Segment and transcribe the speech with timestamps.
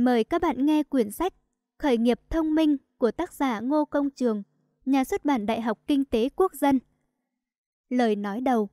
[0.00, 1.34] Mời các bạn nghe quyển sách
[1.78, 4.42] Khởi nghiệp thông minh của tác giả Ngô Công Trường,
[4.84, 6.78] nhà xuất bản Đại học Kinh tế Quốc dân.
[7.88, 8.68] Lời nói đầu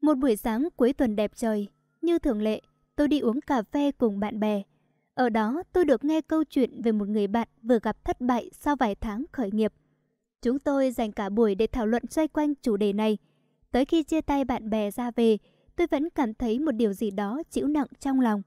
[0.00, 1.68] Một buổi sáng cuối tuần đẹp trời,
[2.02, 2.60] như thường lệ,
[2.96, 4.62] tôi đi uống cà phê cùng bạn bè.
[5.14, 8.50] Ở đó tôi được nghe câu chuyện về một người bạn vừa gặp thất bại
[8.52, 9.72] sau vài tháng khởi nghiệp.
[10.42, 13.18] Chúng tôi dành cả buổi để thảo luận xoay quanh chủ đề này.
[13.70, 15.38] Tới khi chia tay bạn bè ra về,
[15.76, 18.42] tôi vẫn cảm thấy một điều gì đó chịu nặng trong lòng.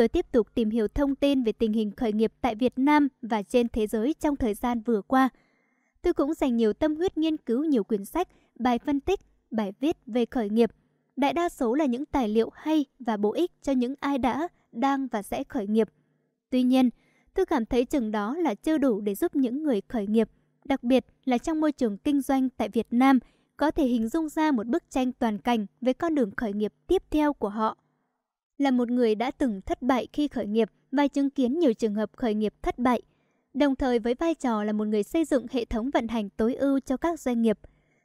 [0.00, 3.08] Tôi tiếp tục tìm hiểu thông tin về tình hình khởi nghiệp tại Việt Nam
[3.22, 5.28] và trên thế giới trong thời gian vừa qua.
[6.02, 8.28] Tôi cũng dành nhiều tâm huyết nghiên cứu nhiều quyển sách,
[8.58, 9.20] bài phân tích,
[9.50, 10.70] bài viết về khởi nghiệp.
[11.16, 14.48] Đại đa số là những tài liệu hay và bổ ích cho những ai đã,
[14.72, 15.88] đang và sẽ khởi nghiệp.
[16.50, 16.90] Tuy nhiên,
[17.34, 20.28] tôi cảm thấy chừng đó là chưa đủ để giúp những người khởi nghiệp,
[20.64, 23.18] đặc biệt là trong môi trường kinh doanh tại Việt Nam,
[23.56, 26.72] có thể hình dung ra một bức tranh toàn cảnh về con đường khởi nghiệp
[26.86, 27.76] tiếp theo của họ
[28.60, 31.94] là một người đã từng thất bại khi khởi nghiệp và chứng kiến nhiều trường
[31.94, 33.02] hợp khởi nghiệp thất bại.
[33.54, 36.54] Đồng thời với vai trò là một người xây dựng hệ thống vận hành tối
[36.54, 37.58] ưu cho các doanh nghiệp,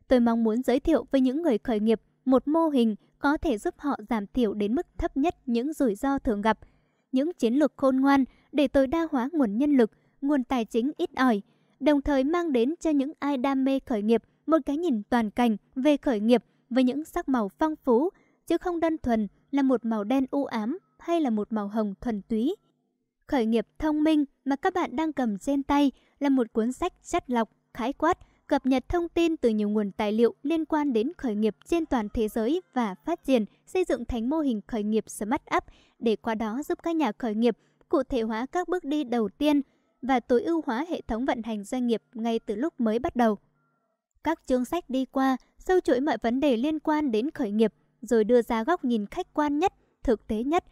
[0.07, 3.57] tôi mong muốn giới thiệu với những người khởi nghiệp một mô hình có thể
[3.57, 6.59] giúp họ giảm thiểu đến mức thấp nhất những rủi ro thường gặp,
[7.11, 10.91] những chiến lược khôn ngoan để tối đa hóa nguồn nhân lực, nguồn tài chính
[10.97, 11.41] ít ỏi,
[11.79, 15.31] đồng thời mang đến cho những ai đam mê khởi nghiệp một cái nhìn toàn
[15.31, 18.09] cảnh về khởi nghiệp với những sắc màu phong phú,
[18.47, 21.93] chứ không đơn thuần là một màu đen u ám hay là một màu hồng
[22.01, 22.55] thuần túy.
[23.27, 26.93] Khởi nghiệp thông minh mà các bạn đang cầm trên tay là một cuốn sách
[27.03, 30.93] chất lọc, khái quát, cập nhật thông tin từ nhiều nguồn tài liệu liên quan
[30.93, 34.61] đến khởi nghiệp trên toàn thế giới và phát triển, xây dựng thành mô hình
[34.67, 35.63] khởi nghiệp Smart Up
[35.99, 37.57] để qua đó giúp các nhà khởi nghiệp
[37.89, 39.61] cụ thể hóa các bước đi đầu tiên
[40.01, 43.15] và tối ưu hóa hệ thống vận hành doanh nghiệp ngay từ lúc mới bắt
[43.15, 43.37] đầu.
[44.23, 47.73] Các chương sách đi qua, sâu chuỗi mọi vấn đề liên quan đến khởi nghiệp
[48.05, 50.63] rồi đưa ra góc nhìn khách quan nhất, thực tế nhất.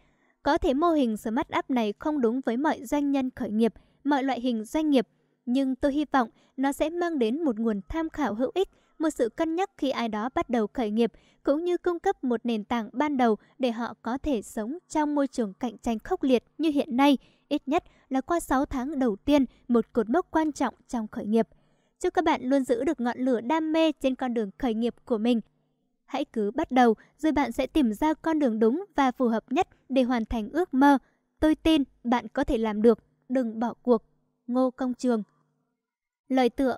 [0.42, 3.74] Có thể mô hình Smart App này không đúng với mọi doanh nhân khởi nghiệp,
[4.04, 5.08] mọi loại hình doanh nghiệp,
[5.46, 8.68] nhưng tôi hy vọng nó sẽ mang đến một nguồn tham khảo hữu ích,
[8.98, 12.24] một sự cân nhắc khi ai đó bắt đầu khởi nghiệp, cũng như cung cấp
[12.24, 15.98] một nền tảng ban đầu để họ có thể sống trong môi trường cạnh tranh
[15.98, 20.08] khốc liệt như hiện nay, ít nhất là qua 6 tháng đầu tiên, một cột
[20.08, 21.48] mốc quan trọng trong khởi nghiệp.
[22.00, 24.94] Chúc các bạn luôn giữ được ngọn lửa đam mê trên con đường khởi nghiệp
[25.04, 25.40] của mình.
[26.06, 29.52] Hãy cứ bắt đầu, rồi bạn sẽ tìm ra con đường đúng và phù hợp
[29.52, 30.98] nhất để hoàn thành ước mơ.
[31.40, 32.98] Tôi tin bạn có thể làm được,
[33.28, 34.04] đừng bỏ cuộc.
[34.46, 35.22] Ngô Công Trường
[36.28, 36.76] Lời tựa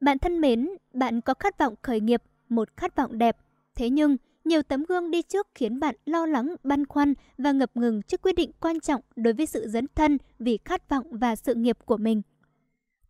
[0.00, 3.36] Bạn thân mến, bạn có khát vọng khởi nghiệp, một khát vọng đẹp.
[3.74, 7.70] Thế nhưng, nhiều tấm gương đi trước khiến bạn lo lắng, băn khoăn và ngập
[7.76, 11.36] ngừng trước quyết định quan trọng đối với sự dấn thân vì khát vọng và
[11.36, 12.22] sự nghiệp của mình.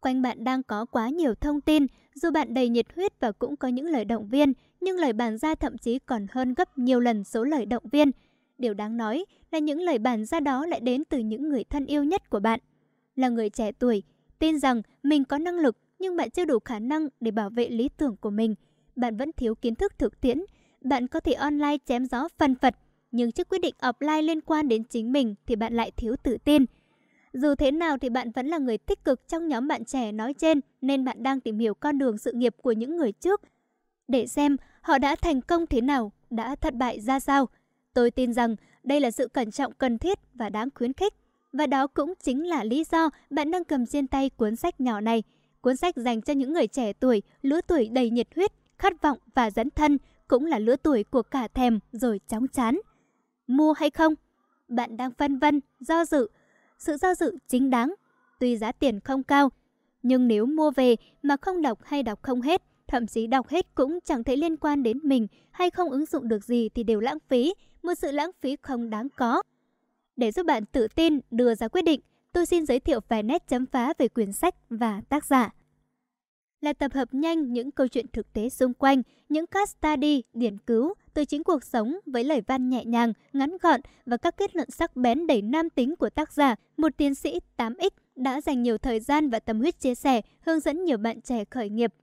[0.00, 3.56] Quanh bạn đang có quá nhiều thông tin, dù bạn đầy nhiệt huyết và cũng
[3.56, 7.00] có những lời động viên, nhưng lời bàn ra thậm chí còn hơn gấp nhiều
[7.00, 8.10] lần số lời động viên.
[8.58, 11.86] Điều đáng nói là những lời bàn ra đó lại đến từ những người thân
[11.86, 12.60] yêu nhất của bạn.
[13.16, 14.02] Là người trẻ tuổi,
[14.38, 17.68] tin rằng mình có năng lực nhưng bạn chưa đủ khả năng để bảo vệ
[17.68, 18.54] lý tưởng của mình.
[18.96, 20.38] Bạn vẫn thiếu kiến thức thực tiễn.
[20.80, 22.74] Bạn có thể online chém gió phân phật,
[23.10, 26.38] nhưng trước quyết định offline liên quan đến chính mình thì bạn lại thiếu tự
[26.44, 26.64] tin.
[27.32, 30.34] Dù thế nào thì bạn vẫn là người tích cực trong nhóm bạn trẻ nói
[30.34, 33.40] trên nên bạn đang tìm hiểu con đường sự nghiệp của những người trước
[34.10, 37.48] để xem họ đã thành công thế nào, đã thất bại ra sao.
[37.94, 41.14] Tôi tin rằng đây là sự cẩn trọng cần thiết và đáng khuyến khích.
[41.52, 45.00] Và đó cũng chính là lý do bạn đang cầm trên tay cuốn sách nhỏ
[45.00, 45.22] này.
[45.60, 49.18] Cuốn sách dành cho những người trẻ tuổi, lứa tuổi đầy nhiệt huyết, khát vọng
[49.34, 49.98] và dấn thân,
[50.28, 52.80] cũng là lứa tuổi của cả thèm rồi chóng chán.
[53.46, 54.14] Mua hay không?
[54.68, 56.28] Bạn đang phân vân, do dự.
[56.80, 57.94] Sự do dự chính đáng.
[58.38, 59.50] Tuy giá tiền không cao,
[60.02, 63.74] nhưng nếu mua về mà không đọc hay đọc không hết, thậm chí đọc hết
[63.74, 67.00] cũng chẳng thấy liên quan đến mình hay không ứng dụng được gì thì đều
[67.00, 69.42] lãng phí, một sự lãng phí không đáng có.
[70.16, 72.00] Để giúp bạn tự tin đưa ra quyết định,
[72.32, 75.50] tôi xin giới thiệu vài nét chấm phá về quyển sách và tác giả.
[76.60, 80.58] Là tập hợp nhanh những câu chuyện thực tế xung quanh, những case study, điển
[80.58, 84.56] cứu từ chính cuộc sống với lời văn nhẹ nhàng, ngắn gọn và các kết
[84.56, 88.62] luận sắc bén đầy nam tính của tác giả, một tiến sĩ 8X đã dành
[88.62, 91.94] nhiều thời gian và tâm huyết chia sẻ, hướng dẫn nhiều bạn trẻ khởi nghiệp.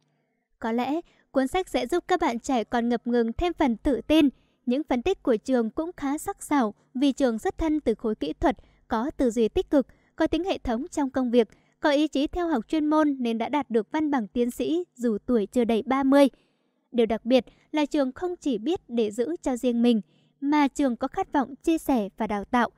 [0.59, 1.01] Có lẽ,
[1.31, 4.29] cuốn sách sẽ giúp các bạn trẻ còn ngập ngừng thêm phần tự tin.
[4.65, 8.15] Những phân tích của trường cũng khá sắc sảo vì trường xuất thân từ khối
[8.15, 11.47] kỹ thuật, có tư duy tích cực, có tính hệ thống trong công việc,
[11.79, 14.83] có ý chí theo học chuyên môn nên đã đạt được văn bằng tiến sĩ
[14.95, 16.27] dù tuổi chưa đầy 30.
[16.91, 20.01] Điều đặc biệt là trường không chỉ biết để giữ cho riêng mình,
[20.41, 22.69] mà trường có khát vọng chia sẻ và đào tạo.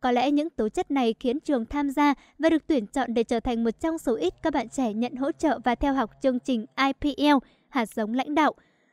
[0.00, 3.24] Có lẽ những tố chất này khiến trường tham gia và được tuyển chọn để
[3.24, 6.10] trở thành một trong số ít các bạn trẻ nhận hỗ trợ và theo học
[6.22, 7.36] chương trình IPL,
[7.68, 8.52] hạt giống lãnh đạo.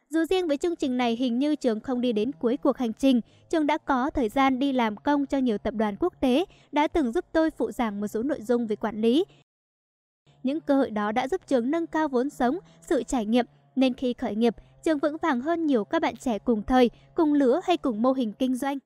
[0.09, 2.93] Dù riêng với chương trình này hình như trường không đi đến cuối cuộc hành
[2.93, 6.45] trình, trường đã có thời gian đi làm công cho nhiều tập đoàn quốc tế,
[6.71, 9.25] đã từng giúp tôi phụ giảng một số nội dung về quản lý.
[10.43, 13.45] Những cơ hội đó đã giúp trường nâng cao vốn sống, sự trải nghiệm,
[13.75, 17.33] nên khi khởi nghiệp, trường vững vàng hơn nhiều các bạn trẻ cùng thời, cùng
[17.33, 18.77] lứa hay cùng mô hình kinh doanh.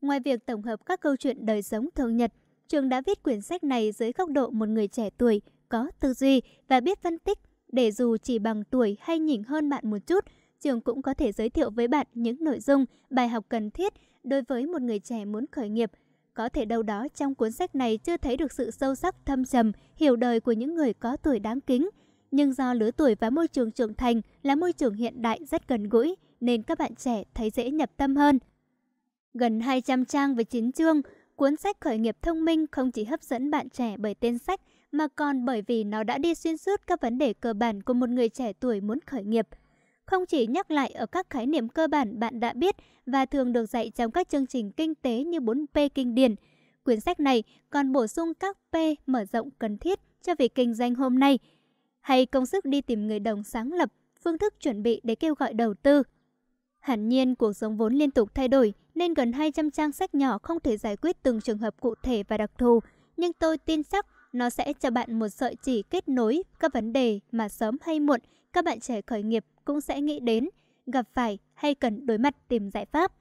[0.00, 2.32] Ngoài việc tổng hợp các câu chuyện đời sống thường nhật,
[2.68, 6.12] trường đã viết quyển sách này dưới góc độ một người trẻ tuổi, có tư
[6.12, 7.38] duy và biết phân tích,
[7.72, 10.24] để dù chỉ bằng tuổi hay nhỉnh hơn bạn một chút,
[10.60, 13.92] trường cũng có thể giới thiệu với bạn những nội dung, bài học cần thiết
[14.24, 15.90] đối với một người trẻ muốn khởi nghiệp.
[16.38, 19.44] Có thể đâu đó trong cuốn sách này chưa thấy được sự sâu sắc thâm
[19.44, 21.88] trầm, hiểu đời của những người có tuổi đáng kính.
[22.30, 25.68] Nhưng do lứa tuổi và môi trường trưởng thành là môi trường hiện đại rất
[25.68, 28.38] gần gũi, nên các bạn trẻ thấy dễ nhập tâm hơn.
[29.34, 31.02] Gần 200 trang với 9 chương,
[31.36, 34.60] cuốn sách khởi nghiệp thông minh không chỉ hấp dẫn bạn trẻ bởi tên sách,
[34.92, 37.94] mà còn bởi vì nó đã đi xuyên suốt các vấn đề cơ bản của
[37.94, 39.48] một người trẻ tuổi muốn khởi nghiệp–
[40.08, 42.76] không chỉ nhắc lại ở các khái niệm cơ bản bạn đã biết
[43.06, 46.34] và thường được dạy trong các chương trình kinh tế như 4P kinh điển.
[46.84, 48.76] Quyển sách này còn bổ sung các P
[49.06, 51.38] mở rộng cần thiết cho việc kinh doanh hôm nay,
[52.00, 53.92] hay công sức đi tìm người đồng sáng lập,
[54.24, 56.02] phương thức chuẩn bị để kêu gọi đầu tư.
[56.80, 60.38] Hẳn nhiên cuộc sống vốn liên tục thay đổi nên gần 200 trang sách nhỏ
[60.38, 62.80] không thể giải quyết từng trường hợp cụ thể và đặc thù,
[63.16, 66.92] nhưng tôi tin chắc nó sẽ cho bạn một sợi chỉ kết nối các vấn
[66.92, 68.20] đề mà sớm hay muộn
[68.52, 70.48] các bạn trẻ khởi nghiệp cũng sẽ nghĩ đến,
[70.86, 73.12] gặp phải hay cần đối mặt tìm giải pháp.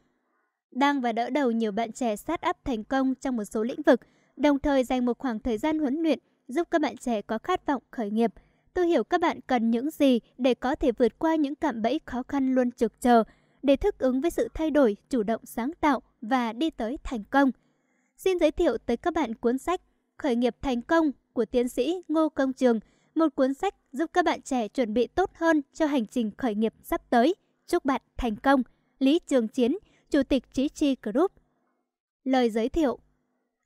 [0.72, 3.82] Đang và đỡ đầu nhiều bạn trẻ sát áp thành công trong một số lĩnh
[3.82, 4.02] vực,
[4.38, 7.66] đồng thời dành một khoảng thời gian huấn luyện giúp các bạn trẻ có khát
[7.66, 8.34] vọng khởi nghiệp.
[8.74, 12.00] Tôi hiểu các bạn cần những gì để có thể vượt qua những cạm bẫy
[12.06, 13.24] khó khăn luôn trực chờ,
[13.64, 17.24] để thích ứng với sự thay đổi, chủ động sáng tạo và đi tới thành
[17.24, 17.52] công.
[18.18, 19.82] Xin giới thiệu tới các bạn cuốn sách
[20.18, 22.80] Khởi nghiệp thành công của tiến sĩ Ngô Công Trường–
[23.18, 26.56] một cuốn sách giúp các bạn trẻ chuẩn bị tốt hơn cho hành trình khởi
[26.56, 27.36] nghiệp sắp tới.
[27.68, 28.64] Chúc bạn thành công.
[29.00, 29.78] Lý Trường Chiến,
[30.10, 31.32] Chủ tịch Trí Chi Group.
[32.24, 33.00] Lời giới thiệu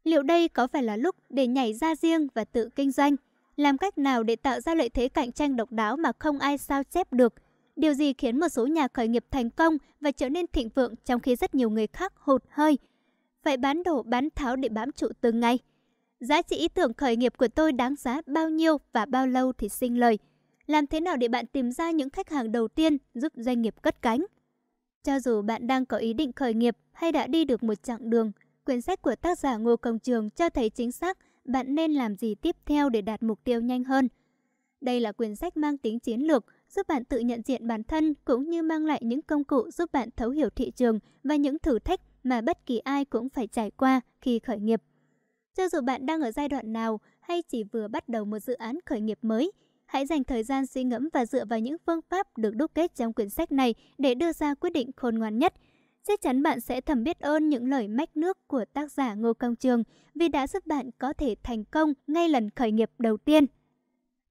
[0.03, 3.15] Liệu đây có phải là lúc để nhảy ra riêng và tự kinh doanh?
[3.55, 6.57] Làm cách nào để tạo ra lợi thế cạnh tranh độc đáo mà không ai
[6.57, 7.33] sao chép được?
[7.75, 10.95] Điều gì khiến một số nhà khởi nghiệp thành công và trở nên thịnh vượng
[11.05, 12.77] trong khi rất nhiều người khác hụt hơi?
[13.43, 15.59] Phải bán đổ bán tháo để bám trụ từng ngày.
[16.21, 19.53] Giá trị ý tưởng khởi nghiệp của tôi đáng giá bao nhiêu và bao lâu
[19.53, 20.19] thì sinh lời?
[20.65, 23.75] Làm thế nào để bạn tìm ra những khách hàng đầu tiên giúp doanh nghiệp
[23.81, 24.25] cất cánh?
[25.03, 28.09] Cho dù bạn đang có ý định khởi nghiệp hay đã đi được một chặng
[28.09, 28.31] đường,
[28.65, 32.15] quyển sách của tác giả Ngô Công Trường cho thấy chính xác bạn nên làm
[32.15, 34.07] gì tiếp theo để đạt mục tiêu nhanh hơn.
[34.81, 38.13] Đây là quyển sách mang tính chiến lược, giúp bạn tự nhận diện bản thân
[38.25, 41.59] cũng như mang lại những công cụ giúp bạn thấu hiểu thị trường và những
[41.59, 44.81] thử thách mà bất kỳ ai cũng phải trải qua khi khởi nghiệp.
[45.55, 48.53] Cho dù bạn đang ở giai đoạn nào hay chỉ vừa bắt đầu một dự
[48.53, 49.51] án khởi nghiệp mới,
[49.85, 52.95] hãy dành thời gian suy ngẫm và dựa vào những phương pháp được đúc kết
[52.95, 55.53] trong quyển sách này để đưa ra quyết định khôn ngoan nhất.
[56.07, 59.33] Chắc chắn bạn sẽ thầm biết ơn những lời mách nước của tác giả Ngô
[59.33, 59.83] Công Trường
[60.15, 63.45] vì đã giúp bạn có thể thành công ngay lần khởi nghiệp đầu tiên.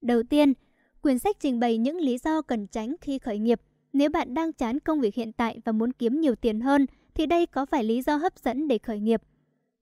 [0.01, 0.53] Đầu tiên,
[1.01, 3.61] quyển sách trình bày những lý do cần tránh khi khởi nghiệp.
[3.93, 7.25] Nếu bạn đang chán công việc hiện tại và muốn kiếm nhiều tiền hơn, thì
[7.25, 9.21] đây có phải lý do hấp dẫn để khởi nghiệp.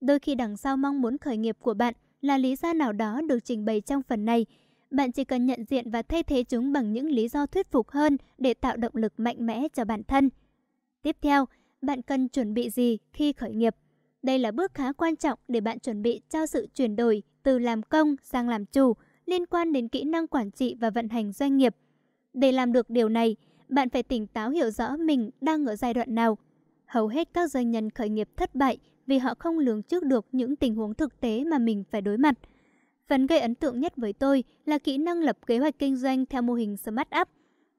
[0.02, 3.22] Đôi khi đằng sau mong muốn khởi nghiệp của bạn là lý do nào đó
[3.22, 4.46] được trình bày trong phần này.
[4.92, 7.90] Bạn chỉ cần nhận diện và thay thế chúng bằng những lý do thuyết phục
[7.90, 10.30] hơn để tạo động lực mạnh mẽ cho bản thân.
[11.02, 11.46] Tiếp theo,
[11.82, 13.76] bạn cần chuẩn bị gì khi khởi nghiệp?
[14.22, 17.60] Đây là bước khá quan trọng để bạn chuẩn bị cho sự chuyển đổi từ
[17.60, 18.94] làm công sang làm chủ
[19.26, 21.76] liên quan đến kỹ năng quản trị và vận hành doanh nghiệp.
[22.34, 23.36] Để làm được điều này,
[23.70, 26.38] bạn phải tỉnh táo hiểu rõ mình đang ở giai đoạn nào.
[26.86, 28.78] Hầu hết các doanh nhân khởi nghiệp thất bại
[29.10, 32.18] vì họ không lường trước được những tình huống thực tế mà mình phải đối
[32.18, 32.36] mặt.
[33.08, 36.26] Phần gây ấn tượng nhất với tôi là kỹ năng lập kế hoạch kinh doanh
[36.26, 37.28] theo mô hình Smart Up.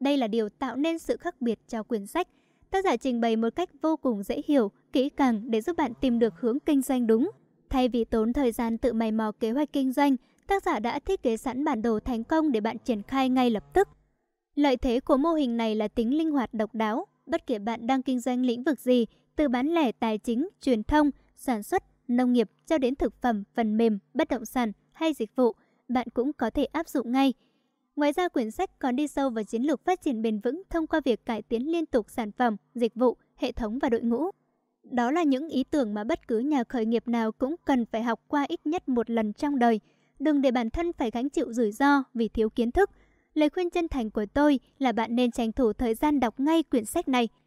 [0.00, 2.28] Đây là điều tạo nên sự khác biệt cho quyển sách.
[2.70, 5.92] Tác giả trình bày một cách vô cùng dễ hiểu, kỹ càng để giúp bạn
[6.00, 7.30] tìm được hướng kinh doanh đúng.
[7.68, 10.99] Thay vì tốn thời gian tự mày mò kế hoạch kinh doanh, tác giả đã
[10.99, 13.88] thiết kế sẵn bản đồ thành công để bạn triển khai ngay lập tức.
[14.54, 17.06] Lợi thế của mô hình này là tính linh hoạt độc đáo.
[17.26, 19.06] Bất kể bạn đang kinh doanh lĩnh vực gì,
[19.40, 23.44] từ bán lẻ tài chính, truyền thông, sản xuất, nông nghiệp cho đến thực phẩm,
[23.54, 25.52] phần mềm, bất động sản hay dịch vụ,
[25.88, 27.32] bạn cũng có thể áp dụng ngay.
[27.97, 30.87] Ngoài ra, quyển sách còn đi sâu vào chiến lược phát triển bền vững thông
[30.87, 34.30] qua việc cải tiến liên tục sản phẩm, dịch vụ, hệ thống và đội ngũ.
[34.82, 38.02] Đó là những ý tưởng mà bất cứ nhà khởi nghiệp nào cũng cần phải
[38.02, 39.80] học qua ít nhất một lần trong đời.
[40.18, 42.90] Đừng để bản thân phải gánh chịu rủi ro vì thiếu kiến thức.
[43.35, 46.62] Lời khuyên chân thành của tôi là bạn nên tranh thủ thời gian đọc ngay
[46.62, 47.28] quyển sách này–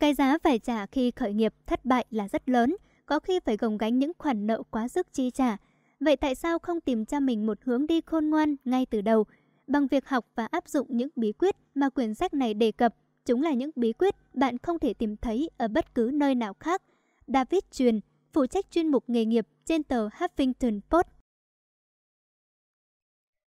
[0.00, 2.76] cái giá phải trả khi khởi nghiệp thất bại là rất lớn,
[3.06, 5.56] có khi phải gồng gánh những khoản nợ quá sức chi trả.
[6.00, 9.24] Vậy tại sao không tìm cho mình một hướng đi khôn ngoan ngay từ đầu?
[9.66, 12.94] Bằng việc học và áp dụng những bí quyết mà quyển sách này đề cập,
[13.24, 16.54] Chúng là những bí quyết bạn không thể tìm thấy ở bất cứ nơi nào
[16.54, 16.82] khác.
[17.26, 18.00] David Truyền,
[18.32, 21.06] phụ trách chuyên mục nghề nghiệp trên tờ Huffington Post.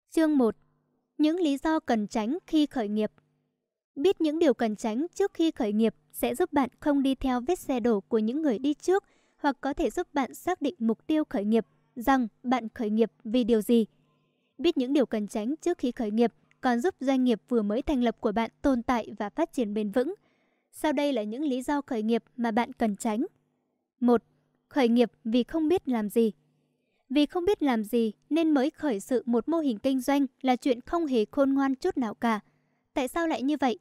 [0.10, 0.56] Chương 1.
[1.18, 3.12] Những lý do cần tránh khi khởi nghiệp
[3.96, 7.42] Biết những điều cần tránh trước khi khởi nghiệp sẽ giúp bạn không đi theo
[7.42, 9.04] vết xe đổ của những người đi trước
[9.38, 13.12] hoặc có thể giúp bạn xác định mục tiêu khởi nghiệp, rằng bạn khởi nghiệp
[13.24, 13.86] vì điều gì.
[14.58, 17.82] Biết những điều cần tránh trước khi khởi nghiệp còn giúp doanh nghiệp vừa mới
[17.82, 20.14] thành lập của bạn tồn tại và phát triển bền vững.
[20.72, 23.26] Sau đây là những lý do khởi nghiệp mà bạn cần tránh.
[24.00, 24.24] 1.
[24.70, 26.32] Khởi nghiệp vì không biết làm gì.
[27.10, 30.56] Vì không biết làm gì nên mới khởi sự một mô hình kinh doanh là
[30.56, 32.40] chuyện không hề khôn ngoan chút nào cả.
[32.94, 33.80] Tại sao lại như vậy?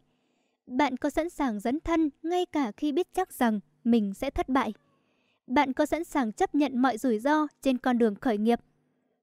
[0.67, 4.49] Bạn có sẵn sàng dấn thân ngay cả khi biết chắc rằng mình sẽ thất
[4.49, 4.73] bại?
[5.47, 8.61] Bạn có sẵn sàng chấp nhận mọi rủi ro trên con đường khởi nghiệp?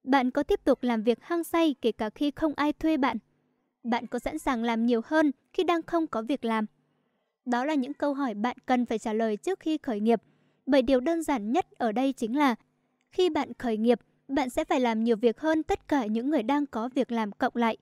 [0.04, 3.18] Bạn có tiếp tục làm việc hăng say kể cả khi không ai thuê bạn?
[3.84, 6.66] Bạn có sẵn sàng làm nhiều hơn khi đang không có việc làm?
[7.46, 10.22] Đó là những câu hỏi bạn cần phải trả lời trước khi khởi nghiệp.
[10.66, 12.56] Bởi điều đơn giản nhất ở đây chính là
[13.12, 16.44] khi bạn khởi nghiệp, bạn sẽ phải làm nhiều việc hơn tất cả những người
[16.44, 17.78] đang có việc làm cộng lại.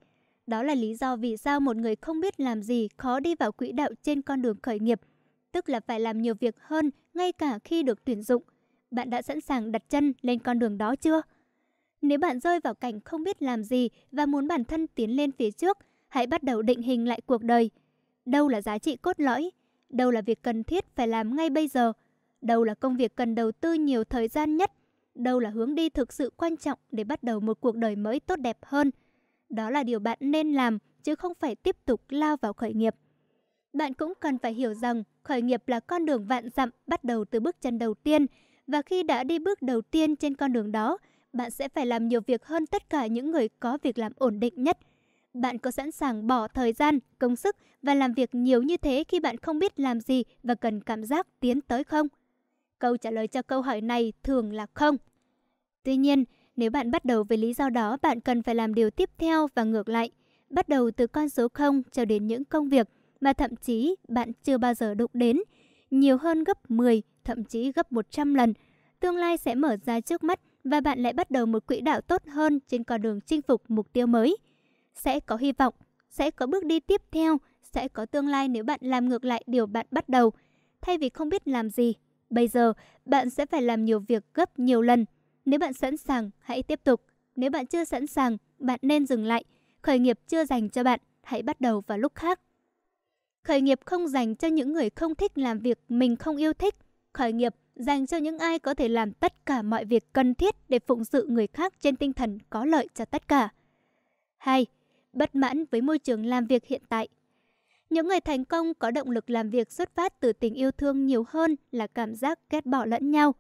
[0.47, 3.51] Đó là lý do vì sao một người không biết làm gì khó đi vào
[3.51, 5.01] quỹ đạo trên con đường khởi nghiệp,
[5.51, 8.43] tức là phải làm nhiều việc hơn ngay cả khi được tuyển dụng.
[8.91, 11.21] Bạn đã sẵn sàng đặt chân lên con đường đó chưa?
[12.01, 15.31] Nếu bạn rơi vào cảnh không biết làm gì và muốn bản thân tiến lên
[15.31, 17.69] phía trước, hãy bắt đầu định hình lại cuộc đời.
[18.25, 19.51] Đâu là giá trị cốt lõi?
[19.89, 21.93] Đâu là việc cần thiết phải làm ngay bây giờ?
[22.41, 24.71] Đâu là công việc cần đầu tư nhiều thời gian nhất?
[25.15, 28.19] Đâu là hướng đi thực sự quan trọng để bắt đầu một cuộc đời mới
[28.19, 28.91] tốt đẹp hơn?
[29.49, 32.95] Đó là điều bạn nên làm, chứ không phải tiếp tục lao vào khởi nghiệp.
[33.73, 37.25] Bạn cũng cần phải hiểu rằng khởi nghiệp là con đường vạn dặm bắt đầu
[37.25, 38.25] từ bước chân đầu tiên.
[38.67, 40.97] Và khi đã đi bước đầu tiên trên con đường đó,
[41.33, 44.39] bạn sẽ phải làm nhiều việc hơn tất cả những người có việc làm ổn
[44.39, 44.77] định nhất.
[45.33, 49.03] Bạn có sẵn sàng bỏ thời gian, công sức và làm việc nhiều như thế
[49.07, 52.07] khi bạn không biết làm gì và cần cảm giác tiến tới không?
[52.79, 54.97] Câu trả lời cho câu hỏi này thường là không.
[55.83, 56.23] Tuy nhiên,
[56.55, 59.47] nếu bạn bắt đầu với lý do đó, bạn cần phải làm điều tiếp theo
[59.55, 60.11] và ngược lại.
[60.49, 62.87] Bắt đầu từ con số 0 cho đến những công việc
[63.21, 65.37] mà thậm chí bạn chưa bao giờ đụng đến.
[65.91, 68.53] Nhiều hơn gấp 10, thậm chí gấp 100 lần.
[68.99, 72.01] Tương lai sẽ mở ra trước mắt và bạn lại bắt đầu một quỹ đạo
[72.01, 74.37] tốt hơn trên con đường chinh phục mục tiêu mới.
[74.93, 75.73] Sẽ có hy vọng,
[76.09, 79.43] sẽ có bước đi tiếp theo, sẽ có tương lai nếu bạn làm ngược lại
[79.47, 80.31] điều bạn bắt đầu.
[80.81, 81.93] Thay vì không biết làm gì,
[82.29, 82.73] bây giờ
[83.05, 85.05] bạn sẽ phải làm nhiều việc gấp nhiều lần
[85.45, 87.01] nếu bạn sẵn sàng, hãy tiếp tục.
[87.35, 89.43] Nếu bạn chưa sẵn sàng, bạn nên dừng lại.
[89.81, 92.39] Khởi nghiệp chưa dành cho bạn, hãy bắt đầu vào lúc khác.
[93.43, 96.75] Khởi nghiệp không dành cho những người không thích làm việc mình không yêu thích.
[97.13, 100.55] Khởi nghiệp dành cho những ai có thể làm tất cả mọi việc cần thiết
[100.69, 103.49] để phụng sự người khác trên tinh thần có lợi cho tất cả.
[104.37, 104.65] 2.
[105.13, 107.07] Bất mãn với môi trường làm việc hiện tại.
[107.89, 111.05] Những người thành công có động lực làm việc xuất phát từ tình yêu thương
[111.05, 113.35] nhiều hơn là cảm giác ghét bỏ lẫn nhau.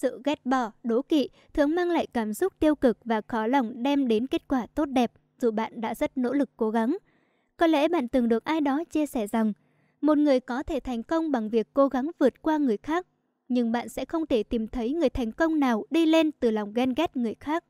[0.00, 3.82] Sự ghét bỏ, đố kỵ thường mang lại cảm xúc tiêu cực và khó lòng
[3.82, 6.96] đem đến kết quả tốt đẹp dù bạn đã rất nỗ lực cố gắng.
[7.56, 9.52] Có lẽ bạn từng được ai đó chia sẻ rằng
[10.00, 13.06] một người có thể thành công bằng việc cố gắng vượt qua người khác,
[13.48, 16.72] nhưng bạn sẽ không thể tìm thấy người thành công nào đi lên từ lòng
[16.72, 17.64] ghen ghét người khác.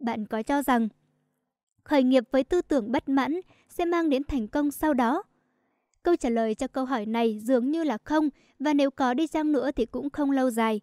[0.00, 0.88] Bạn có cho rằng
[1.84, 5.22] khởi nghiệp với tư tưởng bất mãn sẽ mang đến thành công sau đó?
[6.02, 8.28] Câu trả lời cho câu hỏi này dường như là không,
[8.58, 10.80] và nếu có đi chăng nữa thì cũng không lâu dài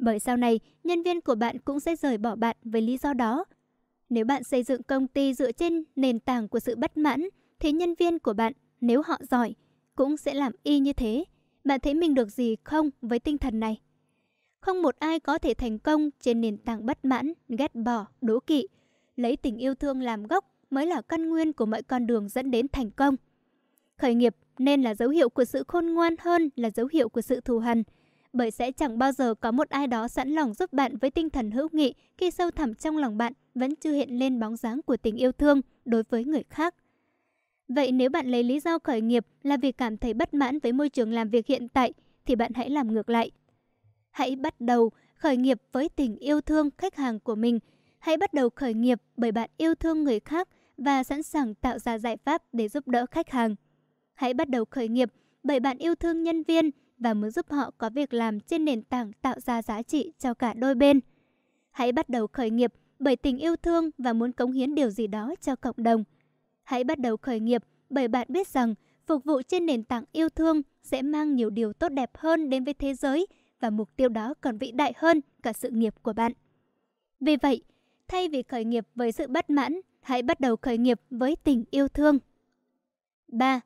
[0.00, 3.12] bởi sau này nhân viên của bạn cũng sẽ rời bỏ bạn với lý do
[3.12, 3.44] đó.
[4.08, 7.28] Nếu bạn xây dựng công ty dựa trên nền tảng của sự bất mãn,
[7.58, 9.54] thì nhân viên của bạn, nếu họ giỏi,
[9.94, 11.24] cũng sẽ làm y như thế.
[11.64, 13.80] Bạn thấy mình được gì không với tinh thần này?
[14.60, 18.40] Không một ai có thể thành công trên nền tảng bất mãn, ghét bỏ, đố
[18.40, 18.66] kỵ.
[19.16, 22.50] Lấy tình yêu thương làm gốc mới là căn nguyên của mọi con đường dẫn
[22.50, 23.16] đến thành công.
[23.96, 27.20] Khởi nghiệp nên là dấu hiệu của sự khôn ngoan hơn là dấu hiệu của
[27.20, 27.82] sự thù hằn
[28.32, 31.30] bởi sẽ chẳng bao giờ có một ai đó sẵn lòng giúp bạn với tinh
[31.30, 34.82] thần hữu nghị khi sâu thẳm trong lòng bạn vẫn chưa hiện lên bóng dáng
[34.82, 36.74] của tình yêu thương đối với người khác.
[37.68, 40.72] Vậy nếu bạn lấy lý do khởi nghiệp là vì cảm thấy bất mãn với
[40.72, 41.92] môi trường làm việc hiện tại,
[42.26, 43.30] thì bạn hãy làm ngược lại.
[44.10, 47.58] Hãy bắt đầu khởi nghiệp với tình yêu thương khách hàng của mình.
[47.98, 51.78] Hãy bắt đầu khởi nghiệp bởi bạn yêu thương người khác và sẵn sàng tạo
[51.78, 53.54] ra giải pháp để giúp đỡ khách hàng.
[54.14, 57.70] Hãy bắt đầu khởi nghiệp bởi bạn yêu thương nhân viên và muốn giúp họ
[57.78, 61.00] có việc làm trên nền tảng tạo ra giá trị cho cả đôi bên.
[61.70, 65.06] Hãy bắt đầu khởi nghiệp bởi tình yêu thương và muốn cống hiến điều gì
[65.06, 66.04] đó cho cộng đồng.
[66.62, 68.74] Hãy bắt đầu khởi nghiệp bởi bạn biết rằng
[69.06, 72.64] phục vụ trên nền tảng yêu thương sẽ mang nhiều điều tốt đẹp hơn đến
[72.64, 73.26] với thế giới
[73.60, 76.32] và mục tiêu đó còn vĩ đại hơn cả sự nghiệp của bạn.
[77.20, 77.62] Vì vậy,
[78.08, 81.64] thay vì khởi nghiệp với sự bất mãn, hãy bắt đầu khởi nghiệp với tình
[81.70, 82.18] yêu thương.
[83.28, 83.60] 3.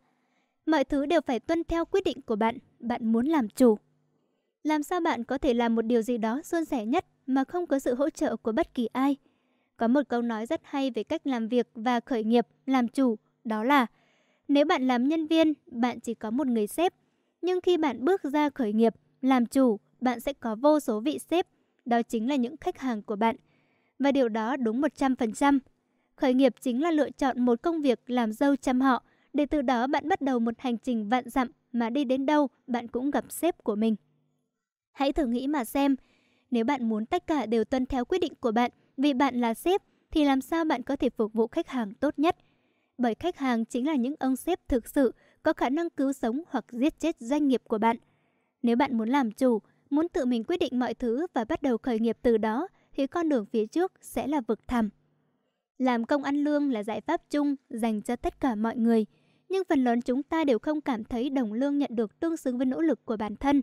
[0.66, 3.78] Mọi thứ đều phải tuân theo quyết định của bạn, bạn muốn làm chủ.
[4.62, 7.66] Làm sao bạn có thể làm một điều gì đó suôn sẻ nhất mà không
[7.66, 9.16] có sự hỗ trợ của bất kỳ ai?
[9.76, 13.16] Có một câu nói rất hay về cách làm việc và khởi nghiệp, làm chủ,
[13.44, 13.86] đó là
[14.48, 16.94] nếu bạn làm nhân viên, bạn chỉ có một người sếp.
[17.42, 21.18] Nhưng khi bạn bước ra khởi nghiệp, làm chủ, bạn sẽ có vô số vị
[21.18, 21.46] sếp.
[21.84, 23.36] Đó chính là những khách hàng của bạn.
[23.98, 25.58] Và điều đó đúng 100%.
[26.16, 29.62] Khởi nghiệp chính là lựa chọn một công việc làm dâu chăm họ, để từ
[29.62, 33.10] đó bạn bắt đầu một hành trình vạn dặm mà đi đến đâu bạn cũng
[33.10, 33.96] gặp sếp của mình.
[34.92, 35.96] Hãy thử nghĩ mà xem,
[36.50, 39.54] nếu bạn muốn tất cả đều tuân theo quyết định của bạn vì bạn là
[39.54, 42.36] sếp, thì làm sao bạn có thể phục vụ khách hàng tốt nhất?
[42.98, 45.12] Bởi khách hàng chính là những ông sếp thực sự
[45.42, 47.96] có khả năng cứu sống hoặc giết chết doanh nghiệp của bạn.
[48.62, 49.58] Nếu bạn muốn làm chủ,
[49.90, 53.06] muốn tự mình quyết định mọi thứ và bắt đầu khởi nghiệp từ đó, thì
[53.06, 54.90] con đường phía trước sẽ là vực thẳm.
[55.78, 59.06] Làm công ăn lương là giải pháp chung dành cho tất cả mọi người,
[59.48, 62.58] nhưng phần lớn chúng ta đều không cảm thấy đồng lương nhận được tương xứng
[62.58, 63.62] với nỗ lực của bản thân.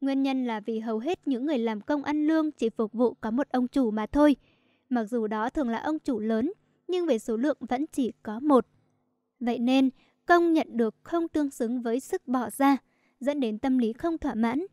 [0.00, 3.14] Nguyên nhân là vì hầu hết những người làm công ăn lương chỉ phục vụ
[3.20, 4.36] có một ông chủ mà thôi.
[4.88, 6.52] Mặc dù đó thường là ông chủ lớn,
[6.88, 8.66] nhưng về số lượng vẫn chỉ có một.
[9.40, 9.90] Vậy nên,
[10.26, 12.76] công nhận được không tương xứng với sức bỏ ra,
[13.20, 14.66] dẫn đến tâm lý không thỏa mãn.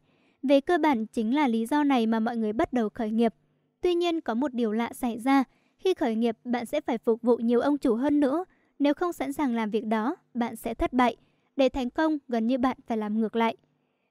[0.43, 3.33] Về cơ bản chính là lý do này mà mọi người bắt đầu khởi nghiệp.
[3.81, 5.43] Tuy nhiên có một điều lạ xảy ra,
[5.77, 8.45] khi khởi nghiệp bạn sẽ phải phục vụ nhiều ông chủ hơn nữa.
[8.79, 11.15] Nếu không sẵn sàng làm việc đó, bạn sẽ thất bại.
[11.55, 13.57] Để thành công, gần như bạn phải làm ngược lại.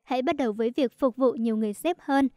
[0.02, 2.28] Hãy bắt đầu với việc phục vụ nhiều người sếp hơn.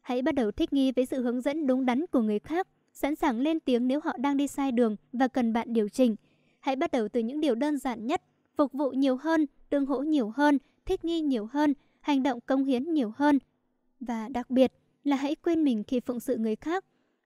[0.00, 3.16] Hãy bắt đầu thích nghi với sự hướng dẫn đúng đắn của người khác, sẵn
[3.16, 6.16] sàng lên tiếng nếu họ đang đi sai đường và cần bạn điều chỉnh.
[6.60, 8.22] Hãy bắt đầu từ những điều đơn giản nhất,
[8.56, 12.64] phục vụ nhiều hơn, tương hỗ nhiều hơn, thích nghi nhiều hơn, hành động công
[12.64, 13.38] hiến nhiều hơn.
[14.00, 14.72] Và đặc biệt
[15.04, 16.84] là hãy quên mình khi phụng sự người khác.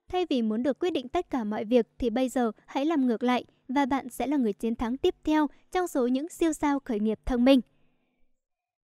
[0.08, 3.06] Thay vì muốn được quyết định tất cả mọi việc thì bây giờ hãy làm
[3.06, 6.52] ngược lại và bạn sẽ là người chiến thắng tiếp theo trong số những siêu
[6.52, 7.60] sao khởi nghiệp thông minh.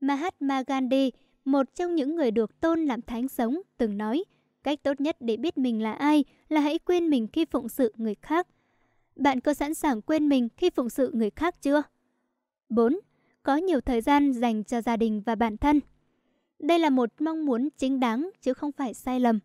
[0.00, 1.12] Mahatma Gandhi,
[1.44, 4.24] một trong những người được tôn làm thánh sống, từng nói,
[4.62, 7.92] cách tốt nhất để biết mình là ai là hãy quên mình khi phụng sự
[7.96, 8.46] người khác.
[9.16, 11.82] Bạn có sẵn sàng quên mình khi phụng sự người khác chưa?
[12.68, 12.98] 4.
[13.42, 15.80] Có nhiều thời gian dành cho gia đình và bản thân.
[16.58, 19.38] Đây là một mong muốn chính đáng chứ không phải sai lầm.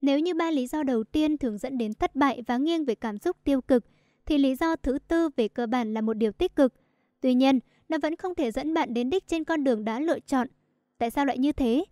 [0.00, 2.94] Nếu như ba lý do đầu tiên thường dẫn đến thất bại và nghiêng về
[2.94, 3.84] cảm xúc tiêu cực,
[4.28, 6.74] thì lý do thứ tư về cơ bản là một điều tích cực.
[7.20, 10.20] Tuy nhiên, nó vẫn không thể dẫn bạn đến đích trên con đường đã lựa
[10.20, 10.48] chọn.
[10.98, 11.84] Tại sao lại như thế?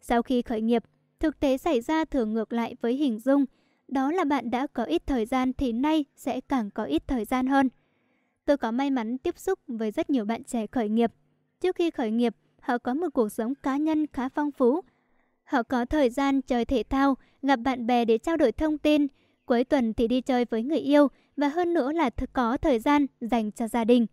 [0.00, 0.84] Sau khi khởi nghiệp,
[1.20, 3.44] thực tế xảy ra thường ngược lại với hình dung.
[3.88, 7.24] Đó là bạn đã có ít thời gian thì nay sẽ càng có ít thời
[7.24, 7.68] gian hơn.
[8.44, 11.12] Tôi có may mắn tiếp xúc với rất nhiều bạn trẻ khởi nghiệp.
[11.60, 14.80] Trước khi khởi nghiệp, họ có một cuộc sống cá nhân khá phong phú.
[15.44, 19.06] Họ có thời gian chơi thể thao, gặp bạn bè để trao đổi thông tin,
[19.50, 23.06] cuối tuần thì đi chơi với người yêu và hơn nữa là có thời gian
[23.20, 24.06] dành cho gia đình.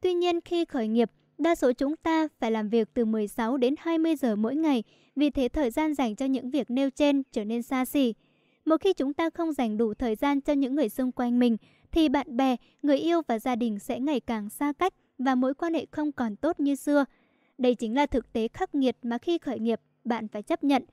[0.00, 3.74] Tuy nhiên khi khởi nghiệp, đa số chúng ta phải làm việc từ 16 đến
[3.78, 4.82] 20 giờ mỗi ngày,
[5.16, 8.14] vì thế thời gian dành cho những việc nêu trên trở nên xa xỉ.
[8.64, 11.56] Một khi chúng ta không dành đủ thời gian cho những người xung quanh mình,
[11.92, 15.54] thì bạn bè, người yêu và gia đình sẽ ngày càng xa cách và mối
[15.54, 17.04] quan hệ không còn tốt như xưa.
[17.58, 20.84] Đây chính là thực tế khắc nghiệt mà khi khởi nghiệp bạn phải chấp nhận.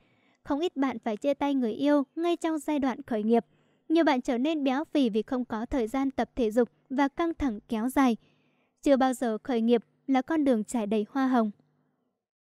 [0.42, 3.44] Không ít bạn phải chia tay người yêu ngay trong giai đoạn khởi nghiệp.
[3.88, 7.08] Nhiều bạn trở nên béo phì vì không có thời gian tập thể dục và
[7.08, 8.16] căng thẳng kéo dài.
[8.82, 11.50] Chưa bao giờ khởi nghiệp là con đường trải đầy hoa hồng.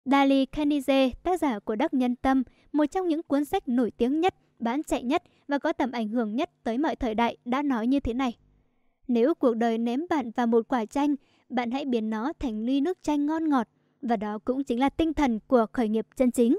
[0.05, 4.21] Dali Kanize, tác giả của Đắc Nhân Tâm, một trong những cuốn sách nổi tiếng
[4.21, 7.61] nhất, bán chạy nhất và có tầm ảnh hưởng nhất tới mọi thời đại đã
[7.61, 8.37] nói như thế này.
[9.07, 11.15] Nếu cuộc đời ném bạn vào một quả chanh,
[11.49, 13.67] bạn hãy biến nó thành ly nước chanh ngon ngọt
[14.01, 16.57] và đó cũng chính là tinh thần của khởi nghiệp chân chính.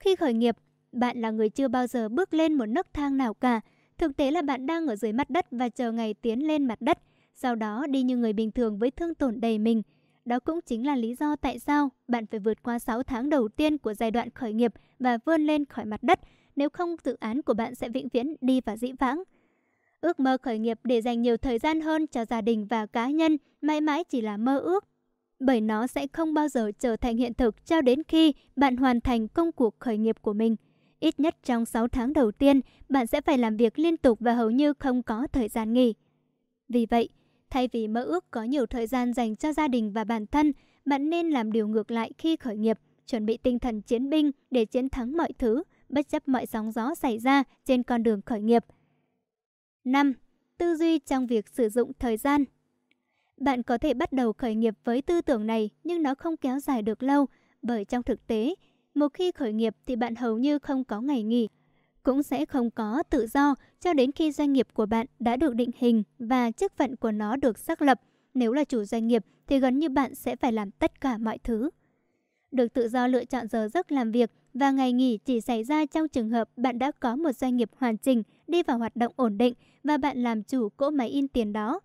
[0.00, 0.56] Khi khởi nghiệp,
[0.92, 3.60] bạn là người chưa bao giờ bước lên một nấc thang nào cả.
[4.02, 6.80] Thực tế là bạn đang ở dưới mặt đất và chờ ngày tiến lên mặt
[6.80, 6.98] đất,
[7.34, 9.82] sau đó đi như người bình thường với thương tổn đầy mình.
[10.24, 13.48] Đó cũng chính là lý do tại sao bạn phải vượt qua 6 tháng đầu
[13.48, 16.20] tiên của giai đoạn khởi nghiệp và vươn lên khỏi mặt đất,
[16.56, 19.22] nếu không dự án của bạn sẽ vĩnh viễn đi vào dĩ vãng.
[20.00, 23.10] Ước mơ khởi nghiệp để dành nhiều thời gian hơn cho gia đình và cá
[23.10, 24.84] nhân mãi mãi chỉ là mơ ước
[25.40, 29.00] bởi nó sẽ không bao giờ trở thành hiện thực cho đến khi bạn hoàn
[29.00, 30.56] thành công cuộc khởi nghiệp của mình.
[31.02, 34.34] Ít nhất trong 6 tháng đầu tiên, bạn sẽ phải làm việc liên tục và
[34.34, 35.94] hầu như không có thời gian nghỉ.
[36.68, 37.08] Vì vậy,
[37.50, 40.52] thay vì mơ ước có nhiều thời gian dành cho gia đình và bản thân,
[40.84, 44.30] bạn nên làm điều ngược lại khi khởi nghiệp, chuẩn bị tinh thần chiến binh
[44.50, 48.22] để chiến thắng mọi thứ, bất chấp mọi sóng gió xảy ra trên con đường
[48.26, 48.64] khởi nghiệp.
[49.84, 50.12] 5.
[50.58, 52.44] Tư duy trong việc sử dụng thời gian
[53.36, 56.60] bạn có thể bắt đầu khởi nghiệp với tư tưởng này nhưng nó không kéo
[56.60, 57.26] dài được lâu
[57.62, 58.54] bởi trong thực tế,
[58.94, 61.48] một khi khởi nghiệp thì bạn hầu như không có ngày nghỉ,
[62.02, 65.54] cũng sẽ không có tự do cho đến khi doanh nghiệp của bạn đã được
[65.54, 68.00] định hình và chức phận của nó được xác lập.
[68.34, 71.38] nếu là chủ doanh nghiệp thì gần như bạn sẽ phải làm tất cả mọi
[71.38, 71.70] thứ.
[72.50, 75.86] Được tự do lựa chọn giờ giấc làm việc và ngày nghỉ chỉ xảy ra
[75.86, 79.12] trong trường hợp bạn đã có một doanh nghiệp hoàn chỉnh, đi vào hoạt động
[79.16, 81.80] ổn định và bạn làm chủ cỗ máy in tiền đó.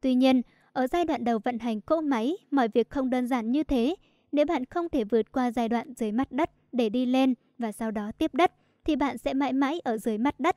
[0.00, 0.42] Tuy nhiên,
[0.72, 3.94] ở giai đoạn đầu vận hành cỗ máy, mọi việc không đơn giản như thế.
[4.32, 7.72] Nếu bạn không thể vượt qua giai đoạn dưới mặt đất để đi lên và
[7.72, 8.52] sau đó tiếp đất,
[8.84, 10.56] thì bạn sẽ mãi mãi ở dưới mặt đất.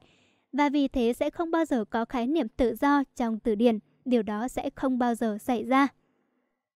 [0.52, 3.80] Và vì thế sẽ không bao giờ có khái niệm tự do trong từ điển.
[4.06, 5.88] Điều đó sẽ không bao giờ xảy ra.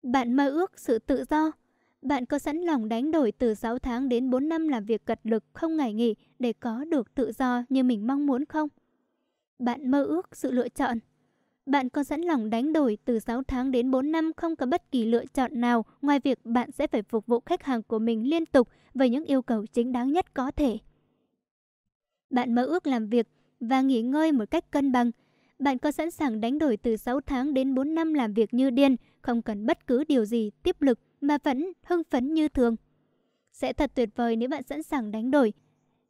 [0.03, 1.51] Bạn mơ ước sự tự do.
[2.01, 5.19] Bạn có sẵn lòng đánh đổi từ 6 tháng đến 4 năm làm việc cật
[5.23, 8.69] lực không ngày nghỉ để có được tự do như mình mong muốn không?
[9.60, 10.99] Bạn mơ ước sự lựa chọn.
[11.65, 14.91] Bạn có sẵn lòng đánh đổi từ 6 tháng đến 4 năm không có bất
[14.91, 18.30] kỳ lựa chọn nào ngoài việc bạn sẽ phải phục vụ khách hàng của mình
[18.30, 20.78] liên tục với những yêu cầu chính đáng nhất có thể.
[22.30, 23.28] Bạn mơ ước làm việc
[23.60, 25.12] và nghỉ ngơi một cách cân bằng.
[25.60, 28.69] Bạn có sẵn sàng đánh đổi từ 6 tháng đến 4 năm làm việc như
[28.69, 32.75] điên, không cần bất cứ điều gì tiếp lực mà vẫn hưng phấn như thường.
[33.51, 35.54] Sẽ thật tuyệt vời nếu bạn sẵn sàng đánh đổi.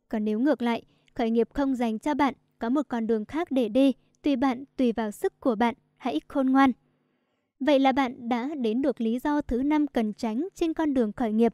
[0.10, 3.52] Còn nếu ngược lại, khởi nghiệp không dành cho bạn, có một con đường khác
[3.52, 3.94] để đi,
[4.26, 6.72] tùy bạn, tùy vào sức của bạn, hãy khôn ngoan.
[7.60, 11.12] Vậy là bạn đã đến được lý do thứ năm cần tránh trên con đường
[11.14, 11.54] khởi nghiệp.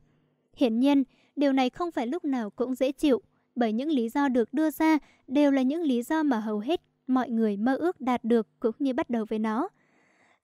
[0.56, 1.04] Hiển nhiên,
[1.36, 3.22] điều này không phải lúc nào cũng dễ chịu,
[3.56, 6.82] bởi những lý do được đưa ra đều là những lý do mà hầu hết
[7.08, 9.70] mọi người mơ ước đạt được cũng như bắt đầu với nó.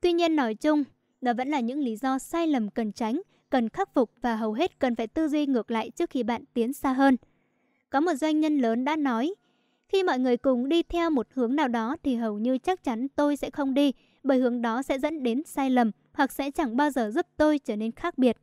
[0.01, 0.83] Tuy nhiên nói chung,
[1.21, 4.53] đó vẫn là những lý do sai lầm cần tránh, cần khắc phục và hầu
[4.53, 7.17] hết cần phải tư duy ngược lại trước khi bạn tiến xa hơn.
[7.89, 9.35] Có một doanh nhân lớn đã nói,
[9.89, 13.07] khi mọi người cùng đi theo một hướng nào đó thì hầu như chắc chắn
[13.07, 13.91] tôi sẽ không đi,
[14.23, 17.59] bởi hướng đó sẽ dẫn đến sai lầm hoặc sẽ chẳng bao giờ giúp tôi
[17.59, 18.37] trở nên khác biệt.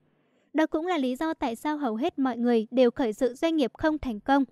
[0.52, 3.57] Đó cũng là lý do tại sao hầu hết mọi người đều khởi sự doanh
[3.57, 4.44] nghiệp không thành công.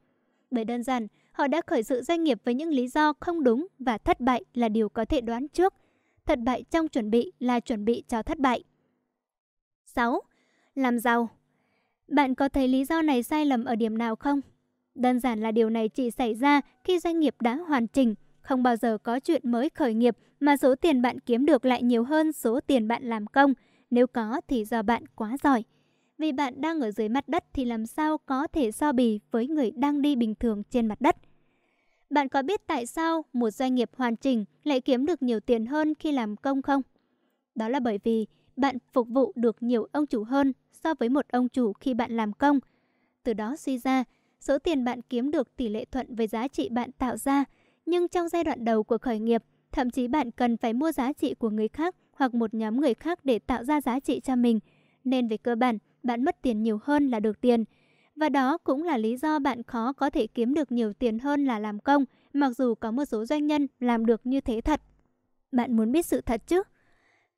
[0.50, 3.66] Bởi đơn giản, họ đã khởi sự doanh nghiệp với những lý do không đúng
[3.78, 5.74] và thất bại là điều có thể đoán trước.
[6.26, 8.64] Thất bại trong chuẩn bị là chuẩn bị cho thất bại.
[9.86, 10.20] 6.
[10.74, 11.28] Làm giàu
[12.08, 14.40] Bạn có thấy lý do này sai lầm ở điểm nào không?
[14.94, 18.62] Đơn giản là điều này chỉ xảy ra khi doanh nghiệp đã hoàn chỉnh, không
[18.62, 22.04] bao giờ có chuyện mới khởi nghiệp mà số tiền bạn kiếm được lại nhiều
[22.04, 23.54] hơn số tiền bạn làm công.
[23.90, 25.64] Nếu có thì do bạn quá giỏi.
[26.18, 29.48] Vì bạn đang ở dưới mặt đất thì làm sao có thể so bì với
[29.48, 31.16] người đang đi bình thường trên mặt đất.
[32.10, 35.66] Bạn có biết tại sao một doanh nghiệp hoàn chỉnh lại kiếm được nhiều tiền
[35.66, 36.82] hơn khi làm công không?
[37.54, 38.26] Đó là bởi vì
[38.56, 42.16] bạn phục vụ được nhiều ông chủ hơn so với một ông chủ khi bạn
[42.16, 42.58] làm công.
[43.22, 44.04] Từ đó suy ra,
[44.42, 47.44] số tiền bạn kiếm được tỷ lệ thuận với giá trị bạn tạo ra.
[47.86, 51.12] Nhưng trong giai đoạn đầu của khởi nghiệp, thậm chí bạn cần phải mua giá
[51.12, 54.36] trị của người khác hoặc một nhóm người khác để tạo ra giá trị cho
[54.36, 54.60] mình.
[55.04, 57.64] Nên về cơ bản, bạn mất tiền nhiều hơn là được tiền.
[58.16, 61.44] Và đó cũng là lý do bạn khó có thể kiếm được nhiều tiền hơn
[61.44, 64.80] là làm công, mặc dù có một số doanh nhân làm được như thế thật.
[65.52, 66.62] Bạn muốn biết sự thật chứ?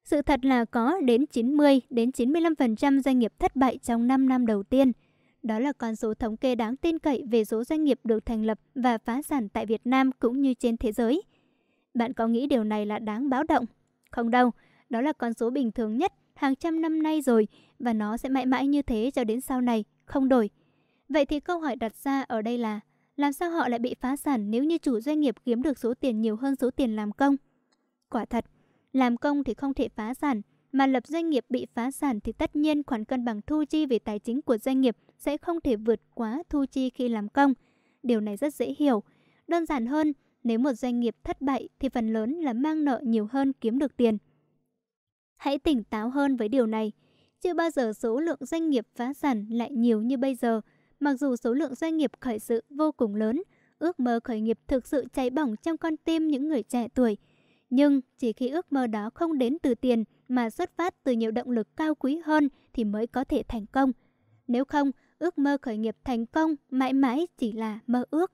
[0.05, 4.47] Sự thật là có đến 90 đến 95% doanh nghiệp thất bại trong 5 năm
[4.47, 4.93] đầu tiên.
[5.45, 8.45] Đó là con số thống kê đáng tin cậy về số doanh nghiệp được thành
[8.45, 11.23] lập và phá sản tại Việt Nam cũng như trên thế giới.
[11.95, 13.67] Bạn có nghĩ điều này là đáng báo động?
[14.11, 14.51] Không đâu,
[14.91, 18.29] đó là con số bình thường nhất hàng trăm năm nay rồi và nó sẽ
[18.29, 20.51] mãi mãi như thế cho đến sau này, không đổi.
[21.09, 22.81] Vậy thì câu hỏi đặt ra ở đây là
[23.17, 25.95] làm sao họ lại bị phá sản nếu như chủ doanh nghiệp kiếm được số
[25.95, 27.37] tiền nhiều hơn số tiền làm công?
[28.11, 28.45] Quả thật,
[28.93, 32.33] làm công thì không thể phá sản, mà lập doanh nghiệp bị phá sản thì
[32.33, 35.61] tất nhiên khoản cân bằng thu chi về tài chính của doanh nghiệp sẽ không
[35.61, 37.55] thể vượt quá thu chi khi làm công.
[38.03, 39.03] Điều này rất dễ hiểu.
[39.49, 40.13] Đơn giản hơn,
[40.45, 43.79] nếu một doanh nghiệp thất bại thì phần lớn là mang nợ nhiều hơn kiếm
[43.79, 44.19] được tiền.
[45.37, 46.93] Hãy tỉnh táo hơn với điều này.
[47.41, 50.61] Chưa bao giờ số lượng doanh nghiệp phá sản lại nhiều như bây giờ.
[51.01, 53.43] Mặc dù số lượng doanh nghiệp khởi sự vô cùng lớn,
[53.79, 57.17] ước mơ khởi nghiệp thực sự cháy bỏng trong con tim những người trẻ tuổi.
[57.71, 61.31] Nhưng chỉ khi ước mơ đó không đến từ tiền mà xuất phát từ nhiều
[61.31, 63.93] động lực cao quý hơn thì mới có thể thành công.
[64.49, 68.33] Nếu không, ước mơ khởi nghiệp thành công mãi mãi chỉ là mơ ước.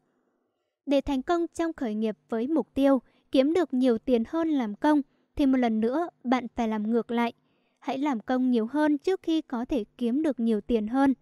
[0.87, 4.75] Để thành công trong khởi nghiệp với mục tiêu kiếm được nhiều tiền hơn làm
[4.75, 5.03] công
[5.37, 7.33] thì một lần nữa bạn phải làm ngược lại.
[7.79, 11.15] Hãy làm công nhiều hơn trước khi có thể kiếm được nhiều tiền hơn.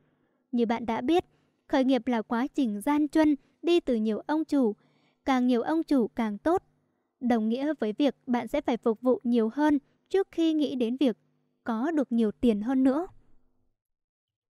[0.52, 1.24] Như bạn đã biết,
[1.66, 4.74] khởi nghiệp là quá trình gian truân đi từ nhiều ông chủ.
[5.24, 6.62] Càng nhiều ông chủ càng tốt.
[7.20, 10.96] Đồng nghĩa với việc bạn sẽ phải phục vụ nhiều hơn trước khi nghĩ đến
[10.96, 11.16] việc
[11.64, 13.06] có được nhiều tiền hơn nữa.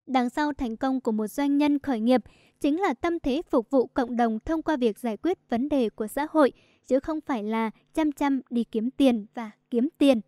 [0.07, 2.23] Đằng sau thành công của một doanh nhân khởi nghiệp
[2.61, 5.89] chính là tâm thế phục vụ cộng đồng thông qua việc giải quyết vấn đề
[5.89, 6.53] của xã hội,
[6.87, 10.21] chứ không phải là chăm chăm đi kiếm tiền và kiếm tiền.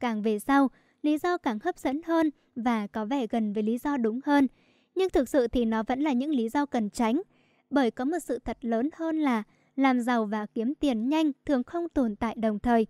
[0.00, 0.70] Càng về sau,
[1.02, 4.48] lý do càng hấp dẫn hơn và có vẻ gần với lý do đúng hơn.
[4.94, 7.22] Nhưng thực sự thì nó vẫn là những lý do cần tránh.
[7.70, 9.42] Bởi có một sự thật lớn hơn là
[9.76, 12.86] làm giàu và kiếm tiền nhanh thường không tồn tại đồng thời.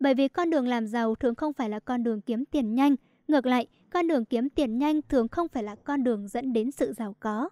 [0.00, 2.96] Bởi vì con đường làm giàu thường không phải là con đường kiếm tiền nhanh,
[3.28, 6.70] ngược lại, con đường kiếm tiền nhanh thường không phải là con đường dẫn đến
[6.70, 7.48] sự giàu có.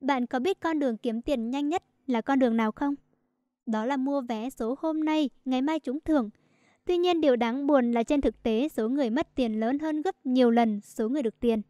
[0.00, 2.94] Bạn có biết con đường kiếm tiền nhanh nhất là con đường nào không?
[3.66, 6.30] Đó là mua vé số hôm nay, ngày mai trúng thưởng.
[6.84, 10.02] Tuy nhiên điều đáng buồn là trên thực tế số người mất tiền lớn hơn
[10.02, 11.62] gấp nhiều lần số người được tiền.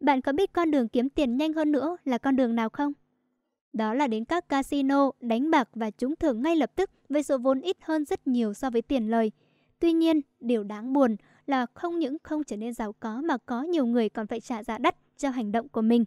[0.00, 2.92] Bạn có biết con đường kiếm tiền nhanh hơn nữa là con đường nào không?
[3.72, 7.38] Đó là đến các casino, đánh bạc và trúng thưởng ngay lập tức với số
[7.38, 9.32] vốn ít hơn rất nhiều so với tiền lời.
[9.78, 11.16] Tuy nhiên, điều đáng buồn
[11.52, 14.62] là không những không trở nên giàu có mà có nhiều người còn phải trả
[14.62, 16.04] giá đắt cho hành động của mình.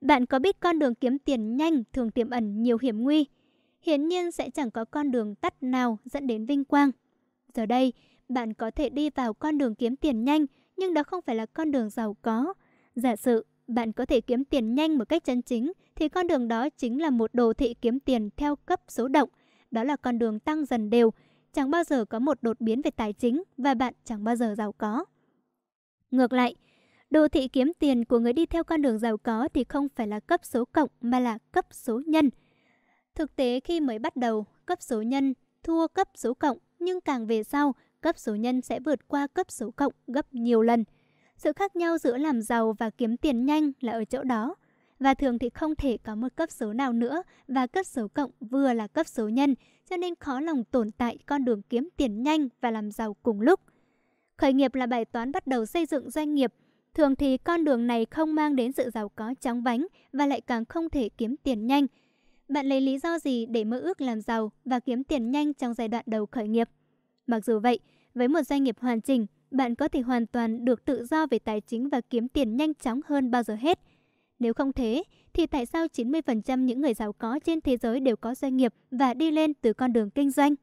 [0.00, 3.26] Bạn có biết con đường kiếm tiền nhanh thường tiềm ẩn nhiều hiểm nguy?
[3.80, 6.90] Hiển nhiên sẽ chẳng có con đường tắt nào dẫn đến vinh quang.
[7.54, 7.92] Giờ đây,
[8.28, 11.46] bạn có thể đi vào con đường kiếm tiền nhanh, nhưng đó không phải là
[11.46, 12.54] con đường giàu có.
[12.94, 16.48] Giả sử bạn có thể kiếm tiền nhanh một cách chân chính, thì con đường
[16.48, 19.28] đó chính là một đồ thị kiếm tiền theo cấp số động.
[19.70, 21.10] Đó là con đường tăng dần đều,
[21.56, 24.54] chẳng bao giờ có một đột biến về tài chính và bạn chẳng bao giờ
[24.58, 25.04] giàu có.
[26.10, 26.54] Ngược lại,
[27.10, 30.06] đồ thị kiếm tiền của người đi theo con đường giàu có thì không phải
[30.06, 32.30] là cấp số cộng mà là cấp số nhân.
[33.14, 37.26] Thực tế khi mới bắt đầu, cấp số nhân thua cấp số cộng, nhưng càng
[37.26, 40.84] về sau, cấp số nhân sẽ vượt qua cấp số cộng gấp nhiều lần.
[41.36, 44.54] Sự khác nhau giữa làm giàu và kiếm tiền nhanh là ở chỗ đó.
[44.98, 48.30] Và thường thì không thể có một cấp số nào nữa và cấp số cộng
[48.40, 49.54] vừa là cấp số nhân,
[49.90, 53.40] cho nên khó lòng tồn tại con đường kiếm tiền nhanh và làm giàu cùng
[53.40, 53.60] lúc.
[54.36, 56.52] Khởi nghiệp là bài toán bắt đầu xây dựng doanh nghiệp.
[56.94, 60.40] Thường thì con đường này không mang đến sự giàu có chóng vánh và lại
[60.40, 61.86] càng không thể kiếm tiền nhanh.
[62.48, 65.74] Bạn lấy lý do gì để mơ ước làm giàu và kiếm tiền nhanh trong
[65.74, 66.68] giai đoạn đầu khởi nghiệp?
[67.26, 67.80] Mặc dù vậy,
[68.14, 71.38] với một doanh nghiệp hoàn chỉnh, bạn có thể hoàn toàn được tự do về
[71.38, 73.80] tài chính và kiếm tiền nhanh chóng hơn bao giờ hết.
[74.38, 75.02] Nếu không thế,
[75.36, 78.74] thì tại sao 90% những người giàu có trên thế giới đều có doanh nghiệp
[78.90, 80.54] và đi lên từ con đường kinh doanh?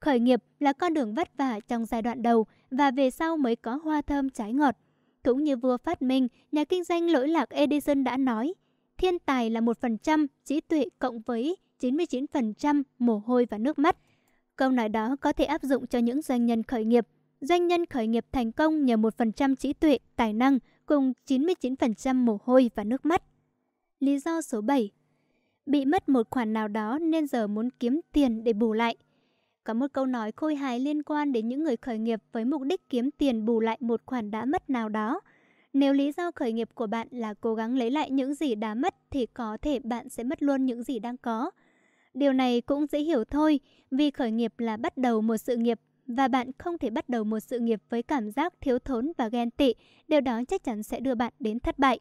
[0.00, 3.56] Khởi nghiệp là con đường vất vả trong giai đoạn đầu và về sau mới
[3.56, 4.76] có hoa thơm trái ngọt.
[5.24, 8.54] Cũng như vua phát minh, nhà kinh doanh lỗi lạc Edison đã nói,
[8.98, 13.96] thiên tài là 1%, trí tuệ cộng với 99% mồ hôi và nước mắt.
[14.56, 17.06] Câu nói đó có thể áp dụng cho những doanh nhân khởi nghiệp
[17.40, 22.38] Doanh nhân khởi nghiệp thành công nhờ 1% trí tuệ, tài năng cùng 99% mồ
[22.44, 23.22] hôi và nước mắt.
[24.00, 24.90] Lý do số 7
[25.66, 28.96] Bị mất một khoản nào đó nên giờ muốn kiếm tiền để bù lại.
[29.64, 32.62] Có một câu nói khôi hài liên quan đến những người khởi nghiệp với mục
[32.62, 35.20] đích kiếm tiền bù lại một khoản đã mất nào đó.
[35.72, 38.74] Nếu lý do khởi nghiệp của bạn là cố gắng lấy lại những gì đã
[38.74, 41.50] mất thì có thể bạn sẽ mất luôn những gì đang có.
[42.14, 43.60] Điều này cũng dễ hiểu thôi,
[43.90, 47.24] vì khởi nghiệp là bắt đầu một sự nghiệp và bạn không thể bắt đầu
[47.24, 49.74] một sự nghiệp với cảm giác thiếu thốn và ghen tị,
[50.08, 52.00] điều đó chắc chắn sẽ đưa bạn đến thất bại.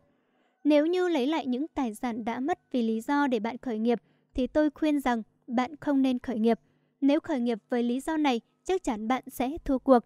[0.63, 3.79] Nếu như lấy lại những tài sản đã mất vì lý do để bạn khởi
[3.79, 3.99] nghiệp,
[4.33, 6.59] thì tôi khuyên rằng bạn không nên khởi nghiệp.
[7.01, 9.99] Nếu khởi nghiệp với lý do này, chắc chắn bạn sẽ thua cuộc.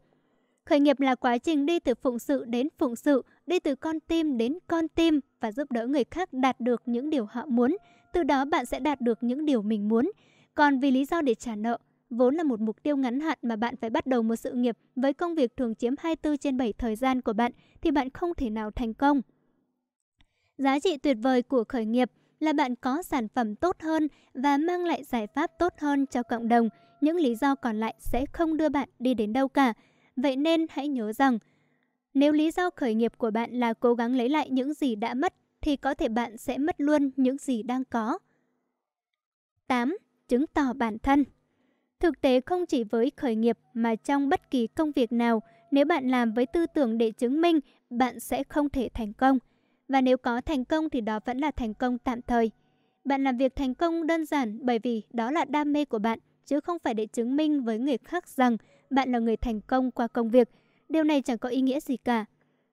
[0.66, 4.00] Khởi nghiệp là quá trình đi từ phụng sự đến phụng sự, đi từ con
[4.00, 7.78] tim đến con tim và giúp đỡ người khác đạt được những điều họ muốn.
[8.14, 10.12] Từ đó bạn sẽ đạt được những điều mình muốn.
[10.56, 11.78] Còn vì lý do để trả nợ,
[12.10, 14.78] vốn là một mục tiêu ngắn hạn mà bạn phải bắt đầu một sự nghiệp
[14.96, 18.34] với công việc thường chiếm 24 trên 7 thời gian của bạn thì bạn không
[18.38, 19.22] thể nào thành công.
[20.58, 24.58] Giá trị tuyệt vời của khởi nghiệp là bạn có sản phẩm tốt hơn và
[24.58, 26.70] mang lại giải pháp tốt hơn cho cộng đồng.
[27.02, 29.74] Những lý do còn lại sẽ không đưa bạn đi đến đâu cả.
[30.16, 31.40] Vậy nên hãy nhớ rằng,
[32.14, 35.14] nếu lý do khởi nghiệp của bạn là cố gắng lấy lại những gì đã
[35.14, 38.20] mất, thì có thể bạn sẽ mất luôn những gì đang có.
[39.68, 39.98] 8.
[40.28, 41.24] Chứng tỏ bản thân
[42.00, 45.86] Thực tế không chỉ với khởi nghiệp mà trong bất kỳ công việc nào, nếu
[45.86, 49.40] bạn làm với tư tưởng để chứng minh, bạn sẽ không thể thành công.
[49.94, 52.52] Và nếu có thành công thì đó vẫn là thành công tạm thời.
[53.06, 56.20] Bạn làm việc thành công đơn giản bởi vì đó là đam mê của bạn,
[56.46, 58.58] chứ không phải để chứng minh với người khác rằng
[58.90, 60.50] bạn là người thành công qua công việc.
[60.90, 62.26] Điều này chẳng có ý nghĩa gì cả.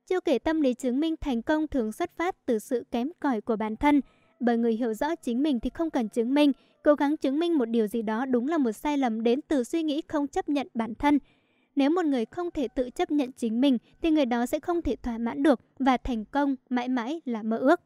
[0.07, 3.41] Chưa kể tâm lý chứng minh thành công thường xuất phát từ sự kém cỏi
[3.41, 4.01] của bản thân,
[4.41, 6.53] bởi người hiểu rõ chính mình thì không cần chứng minh,
[6.85, 9.65] cố gắng chứng minh một điều gì đó đúng là một sai lầm đến từ
[9.65, 11.19] suy nghĩ không chấp nhận bản thân.
[11.77, 14.83] Nếu một người không thể tự chấp nhận chính mình thì người đó sẽ không
[14.83, 17.81] thể thỏa mãn được và thành công mãi mãi là mơ ước.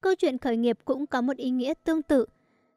[0.00, 2.26] Câu chuyện khởi nghiệp cũng có một ý nghĩa tương tự.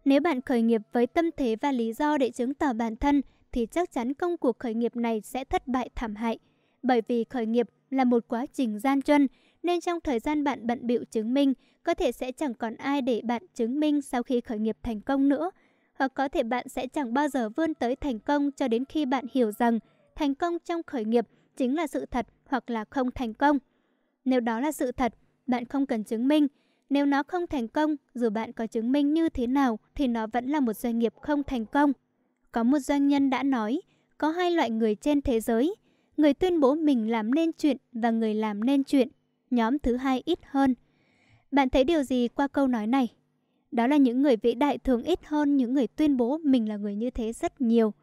[0.06, 3.22] Nếu bạn khởi nghiệp với tâm thế và lý do để chứng tỏ bản thân
[3.52, 6.40] thì chắc chắn công cuộc khởi nghiệp này sẽ thất bại thảm hại.
[6.84, 9.28] Bởi vì khởi nghiệp là một quá trình gian truân,
[9.64, 11.54] nên trong thời gian bạn bận bịu chứng minh,
[11.84, 15.02] có thể sẽ chẳng còn ai để bạn chứng minh sau khi khởi nghiệp thành
[15.02, 15.52] công nữa.
[15.98, 19.06] Hoặc có thể bạn sẽ chẳng bao giờ vươn tới thành công cho đến khi
[19.06, 19.80] bạn hiểu rằng
[20.16, 21.26] thành công trong khởi nghiệp
[21.58, 23.58] chính là sự thật hoặc là không thành công.
[24.26, 25.14] Nếu đó là sự thật,
[25.48, 26.48] bạn không cần chứng minh.
[26.90, 30.28] Nếu nó không thành công, dù bạn có chứng minh như thế nào thì nó
[30.28, 31.94] vẫn là một doanh nghiệp không thành công.
[32.52, 33.82] Có một doanh nhân đã nói,
[34.18, 35.76] có hai loại người trên thế giới,
[36.18, 39.08] người tuyên bố mình làm nên chuyện và người làm nên chuyện.
[39.52, 40.76] Nhóm thứ hai ít hơn.
[41.52, 43.08] Bạn thấy điều gì qua câu nói này?
[43.72, 46.78] Đó là những người vĩ đại thường ít hơn những người tuyên bố mình là
[46.78, 47.94] người như thế rất nhiều.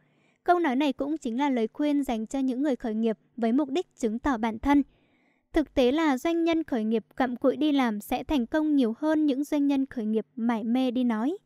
[0.44, 3.52] Câu nói này cũng chính là lời khuyên dành cho những người khởi nghiệp với
[3.52, 4.82] mục đích chứng tỏ bản thân.
[5.52, 8.94] Thực tế là doanh nhân khởi nghiệp cặm cụi đi làm sẽ thành công nhiều
[8.98, 11.36] hơn những doanh nhân khởi nghiệp mải mê đi nói.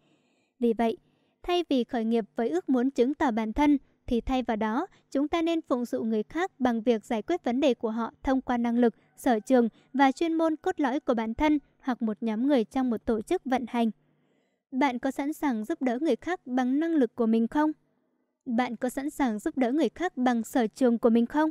[0.58, 0.96] Vì vậy,
[1.42, 4.86] thay vì khởi nghiệp với ước muốn chứng tỏ bản thân, thì thay vào đó,
[5.10, 8.12] chúng ta nên phụng sự người khác bằng việc giải quyết vấn đề của họ
[8.22, 12.02] thông qua năng lực, sở trường và chuyên môn cốt lõi của bản thân hoặc
[12.02, 13.90] một nhóm người trong một tổ chức vận hành.
[14.70, 17.72] Bạn có sẵn sàng giúp đỡ người khác bằng năng lực của mình không?
[18.46, 21.50] Bạn có sẵn sàng giúp đỡ người khác bằng sở trường của mình không?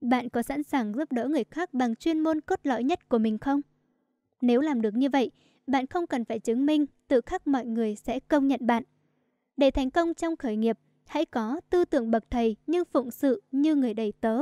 [0.00, 3.18] Bạn có sẵn sàng giúp đỡ người khác bằng chuyên môn cốt lõi nhất của
[3.18, 3.60] mình không?
[4.40, 5.30] Nếu làm được như vậy,
[5.66, 8.82] bạn không cần phải chứng minh, tự khắc mọi người sẽ công nhận bạn.
[9.56, 13.42] Để thành công trong khởi nghiệp, hãy có tư tưởng bậc thầy nhưng phụng sự
[13.52, 14.40] như người đầy tớ.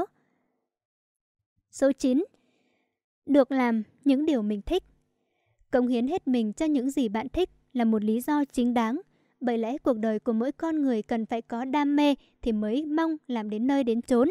[1.70, 2.24] Số 9.
[3.26, 4.82] Được làm những điều mình thích.
[5.70, 9.00] Cống hiến hết mình cho những gì bạn thích là một lý do chính đáng.
[9.40, 12.84] Bởi lẽ cuộc đời của mỗi con người cần phải có đam mê thì mới
[12.86, 14.28] mong làm đến nơi đến chốn.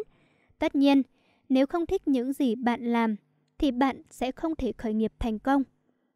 [0.59, 1.01] Tất nhiên,
[1.49, 3.15] nếu không thích những gì bạn làm
[3.57, 5.63] thì bạn sẽ không thể khởi nghiệp thành công.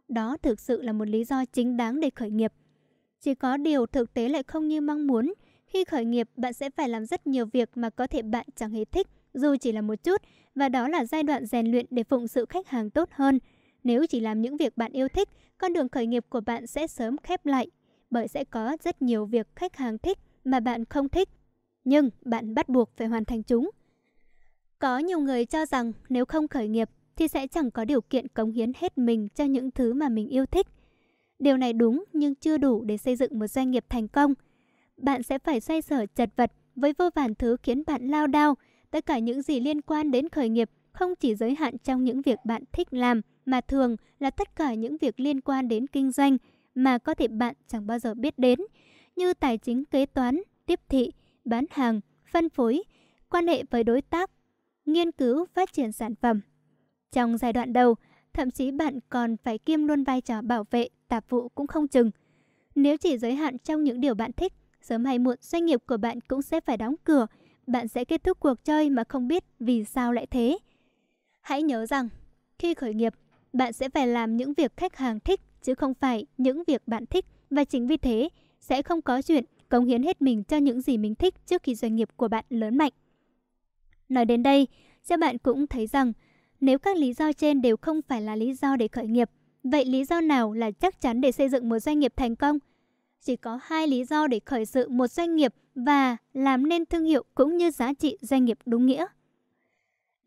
[0.07, 2.53] Đó thực sự là một lý do chính đáng để khởi nghiệp.
[3.21, 5.33] Chỉ có điều thực tế lại không như mong muốn.
[5.67, 8.71] Khi khởi nghiệp, bạn sẽ phải làm rất nhiều việc mà có thể bạn chẳng
[8.71, 10.21] hề thích, dù chỉ là một chút,
[10.55, 13.39] và đó là giai đoạn rèn luyện để phụng sự khách hàng tốt hơn.
[13.87, 16.87] Nếu chỉ làm những việc bạn yêu thích, con đường khởi nghiệp của bạn sẽ
[16.87, 17.67] sớm khép lại,
[18.09, 21.29] bởi sẽ có rất nhiều việc khách hàng thích mà bạn không thích.
[21.83, 23.69] Nhưng bạn bắt buộc phải hoàn thành chúng.
[24.79, 28.27] Có nhiều người cho rằng nếu không khởi nghiệp thì sẽ chẳng có điều kiện
[28.27, 30.67] cống hiến hết mình cho những thứ mà mình yêu thích.
[31.39, 34.33] Điều này đúng nhưng chưa đủ để xây dựng một doanh nghiệp thành công.
[34.97, 38.55] Bạn sẽ phải xoay sở chật vật với vô vàn thứ khiến bạn lao đao.
[38.91, 42.21] Tất cả những gì liên quan đến khởi nghiệp không chỉ giới hạn trong những
[42.21, 46.11] việc bạn thích làm, mà thường là tất cả những việc liên quan đến kinh
[46.11, 46.37] doanh
[46.75, 48.59] mà có thể bạn chẳng bao giờ biết đến,
[49.15, 51.11] như tài chính kế toán, tiếp thị,
[51.45, 52.83] bán hàng, phân phối,
[53.29, 54.31] quan hệ với đối tác,
[54.85, 56.41] nghiên cứu phát triển sản phẩm.
[57.11, 57.95] Trong giai đoạn đầu,
[58.33, 61.87] thậm chí bạn còn phải kiêm luôn vai trò bảo vệ, tạp vụ cũng không
[61.87, 62.11] chừng.
[62.75, 65.97] Nếu chỉ giới hạn trong những điều bạn thích, sớm hay muộn doanh nghiệp của
[65.97, 67.27] bạn cũng sẽ phải đóng cửa.
[67.67, 70.57] Bạn sẽ kết thúc cuộc chơi mà không biết vì sao lại thế.
[71.47, 72.09] Hãy nhớ rằng,
[72.59, 73.13] khi khởi nghiệp,
[73.53, 77.05] bạn sẽ phải làm những việc khách hàng thích chứ không phải những việc bạn
[77.05, 78.29] thích và chính vì thế
[78.59, 81.75] sẽ không có chuyện cống hiến hết mình cho những gì mình thích trước khi
[81.75, 82.91] doanh nghiệp của bạn lớn mạnh.
[84.09, 84.67] Nói đến đây,
[85.07, 86.13] các bạn cũng thấy rằng
[86.59, 89.29] nếu các lý do trên đều không phải là lý do để khởi nghiệp,
[89.63, 92.59] vậy lý do nào là chắc chắn để xây dựng một doanh nghiệp thành công?
[93.21, 97.05] Chỉ có hai lý do để khởi sự một doanh nghiệp và làm nên thương
[97.05, 99.05] hiệu cũng như giá trị doanh nghiệp đúng nghĩa.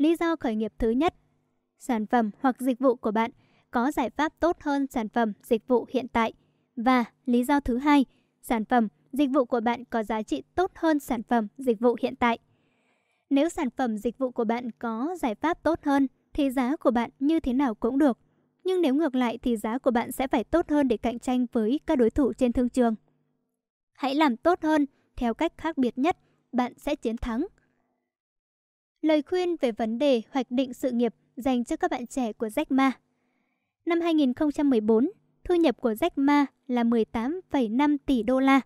[0.00, 1.14] Lý do khởi nghiệp thứ nhất
[1.78, 3.30] sản phẩm hoặc dịch vụ của bạn
[3.70, 6.32] có giải pháp tốt hơn sản phẩm, dịch vụ hiện tại.
[6.76, 8.04] Và lý do thứ hai,
[8.42, 11.96] sản phẩm, dịch vụ của bạn có giá trị tốt hơn sản phẩm, dịch vụ
[12.02, 12.38] hiện tại.
[13.30, 16.90] Nếu sản phẩm, dịch vụ của bạn có giải pháp tốt hơn thì giá của
[16.90, 18.18] bạn như thế nào cũng được.
[18.64, 21.46] Nhưng nếu ngược lại thì giá của bạn sẽ phải tốt hơn để cạnh tranh
[21.52, 22.94] với các đối thủ trên thương trường.
[23.92, 24.86] Hãy làm tốt hơn
[25.16, 26.16] theo cách khác biệt nhất,
[26.52, 27.46] bạn sẽ chiến thắng.
[29.02, 32.46] Lời khuyên về vấn đề hoạch định sự nghiệp dành cho các bạn trẻ của
[32.46, 32.92] Jack Ma.
[33.86, 35.10] Năm 2014,
[35.44, 38.60] thu nhập của Jack Ma là 18,5 tỷ đô la,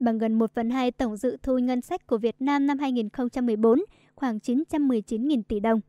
[0.00, 3.80] bằng gần 1 phần 2 tổng dự thu ngân sách của Việt Nam năm 2014,
[4.14, 5.80] khoảng 919.000 tỷ đồng.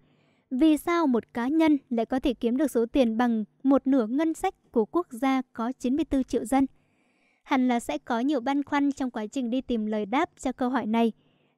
[0.51, 4.07] Vì sao một cá nhân lại có thể kiếm được số tiền bằng một nửa
[4.07, 6.65] ngân sách của quốc gia có 94 triệu dân?
[7.43, 10.51] Hẳn là sẽ có nhiều băn khoăn trong quá trình đi tìm lời đáp cho
[10.51, 11.11] câu hỏi này.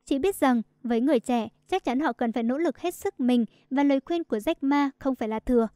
[0.05, 3.19] Chỉ biết rằng, với người trẻ, chắc chắn họ cần phải nỗ lực hết sức
[3.19, 5.67] mình và lời khuyên của Jack Ma không phải là thừa.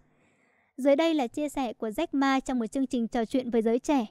[0.77, 3.61] Dưới đây là chia sẻ của Jack Ma trong một chương trình trò chuyện với
[3.61, 4.05] giới trẻ.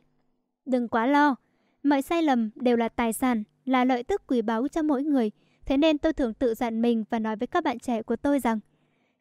[0.67, 1.37] Đừng quá lo,
[1.83, 5.31] mọi sai lầm đều là tài sản, là lợi tức quý báu cho mỗi người.
[5.67, 8.39] Thế nên tôi thường tự dặn mình và nói với các bạn trẻ của tôi
[8.39, 8.61] rằng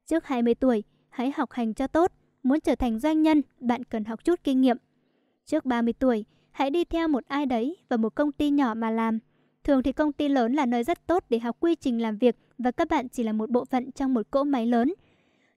[0.05, 2.11] Trước 20 tuổi, hãy học hành cho tốt.
[2.43, 4.77] Muốn trở thành doanh nhân, bạn cần học chút kinh nghiệm.
[5.45, 8.91] Trước 30 tuổi, hãy đi theo một ai đấy và một công ty nhỏ mà
[8.91, 9.19] làm.
[9.65, 12.35] Thường thì công ty lớn là nơi rất tốt để học quy trình làm việc
[12.57, 14.93] và các bạn chỉ là một bộ phận trong một cỗ máy lớn.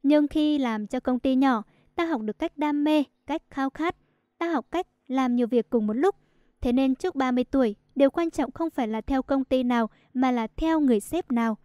[0.03, 1.63] Nhưng khi làm cho công ty nhỏ,
[1.95, 3.97] ta học được cách đam mê, cách khao khát,
[4.39, 6.15] ta học cách làm nhiều việc cùng một lúc.
[6.61, 9.91] Thế nên trước 30 tuổi, điều quan trọng không phải là theo công ty nào
[10.15, 11.59] mà là theo người sếp nào.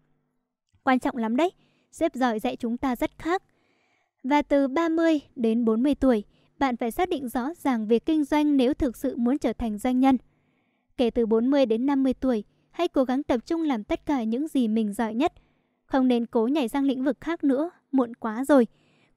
[0.83, 1.51] Quan trọng lắm đấy,
[1.91, 3.43] sếp giỏi dạy chúng ta rất khác.
[4.23, 6.23] Và từ 30 đến 40 tuổi,
[6.59, 9.77] bạn phải xác định rõ ràng việc kinh doanh nếu thực sự muốn trở thành
[9.77, 10.17] doanh nhân.
[10.97, 14.47] Kể từ 40 đến 50 tuổi, hãy cố gắng tập trung làm tất cả những
[14.47, 15.33] gì mình giỏi nhất.
[15.85, 18.67] Không nên cố nhảy sang lĩnh vực khác nữa, muộn quá rồi.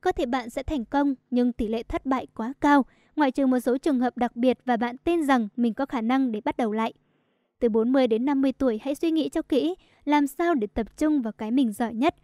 [0.00, 2.84] Có thể bạn sẽ thành công, nhưng tỷ lệ thất bại quá cao,
[3.16, 6.00] ngoại trừ một số trường hợp đặc biệt và bạn tin rằng mình có khả
[6.00, 6.92] năng để bắt đầu lại.
[7.58, 9.74] Từ 40 đến 50 tuổi hãy suy nghĩ cho kỹ
[10.04, 12.14] làm sao để tập trung vào cái mình giỏi nhất.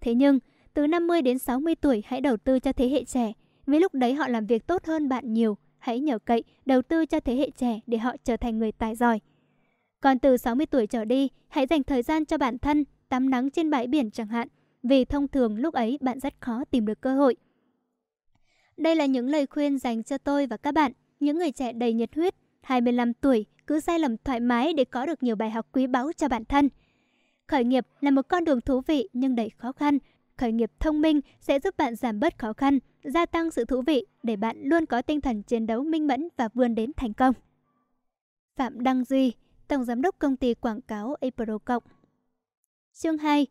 [0.00, 0.38] Thế nhưng,
[0.74, 3.32] từ 50 đến 60 tuổi hãy đầu tư cho thế hệ trẻ,
[3.66, 5.56] vì lúc đấy họ làm việc tốt hơn bạn nhiều.
[5.84, 8.94] Hãy nhờ cậy, đầu tư cho thế hệ trẻ để họ trở thành người tài
[8.94, 9.20] giỏi.
[10.00, 13.50] Còn từ 60 tuổi trở đi, hãy dành thời gian cho bản thân, tắm nắng
[13.50, 14.48] trên bãi biển chẳng hạn,
[14.82, 17.36] vì thông thường lúc ấy bạn rất khó tìm được cơ hội.
[18.76, 21.92] Đây là những lời khuyên dành cho tôi và các bạn, những người trẻ đầy
[21.92, 25.66] nhiệt huyết, 25 tuổi, cứ sai lầm thoải mái để có được nhiều bài học
[25.72, 26.68] quý báu cho bản thân.
[27.46, 29.98] Khởi nghiệp là một con đường thú vị nhưng đầy khó khăn.
[30.36, 33.82] Khởi nghiệp thông minh sẽ giúp bạn giảm bớt khó khăn, gia tăng sự thú
[33.82, 37.12] vị để bạn luôn có tinh thần chiến đấu minh mẫn và vươn đến thành
[37.12, 37.34] công.
[38.56, 39.32] Phạm Đăng Duy,
[39.68, 41.82] Tổng Giám đốc Công ty Quảng cáo Apro Cộng
[42.92, 43.46] Chương 2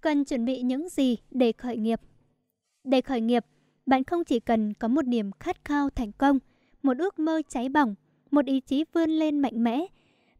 [0.00, 2.00] Cần chuẩn bị những gì để khởi nghiệp?
[2.84, 3.44] Để khởi nghiệp,
[3.86, 6.38] bạn không chỉ cần có một niềm khát khao thành công,
[6.82, 7.94] một ước mơ cháy bỏng,
[8.30, 9.86] một ý chí vươn lên mạnh mẽ,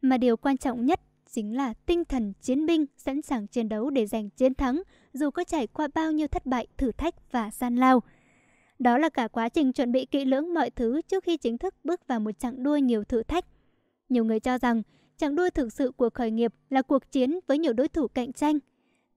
[0.03, 3.91] mà điều quan trọng nhất chính là tinh thần chiến binh sẵn sàng chiến đấu
[3.91, 4.83] để giành chiến thắng
[5.15, 8.03] dù có trải qua bao nhiêu thất bại, thử thách và gian lao.
[8.79, 11.75] Đó là cả quá trình chuẩn bị kỹ lưỡng mọi thứ trước khi chính thức
[11.85, 13.45] bước vào một chặng đua nhiều thử thách.
[14.09, 14.83] Nhiều người cho rằng
[15.17, 18.33] chặng đua thực sự của khởi nghiệp là cuộc chiến với nhiều đối thủ cạnh
[18.33, 18.59] tranh.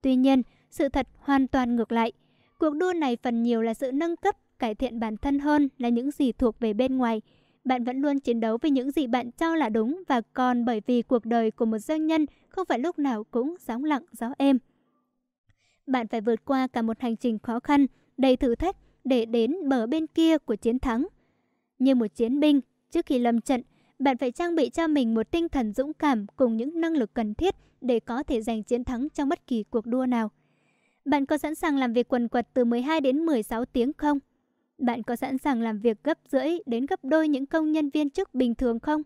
[0.01, 2.11] Tuy nhiên, sự thật hoàn toàn ngược lại.
[2.59, 5.89] Cuộc đua này phần nhiều là sự nâng cấp, cải thiện bản thân hơn là
[5.89, 7.21] những gì thuộc về bên ngoài.
[7.63, 10.81] Bạn vẫn luôn chiến đấu với những gì bạn cho là đúng và còn bởi
[10.87, 14.33] vì cuộc đời của một doanh nhân không phải lúc nào cũng sóng lặng gió
[14.37, 14.59] êm.
[15.87, 17.85] Bạn phải vượt qua cả một hành trình khó khăn,
[18.17, 21.07] đầy thử thách để đến bờ bên kia của chiến thắng.
[21.79, 22.61] Như một chiến binh,
[22.91, 23.61] trước khi lâm trận,
[23.99, 27.13] bạn phải trang bị cho mình một tinh thần dũng cảm cùng những năng lực
[27.13, 30.31] cần thiết để có thể giành chiến thắng trong bất kỳ cuộc đua nào.
[31.05, 34.19] Bạn có sẵn sàng làm việc quần quật từ 12 đến 16 tiếng không?
[34.77, 38.09] Bạn có sẵn sàng làm việc gấp rưỡi đến gấp đôi những công nhân viên
[38.09, 39.01] chức bình thường không?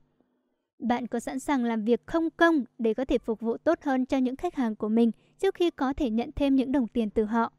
[0.82, 4.06] Bạn có sẵn sàng làm việc không công để có thể phục vụ tốt hơn
[4.06, 7.10] cho những khách hàng của mình trước khi có thể nhận thêm những đồng tiền
[7.10, 7.52] từ họ?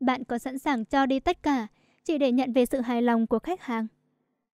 [0.00, 1.66] Bạn có sẵn sàng cho đi tất cả
[2.04, 3.86] chỉ để nhận về sự hài lòng của khách hàng?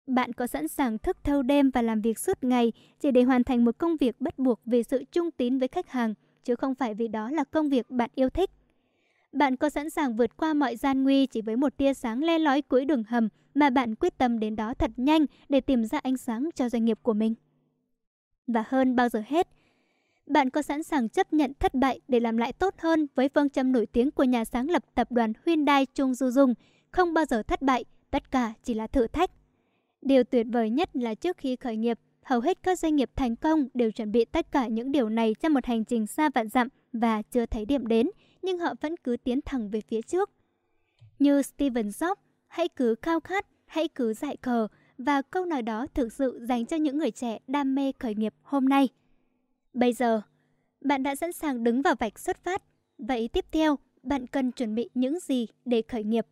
[0.07, 3.43] Bạn có sẵn sàng thức thâu đêm và làm việc suốt ngày chỉ để hoàn
[3.43, 6.75] thành một công việc bắt buộc vì sự trung tín với khách hàng, chứ không
[6.75, 8.49] phải vì đó là công việc bạn yêu thích?
[9.31, 12.39] Bạn có sẵn sàng vượt qua mọi gian nguy chỉ với một tia sáng le
[12.39, 15.99] lói cuối đường hầm mà bạn quyết tâm đến đó thật nhanh để tìm ra
[16.03, 17.35] ánh sáng cho doanh nghiệp của mình?
[18.53, 19.47] Và hơn bao giờ hết,
[20.27, 23.49] bạn có sẵn sàng chấp nhận thất bại để làm lại tốt hơn với phương
[23.49, 26.53] châm nổi tiếng của nhà sáng lập tập đoàn Hyundai Chung Du Dung,
[26.91, 29.31] không bao giờ thất bại, tất cả chỉ là thử thách.
[30.01, 33.35] Điều tuyệt vời nhất là trước khi khởi nghiệp, hầu hết các doanh nghiệp thành
[33.35, 36.49] công đều chuẩn bị tất cả những điều này cho một hành trình xa vạn
[36.49, 38.09] dặm và chưa thấy điểm đến,
[38.41, 40.29] nhưng họ vẫn cứ tiến thẳng về phía trước.
[41.19, 42.15] Như Steven Jobs,
[42.47, 44.67] hãy cứ khao khát, hãy cứ dại khờ,
[44.99, 48.33] và câu nói đó thực sự dành cho những người trẻ đam mê khởi nghiệp
[48.41, 48.89] hôm nay.
[49.73, 50.21] Bây giờ,
[50.81, 52.63] bạn đã sẵn sàng đứng vào vạch xuất phát.
[52.97, 56.27] Vậy tiếp theo, bạn cần chuẩn bị những gì để khởi nghiệp?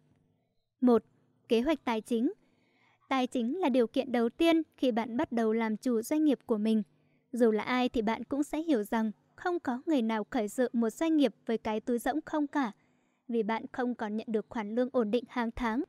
[0.82, 1.04] 1.
[1.48, 2.34] Kế hoạch tài chính
[3.10, 6.40] Tài chính là điều kiện đầu tiên khi bạn bắt đầu làm chủ doanh nghiệp
[6.46, 6.84] của mình.
[7.32, 10.70] Dù là ai thì bạn cũng sẽ hiểu rằng không có người nào khởi sự
[10.74, 12.72] một doanh nghiệp với cái túi rỗng không cả.
[13.28, 15.84] Vì bạn không còn nhận được khoản lương ổn định hàng tháng.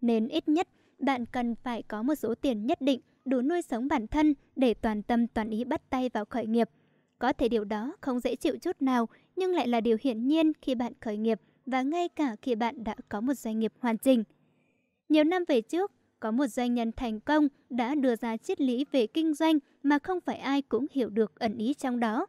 [0.00, 0.68] Nên ít nhất
[1.00, 4.74] bạn cần phải có một số tiền nhất định đủ nuôi sống bản thân để
[4.74, 6.68] toàn tâm toàn ý bắt tay vào khởi nghiệp.
[7.18, 10.52] Có thể điều đó không dễ chịu chút nào nhưng lại là điều hiển nhiên
[10.62, 13.98] khi bạn khởi nghiệp và ngay cả khi bạn đã có một doanh nghiệp hoàn
[13.98, 14.24] chỉnh.
[15.08, 18.84] Nhiều năm về trước, có một doanh nhân thành công đã đưa ra triết lý
[18.92, 22.26] về kinh doanh mà không phải ai cũng hiểu được ẩn ý trong đó.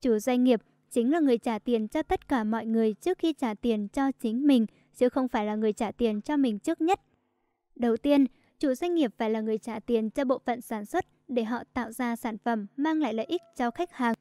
[0.00, 3.32] Chủ doanh nghiệp chính là người trả tiền cho tất cả mọi người trước khi
[3.32, 4.66] trả tiền cho chính mình,
[4.96, 7.00] chứ không phải là người trả tiền cho mình trước nhất.
[7.80, 8.26] Đầu tiên,
[8.58, 11.62] chủ doanh nghiệp phải là người trả tiền cho bộ phận sản xuất để họ
[11.74, 14.14] tạo ra sản phẩm mang lại lợi ích cho khách hàng.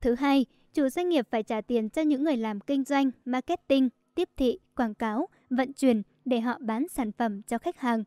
[0.00, 3.88] Thứ hai, chủ doanh nghiệp phải trả tiền cho những người làm kinh doanh, marketing,
[4.14, 8.04] tiếp thị, quảng cáo, vận chuyển để họ bán sản phẩm cho khách hàng.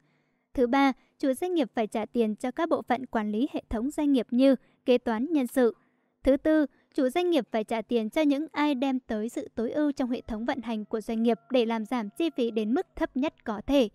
[0.54, 3.64] Thứ ba, chủ doanh nghiệp phải trả tiền cho các bộ phận quản lý hệ
[3.70, 4.56] thống doanh nghiệp như
[4.86, 5.76] kế toán nhân sự.
[6.24, 9.72] Thứ tư, chủ doanh nghiệp phải trả tiền cho những ai đem tới sự tối
[9.72, 12.74] ưu trong hệ thống vận hành của doanh nghiệp để làm giảm chi phí đến
[12.74, 13.90] mức thấp nhất có thể.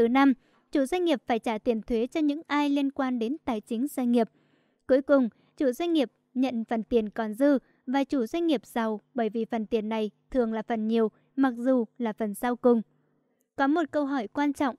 [0.00, 0.34] Thứ năm,
[0.72, 3.88] chủ doanh nghiệp phải trả tiền thuế cho những ai liên quan đến tài chính
[3.88, 4.28] doanh nghiệp.
[4.88, 9.00] Cuối cùng, chủ doanh nghiệp nhận phần tiền còn dư và chủ doanh nghiệp giàu
[9.14, 12.82] bởi vì phần tiền này thường là phần nhiều, mặc dù là phần sau cùng.
[13.56, 14.76] Có một câu hỏi quan trọng.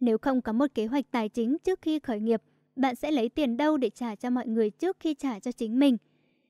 [0.00, 2.42] Nếu không có một kế hoạch tài chính trước khi khởi nghiệp,
[2.76, 5.78] bạn sẽ lấy tiền đâu để trả cho mọi người trước khi trả cho chính
[5.78, 5.96] mình.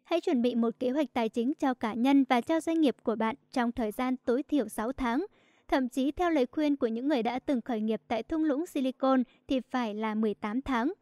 [0.05, 2.97] Hãy chuẩn bị một kế hoạch tài chính cho cá nhân và cho doanh nghiệp
[3.03, 5.27] của bạn trong thời gian tối thiểu 6 tháng.
[5.69, 8.67] Thậm chí theo lời khuyên của những người đã từng khởi nghiệp tại thung lũng
[8.67, 10.93] Silicon thì phải là 18 tháng.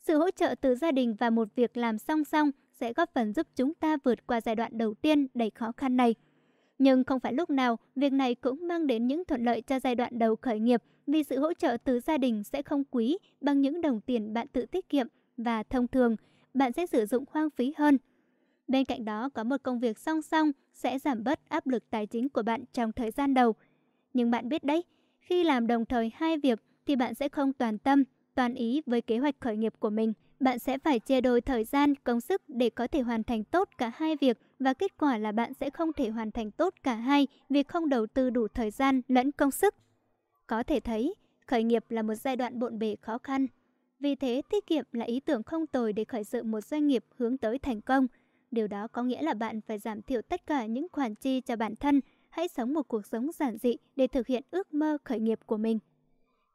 [0.00, 3.32] Sự hỗ trợ từ gia đình và một việc làm song song sẽ góp phần
[3.32, 6.14] giúp chúng ta vượt qua giai đoạn đầu tiên đầy khó khăn này.
[6.78, 9.94] Nhưng không phải lúc nào, việc này cũng mang đến những thuận lợi cho giai
[9.94, 13.60] đoạn đầu khởi nghiệp vì sự hỗ trợ từ gia đình sẽ không quý bằng
[13.60, 15.06] những đồng tiền bạn tự tiết kiệm
[15.36, 16.16] và thông thường,
[16.54, 17.98] bạn sẽ sử dụng hoang phí hơn.
[18.68, 22.06] Bên cạnh đó, có một công việc song song sẽ giảm bớt áp lực tài
[22.06, 23.54] chính của bạn trong thời gian đầu.
[24.14, 24.84] Nhưng bạn biết đấy,
[25.20, 28.04] khi làm đồng thời hai việc thì bạn sẽ không toàn tâm,
[28.34, 30.12] toàn ý với kế hoạch khởi nghiệp của mình.
[30.40, 33.68] Bạn sẽ phải chia đôi thời gian, công sức để có thể hoàn thành tốt
[33.78, 36.94] cả hai việc và kết quả là bạn sẽ không thể hoàn thành tốt cả
[36.94, 39.74] hai vì không đầu tư đủ thời gian lẫn công sức.
[40.46, 41.14] Có thể thấy,
[41.46, 43.46] khởi nghiệp là một giai đoạn bộn bề khó khăn.
[44.00, 47.04] Vì thế, tiết kiệm là ý tưởng không tồi để khởi sự một doanh nghiệp
[47.16, 48.06] hướng tới thành công.
[48.50, 51.56] Điều đó có nghĩa là bạn phải giảm thiểu tất cả những khoản chi cho
[51.56, 52.00] bản thân,
[52.30, 55.56] hãy sống một cuộc sống giản dị để thực hiện ước mơ khởi nghiệp của
[55.56, 55.78] mình.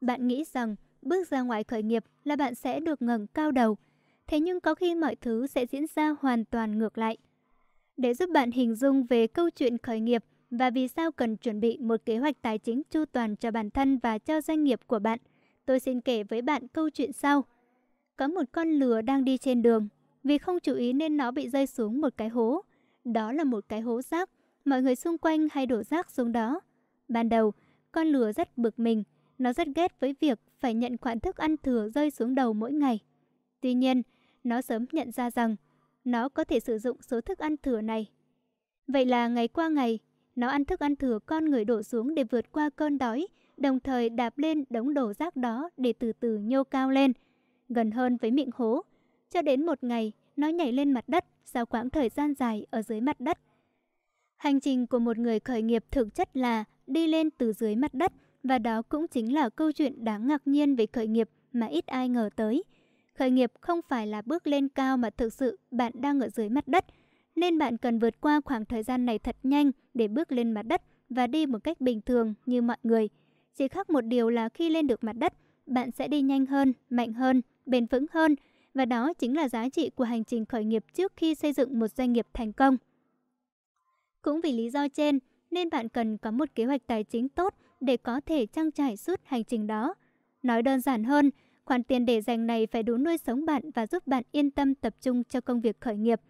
[0.01, 3.77] Bạn nghĩ rằng bước ra ngoài khởi nghiệp là bạn sẽ được ngẩng cao đầu,
[4.27, 7.17] thế nhưng có khi mọi thứ sẽ diễn ra hoàn toàn ngược lại.
[7.97, 11.59] Để giúp bạn hình dung về câu chuyện khởi nghiệp và vì sao cần chuẩn
[11.59, 14.79] bị một kế hoạch tài chính chu toàn cho bản thân và cho doanh nghiệp
[14.87, 15.19] của bạn,
[15.65, 17.45] tôi xin kể với bạn câu chuyện sau.
[18.17, 19.87] Có một con lừa đang đi trên đường,
[20.23, 22.61] vì không chú ý nên nó bị rơi xuống một cái hố.
[23.03, 24.29] Đó là một cái hố rác,
[24.65, 26.59] mọi người xung quanh hay đổ rác xuống đó.
[27.07, 27.53] Ban đầu,
[27.91, 29.03] con lừa rất bực mình,
[29.37, 32.71] nó rất ghét với việc phải nhận khoản thức ăn thừa rơi xuống đầu mỗi
[32.73, 32.99] ngày.
[33.61, 34.01] Tuy nhiên,
[34.43, 35.55] nó sớm nhận ra rằng
[36.03, 38.09] nó có thể sử dụng số thức ăn thừa này.
[38.87, 39.99] Vậy là ngày qua ngày,
[40.35, 43.79] nó ăn thức ăn thừa con người đổ xuống để vượt qua cơn đói, đồng
[43.79, 47.13] thời đạp lên đống đổ rác đó để từ từ nhô cao lên,
[47.69, 48.81] gần hơn với miệng hố.
[49.29, 52.81] Cho đến một ngày, nó nhảy lên mặt đất sau quãng thời gian dài ở
[52.81, 53.39] dưới mặt đất.
[54.37, 57.93] Hành trình của một người khởi nghiệp thực chất là đi lên từ dưới mặt
[57.93, 58.13] đất
[58.43, 61.85] và đó cũng chính là câu chuyện đáng ngạc nhiên về khởi nghiệp mà ít
[61.87, 62.63] ai ngờ tới.
[63.13, 66.49] Khởi nghiệp không phải là bước lên cao mà thực sự bạn đang ở dưới
[66.49, 66.85] mặt đất,
[67.35, 70.61] nên bạn cần vượt qua khoảng thời gian này thật nhanh để bước lên mặt
[70.61, 73.09] đất và đi một cách bình thường như mọi người.
[73.53, 75.33] Chỉ khác một điều là khi lên được mặt đất,
[75.65, 78.35] bạn sẽ đi nhanh hơn, mạnh hơn, bền vững hơn
[78.73, 81.79] và đó chính là giá trị của hành trình khởi nghiệp trước khi xây dựng
[81.79, 82.77] một doanh nghiệp thành công.
[84.25, 85.19] Cũng vì lý do trên
[85.51, 88.97] nên bạn cần có một kế hoạch tài chính tốt để có thể trang trải
[88.97, 89.93] suốt hành trình đó.
[90.43, 91.31] Nói đơn giản hơn,
[91.65, 94.75] khoản tiền để dành này phải đủ nuôi sống bạn và giúp bạn yên tâm
[94.75, 96.21] tập trung cho công việc khởi nghiệp.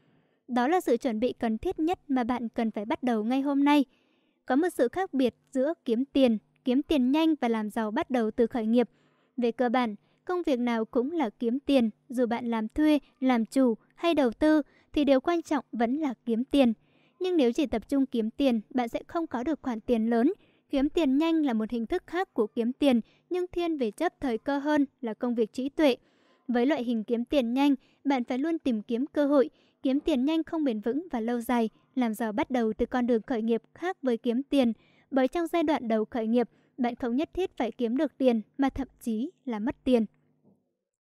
[0.47, 3.41] Đó là sự chuẩn bị cần thiết nhất mà bạn cần phải bắt đầu ngay
[3.41, 3.85] hôm nay.
[4.45, 8.09] Có một sự khác biệt giữa kiếm tiền, kiếm tiền nhanh và làm giàu bắt
[8.09, 8.89] đầu từ khởi nghiệp.
[9.37, 13.45] Về cơ bản, công việc nào cũng là kiếm tiền, dù bạn làm thuê, làm
[13.45, 14.61] chủ hay đầu tư
[14.93, 16.73] thì điều quan trọng vẫn là kiếm tiền.
[17.20, 20.34] Nhưng nếu chỉ tập trung kiếm tiền, bạn sẽ không có được khoản tiền lớn.
[20.70, 24.13] Kiếm tiền nhanh là một hình thức khác của kiếm tiền, nhưng thiên về chấp
[24.20, 25.95] thời cơ hơn là công việc trí tuệ.
[26.47, 29.49] Với loại hình kiếm tiền nhanh, bạn phải luôn tìm kiếm cơ hội,
[29.84, 33.07] kiếm tiền nhanh không bền vững và lâu dài, làm giàu bắt đầu từ con
[33.07, 34.74] đường khởi nghiệp khác với kiếm tiền.
[35.11, 38.41] Bởi trong giai đoạn đầu khởi nghiệp, bạn không nhất thiết phải kiếm được tiền
[38.57, 40.05] mà thậm chí là mất tiền.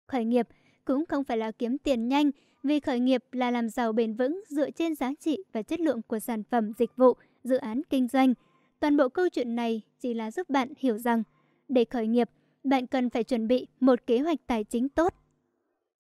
[0.08, 0.48] Khởi nghiệp
[0.86, 2.32] cũng không phải là kiếm tiền nhanh,
[2.64, 6.02] vì khởi nghiệp là làm giàu bền vững dựa trên giá trị và chất lượng
[6.02, 8.34] của sản phẩm, dịch vụ, dự án kinh doanh.
[8.80, 11.24] Toàn bộ câu chuyện này chỉ là giúp bạn hiểu rằng
[11.68, 12.30] để khởi nghiệp,
[12.64, 15.14] bạn cần phải chuẩn bị một kế hoạch tài chính tốt.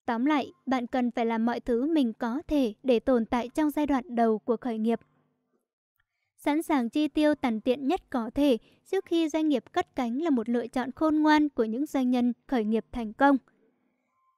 [0.05, 3.69] Tóm lại, bạn cần phải làm mọi thứ mình có thể để tồn tại trong
[3.69, 4.99] giai đoạn đầu của khởi nghiệp.
[6.37, 8.57] Sẵn sàng chi tiêu tàn tiện nhất có thể
[8.91, 12.11] trước khi doanh nghiệp cất cánh là một lựa chọn khôn ngoan của những doanh
[12.11, 13.37] nhân khởi nghiệp thành công.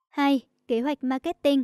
[0.10, 0.42] 2.
[0.68, 1.64] Kế hoạch marketing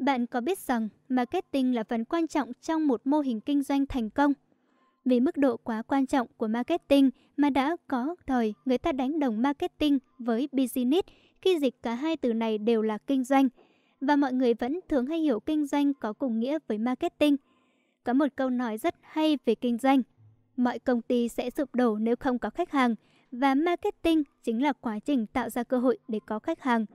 [0.00, 3.86] bạn có biết rằng marketing là phần quan trọng trong một mô hình kinh doanh
[3.86, 4.32] thành công?
[5.04, 9.18] Vì mức độ quá quan trọng của marketing mà đã có thời người ta đánh
[9.18, 11.08] đồng marketing với business
[11.42, 13.48] khi dịch cả hai từ này đều là kinh doanh.
[14.00, 17.36] Và mọi người vẫn thường hay hiểu kinh doanh có cùng nghĩa với marketing.
[18.04, 20.02] Có một câu nói rất hay về kinh doanh.
[20.56, 22.94] Mọi công ty sẽ sụp đổ nếu không có khách hàng
[23.32, 26.86] và marketing chính là quá trình tạo ra cơ hội để có khách hàng.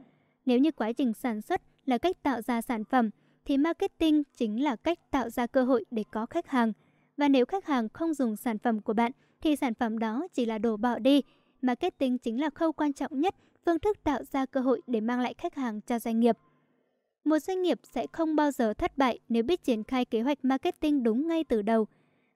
[0.45, 3.09] Nếu như quá trình sản xuất là cách tạo ra sản phẩm,
[3.45, 6.73] thì marketing chính là cách tạo ra cơ hội để có khách hàng.
[7.17, 9.11] Và nếu khách hàng không dùng sản phẩm của bạn,
[9.41, 11.21] thì sản phẩm đó chỉ là đổ bỏ đi.
[11.61, 15.19] Marketing chính là khâu quan trọng nhất, phương thức tạo ra cơ hội để mang
[15.19, 16.37] lại khách hàng cho doanh nghiệp.
[17.23, 20.45] Một doanh nghiệp sẽ không bao giờ thất bại nếu biết triển khai kế hoạch
[20.45, 21.87] marketing đúng ngay từ đầu.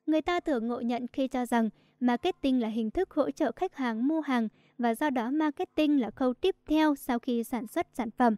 [0.06, 1.70] Người ta thường ngộ nhận khi cho rằng
[2.00, 4.48] marketing là hình thức hỗ trợ khách hàng mua hàng
[4.78, 8.36] và do đó marketing là khâu tiếp theo sau khi sản xuất sản phẩm.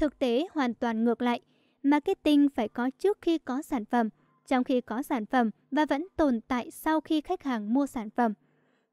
[0.00, 1.40] Thực tế hoàn toàn ngược lại.
[1.82, 4.08] Marketing phải có trước khi có sản phẩm,
[4.46, 8.10] trong khi có sản phẩm và vẫn tồn tại sau khi khách hàng mua sản
[8.10, 8.34] phẩm.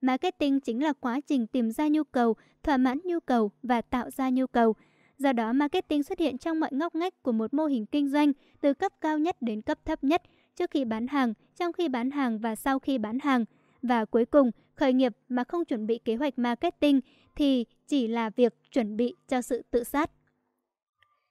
[0.02, 4.10] Marketing chính là quá trình tìm ra nhu cầu, thỏa mãn nhu cầu và tạo
[4.10, 4.76] ra nhu cầu.
[5.18, 8.32] Do đó, marketing xuất hiện trong mọi ngóc ngách của một mô hình kinh doanh,
[8.62, 10.22] từ cấp cao nhất đến cấp thấp nhất,
[10.56, 13.46] trước khi bán hàng, trong khi bán hàng và sau khi bán hàng.
[13.82, 17.02] Và cuối cùng, khởi nghiệp mà không chuẩn bị kế hoạch marketing
[17.36, 20.12] thì chỉ là việc chuẩn bị cho sự tự sát.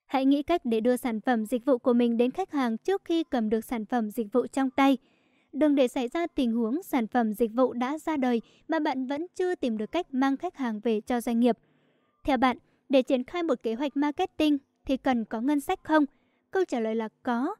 [0.07, 3.05] Hãy nghĩ cách để đưa sản phẩm dịch vụ của mình đến khách hàng trước
[3.05, 4.99] khi cầm được sản phẩm dịch vụ trong tay.
[5.53, 9.07] Đừng để xảy ra tình huống sản phẩm dịch vụ đã ra đời mà bạn
[9.07, 11.59] vẫn chưa tìm được cách mang khách hàng về cho doanh nghiệp.
[12.25, 16.05] Theo bạn, để triển khai một kế hoạch marketing thì cần có ngân sách không?
[16.51, 17.55] Câu trả lời là có.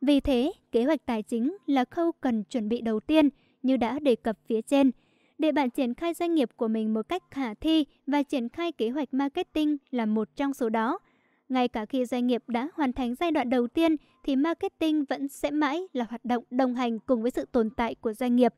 [0.00, 3.28] Vì thế, kế hoạch tài chính là khâu cần chuẩn bị đầu tiên
[3.62, 4.90] như đã đề cập phía trên.
[5.38, 8.72] Để bạn triển khai doanh nghiệp của mình một cách khả thi và triển khai
[8.72, 10.98] kế hoạch marketing là một trong số đó–
[11.52, 15.28] ngay cả khi doanh nghiệp đã hoàn thành giai đoạn đầu tiên thì marketing vẫn
[15.28, 18.54] sẽ mãi là hoạt động đồng hành cùng với sự tồn tại của doanh nghiệp.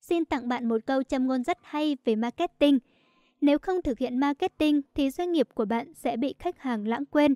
[0.00, 2.78] Xin tặng bạn một câu châm ngôn rất hay về marketing.
[3.40, 7.04] Nếu không thực hiện marketing thì doanh nghiệp của bạn sẽ bị khách hàng lãng
[7.06, 7.34] quên.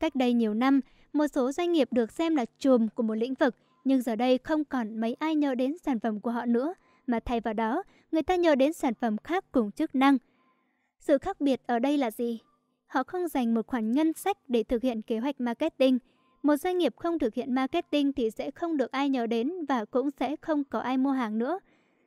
[0.00, 0.80] Cách đây nhiều năm,
[1.12, 4.38] một số doanh nghiệp được xem là chùm của một lĩnh vực, nhưng giờ đây
[4.38, 6.74] không còn mấy ai nhớ đến sản phẩm của họ nữa,
[7.06, 7.82] mà thay vào đó,
[8.12, 10.18] người ta nhớ đến sản phẩm khác cùng chức năng.
[10.98, 12.40] Sự khác biệt ở đây là gì?
[12.86, 15.98] Họ không dành một khoản ngân sách để thực hiện kế hoạch marketing.
[16.42, 19.84] Một doanh nghiệp không thực hiện marketing thì sẽ không được ai nhớ đến và
[19.84, 21.58] cũng sẽ không có ai mua hàng nữa.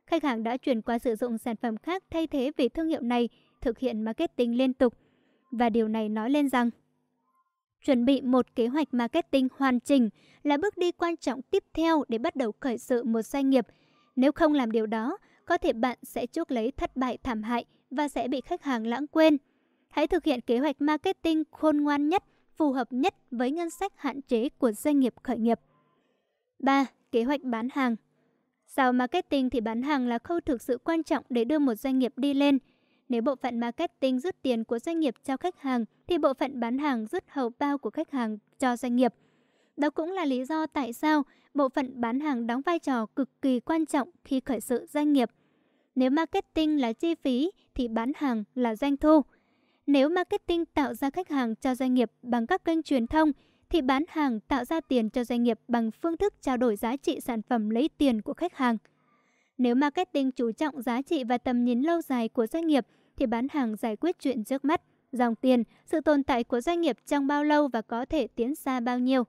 [0.05, 3.01] Khách hàng đã chuyển qua sử dụng sản phẩm khác thay thế vì thương hiệu
[3.01, 3.29] này
[3.61, 4.93] thực hiện marketing liên tục.
[5.51, 6.69] Và điều này nói lên rằng
[7.85, 10.09] Chuẩn bị một kế hoạch marketing hoàn chỉnh
[10.43, 13.67] là bước đi quan trọng tiếp theo để bắt đầu khởi sự một doanh nghiệp.
[14.15, 17.65] Nếu không làm điều đó, có thể bạn sẽ chuốc lấy thất bại thảm hại
[17.91, 19.37] và sẽ bị khách hàng lãng quên.
[19.89, 22.23] Hãy thực hiện kế hoạch marketing khôn ngoan nhất,
[22.57, 25.59] phù hợp nhất với ngân sách hạn chế của doanh nghiệp khởi nghiệp.
[26.59, 26.85] 3.
[27.11, 27.95] Kế hoạch bán hàng
[28.65, 31.99] Sau marketing thì bán hàng là khâu thực sự quan trọng để đưa một doanh
[31.99, 32.59] nghiệp đi lên.
[33.09, 36.59] Nếu bộ phận marketing rút tiền của doanh nghiệp cho khách hàng, thì bộ phận
[36.59, 39.13] bán hàng rút hầu bao của khách hàng cho doanh nghiệp.
[39.77, 41.23] Đó cũng là lý do tại sao
[41.53, 45.13] bộ phận bán hàng đóng vai trò cực kỳ quan trọng khi khởi sự doanh
[45.13, 45.29] nghiệp.
[45.95, 49.21] Nếu marketing là chi phí thì bán hàng là doanh thu.
[49.89, 53.31] Nếu marketing tạo ra khách hàng cho doanh nghiệp bằng các kênh truyền thông,
[53.69, 56.95] thì bán hàng tạo ra tiền cho doanh nghiệp bằng phương thức trao đổi giá
[56.97, 58.77] trị sản phẩm lấy tiền của khách hàng.
[59.57, 62.85] Nếu marketing chú trọng giá trị và tầm nhìn lâu dài của doanh nghiệp,
[63.17, 64.81] thì bán hàng giải quyết chuyện trước mắt,
[65.11, 68.55] dòng tiền, sự tồn tại của doanh nghiệp trong bao lâu và có thể tiến
[68.55, 69.23] xa bao nhiêu.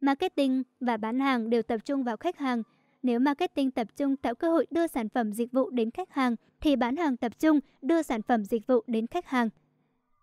[0.00, 2.62] Marketing và bán hàng đều tập trung vào khách hàng,
[3.02, 6.36] nếu marketing tập trung tạo cơ hội đưa sản phẩm dịch vụ đến khách hàng,
[6.60, 9.48] thì bán hàng tập trung đưa sản phẩm dịch vụ đến khách hàng.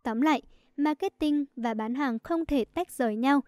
[0.03, 0.41] Tóm lại,
[0.77, 3.41] marketing và bán hàng không thể tách rời nhau.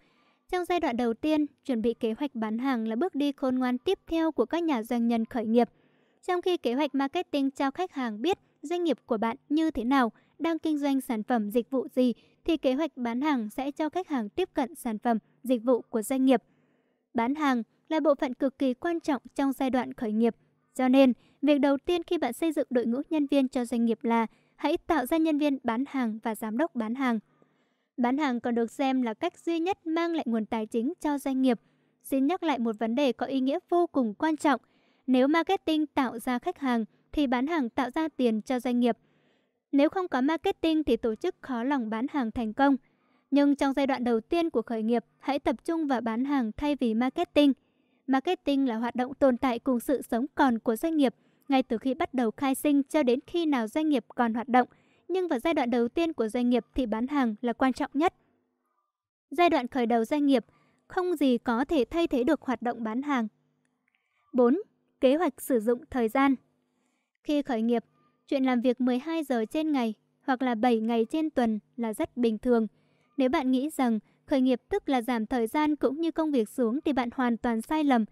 [0.51, 3.55] Trong giai đoạn đầu tiên, chuẩn bị kế hoạch bán hàng là bước đi khôn
[3.55, 5.69] ngoan tiếp theo của các nhà doanh nhân khởi nghiệp.
[6.27, 9.84] Trong khi kế hoạch marketing cho khách hàng biết doanh nghiệp của bạn như thế
[9.84, 12.13] nào, đang kinh doanh sản phẩm dịch vụ gì,
[12.43, 15.82] thì kế hoạch bán hàng sẽ cho khách hàng tiếp cận sản phẩm, dịch vụ
[15.82, 16.43] của doanh nghiệp.
[17.13, 20.35] Bán hàng là bộ phận cực kỳ quan trọng trong giai đoạn khởi nghiệp.
[20.75, 23.85] Cho nên, việc đầu tiên khi bạn xây dựng đội ngũ nhân viên cho doanh
[23.85, 27.19] nghiệp là hãy tạo ra nhân viên bán hàng và giám đốc bán hàng.
[27.97, 31.17] Bán hàng còn được xem là cách duy nhất mang lại nguồn tài chính cho
[31.17, 31.59] doanh nghiệp.
[32.03, 34.61] Xin nhắc lại một vấn đề có ý nghĩa vô cùng quan trọng.
[35.07, 38.97] Nếu marketing tạo ra khách hàng, thì bán hàng tạo ra tiền cho doanh nghiệp.
[39.71, 42.77] Nếu không có marketing thì tổ chức khó lòng bán hàng thành công.
[43.31, 46.51] Nhưng trong giai đoạn đầu tiên của khởi nghiệp, hãy tập trung vào bán hàng
[46.57, 47.53] thay vì marketing.
[48.07, 51.15] Marketing là hoạt động tồn tại cùng sự sống còn của doanh nghiệp,
[51.47, 54.49] ngay từ khi bắt đầu khai sinh cho đến khi nào doanh nghiệp còn hoạt
[54.49, 54.67] động.
[55.07, 57.91] Nhưng vào giai đoạn đầu tiên của doanh nghiệp thì bán hàng là quan trọng
[57.93, 58.13] nhất.
[59.31, 60.45] Giai đoạn khởi đầu doanh nghiệp,
[60.87, 63.27] không gì có thể thay thế được hoạt động bán hàng.
[64.33, 64.57] 4.
[65.01, 66.35] Kế hoạch sử dụng thời gian
[67.23, 67.83] Khi khởi nghiệp,
[68.27, 72.17] chuyện làm việc 12 giờ trên ngày hoặc là 7 ngày trên tuần là rất
[72.17, 72.67] bình thường.
[73.17, 73.99] Nếu bạn nghĩ rằng
[74.32, 77.38] Khởi nghiệp tức là giảm thời gian cũng như công việc xuống thì bạn hoàn
[77.38, 78.05] toàn sai lầm.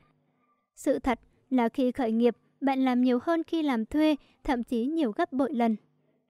[0.75, 4.85] Sự thật là khi khởi nghiệp, bạn làm nhiều hơn khi làm thuê, thậm chí
[4.85, 5.75] nhiều gấp bội lần.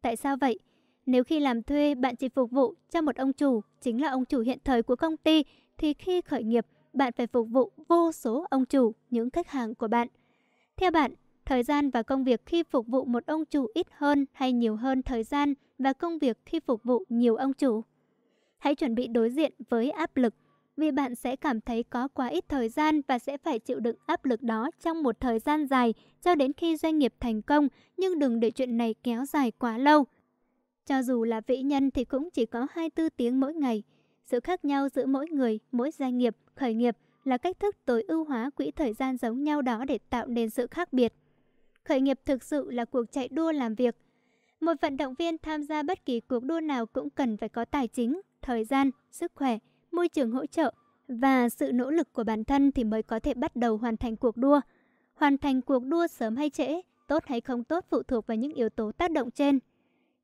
[0.01, 0.59] Tại sao vậy?
[1.05, 4.25] Nếu khi làm thuê bạn chỉ phục vụ cho một ông chủ, chính là ông
[4.25, 5.43] chủ hiện thời của công ty,
[5.77, 9.75] thì khi khởi nghiệp, bạn phải phục vụ vô số ông chủ, những khách hàng
[9.75, 10.07] của bạn.
[10.77, 11.13] Theo bạn,
[11.45, 14.75] thời gian và công việc khi phục vụ một ông chủ ít hơn hay nhiều
[14.75, 17.83] hơn thời gian và công việc khi phục vụ nhiều ông chủ?
[18.59, 20.33] Hãy chuẩn bị đối diện với áp lực
[20.79, 23.95] vì bạn sẽ cảm thấy có quá ít thời gian và sẽ phải chịu đựng
[24.05, 27.67] áp lực đó trong một thời gian dài cho đến khi doanh nghiệp thành công,
[27.97, 30.05] nhưng đừng để chuyện này kéo dài quá lâu.
[30.85, 33.83] Cho dù là vĩ nhân thì cũng chỉ có 24 tiếng mỗi ngày.
[34.25, 38.03] Sự khác nhau giữa mỗi người, mỗi doanh nghiệp, khởi nghiệp là cách thức tối
[38.07, 41.13] ưu hóa quỹ thời gian giống nhau đó để tạo nên sự khác biệt.
[41.83, 43.95] Khởi nghiệp thực sự là cuộc chạy đua làm việc.
[44.59, 47.65] Một vận động viên tham gia bất kỳ cuộc đua nào cũng cần phải có
[47.65, 49.57] tài chính, thời gian, sức khỏe,
[49.91, 50.73] môi trường hỗ trợ
[51.07, 54.15] và sự nỗ lực của bản thân thì mới có thể bắt đầu hoàn thành
[54.15, 54.61] cuộc đua.
[55.13, 58.53] Hoàn thành cuộc đua sớm hay trễ, tốt hay không tốt phụ thuộc vào những
[58.53, 59.59] yếu tố tác động trên.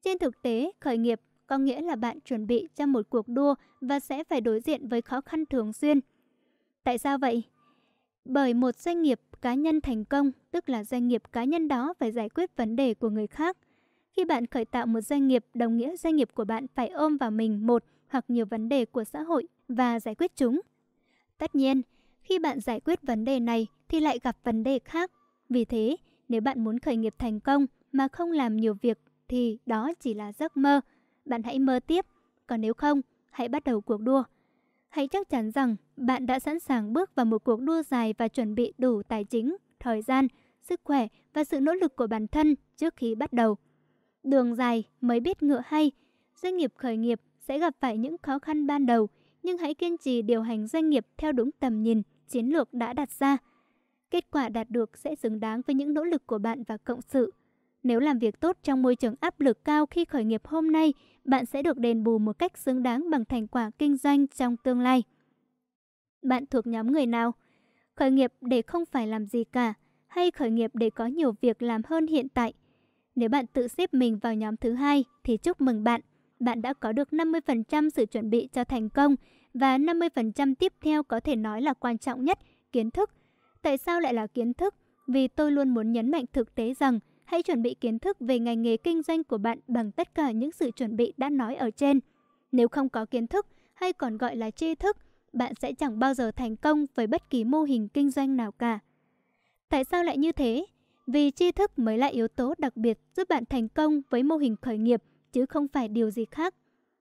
[0.04, 3.56] Trên thực tế, khởi nghiệp có nghĩa là bạn chuẩn bị cho một cuộc đua
[3.82, 6.00] và sẽ phải đối diện với khó khăn thường xuyên.
[6.84, 7.44] Tại sao vậy?
[8.26, 11.94] Bởi một doanh nghiệp cá nhân thành công, tức là doanh nghiệp cá nhân đó
[12.00, 13.58] phải giải quyết vấn đề của người khác.
[14.10, 17.18] Khi bạn khởi tạo một doanh nghiệp, đồng nghĩa doanh nghiệp của bạn phải ôm
[17.18, 20.62] vào mình một hoặc nhiều vấn đề của xã hội và giải quyết chúng.
[21.38, 21.82] Tất nhiên,
[22.22, 25.12] khi bạn giải quyết vấn đề này thì lại gặp vấn đề khác.
[25.50, 25.98] Vì thế,
[26.30, 30.14] nếu bạn muốn khởi nghiệp thành công mà không làm nhiều việc thì đó chỉ
[30.14, 30.82] là giấc mơ.
[31.26, 32.06] Bạn hãy mơ tiếp,
[32.48, 33.02] còn nếu không,
[33.32, 34.24] hãy bắt đầu cuộc đua.
[34.90, 38.28] Hãy chắc chắn rằng bạn đã sẵn sàng bước vào một cuộc đua dài và
[38.28, 40.28] chuẩn bị đủ tài chính, thời gian,
[40.62, 43.58] sức khỏe và sự nỗ lực của bản thân trước khi bắt đầu.
[44.24, 45.92] Đường dài mới biết ngựa hay.
[46.42, 49.10] Doanh nghiệp khởi nghiệp sẽ gặp phải những khó khăn ban đầu,
[49.44, 52.94] nhưng hãy kiên trì điều hành doanh nghiệp theo đúng tầm nhìn, chiến lược đã
[52.94, 53.38] đặt ra.
[54.12, 57.02] Kết quả đạt được sẽ xứng đáng với những nỗ lực của bạn và cộng
[57.02, 57.34] sự.
[57.84, 60.94] Nếu làm việc tốt trong môi trường áp lực cao khi khởi nghiệp hôm nay,
[61.26, 64.58] bạn sẽ được đền bù một cách xứng đáng bằng thành quả kinh doanh trong
[64.58, 65.04] tương lai.
[66.22, 67.34] Bạn thuộc nhóm người nào?
[67.96, 69.74] Khởi nghiệp để không phải làm gì cả,
[70.08, 72.54] hay khởi nghiệp để có nhiều việc làm hơn hiện tại?
[73.16, 76.02] Nếu bạn tự xếp mình vào nhóm thứ hai thì chúc mừng bạn.
[76.40, 79.16] Bạn đã có được 50% sự chuẩn bị cho thành công
[79.54, 82.40] và 50% tiếp theo có thể nói là quan trọng nhất,
[82.72, 83.10] kiến thức.
[83.62, 84.76] Tại sao lại là kiến thức?
[85.08, 88.40] Vì tôi luôn muốn nhấn mạnh thực tế rằng hãy chuẩn bị kiến thức về
[88.40, 91.56] ngành nghề kinh doanh của bạn bằng tất cả những sự chuẩn bị đã nói
[91.56, 92.00] ở trên.
[92.52, 94.98] Nếu không có kiến thức, hay còn gọi là tri thức,
[95.34, 98.52] bạn sẽ chẳng bao giờ thành công với bất kỳ mô hình kinh doanh nào
[98.52, 98.80] cả.
[99.70, 100.66] Tại sao lại như thế?
[101.08, 104.38] Vì tri thức mới là yếu tố đặc biệt giúp bạn thành công với mô
[104.38, 105.04] hình khởi nghiệp,
[105.36, 106.54] chứ không phải điều gì khác.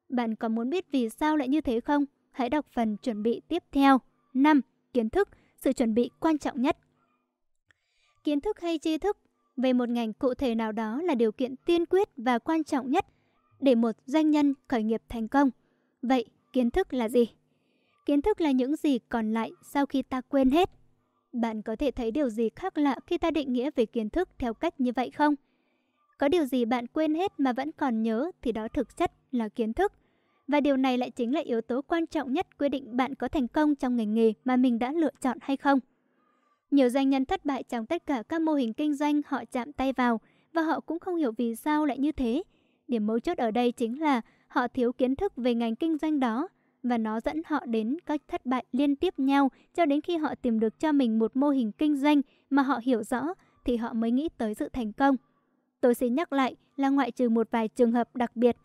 [0.09, 2.05] Bạn có muốn biết vì sao lại như thế không?
[2.30, 3.99] Hãy đọc phần chuẩn bị tiếp theo.
[4.35, 4.61] 5.
[4.93, 6.76] Kiến thức, sự chuẩn bị quan trọng nhất.
[8.24, 9.18] Kiến thức hay tri thức
[9.57, 12.91] về một ngành cụ thể nào đó là điều kiện tiên quyết và quan trọng
[12.91, 13.07] nhất
[13.61, 15.51] để một doanh nhân khởi nghiệp thành công.
[16.03, 17.26] Vậy, kiến thức là gì?
[18.07, 20.70] Kiến thức là những gì còn lại sau khi ta quên hết.
[21.32, 24.28] Bạn có thể thấy điều gì khác lạ khi ta định nghĩa về kiến thức
[24.39, 25.35] theo cách như vậy không?
[26.19, 29.49] Có điều gì bạn quên hết mà vẫn còn nhớ thì đó thực chất là
[29.49, 29.93] kiến thức.
[30.49, 33.29] Và điều này lại chính là yếu tố quan trọng nhất quyết định bạn có
[33.29, 35.79] thành công trong ngành nghề mà mình đã lựa chọn hay không.
[36.71, 39.73] Nhiều doanh nhân thất bại trong tất cả các mô hình kinh doanh họ chạm
[39.73, 40.21] tay vào
[40.53, 42.43] và họ cũng không hiểu vì sao lại như thế.
[42.89, 46.21] Điểm mấu chốt ở đây chính là họ thiếu kiến thức về ngành kinh doanh
[46.21, 46.49] đó
[46.83, 50.35] và nó dẫn họ đến các thất bại liên tiếp nhau cho đến khi họ
[50.35, 53.35] tìm được cho mình một mô hình kinh doanh mà họ hiểu rõ
[53.65, 55.17] thì họ mới nghĩ tới sự thành công.
[55.85, 58.57] Tôi xin nhắc lại là ngoại trừ một vài trường hợp đặc biệt.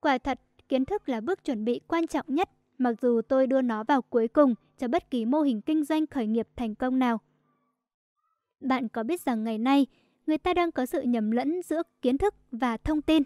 [0.00, 3.60] Quả thật, kiến thức là bước chuẩn bị quan trọng nhất mặc dù tôi đưa
[3.60, 6.98] nó vào cuối cùng cho bất kỳ mô hình kinh doanh khởi nghiệp thành công
[6.98, 7.20] nào.
[8.60, 9.86] Bạn có biết rằng ngày nay,
[10.26, 13.22] người ta đang có sự nhầm lẫn giữa kiến thức và thông tin.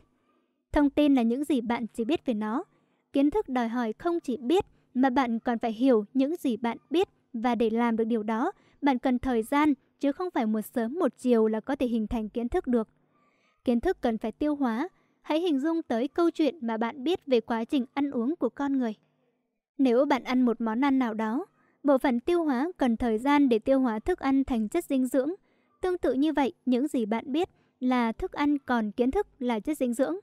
[0.72, 2.64] Thông tin là những gì bạn chỉ biết về nó.
[3.12, 6.76] Kiến thức đòi hỏi không chỉ biết, mà bạn còn phải hiểu những gì bạn
[6.90, 8.52] biết và để làm được điều đó,
[8.82, 12.06] bạn cần thời gian, chứ không phải một sớm một chiều là có thể hình
[12.06, 12.88] thành kiến thức được.
[13.64, 14.88] Kiến thức cần phải tiêu hóa.
[15.22, 18.48] Hãy hình dung tới câu chuyện mà bạn biết về quá trình ăn uống của
[18.48, 18.94] con người.
[19.78, 21.46] Nếu bạn ăn một món ăn nào đó,
[21.82, 25.06] bộ phận tiêu hóa cần thời gian để tiêu hóa thức ăn thành chất dinh
[25.06, 25.30] dưỡng.
[25.80, 27.48] Tương tự như vậy, những gì bạn biết
[27.80, 30.16] là thức ăn còn kiến thức là chất dinh dưỡng.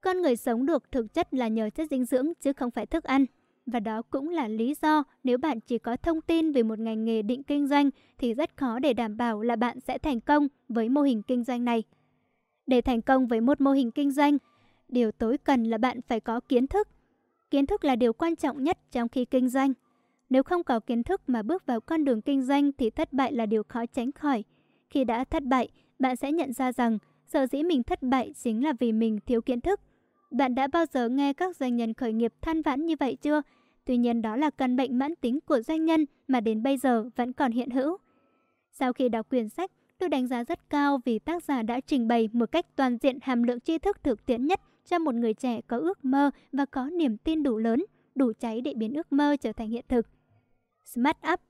[0.00, 3.04] Con người sống được thực chất là nhờ chất dinh dưỡng chứ không phải thức
[3.04, 3.26] ăn.
[3.66, 7.04] Và đó cũng là lý do nếu bạn chỉ có thông tin về một ngành
[7.04, 10.48] nghề định kinh doanh thì rất khó để đảm bảo là bạn sẽ thành công
[10.68, 11.82] với mô hình kinh doanh này.
[12.70, 14.38] Để thành công với một mô hình kinh doanh,
[14.88, 16.88] điều tối cần là bạn phải có kiến thức
[17.50, 19.72] Kiến thức là điều quan trọng nhất trong khi kinh doanh.
[20.30, 23.32] Nếu không có kiến thức mà bước vào con đường kinh doanh thì thất bại
[23.32, 24.44] là điều khó tránh khỏi.
[24.90, 25.68] Khi đã thất bại,
[25.98, 29.40] bạn sẽ nhận ra rằng sở dĩ mình thất bại chính là vì mình thiếu
[29.40, 29.80] kiến thức.
[30.30, 33.42] Bạn đã bao giờ nghe các doanh nhân khởi nghiệp than vãn như vậy chưa?
[33.84, 37.04] Tuy nhiên đó là căn bệnh mãn tính của doanh nhân mà đến bây giờ
[37.16, 37.96] vẫn còn hiện hữu.
[38.72, 39.70] Sau khi đọc quyển sách,
[40.00, 43.18] tôi đánh giá rất cao vì tác giả đã trình bày một cách toàn diện
[43.22, 46.64] hàm lượng tri thức thực tiễn nhất cho một người trẻ có ước mơ và
[46.64, 47.84] có niềm tin đủ lớn,
[48.14, 50.06] đủ cháy để biến ước mơ trở thành hiện thực.
[50.84, 51.40] Smart Up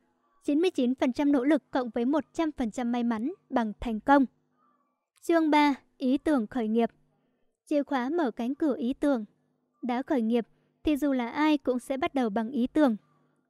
[0.47, 4.27] 99% nỗ lực cộng với 100% may mắn bằng thành công.
[5.23, 5.75] Chương 3.
[5.99, 6.91] Ý tưởng khởi nghiệp
[7.67, 9.25] Chìa khóa mở cánh cửa ý tưởng.
[9.83, 10.47] Đã khởi nghiệp
[10.85, 12.97] thì dù là ai cũng sẽ bắt đầu bằng ý tưởng.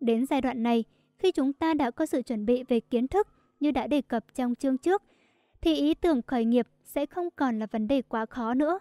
[0.01, 0.85] Đến giai đoạn này,
[1.19, 3.29] khi chúng ta đã có sự chuẩn bị về kiến thức
[3.61, 5.03] như đã đề cập trong chương trước,
[5.61, 8.79] thì ý tưởng khởi nghiệp sẽ không còn là vấn đề quá khó nữa.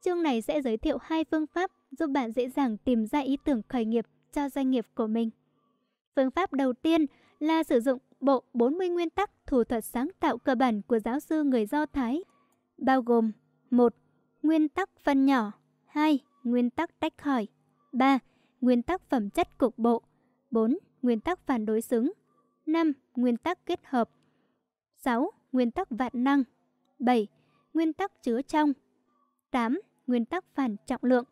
[0.00, 3.36] Chương này sẽ giới thiệu hai phương pháp giúp bạn dễ dàng tìm ra ý
[3.44, 5.30] tưởng khởi nghiệp cho doanh nghiệp của mình.
[6.16, 7.06] Phương pháp đầu tiên
[7.38, 11.20] là sử dụng bộ 40 nguyên tắc thủ thuật sáng tạo cơ bản của giáo
[11.20, 12.24] sư người Do Thái,
[12.78, 13.32] bao gồm
[13.70, 13.94] 1.
[14.42, 15.52] Nguyên tắc phân nhỏ
[15.86, 16.18] 2.
[16.44, 17.48] Nguyên tắc tách khỏi
[17.92, 18.18] 3.
[18.60, 20.02] Nguyên tắc phẩm chất cục bộ
[20.50, 20.78] 4.
[21.02, 22.12] Nguyên tắc phản đối xứng
[22.66, 22.92] 5.
[23.16, 24.10] Nguyên tắc kết hợp
[25.04, 25.30] 6.
[25.52, 26.42] Nguyên tắc vạn năng
[26.98, 27.26] 7.
[27.74, 28.72] Nguyên tắc chứa trong
[29.50, 29.80] 8.
[30.06, 31.24] Nguyên tắc phản trọng lượng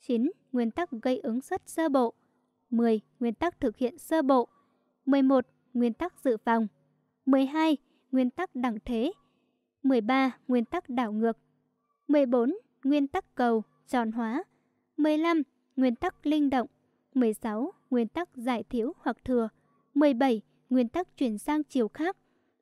[0.00, 0.30] 9.
[0.52, 2.14] Nguyên tắc gây ứng suất sơ bộ
[2.70, 3.00] 10.
[3.20, 4.48] Nguyên tắc thực hiện sơ bộ
[5.06, 5.46] 11.
[5.74, 6.66] Nguyên tắc dự phòng
[7.26, 7.76] 12.
[8.12, 9.12] Nguyên tắc đẳng thế
[9.82, 10.38] 13.
[10.48, 11.38] Nguyên tắc đảo ngược
[12.08, 12.58] 14.
[12.84, 14.44] Nguyên tắc cầu, tròn hóa
[14.96, 15.42] 15.
[15.76, 16.68] Nguyên tắc linh động
[17.14, 17.72] 16.
[17.90, 19.48] Nguyên tắc giải thiếu hoặc thừa
[19.94, 20.40] 17.
[20.70, 22.16] Nguyên tắc chuyển sang chiều khác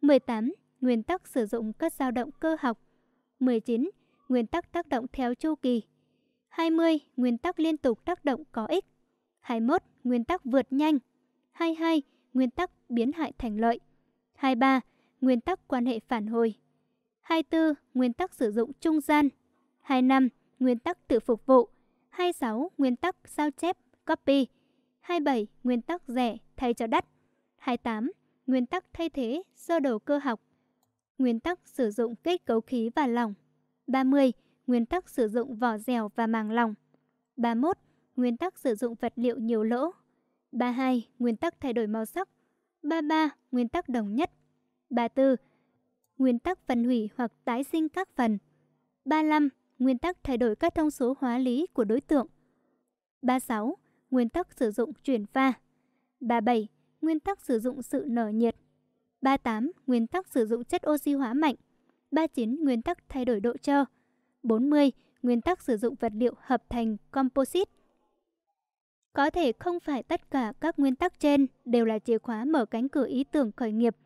[0.07, 0.55] 18.
[0.81, 2.79] Nguyên tắc sử dụng các dao động cơ học
[3.41, 3.91] 19.
[4.29, 5.83] Nguyên tắc tác động theo chu kỳ
[6.49, 6.99] 20.
[7.17, 8.85] Nguyên tắc liên tục tác động có ích
[9.41, 9.83] 21.
[10.05, 10.99] Nguyên tắc vượt nhanh
[11.53, 12.03] 22.
[12.35, 13.81] Nguyên tắc biến hại thành lợi
[14.35, 14.81] 23.
[15.21, 16.55] Nguyên tắc quan hệ phản hồi
[17.21, 17.75] 24.
[17.95, 19.29] Nguyên tắc sử dụng trung gian
[19.81, 20.29] 25.
[20.59, 21.69] Nguyên tắc tự phục vụ
[22.09, 22.71] 26.
[22.79, 23.77] Nguyên tắc sao chép,
[24.07, 24.47] copy
[25.01, 25.47] 27.
[25.65, 27.05] Nguyên tắc rẻ thay cho đắt
[27.57, 28.11] 28.
[28.47, 30.41] Nguyên tắc thay thế do đầu cơ học
[31.19, 33.35] Nguyên tắc sử dụng kết cấu khí và lỏng
[33.87, 34.33] 30.
[34.67, 36.75] Nguyên tắc sử dụng vỏ dẻo và màng lỏng
[37.37, 37.79] 31.
[38.17, 39.91] Nguyên tắc sử dụng vật liệu nhiều lỗ
[40.53, 41.09] 32.
[41.19, 42.29] Nguyên tắc thay đổi màu sắc
[42.83, 43.31] 33.
[43.53, 44.31] Nguyên tắc đồng nhất
[44.91, 45.37] 34.
[46.19, 48.39] Nguyên tắc phân hủy hoặc tái sinh các phần
[49.05, 49.49] 35.
[49.79, 52.27] Nguyên tắc thay đổi các thông số hóa lý của đối tượng
[53.23, 53.79] 36.
[54.11, 55.53] Nguyên tắc sử dụng chuyển pha
[56.21, 56.69] 37.
[57.05, 58.57] Nguyên tắc sử dụng sự nở nhiệt
[59.23, 59.73] 38.
[59.87, 61.55] Nguyên tắc sử dụng chất oxy hóa mạnh
[62.11, 62.65] 39.
[62.65, 63.85] Nguyên tắc thay đổi độ trơ
[64.43, 64.93] 40.
[65.23, 67.71] Nguyên tắc sử dụng vật liệu hợp thành composite
[69.15, 72.65] có thể không phải tất cả các nguyên tắc trên đều là chìa khóa mở
[72.65, 73.97] cánh cửa ý tưởng khởi nghiệp,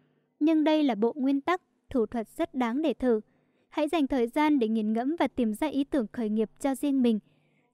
[0.41, 3.21] nhưng đây là bộ nguyên tắc, thủ thuật rất đáng để thử.
[3.69, 6.75] Hãy dành thời gian để nghiền ngẫm và tìm ra ý tưởng khởi nghiệp cho
[6.75, 7.19] riêng mình.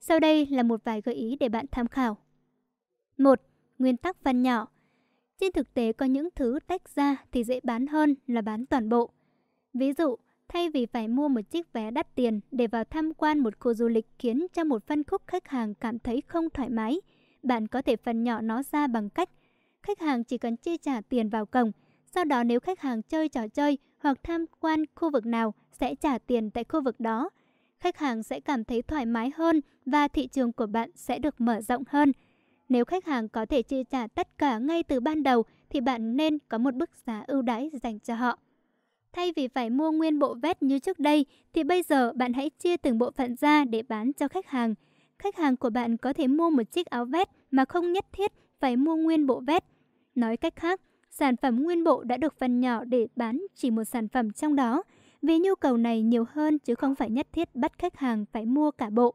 [0.01, 2.16] Sau đây là một vài gợi ý để bạn tham khảo.
[3.18, 3.41] 1.
[3.79, 4.66] Nguyên tắc văn nhỏ.
[5.41, 8.89] Trên thực tế có những thứ tách ra thì dễ bán hơn là bán toàn
[8.89, 9.11] bộ.
[9.74, 10.16] Ví dụ,
[10.49, 13.74] thay vì phải mua một chiếc vé đắt tiền để vào tham quan một khu
[13.74, 17.01] du lịch khiến cho một phân khúc khách hàng cảm thấy không thoải mái,
[17.43, 19.30] bạn có thể phần nhỏ nó ra bằng cách
[19.82, 21.72] khách hàng chỉ cần chi trả tiền vào cổng,
[22.07, 25.95] sau đó nếu khách hàng chơi trò chơi hoặc tham quan khu vực nào sẽ
[25.95, 27.30] trả tiền tại khu vực đó.
[27.80, 31.41] Khách hàng sẽ cảm thấy thoải mái hơn và thị trường của bạn sẽ được
[31.41, 32.12] mở rộng hơn.
[32.68, 36.16] Nếu khách hàng có thể chi trả tất cả ngay từ ban đầu thì bạn
[36.16, 38.38] nên có một bức giá ưu đãi dành cho họ.
[39.12, 42.50] Thay vì phải mua nguyên bộ vét như trước đây thì bây giờ bạn hãy
[42.50, 44.74] chia từng bộ phận ra để bán cho khách hàng
[45.18, 48.32] khách hàng của bạn có thể mua một chiếc áo vest mà không nhất thiết
[48.60, 49.64] phải mua nguyên bộ vest.
[50.14, 53.84] Nói cách khác, sản phẩm nguyên bộ đã được phân nhỏ để bán chỉ một
[53.84, 54.82] sản phẩm trong đó,
[55.22, 58.46] vì nhu cầu này nhiều hơn chứ không phải nhất thiết bắt khách hàng phải
[58.46, 59.14] mua cả bộ.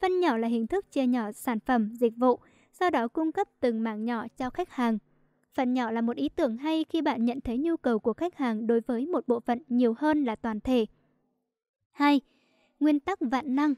[0.00, 2.38] Phân nhỏ là hình thức chia nhỏ sản phẩm, dịch vụ,
[2.80, 4.98] sau đó cung cấp từng mảng nhỏ cho khách hàng.
[5.54, 8.36] Phần nhỏ là một ý tưởng hay khi bạn nhận thấy nhu cầu của khách
[8.36, 10.86] hàng đối với một bộ phận nhiều hơn là toàn thể.
[11.90, 12.20] 2.
[12.80, 13.74] Nguyên tắc vạn năng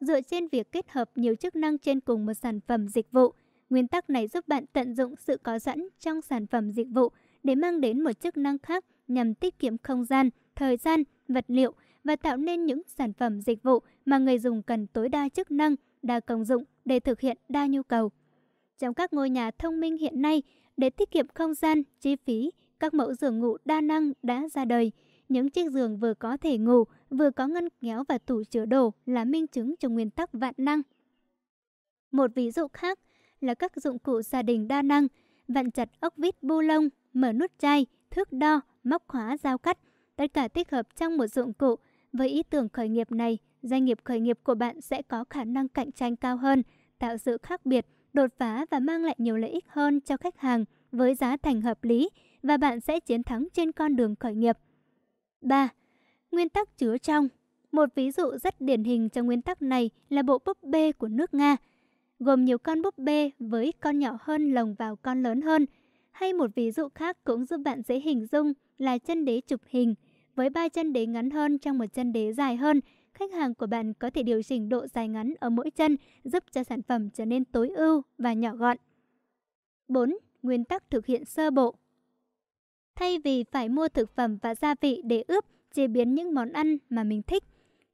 [0.00, 3.34] dựa trên việc kết hợp nhiều chức năng trên cùng một sản phẩm dịch vụ.
[3.70, 7.08] Nguyên tắc này giúp bạn tận dụng sự có sẵn trong sản phẩm dịch vụ
[7.42, 11.44] để mang đến một chức năng khác nhằm tiết kiệm không gian, thời gian, vật
[11.48, 11.72] liệu
[12.04, 15.50] và tạo nên những sản phẩm dịch vụ mà người dùng cần tối đa chức
[15.50, 18.10] năng, đa công dụng để thực hiện đa nhu cầu.
[18.80, 20.42] Trong các ngôi nhà thông minh hiện nay,
[20.76, 24.64] để tiết kiệm không gian, chi phí, các mẫu giường ngủ đa năng đã ra
[24.64, 24.92] đời.
[25.28, 28.92] Những chiếc giường vừa có thể ngủ, vừa có ngăn kéo và tủ chứa đồ
[29.06, 30.82] là minh chứng cho nguyên tắc vạn năng.
[32.12, 32.98] Một ví dụ khác
[33.40, 35.06] là các dụng cụ gia đình đa năng,
[35.48, 39.78] vặn chặt ốc vít bu lông, mở nút chai, thước đo, móc khóa dao cắt,
[40.16, 41.76] tất cả tích hợp trong một dụng cụ.
[42.12, 45.44] Với ý tưởng khởi nghiệp này, doanh nghiệp khởi nghiệp của bạn sẽ có khả
[45.44, 46.62] năng cạnh tranh cao hơn,
[46.98, 50.38] tạo sự khác biệt, đột phá và mang lại nhiều lợi ích hơn cho khách
[50.38, 52.10] hàng với giá thành hợp lý
[52.42, 54.56] và bạn sẽ chiến thắng trên con đường khởi nghiệp.
[55.40, 55.68] 3.
[56.30, 57.28] Nguyên tắc chứa trong
[57.72, 61.08] Một ví dụ rất điển hình cho nguyên tắc này là bộ búp bê của
[61.08, 61.56] nước Nga,
[62.18, 65.66] gồm nhiều con búp bê với con nhỏ hơn lồng vào con lớn hơn.
[66.10, 69.60] Hay một ví dụ khác cũng giúp bạn dễ hình dung là chân đế chụp
[69.68, 69.94] hình,
[70.34, 72.80] với ba chân đế ngắn hơn trong một chân đế dài hơn,
[73.20, 76.44] khách hàng của bạn có thể điều chỉnh độ dài ngắn ở mỗi chân, giúp
[76.52, 78.76] cho sản phẩm trở nên tối ưu và nhỏ gọn.
[79.88, 80.18] 4.
[80.42, 81.74] Nguyên tắc thực hiện sơ bộ
[82.94, 86.52] Thay vì phải mua thực phẩm và gia vị để ướp, chế biến những món
[86.52, 87.44] ăn mà mình thích,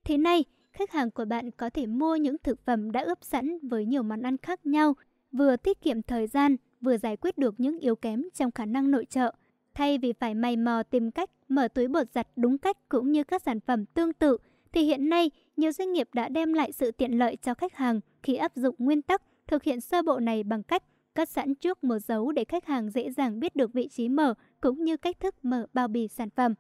[0.05, 3.69] thế nay khách hàng của bạn có thể mua những thực phẩm đã ướp sẵn
[3.69, 4.95] với nhiều món ăn khác nhau,
[5.33, 8.91] vừa tiết kiệm thời gian, vừa giải quyết được những yếu kém trong khả năng
[8.91, 9.35] nội trợ.
[9.75, 13.25] Thay vì phải mày mò tìm cách mở túi bột giặt đúng cách cũng như
[13.25, 14.39] các sản phẩm tương tự,
[14.77, 18.01] thì hiện nay nhiều doanh nghiệp đã đem lại sự tiện lợi cho khách hàng
[18.23, 20.83] khi áp dụng nguyên tắc thực hiện sơ bộ này bằng cách
[21.15, 24.35] cất sẵn trước một dấu để khách hàng dễ dàng biết được vị trí mở
[24.61, 26.55] cũng như cách thức mở bao bì sản phẩm.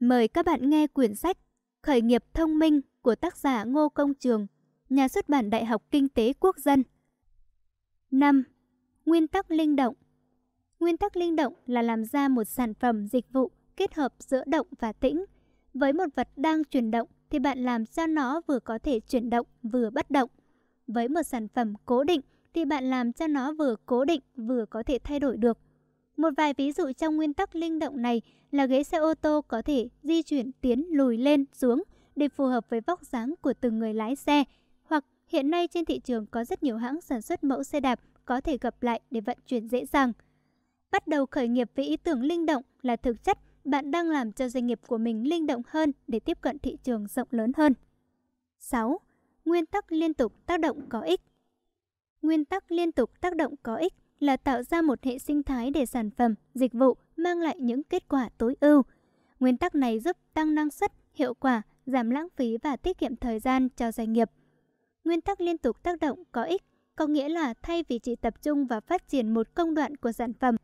[0.00, 1.36] Mời các bạn nghe quyển sách
[1.82, 4.46] Khởi nghiệp thông minh của tác giả Ngô Công Trường,
[4.88, 6.82] nhà xuất bản Đại học Kinh tế Quốc dân.
[8.10, 8.44] 5.
[9.06, 9.94] Nguyên tắc linh động
[10.80, 14.42] Nguyên tắc linh động là làm ra một sản phẩm dịch vụ kết hợp giữa
[14.46, 15.24] động và tĩnh.
[15.78, 19.30] Với một vật đang chuyển động thì bạn làm cho nó vừa có thể chuyển
[19.30, 20.30] động vừa bất động.
[20.86, 22.20] Với một sản phẩm cố định
[22.54, 25.58] thì bạn làm cho nó vừa cố định vừa có thể thay đổi được.
[26.16, 29.40] Một vài ví dụ trong nguyên tắc linh động này là ghế xe ô tô
[29.48, 31.82] có thể di chuyển, tiến, lùi lên, xuống
[32.16, 34.44] để phù hợp với vóc dáng của từng người lái xe.
[34.84, 38.00] Hoặc hiện nay trên thị trường có rất nhiều hãng sản xuất mẫu xe đạp
[38.24, 40.12] có thể gặp lại để vận chuyển dễ dàng.
[40.90, 44.32] Bắt đầu khởi nghiệp với ý tưởng linh động là thực chất bạn đang làm
[44.32, 47.52] cho doanh nghiệp của mình linh động hơn để tiếp cận thị trường rộng lớn
[47.56, 47.74] hơn.
[48.58, 49.00] 6.
[49.44, 51.20] Nguyên tắc liên tục tác động có ích
[52.22, 55.70] Nguyên tắc liên tục tác động có ích là tạo ra một hệ sinh thái
[55.70, 58.82] để sản phẩm, dịch vụ mang lại những kết quả tối ưu.
[59.40, 63.16] Nguyên tắc này giúp tăng năng suất, hiệu quả, giảm lãng phí và tiết kiệm
[63.16, 64.30] thời gian cho doanh nghiệp.
[65.04, 66.62] Nguyên tắc liên tục tác động có ích
[66.96, 70.12] có nghĩa là thay vì chỉ tập trung vào phát triển một công đoạn của
[70.12, 70.56] sản phẩm,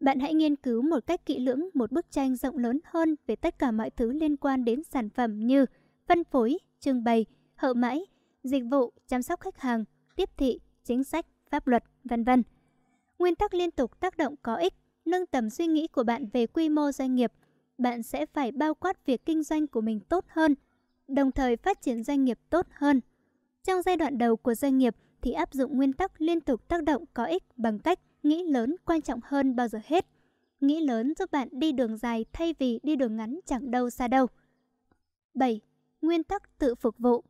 [0.00, 3.36] bạn hãy nghiên cứu một cách kỹ lưỡng một bức tranh rộng lớn hơn về
[3.36, 5.66] tất cả mọi thứ liên quan đến sản phẩm như
[6.06, 8.06] phân phối, trưng bày, hậu mãi,
[8.42, 9.84] dịch vụ, chăm sóc khách hàng,
[10.16, 12.42] tiếp thị, chính sách, pháp luật, vân vân.
[13.18, 14.74] Nguyên tắc liên tục tác động có ích,
[15.04, 17.32] nâng tầm suy nghĩ của bạn về quy mô doanh nghiệp.
[17.78, 20.54] Bạn sẽ phải bao quát việc kinh doanh của mình tốt hơn,
[21.08, 23.00] đồng thời phát triển doanh nghiệp tốt hơn.
[23.64, 26.82] Trong giai đoạn đầu của doanh nghiệp thì áp dụng nguyên tắc liên tục tác
[26.82, 30.06] động có ích bằng cách nghĩ lớn quan trọng hơn bao giờ hết.
[30.60, 34.08] Nghĩ lớn giúp bạn đi đường dài thay vì đi đường ngắn chẳng đâu xa
[34.08, 34.26] đâu.
[35.34, 35.60] 7.
[36.02, 37.24] Nguyên tắc tự phục vụ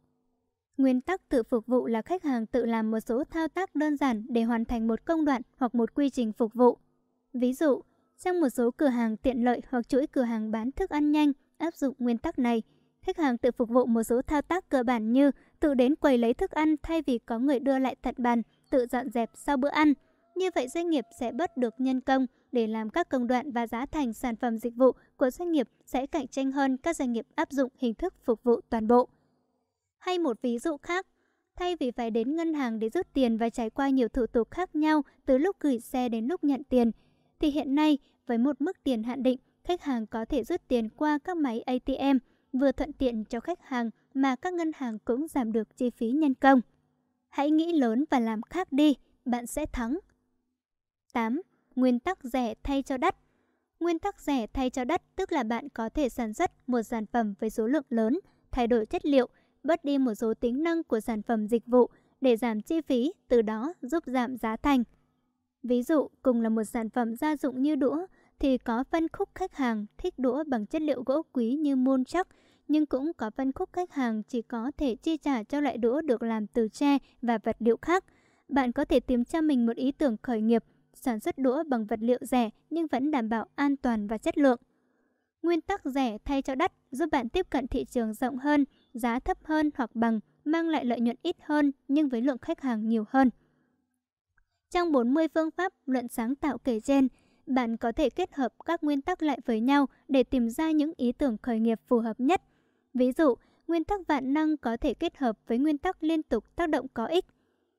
[0.77, 3.97] Nguyên tắc tự phục vụ là khách hàng tự làm một số thao tác đơn
[3.97, 6.79] giản để hoàn thành một công đoạn hoặc một quy trình phục vụ.
[7.33, 7.83] Ví dụ,
[8.25, 11.33] trong một số cửa hàng tiện lợi hoặc chuỗi cửa hàng bán thức ăn nhanh
[11.59, 12.63] áp dụng nguyên tắc này,
[13.03, 15.31] khách hàng tự phục vụ một số thao tác cơ bản như
[15.61, 18.87] tự đến quầy lấy thức ăn thay vì có người đưa lại tận bàn, tự
[18.87, 19.95] dọn dẹp sau bữa ăn.
[20.41, 23.67] Như vậy doanh nghiệp sẽ bớt được nhân công để làm các công đoạn và
[23.67, 27.13] giá thành sản phẩm dịch vụ của doanh nghiệp sẽ cạnh tranh hơn các doanh
[27.13, 29.09] nghiệp áp dụng hình thức phục vụ toàn bộ.
[29.99, 31.07] Hay một ví dụ khác,
[31.57, 34.51] thay vì phải đến ngân hàng để rút tiền và trải qua nhiều thủ tục
[34.51, 36.91] khác nhau từ lúc gửi xe đến lúc nhận tiền,
[37.39, 40.89] thì hiện nay với một mức tiền hạn định, khách hàng có thể rút tiền
[40.89, 42.19] qua các máy ATM,
[42.53, 46.11] vừa thuận tiện cho khách hàng mà các ngân hàng cũng giảm được chi phí
[46.11, 46.61] nhân công.
[47.29, 49.99] Hãy nghĩ lớn và làm khác đi, bạn sẽ thắng.
[51.13, 51.41] 8.
[51.77, 53.17] Nguyên tắc rẻ thay cho đắt
[53.81, 57.07] Nguyên tắc rẻ thay cho đắt tức là bạn có thể sản xuất một sản
[57.07, 58.19] phẩm với số lượng lớn,
[58.51, 59.29] thay đổi chất liệu,
[59.65, 61.91] bớt đi một số tính năng của sản phẩm dịch vụ
[62.21, 64.85] để giảm chi phí, từ đó giúp giảm giá thành.
[65.63, 68.07] Ví dụ, cùng là một sản phẩm gia dụng như đũa,
[68.39, 72.05] thì có phân khúc khách hàng thích đũa bằng chất liệu gỗ quý như môn
[72.05, 72.29] chắc,
[72.69, 76.01] nhưng cũng có phân khúc khách hàng chỉ có thể chi trả cho loại đũa
[76.01, 78.05] được làm từ tre và vật liệu khác.
[78.49, 81.87] Bạn có thể tìm cho mình một ý tưởng khởi nghiệp, sản xuất đũa bằng
[81.87, 84.61] vật liệu rẻ nhưng vẫn đảm bảo an toàn và chất lượng.
[85.43, 88.65] Nguyên tắc rẻ thay cho đắt giúp bạn tiếp cận thị trường rộng hơn,
[88.95, 92.61] giá thấp hơn hoặc bằng, mang lại lợi nhuận ít hơn nhưng với lượng khách
[92.61, 93.31] hàng nhiều hơn.
[94.71, 97.09] Trong 40 phương pháp luận sáng tạo kể trên,
[97.47, 100.93] bạn có thể kết hợp các nguyên tắc lại với nhau để tìm ra những
[100.97, 102.43] ý tưởng khởi nghiệp phù hợp nhất.
[102.95, 103.35] Ví dụ,
[103.67, 106.87] nguyên tắc vạn năng có thể kết hợp với nguyên tắc liên tục tác động
[106.95, 107.25] có ích.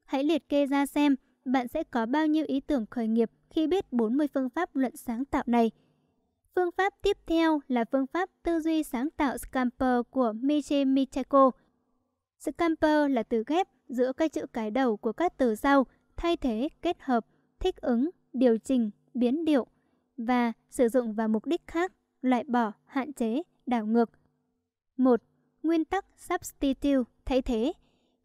[0.05, 1.15] Hãy liệt kê ra xem
[1.45, 4.95] bạn sẽ có bao nhiêu ý tưởng khởi nghiệp khi biết 40 phương pháp luận
[4.95, 5.71] sáng tạo này.
[6.55, 11.51] Phương pháp tiếp theo là phương pháp tư duy sáng tạo Scamper của Michi Michiko.
[12.39, 15.85] Scamper là từ ghép giữa các chữ cái đầu của các từ sau,
[16.17, 17.25] thay thế, kết hợp,
[17.59, 19.67] thích ứng, điều chỉnh, biến điệu
[20.17, 24.11] và sử dụng vào mục đích khác, loại bỏ, hạn chế, đảo ngược.
[24.97, 25.21] 1.
[25.63, 27.73] Nguyên tắc Substitute thay thế.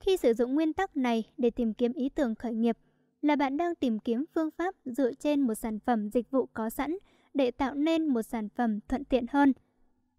[0.01, 2.79] Khi sử dụng nguyên tắc này để tìm kiếm ý tưởng khởi nghiệp,
[3.23, 6.71] là bạn đang tìm kiếm phương pháp dựa trên một sản phẩm dịch vụ có
[6.71, 6.97] sẵn
[7.35, 9.53] để tạo nên một sản phẩm thuận tiện hơn.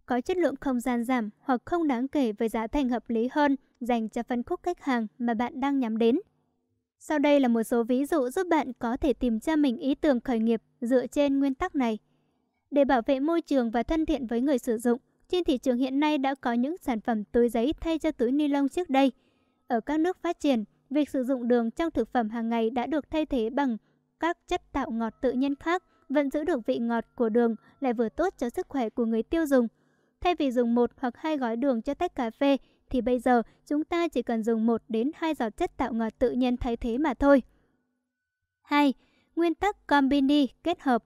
[0.06, 3.30] có chất lượng không gian giảm hoặc không đáng kể với giá thành hợp lý
[3.32, 6.20] hơn dành cho phân khúc khách hàng mà bạn đang nhắm đến.
[7.00, 9.96] Sau đây là một số ví dụ giúp bạn có thể tìm cho mình ý
[9.96, 11.98] tưởng khởi nghiệp dựa trên nguyên tắc này.
[12.72, 15.78] Để bảo vệ môi trường và thân thiện với người sử dụng, trên thị trường
[15.78, 18.90] hiện nay đã có những sản phẩm túi giấy thay cho túi ni lông trước
[18.90, 19.12] đây.
[19.68, 22.86] Ở các nước phát triển, việc sử dụng đường trong thực phẩm hàng ngày đã
[22.86, 23.78] được thay thế bằng
[24.20, 27.94] các chất tạo ngọt tự nhiên khác, vẫn giữ được vị ngọt của đường lại
[27.94, 29.68] vừa tốt cho sức khỏe của người tiêu dùng.
[30.22, 32.58] Thay vì dùng một hoặc hai gói đường cho tách cà phê,
[32.90, 36.14] thì bây giờ chúng ta chỉ cần dùng 1 đến 2 giọt chất tạo ngọt
[36.20, 37.44] tự nhiên thay thế mà thôi.
[38.62, 38.94] 2.
[39.36, 41.04] Nguyên tắc Combini kết hợp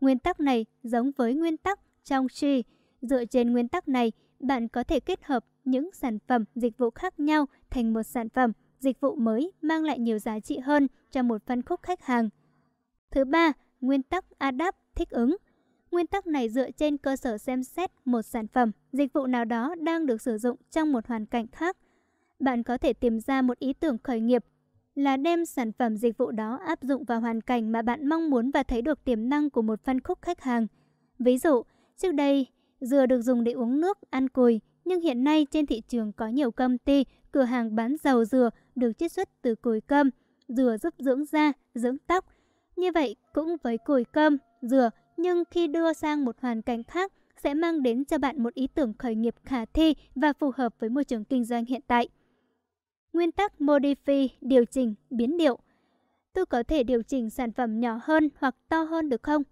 [0.00, 2.64] Nguyên tắc này giống với nguyên tắc trong chi.
[3.00, 6.90] Dựa trên nguyên tắc này, bạn có thể kết hợp những sản phẩm, dịch vụ
[6.90, 8.52] khác nhau thành một sản phẩm,
[8.82, 12.28] dịch vụ mới mang lại nhiều giá trị hơn cho một phân khúc khách hàng.
[13.10, 15.36] Thứ ba, nguyên tắc adapt thích ứng.
[15.90, 19.44] Nguyên tắc này dựa trên cơ sở xem xét một sản phẩm, dịch vụ nào
[19.44, 21.76] đó đang được sử dụng trong một hoàn cảnh khác.
[22.38, 24.44] Bạn có thể tìm ra một ý tưởng khởi nghiệp
[24.94, 28.30] là đem sản phẩm dịch vụ đó áp dụng vào hoàn cảnh mà bạn mong
[28.30, 30.66] muốn và thấy được tiềm năng của một phân khúc khách hàng.
[31.18, 31.62] Ví dụ,
[31.96, 32.46] trước đây,
[32.80, 36.28] dừa được dùng để uống nước, ăn cùi, nhưng hiện nay trên thị trường có
[36.28, 40.10] nhiều công ty, cửa hàng bán dầu dừa được chiết xuất từ cùi cơm.
[40.48, 42.24] Dừa giúp dưỡng da, dưỡng tóc.
[42.76, 47.12] Như vậy cũng với cùi cơm, dừa, nhưng khi đưa sang một hoàn cảnh khác
[47.42, 50.74] sẽ mang đến cho bạn một ý tưởng khởi nghiệp khả thi và phù hợp
[50.78, 52.08] với môi trường kinh doanh hiện tại.
[53.12, 55.58] Nguyên tắc Modify, điều chỉnh, biến điệu.
[56.32, 59.42] Tôi có thể điều chỉnh sản phẩm nhỏ hơn hoặc to hơn được không?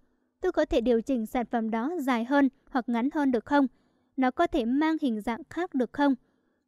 [0.40, 3.66] Tôi có thể điều chỉnh sản phẩm đó dài hơn hoặc ngắn hơn được không?
[4.16, 6.14] Nó có thể mang hình dạng khác được không?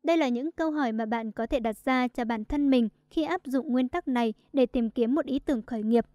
[0.03, 2.88] Đây là những câu hỏi mà bạn có thể đặt ra cho bản thân mình
[3.11, 6.07] khi áp dụng nguyên tắc này để tìm kiếm một ý tưởng khởi nghiệp.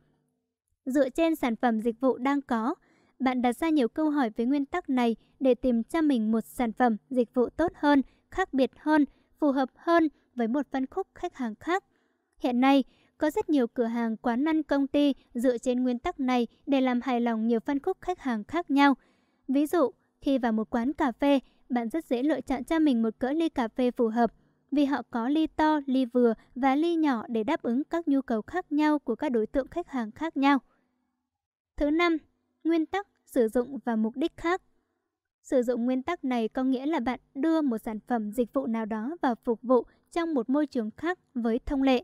[0.85, 2.75] Dựa trên sản phẩm dịch vụ đang có,
[3.19, 6.45] bạn đặt ra nhiều câu hỏi với nguyên tắc này để tìm cho mình một
[6.45, 9.05] sản phẩm, dịch vụ tốt hơn, khác biệt hơn,
[9.39, 11.83] phù hợp hơn với một phân khúc khách hàng khác.
[12.39, 12.83] Hiện nay,
[13.17, 16.81] có rất nhiều cửa hàng quán ăn công ty dựa trên nguyên tắc này để
[16.81, 18.93] làm hài lòng nhiều phân khúc khách hàng khác nhau.
[19.47, 21.39] Ví dụ, khi vào một quán cà phê,
[21.69, 24.33] bạn rất dễ lựa chọn cho mình một cỡ ly cà phê phù hợp
[24.71, 28.21] vì họ có ly to, ly vừa và ly nhỏ để đáp ứng các nhu
[28.21, 30.59] cầu khác nhau của các đối tượng khách hàng khác nhau.
[31.77, 32.17] Thứ năm,
[32.63, 34.61] nguyên tắc sử dụng và mục đích khác.
[35.41, 38.67] Sử dụng nguyên tắc này có nghĩa là bạn đưa một sản phẩm dịch vụ
[38.67, 42.03] nào đó vào phục vụ trong một môi trường khác với thông lệ.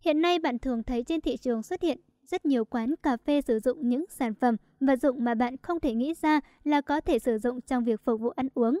[0.00, 3.40] Hiện nay bạn thường thấy trên thị trường xuất hiện rất nhiều quán cà phê
[3.40, 7.00] sử dụng những sản phẩm, vật dụng mà bạn không thể nghĩ ra là có
[7.00, 8.80] thể sử dụng trong việc phục vụ ăn uống.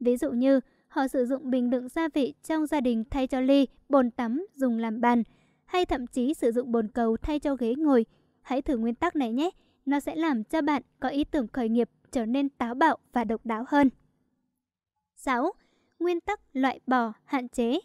[0.00, 3.40] Ví dụ như, họ sử dụng bình đựng gia vị trong gia đình thay cho
[3.40, 5.22] ly, bồn tắm dùng làm bàn,
[5.64, 8.06] hay thậm chí sử dụng bồn cầu thay cho ghế ngồi.
[8.42, 9.50] Hãy thử nguyên tắc này nhé,
[9.86, 13.24] nó sẽ làm cho bạn có ý tưởng khởi nghiệp trở nên táo bạo và
[13.24, 13.90] độc đáo hơn.
[15.16, 15.52] 6.
[15.98, 17.78] Nguyên tắc loại bỏ, hạn chế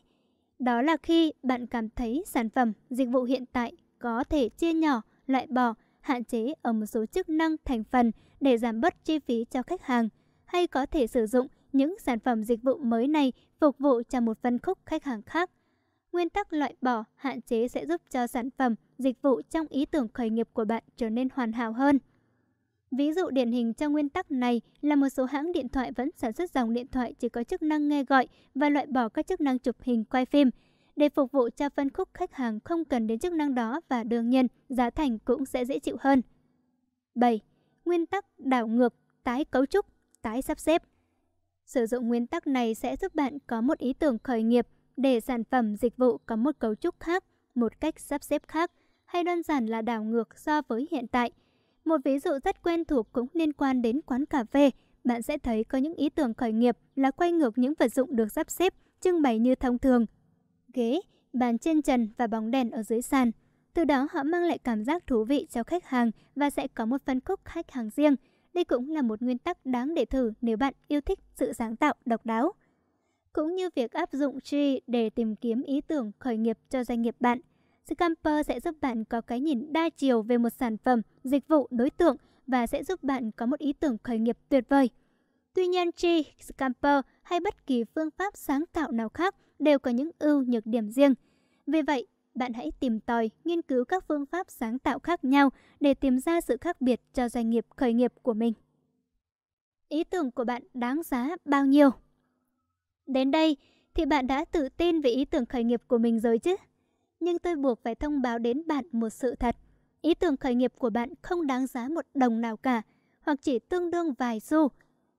[0.59, 4.73] Đó là khi bạn cảm thấy sản phẩm, dịch vụ hiện tại có thể chia
[4.73, 9.05] nhỏ, loại bỏ, hạn chế ở một số chức năng thành phần để giảm bớt
[9.05, 10.09] chi phí cho khách hàng,
[10.45, 14.21] hay có thể sử dụng những sản phẩm dịch vụ mới này phục vụ cho
[14.21, 15.49] một phân khúc khách hàng khác.
[16.11, 19.85] Nguyên tắc loại bỏ, hạn chế sẽ giúp cho sản phẩm, dịch vụ trong ý
[19.85, 21.99] tưởng khởi nghiệp của bạn trở nên hoàn hảo hơn.
[22.91, 26.09] Ví dụ điển hình cho nguyên tắc này là một số hãng điện thoại vẫn
[26.17, 29.27] sản xuất dòng điện thoại chỉ có chức năng nghe gọi và loại bỏ các
[29.27, 30.49] chức năng chụp hình quay phim
[30.99, 34.03] để phục vụ cho phân khúc khách hàng không cần đến chức năng đó và
[34.03, 36.21] đương nhiên giá thành cũng sẽ dễ chịu hơn.
[37.15, 37.39] 7.
[37.85, 39.85] Nguyên tắc đảo ngược, tái cấu trúc,
[40.21, 40.83] tái sắp xếp.
[41.65, 44.67] Sử dụng nguyên tắc này sẽ giúp bạn có một ý tưởng khởi nghiệp
[44.97, 47.23] để sản phẩm dịch vụ có một cấu trúc khác,
[47.55, 48.71] một cách sắp xếp khác,
[49.05, 51.31] hay đơn giản là đảo ngược so với hiện tại.
[51.85, 54.71] Một ví dụ rất quen thuộc cũng liên quan đến quán cà phê.
[55.03, 58.15] Bạn sẽ thấy có những ý tưởng khởi nghiệp là quay ngược những vật dụng
[58.15, 60.05] được sắp xếp, trưng bày như thông thường.
[60.73, 61.01] Ghế,
[61.33, 63.31] bàn trên trần và bóng đèn ở dưới sàn.
[63.73, 66.85] Từ đó họ mang lại cảm giác thú vị cho khách hàng và sẽ có
[66.85, 68.15] một phân khúc khách hàng riêng.
[68.53, 71.75] Đây cũng là một nguyên tắc đáng để thử nếu bạn yêu thích sự sáng
[71.75, 72.53] tạo độc đáo
[73.33, 77.01] cũng như việc áp dụng Tree để tìm kiếm ý tưởng khởi nghiệp cho doanh
[77.01, 77.39] nghiệp bạn.
[77.85, 81.67] Scamper sẽ giúp bạn có cái nhìn đa chiều về một sản phẩm, dịch vụ,
[81.71, 82.15] đối tượng
[82.47, 84.89] và sẽ giúp bạn có một ý tưởng khởi nghiệp tuyệt vời.
[85.53, 89.91] Tuy nhiên, Tree, Scamper hay bất kỳ phương pháp sáng tạo nào khác đều có
[89.91, 91.13] những ưu nhược điểm riêng.
[91.67, 95.49] Vì vậy, bạn hãy tìm tòi, nghiên cứu các phương pháp sáng tạo khác nhau
[95.79, 98.53] để tìm ra sự khác biệt cho doanh nghiệp khởi nghiệp của mình.
[99.89, 101.89] Ý tưởng của bạn đáng giá bao nhiêu?
[103.05, 103.57] Đến đây
[103.93, 106.55] thì bạn đã tự tin về ý tưởng khởi nghiệp của mình rồi chứ?
[107.19, 109.55] Nhưng tôi buộc phải thông báo đến bạn một sự thật.
[110.01, 112.81] Ý tưởng khởi nghiệp của bạn không đáng giá một đồng nào cả,
[113.21, 114.69] hoặc chỉ tương đương vài xu.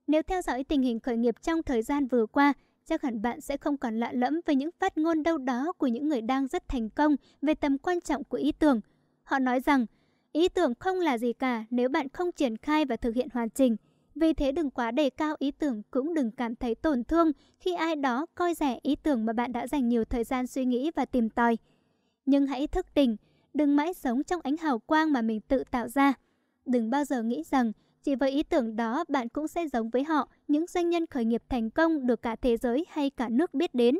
[0.07, 2.53] Nếu theo dõi tình hình khởi nghiệp trong thời gian vừa qua,
[2.85, 5.87] chắc hẳn bạn sẽ không còn lạ lẫm với những phát ngôn đâu đó của
[5.87, 8.81] những người đang rất thành công về tầm quan trọng của ý tưởng.
[9.23, 9.85] Họ nói rằng,
[10.31, 13.49] ý tưởng không là gì cả nếu bạn không triển khai và thực hiện hoàn
[13.49, 13.75] chỉnh.
[14.15, 17.73] Vì thế đừng quá đề cao ý tưởng cũng đừng cảm thấy tổn thương khi
[17.73, 20.91] ai đó coi rẻ ý tưởng mà bạn đã dành nhiều thời gian suy nghĩ
[20.95, 21.57] và tìm tòi.
[22.25, 23.17] Nhưng hãy thức tỉnh,
[23.53, 26.13] đừng mãi sống trong ánh hào quang mà mình tự tạo ra.
[26.65, 27.71] Đừng bao giờ nghĩ rằng
[28.03, 31.25] chỉ với ý tưởng đó bạn cũng sẽ giống với họ, những doanh nhân khởi
[31.25, 33.95] nghiệp thành công được cả thế giới hay cả nước biết đến.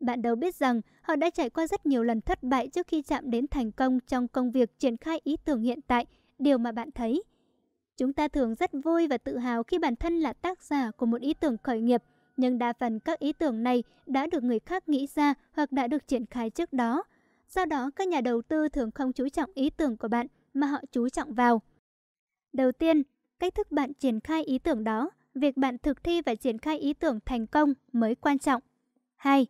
[0.00, 3.02] Bạn đâu biết rằng họ đã trải qua rất nhiều lần thất bại trước khi
[3.02, 6.06] chạm đến thành công trong công việc triển khai ý tưởng hiện tại,
[6.38, 7.22] điều mà bạn thấy.
[7.96, 11.06] Chúng ta thường rất vui và tự hào khi bản thân là tác giả của
[11.06, 12.02] một ý tưởng khởi nghiệp,
[12.36, 15.86] nhưng đa phần các ý tưởng này đã được người khác nghĩ ra hoặc đã
[15.86, 17.02] được triển khai trước đó.
[17.48, 20.66] Do đó, các nhà đầu tư thường không chú trọng ý tưởng của bạn mà
[20.66, 21.62] họ chú trọng vào.
[22.52, 23.02] Đầu tiên,
[23.38, 26.78] cách thức bạn triển khai ý tưởng đó, việc bạn thực thi và triển khai
[26.78, 28.62] ý tưởng thành công mới quan trọng.
[29.16, 29.46] 2.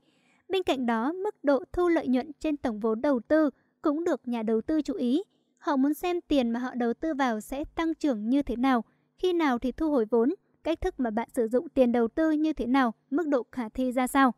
[0.49, 3.51] Bên cạnh đó, mức độ thu lợi nhuận trên tổng vốn đầu tư
[3.83, 5.23] cũng được nhà đầu tư chú ý.
[5.59, 8.85] Họ muốn xem tiền mà họ đầu tư vào sẽ tăng trưởng như thế nào,
[9.19, 10.35] khi nào thì thu hồi vốn,
[10.65, 13.69] cách thức mà bạn sử dụng tiền đầu tư như thế nào, mức độ khả
[13.69, 14.33] thi ra sao.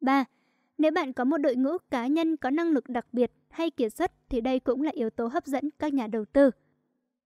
[0.00, 0.24] 3.
[0.78, 3.94] Nếu bạn có một đội ngũ cá nhân có năng lực đặc biệt hay kiệt
[3.94, 6.50] xuất thì đây cũng là yếu tố hấp dẫn các nhà đầu tư.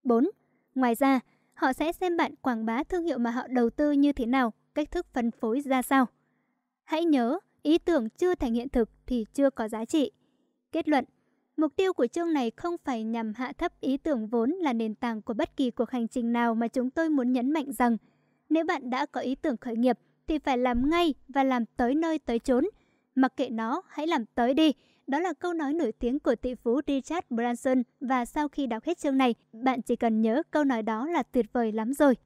[0.04, 0.30] 4.
[0.74, 1.20] Ngoài ra,
[1.54, 4.52] họ sẽ xem bạn quảng bá thương hiệu mà họ đầu tư như thế nào,
[4.74, 6.06] cách thức phân phối ra sao.
[6.84, 10.10] Hãy nhớ, ý tưởng chưa thành hiện thực thì chưa có giá trị.
[10.72, 11.04] Kết luận,
[11.56, 14.94] mục tiêu của chương này không phải nhằm hạ thấp ý tưởng vốn là nền
[14.94, 17.96] tảng của bất kỳ cuộc hành trình nào mà chúng tôi muốn nhấn mạnh rằng
[18.48, 21.94] nếu bạn đã có ý tưởng khởi nghiệp thì phải làm ngay và làm tới
[21.94, 22.64] nơi tới chốn.
[23.14, 24.72] Mặc kệ nó, hãy làm tới đi.
[25.12, 28.84] Đó là câu nói nổi tiếng của tỷ phú Richard Branson và sau khi đọc
[28.84, 32.16] hết chương này, bạn chỉ cần nhớ câu nói đó là tuyệt vời lắm rồi.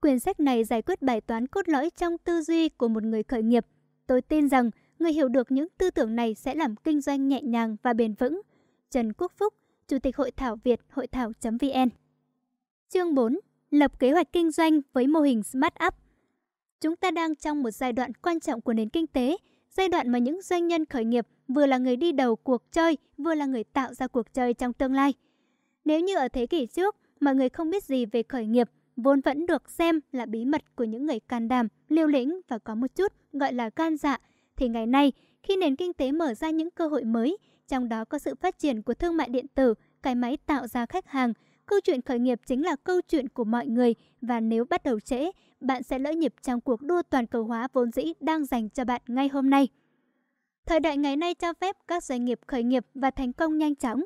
[0.00, 3.22] Quyển sách này giải quyết bài toán cốt lõi trong tư duy của một người
[3.22, 3.66] khởi nghiệp.
[4.06, 7.42] Tôi tin rằng người hiểu được những tư tưởng này sẽ làm kinh doanh nhẹ
[7.42, 8.40] nhàng và bền vững.
[8.90, 9.54] Trần Quốc Phúc,
[9.88, 11.88] Chủ tịch Hội thảo Việt, hội thảo.vn
[12.88, 13.38] Chương 4.
[13.70, 15.94] Lập kế hoạch kinh doanh với mô hình Smart Up
[16.80, 19.36] Chúng ta đang trong một giai đoạn quan trọng của nền kinh tế,
[19.76, 22.98] giai đoạn mà những doanh nhân khởi nghiệp vừa là người đi đầu cuộc chơi,
[23.18, 25.14] vừa là người tạo ra cuộc chơi trong tương lai.
[25.84, 29.20] Nếu như ở thế kỷ trước, mọi người không biết gì về khởi nghiệp, vốn
[29.20, 32.74] vẫn được xem là bí mật của những người can đảm, liều lĩnh và có
[32.74, 34.18] một chút gọi là gan dạ,
[34.56, 37.36] thì ngày nay, khi nền kinh tế mở ra những cơ hội mới,
[37.68, 40.86] trong đó có sự phát triển của thương mại điện tử, cái máy tạo ra
[40.86, 41.32] khách hàng,
[41.66, 45.00] câu chuyện khởi nghiệp chính là câu chuyện của mọi người và nếu bắt đầu
[45.00, 45.30] trễ,
[45.60, 48.84] bạn sẽ lỡ nhịp trong cuộc đua toàn cầu hóa vốn dĩ đang dành cho
[48.84, 49.68] bạn ngay hôm nay.
[50.66, 53.74] Thời đại ngày nay cho phép các doanh nghiệp khởi nghiệp và thành công nhanh
[53.74, 54.04] chóng.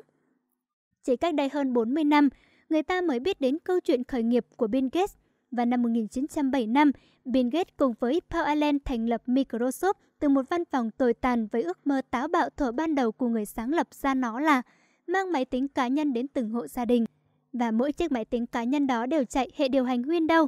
[1.03, 2.29] Chỉ cách đây hơn 40 năm,
[2.69, 5.15] người ta mới biết đến câu chuyện khởi nghiệp của Bill Gates.
[5.51, 6.91] Và năm 1975,
[7.25, 11.47] Bill Gates cùng với Paul Allen thành lập Microsoft từ một văn phòng tồi tàn
[11.47, 14.61] với ước mơ táo bạo thuở ban đầu của người sáng lập ra nó là
[15.07, 17.05] mang máy tính cá nhân đến từng hộ gia đình.
[17.53, 20.47] Và mỗi chiếc máy tính cá nhân đó đều chạy hệ điều hành Windows.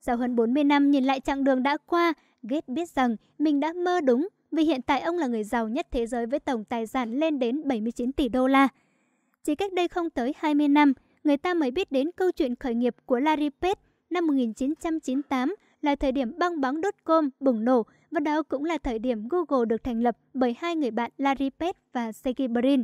[0.00, 2.12] Sau hơn 40 năm nhìn lại chặng đường đã qua,
[2.42, 5.86] Gates biết rằng mình đã mơ đúng vì hiện tại ông là người giàu nhất
[5.90, 8.68] thế giới với tổng tài sản lên đến 79 tỷ đô la.
[9.44, 10.92] Chỉ cách đây không tới 20 năm,
[11.24, 13.80] người ta mới biết đến câu chuyện khởi nghiệp của Larry Page
[14.10, 18.98] năm 1998 là thời điểm bong bóng .com bùng nổ và đó cũng là thời
[18.98, 22.82] điểm Google được thành lập bởi hai người bạn Larry Page và Sergey Brin.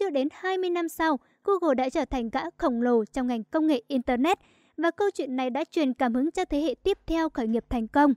[0.00, 3.66] Chưa đến 20 năm sau, Google đã trở thành gã khổng lồ trong ngành công
[3.66, 4.38] nghệ Internet
[4.76, 7.64] và câu chuyện này đã truyền cảm hứng cho thế hệ tiếp theo khởi nghiệp
[7.68, 8.14] thành công.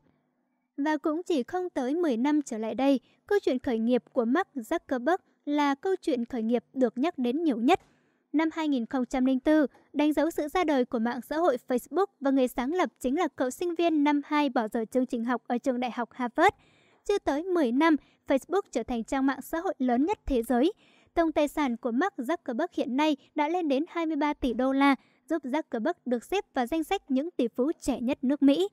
[0.77, 4.25] Và cũng chỉ không tới 10 năm trở lại đây, câu chuyện khởi nghiệp của
[4.25, 7.79] Mark Zuckerberg là câu chuyện khởi nghiệp được nhắc đến nhiều nhất.
[8.33, 12.73] Năm 2004, đánh dấu sự ra đời của mạng xã hội Facebook và người sáng
[12.73, 15.79] lập chính là cậu sinh viên năm 2 bỏ giờ chương trình học ở trường
[15.79, 16.55] đại học Harvard.
[17.07, 17.95] Chưa tới 10 năm,
[18.27, 20.73] Facebook trở thành trang mạng xã hội lớn nhất thế giới.
[21.13, 24.95] Tổng tài sản của Mark Zuckerberg hiện nay đã lên đến 23 tỷ đô la,
[25.29, 28.67] giúp Zuckerberg được xếp vào danh sách những tỷ phú trẻ nhất nước Mỹ.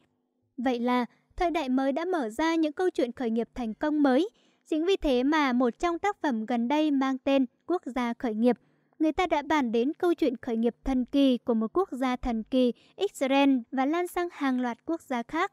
[0.56, 1.06] Vậy là
[1.36, 4.28] thời đại mới đã mở ra những câu chuyện khởi nghiệp thành công mới.
[4.66, 8.34] Chính vì thế mà một trong tác phẩm gần đây mang tên Quốc gia khởi
[8.34, 8.56] nghiệp,
[8.98, 12.16] người ta đã bàn đến câu chuyện khởi nghiệp thần kỳ của một quốc gia
[12.16, 15.52] thần kỳ, Israel và lan sang hàng loạt quốc gia khác.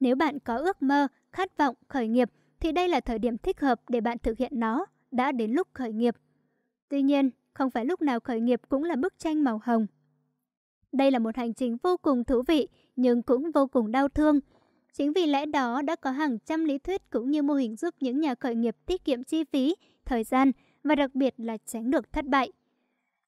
[0.00, 2.30] Nếu bạn có ước mơ, khát vọng khởi nghiệp
[2.60, 4.86] thì đây là thời điểm thích hợp để bạn thực hiện nó,
[5.16, 6.16] đã đến lúc khởi nghiệp.
[6.88, 9.86] Tuy nhiên, không phải lúc nào khởi nghiệp cũng là bức tranh màu hồng.
[10.92, 14.40] Đây là một hành trình vô cùng thú vị nhưng cũng vô cùng đau thương.
[14.92, 17.94] Chính vì lẽ đó đã có hàng trăm lý thuyết cũng như mô hình giúp
[18.00, 19.74] những nhà khởi nghiệp tiết kiệm chi phí,
[20.04, 20.52] thời gian
[20.84, 22.52] và đặc biệt là tránh được thất bại.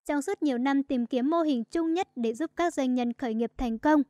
[0.07, 3.13] Trong suốt nhiều năm tìm kiếm mô hình chung nhất để giúp các doanh nhân
[3.13, 4.03] khởi nghiệp thành công,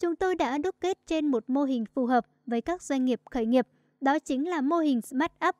[0.00, 3.20] chúng tôi đã đúc kết trên một mô hình phù hợp với các doanh nghiệp
[3.30, 3.66] khởi nghiệp.
[4.00, 5.56] Đó chính là mô hình Smart Up.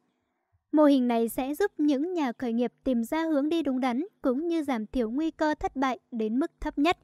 [0.72, 4.04] Mô hình này sẽ giúp những nhà khởi nghiệp tìm ra hướng đi đúng đắn
[4.22, 6.98] cũng như giảm thiểu nguy cơ thất bại đến mức thấp nhất.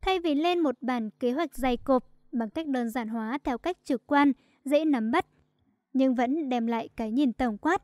[0.00, 3.58] Thay vì lên một bản kế hoạch dày cộp bằng cách đơn giản hóa theo
[3.58, 4.32] cách trực quan,
[4.64, 5.26] dễ nắm bắt,
[5.92, 7.82] nhưng vẫn đem lại cái nhìn tổng quát,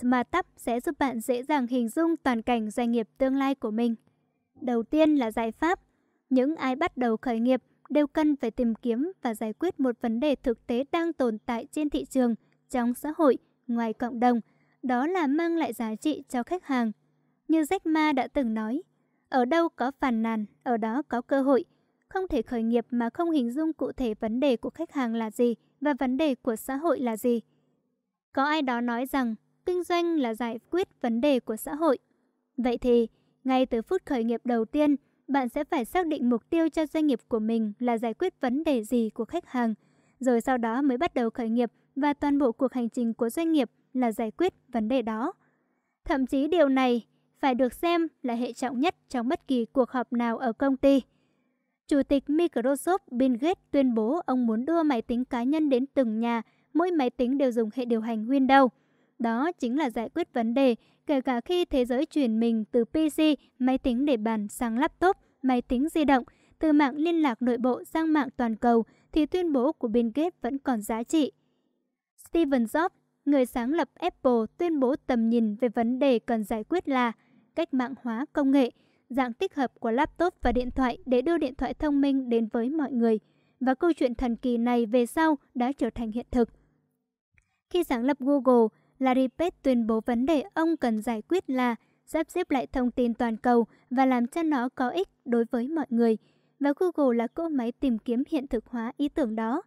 [0.00, 3.70] Smartup sẽ giúp bạn dễ dàng hình dung toàn cảnh doanh nghiệp tương lai của
[3.70, 3.94] mình.
[4.60, 5.80] Đầu tiên là giải pháp.
[6.30, 9.96] Những ai bắt đầu khởi nghiệp đều cần phải tìm kiếm và giải quyết một
[10.00, 12.34] vấn đề thực tế đang tồn tại trên thị trường,
[12.70, 14.40] trong xã hội, ngoài cộng đồng.
[14.82, 16.92] Đó là mang lại giá trị cho khách hàng.
[17.48, 18.82] Như Jack Ma đã từng nói,
[19.28, 21.64] ở đâu có phàn nàn, ở đó có cơ hội.
[22.08, 25.14] Không thể khởi nghiệp mà không hình dung cụ thể vấn đề của khách hàng
[25.14, 27.40] là gì và vấn đề của xã hội là gì.
[28.32, 29.34] Có ai đó nói rằng
[29.66, 31.98] kinh doanh là giải quyết vấn đề của xã hội.
[32.56, 33.08] Vậy thì,
[33.44, 34.96] ngay từ phút khởi nghiệp đầu tiên,
[35.28, 38.40] bạn sẽ phải xác định mục tiêu cho doanh nghiệp của mình là giải quyết
[38.40, 39.74] vấn đề gì của khách hàng,
[40.20, 43.30] rồi sau đó mới bắt đầu khởi nghiệp và toàn bộ cuộc hành trình của
[43.30, 45.32] doanh nghiệp là giải quyết vấn đề đó.
[46.04, 47.06] Thậm chí điều này
[47.40, 50.76] phải được xem là hệ trọng nhất trong bất kỳ cuộc họp nào ở công
[50.76, 51.02] ty.
[51.88, 55.86] Chủ tịch Microsoft Bill Gates tuyên bố ông muốn đưa máy tính cá nhân đến
[55.94, 56.42] từng nhà,
[56.74, 58.68] mỗi máy tính đều dùng hệ điều hành Windows.
[59.18, 60.74] Đó chính là giải quyết vấn đề,
[61.06, 63.22] kể cả khi thế giới chuyển mình từ PC,
[63.58, 66.24] máy tính để bàn sang laptop, máy tính di động,
[66.58, 70.08] từ mạng liên lạc nội bộ sang mạng toàn cầu, thì tuyên bố của Bill
[70.14, 71.32] Gates vẫn còn giá trị.
[72.36, 72.88] Steve Jobs,
[73.24, 77.12] người sáng lập Apple, tuyên bố tầm nhìn về vấn đề cần giải quyết là
[77.54, 78.70] cách mạng hóa công nghệ,
[79.08, 82.48] dạng tích hợp của laptop và điện thoại để đưa điện thoại thông minh đến
[82.52, 83.18] với mọi người.
[83.60, 86.48] Và câu chuyện thần kỳ này về sau đã trở thành hiện thực.
[87.70, 88.68] Khi sáng lập Google,
[88.98, 91.74] Larry Page tuyên bố vấn đề ông cần giải quyết là
[92.06, 95.68] sắp xếp lại thông tin toàn cầu và làm cho nó có ích đối với
[95.68, 96.18] mọi người.
[96.60, 99.62] Và Google là cỗ máy tìm kiếm hiện thực hóa ý tưởng đó.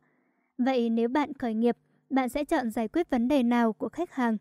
[0.57, 1.77] Vậy nếu bạn khởi nghiệp,
[2.09, 4.37] bạn sẽ chọn giải quyết vấn đề nào của khách hàng?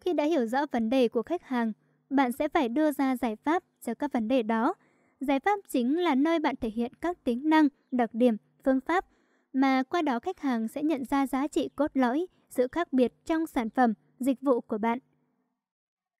[0.00, 1.72] Khi đã hiểu rõ vấn đề của khách hàng,
[2.10, 4.74] bạn sẽ phải đưa ra giải pháp cho các vấn đề đó.
[5.20, 9.06] Giải pháp chính là nơi bạn thể hiện các tính năng, đặc điểm, phương pháp
[9.52, 13.12] mà qua đó khách hàng sẽ nhận ra giá trị cốt lõi, sự khác biệt
[13.24, 14.98] trong sản phẩm, dịch vụ của bạn.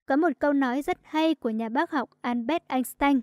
[0.06, 3.20] Có một câu nói rất hay của nhà bác học Albert Einstein.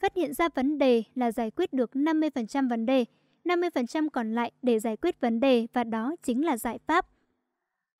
[0.00, 3.04] Phát hiện ra vấn đề là giải quyết được 50% vấn đề,
[3.44, 7.06] 50% còn lại để giải quyết vấn đề và đó chính là giải pháp.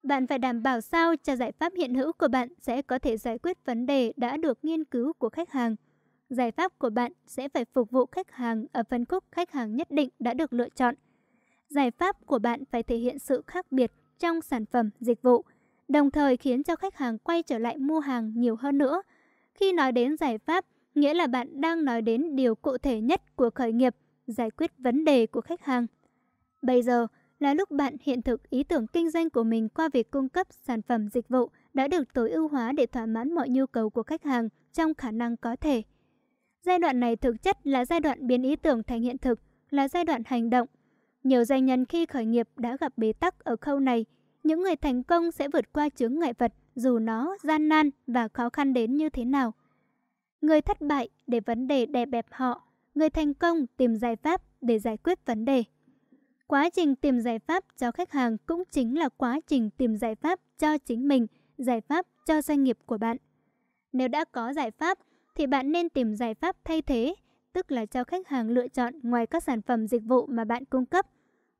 [0.02, 3.16] Bạn phải đảm bảo sao cho giải pháp hiện hữu của bạn sẽ có thể
[3.16, 5.76] giải quyết vấn đề đã được nghiên cứu của khách hàng.
[6.28, 9.76] Giải pháp của bạn sẽ phải phục vụ khách hàng ở phân khúc khách hàng
[9.76, 10.94] nhất định đã được lựa chọn.
[11.68, 15.44] Giải pháp của bạn phải thể hiện sự khác biệt trong sản phẩm, dịch vụ,
[15.88, 19.02] đồng thời khiến cho khách hàng quay trở lại mua hàng nhiều hơn nữa.
[19.54, 20.64] Khi nói đến giải pháp,
[20.94, 23.94] nghĩa là bạn đang nói đến điều cụ thể nhất của khởi nghiệp,
[24.26, 25.86] giải quyết vấn đề của khách hàng.
[26.62, 27.06] Bây giờ
[27.38, 30.46] là lúc bạn hiện thực ý tưởng kinh doanh của mình qua việc cung cấp
[30.50, 33.90] sản phẩm dịch vụ đã được tối ưu hóa để thỏa mãn mọi nhu cầu
[33.90, 35.82] của khách hàng trong khả năng có thể.
[36.62, 39.40] Giai đoạn này thực chất là giai đoạn biến ý tưởng thành hiện thực,
[39.70, 40.68] là giai đoạn hành động.
[41.24, 44.04] Nhiều doanh nhân khi khởi nghiệp đã gặp bế tắc ở khâu này
[44.42, 48.28] những người thành công sẽ vượt qua chướng ngại vật dù nó gian nan và
[48.28, 49.52] khó khăn đến như thế nào.
[50.40, 54.42] Người thất bại để vấn đề đè bẹp họ, người thành công tìm giải pháp
[54.60, 55.64] để giải quyết vấn đề.
[56.46, 60.14] Quá trình tìm giải pháp cho khách hàng cũng chính là quá trình tìm giải
[60.14, 61.26] pháp cho chính mình,
[61.58, 63.16] giải pháp cho doanh nghiệp của bạn.
[63.92, 64.98] Nếu đã có giải pháp
[65.34, 67.14] thì bạn nên tìm giải pháp thay thế,
[67.52, 70.64] tức là cho khách hàng lựa chọn ngoài các sản phẩm dịch vụ mà bạn
[70.64, 71.06] cung cấp.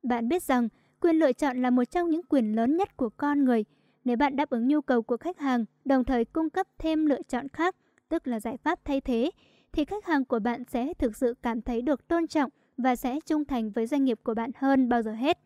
[0.03, 0.69] Bạn biết rằng
[1.05, 3.65] Quyền lựa chọn là một trong những quyền lớn nhất của con người.
[4.03, 7.21] Nếu bạn đáp ứng nhu cầu của khách hàng, đồng thời cung cấp thêm lựa
[7.29, 7.75] chọn khác,
[8.09, 9.31] tức là giải pháp thay thế,
[9.75, 13.19] thì khách hàng của bạn sẽ thực sự cảm thấy được tôn trọng và sẽ
[13.25, 15.39] trung thành với doanh nghiệp của bạn hơn bao giờ hết.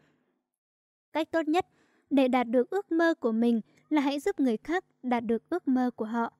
[1.14, 1.65] Cách tốt nhất
[2.10, 5.68] để đạt được ước mơ của mình là hãy giúp người khác đạt được ước
[5.68, 6.34] mơ của họ.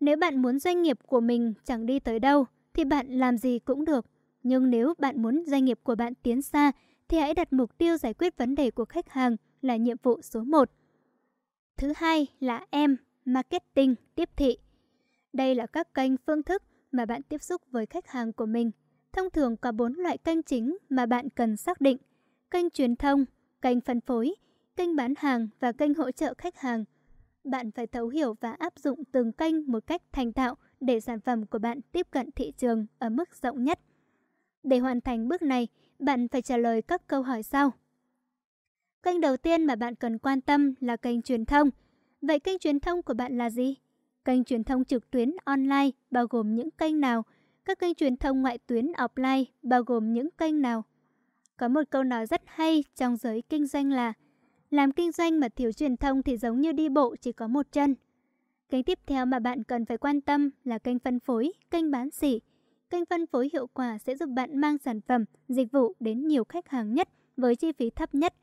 [0.00, 3.58] Nếu bạn muốn doanh nghiệp của mình chẳng đi tới đâu, thì bạn làm gì
[3.58, 4.06] cũng được.
[4.42, 6.72] Nhưng nếu bạn muốn doanh nghiệp của bạn tiến xa,
[7.08, 10.20] thì hãy đặt mục tiêu giải quyết vấn đề của khách hàng là nhiệm vụ
[10.22, 10.70] số 1.
[11.76, 14.56] Thứ hai là em, marketing, tiếp thị.
[15.32, 16.62] Đây là các kênh phương thức
[16.92, 18.70] mà bạn tiếp xúc với khách hàng của mình.
[19.12, 21.98] Thông thường có 4 loại kênh chính mà bạn cần xác định.
[22.50, 23.24] Kênh truyền thông,
[23.62, 24.34] kênh phân phối,
[24.76, 26.84] kênh bán hàng và kênh hỗ trợ khách hàng.
[27.44, 31.20] Bạn phải thấu hiểu và áp dụng từng kênh một cách thành thạo để sản
[31.20, 33.80] phẩm của bạn tiếp cận thị trường ở mức rộng nhất.
[34.62, 37.72] Để hoàn thành bước này, bạn phải trả lời các câu hỏi sau.
[39.02, 41.70] Kênh đầu tiên mà bạn cần quan tâm là kênh truyền thông.
[42.22, 43.76] Vậy kênh truyền thông của bạn là gì?
[44.24, 47.24] Kênh truyền thông trực tuyến online bao gồm những kênh nào?
[47.64, 50.84] Các kênh truyền thông ngoại tuyến offline bao gồm những kênh nào?
[51.56, 54.12] Có một câu nói rất hay trong giới kinh doanh là
[54.70, 57.66] Làm kinh doanh mà thiếu truyền thông thì giống như đi bộ chỉ có một
[57.72, 57.94] chân.
[58.70, 62.10] Kênh tiếp theo mà bạn cần phải quan tâm là kênh phân phối, kênh bán
[62.10, 62.40] sỉ.
[62.90, 66.44] Kênh phân phối hiệu quả sẽ giúp bạn mang sản phẩm, dịch vụ đến nhiều
[66.44, 68.34] khách hàng nhất với chi phí thấp nhất.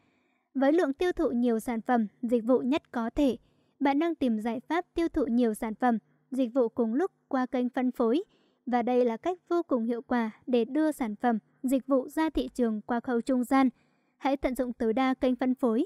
[0.53, 3.37] Với lượng tiêu thụ nhiều sản phẩm, dịch vụ nhất có thể,
[3.79, 5.97] bạn đang tìm giải pháp tiêu thụ nhiều sản phẩm,
[6.31, 8.23] dịch vụ cùng lúc qua kênh phân phối.
[8.65, 12.29] Và đây là cách vô cùng hiệu quả để đưa sản phẩm, dịch vụ ra
[12.29, 13.69] thị trường qua khâu trung gian.
[14.17, 15.85] Hãy tận dụng tối đa kênh phân phối.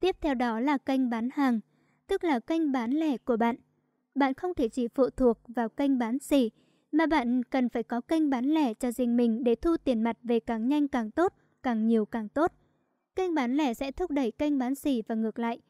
[0.00, 1.60] Tiếp theo đó là kênh bán hàng,
[2.06, 3.56] tức là kênh bán lẻ của bạn.
[4.14, 6.50] Bạn không thể chỉ phụ thuộc vào kênh bán xỉ,
[6.92, 10.16] mà bạn cần phải có kênh bán lẻ cho riêng mình để thu tiền mặt
[10.22, 11.32] về càng nhanh càng tốt,
[11.62, 12.52] càng nhiều càng tốt.
[13.16, 15.60] Kênh bán lẻ sẽ thúc đẩy kênh bán xỉ và ngược lại.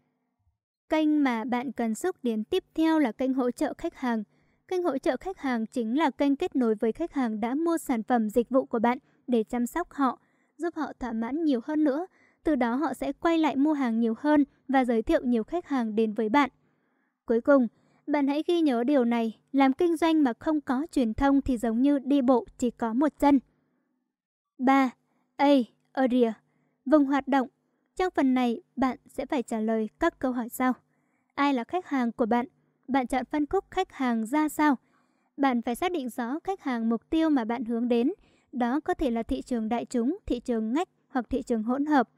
[0.89, 4.23] Kênh mà bạn cần xúc đến tiếp theo là kênh hỗ trợ khách hàng.
[4.69, 7.79] Kênh hỗ trợ khách hàng chính là kênh kết nối với khách hàng đã mua
[7.79, 10.19] sản phẩm dịch vụ của bạn để chăm sóc họ,
[10.57, 12.07] giúp họ thỏa mãn nhiều hơn nữa.
[12.45, 15.67] Từ đó họ sẽ quay lại mua hàng nhiều hơn và giới thiệu nhiều khách
[15.67, 16.51] hàng đến với bạn.
[17.27, 17.69] Cuối cùng,
[18.07, 21.59] bạn hãy ghi nhớ điều này, làm kinh doanh mà không có truyền thông thì
[21.59, 23.39] giống như đi bộ chỉ có một chân.
[24.59, 24.91] 3.
[25.37, 25.55] A.
[25.93, 26.33] Area
[26.87, 27.49] Vùng hoạt động
[27.99, 30.73] trong phần này, bạn sẽ phải trả lời các câu hỏi sau.
[31.35, 32.47] Ai là khách hàng của bạn?
[32.89, 34.77] Bạn chọn phân khúc khách hàng ra sao?
[35.37, 38.13] Bạn phải xác định rõ khách hàng mục tiêu mà bạn hướng đến.
[38.53, 41.87] Đó có thể là thị trường đại chúng, thị trường ngách hoặc thị trường hỗn
[41.87, 42.09] hợp.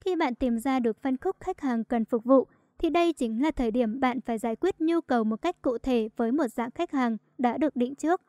[0.00, 2.46] Khi bạn tìm ra được phân khúc khách hàng cần phục vụ,
[2.78, 5.78] thì đây chính là thời điểm bạn phải giải quyết nhu cầu một cách cụ
[5.78, 8.22] thể với một dạng khách hàng đã được định trước.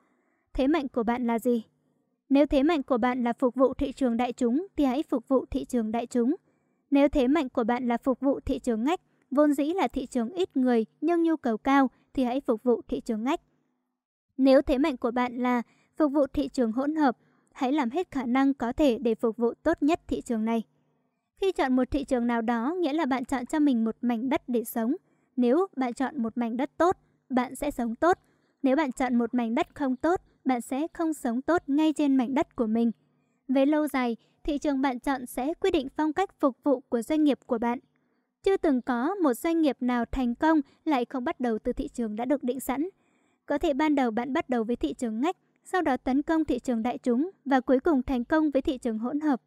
[0.54, 1.64] Thế mạnh của bạn là gì?
[2.30, 5.28] Nếu thế mạnh của bạn là phục vụ thị trường đại chúng thì hãy phục
[5.28, 6.36] vụ thị trường đại chúng.
[6.92, 9.00] Nếu thế mạnh của bạn là phục vụ thị trường ngách,
[9.32, 12.82] vốn dĩ là thị trường ít người nhưng nhu cầu cao thì hãy phục vụ
[12.88, 13.42] thị trường ngách.
[14.38, 15.62] Nếu thế mạnh của bạn là
[15.98, 17.18] phục vụ thị trường hỗn hợp,
[17.54, 20.64] hãy làm hết khả năng có thể để phục vụ tốt nhất thị trường này.
[21.42, 24.30] Khi chọn một thị trường nào đó, nghĩa là bạn chọn cho mình một mảnh
[24.30, 24.96] đất để sống.
[25.36, 26.98] Nếu bạn chọn một mảnh đất tốt,
[27.30, 28.18] bạn sẽ sống tốt.
[28.64, 32.16] Nếu bạn chọn một mảnh đất không tốt, bạn sẽ không sống tốt ngay trên
[32.16, 32.92] mảnh đất của mình.
[33.48, 34.18] Về lâu dài,
[34.50, 37.58] thị trường bạn chọn sẽ quyết định phong cách phục vụ của doanh nghiệp của
[37.58, 37.80] bạn.
[38.44, 41.88] Chưa từng có một doanh nghiệp nào thành công lại không bắt đầu từ thị
[41.88, 42.90] trường đã được định sẵn.
[43.46, 46.46] Có thể ban đầu bạn bắt đầu với thị trường ngách, sau đó tấn công
[46.46, 49.42] thị trường đại chúng và cuối cùng thành công với thị trường hỗn hợp.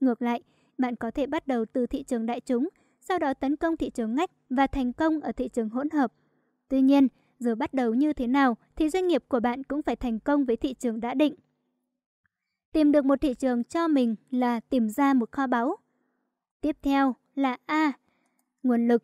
[0.00, 0.42] Ngược lại,
[0.78, 2.68] bạn có thể bắt đầu từ thị trường đại chúng,
[3.00, 6.12] sau đó tấn công thị trường ngách và thành công ở thị trường hỗn hợp.
[6.68, 7.08] Tuy nhiên,
[7.38, 10.44] dù bắt đầu như thế nào thì doanh nghiệp của bạn cũng phải thành công
[10.44, 11.34] với thị trường đã định.
[12.72, 15.76] Tìm được một thị trường cho mình là tìm ra một kho báu.
[16.60, 17.92] Tiếp theo là A.
[18.62, 19.02] Nguồn lực.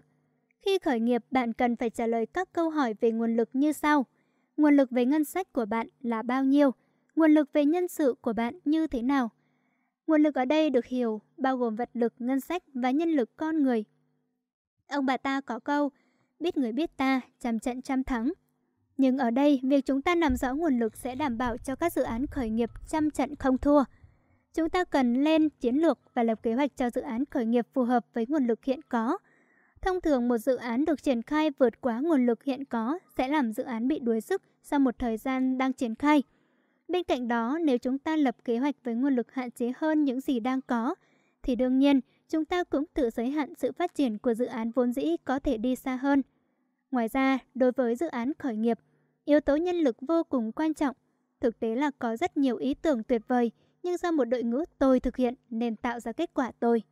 [0.61, 3.73] Khi khởi nghiệp, bạn cần phải trả lời các câu hỏi về nguồn lực như
[3.73, 4.07] sau.
[4.57, 6.71] Nguồn lực về ngân sách của bạn là bao nhiêu?
[7.17, 9.31] Nguồn lực về nhân sự của bạn như thế nào?
[10.07, 13.37] Nguồn lực ở đây được hiểu bao gồm vật lực, ngân sách và nhân lực
[13.37, 13.85] con người.
[14.89, 15.91] Ông bà ta có câu,
[16.41, 18.33] biết người biết ta, trăm trận trăm thắng.
[18.99, 21.93] Nhưng ở đây, việc chúng ta nắm rõ nguồn lực sẽ đảm bảo cho các
[21.93, 23.85] dự án khởi nghiệp trăm trận không thua.
[24.55, 27.67] Chúng ta cần lên chiến lược và lập kế hoạch cho dự án khởi nghiệp
[27.73, 29.19] phù hợp với nguồn lực hiện có.
[29.81, 33.29] Thông thường một dự án được triển khai vượt quá nguồn lực hiện có sẽ
[33.29, 36.23] làm dự án bị đuối sức sau một thời gian đang triển khai.
[36.89, 40.05] Bên cạnh đó, nếu chúng ta lập kế hoạch với nguồn lực hạn chế hơn
[40.05, 40.95] những gì đang có,
[41.43, 44.71] thì đương nhiên chúng ta cũng tự giới hạn sự phát triển của dự án
[44.71, 46.23] vốn dĩ có thể đi xa hơn.
[46.91, 48.79] Ngoài ra, đối với dự án khởi nghiệp,
[49.29, 50.97] yếu tố nhân lực vô cùng quan trọng.
[51.41, 53.51] Thực tế là có rất nhiều ý tưởng tuyệt vời,
[53.83, 56.83] nhưng do một đội ngũ tôi thực hiện nên tạo ra kết quả tôi.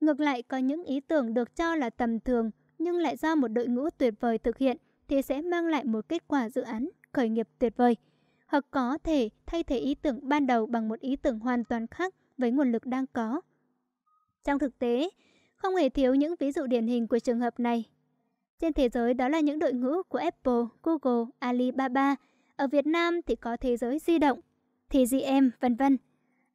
[0.00, 3.48] Ngược lại, có những ý tưởng được cho là tầm thường, nhưng lại do một
[3.48, 4.76] đội ngũ tuyệt vời thực hiện
[5.08, 7.96] thì sẽ mang lại một kết quả dự án khởi nghiệp tuyệt vời
[8.46, 11.86] hoặc có thể thay thế ý tưởng ban đầu bằng một ý tưởng hoàn toàn
[11.86, 13.40] khác với nguồn lực đang có.
[14.44, 15.10] Trong thực tế,
[15.56, 17.84] không hề thiếu những ví dụ điển hình của trường hợp này.
[18.60, 22.16] Trên thế giới đó là những đội ngũ của Apple, Google, Alibaba.
[22.56, 24.40] Ở Việt Nam thì có thế giới di động,
[24.88, 25.96] thì TGM, vân vân.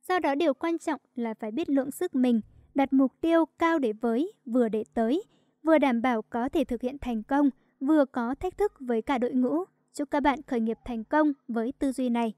[0.07, 2.41] Do đó điều quan trọng là phải biết lượng sức mình,
[2.75, 5.23] đặt mục tiêu cao để với, vừa để tới,
[5.63, 7.49] vừa đảm bảo có thể thực hiện thành công,
[7.79, 9.63] vừa có thách thức với cả đội ngũ.
[9.93, 12.33] Chúc các bạn khởi nghiệp thành công với tư duy này.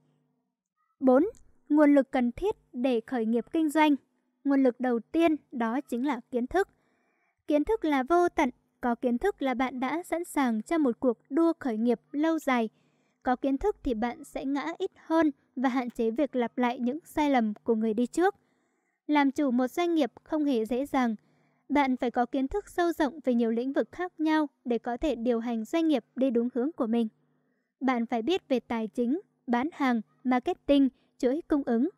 [1.00, 1.24] 4.
[1.70, 3.96] Nguồn lực cần thiết để khởi nghiệp kinh doanh.
[4.44, 6.68] Nguồn lực đầu tiên đó chính là kiến thức.
[7.48, 8.50] Kiến thức là vô tận,
[8.84, 12.40] có kiến thức là bạn đã sẵn sàng cho một cuộc đua khởi nghiệp lâu
[12.40, 12.70] dài.
[13.24, 16.80] Có kiến thức thì bạn sẽ ngã ít hơn và hạn chế việc lặp lại
[16.80, 18.36] những sai lầm của người đi trước.
[19.08, 21.16] Làm chủ một doanh nghiệp không hề dễ dàng.
[21.70, 24.98] Bạn phải có kiến thức sâu rộng về nhiều lĩnh vực khác nhau để có
[24.98, 27.08] thể điều hành doanh nghiệp đi đúng hướng của mình.
[27.80, 31.90] Bạn phải biết về tài chính, bán hàng, marketing, chuỗi cung ứng.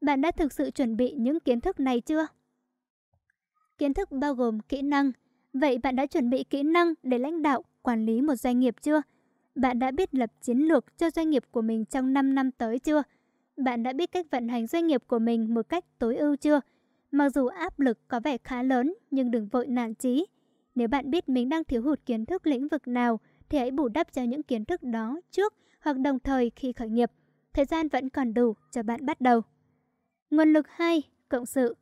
[0.00, 2.26] Bạn đã thực sự chuẩn bị những kiến thức này chưa?
[3.78, 5.12] Kiến thức bao gồm kỹ năng.
[5.52, 8.74] Vậy bạn đã chuẩn bị kỹ năng để lãnh đạo, quản lý một doanh nghiệp
[8.82, 9.02] chưa?
[9.54, 12.78] Bạn đã biết lập chiến lược cho doanh nghiệp của mình trong 5 năm tới
[12.78, 13.02] chưa?
[13.56, 16.60] Bạn đã biết cách vận hành doanh nghiệp của mình một cách tối ưu chưa?
[17.10, 20.26] Mặc dù áp lực có vẻ khá lớn, nhưng đừng vội nản chí.
[20.74, 23.88] Nếu bạn biết mình đang thiếu hụt kiến thức lĩnh vực nào, thì hãy bù
[23.88, 27.10] đắp cho những kiến thức đó trước hoặc đồng thời khi khởi nghiệp.
[27.52, 29.40] Thời gian vẫn còn đủ cho bạn bắt đầu.
[30.30, 31.02] Nguồn lực 2.
[31.28, 31.74] Cộng sự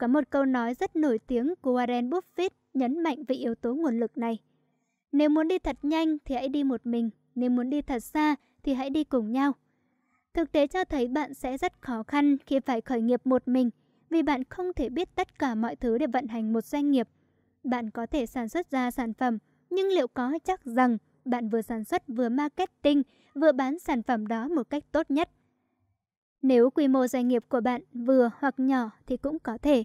[0.00, 3.74] có một câu nói rất nổi tiếng của Warren Buffett nhấn mạnh về yếu tố
[3.74, 4.38] nguồn lực này.
[5.12, 8.36] Nếu muốn đi thật nhanh thì hãy đi một mình, nếu muốn đi thật xa
[8.62, 9.52] thì hãy đi cùng nhau.
[10.34, 13.70] Thực tế cho thấy bạn sẽ rất khó khăn khi phải khởi nghiệp một mình
[14.10, 17.08] vì bạn không thể biết tất cả mọi thứ để vận hành một doanh nghiệp.
[17.64, 19.38] Bạn có thể sản xuất ra sản phẩm,
[19.70, 23.02] nhưng liệu có chắc rằng bạn vừa sản xuất vừa marketing,
[23.34, 25.30] vừa bán sản phẩm đó một cách tốt nhất?
[26.42, 29.84] Nếu quy mô doanh nghiệp của bạn vừa hoặc nhỏ thì cũng có thể.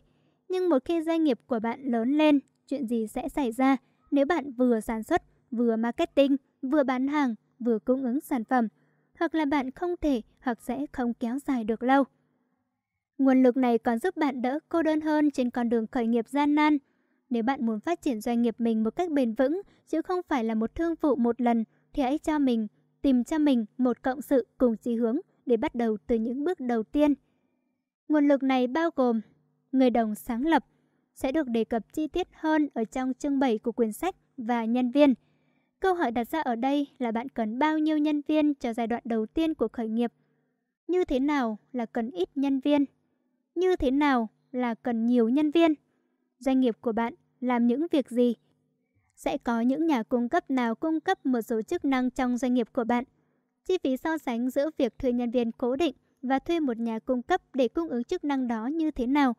[0.50, 3.78] Nhưng một khi doanh nghiệp của bạn lớn lên, chuyện gì sẽ xảy ra
[4.12, 5.22] nếu bạn vừa sản xuất,
[5.52, 8.68] vừa marketing, vừa bán hàng, vừa cung ứng sản phẩm?
[9.20, 12.04] Hoặc là bạn không thể hoặc sẽ không kéo dài được lâu.
[13.18, 16.28] Nguồn lực này còn giúp bạn đỡ cô đơn hơn trên con đường khởi nghiệp
[16.30, 16.78] gian nan.
[17.30, 20.44] Nếu bạn muốn phát triển doanh nghiệp mình một cách bền vững, chứ không phải
[20.44, 21.64] là một thương vụ một lần,
[21.94, 22.68] thì hãy cho mình,
[23.02, 26.60] tìm cho mình một cộng sự cùng chí hướng để bắt đầu từ những bước
[26.60, 27.14] đầu tiên.
[28.08, 29.22] Nguồn lực này bao gồm
[29.72, 30.66] người đồng sáng lập,
[31.16, 34.66] sẽ được đề cập chi tiết hơn ở trong chương 7 của quyển sách và
[34.66, 35.14] nhân viên.
[35.80, 38.88] Câu hỏi đặt ra ở đây là bạn cần bao nhiêu nhân viên cho giai
[38.88, 40.14] đoạn đầu tiên của khởi nghiệp?
[40.88, 42.86] Như thế nào là cần ít nhân viên?
[43.56, 45.74] Như thế nào là cần nhiều nhân viên?
[46.40, 48.36] Doanh nghiệp của bạn làm những việc gì?
[49.16, 52.54] Sẽ có những nhà cung cấp nào cung cấp một số chức năng trong doanh
[52.54, 53.04] nghiệp của bạn?
[53.66, 57.00] Chi phí so sánh giữa việc thuê nhân viên cố định và thuê một nhà
[57.00, 59.34] cung cấp để cung ứng chức năng đó như thế nào?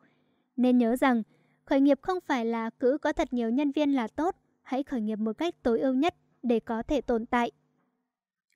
[0.55, 1.23] Nên nhớ rằng,
[1.65, 5.01] khởi nghiệp không phải là cứ có thật nhiều nhân viên là tốt, hãy khởi
[5.01, 7.51] nghiệp một cách tối ưu nhất để có thể tồn tại.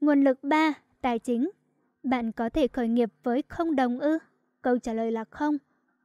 [0.01, 0.73] Nguồn lực 3.
[1.01, 1.49] Tài chính
[2.03, 4.17] Bạn có thể khởi nghiệp với không đồng ư?
[4.61, 5.57] Câu trả lời là không.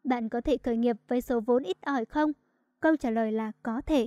[0.04, 2.32] Bạn có thể khởi nghiệp với số vốn ít ỏi không?
[2.80, 4.06] Câu trả lời là có thể.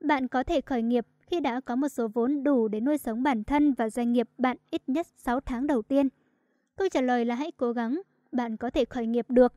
[0.00, 3.22] Bạn có thể khởi nghiệp khi đã có một số vốn đủ để nuôi sống
[3.22, 6.08] bản thân và doanh nghiệp bạn ít nhất 6 tháng đầu tiên.
[6.76, 8.00] Câu trả lời là hãy cố gắng,
[8.32, 9.54] bạn có thể khởi nghiệp được.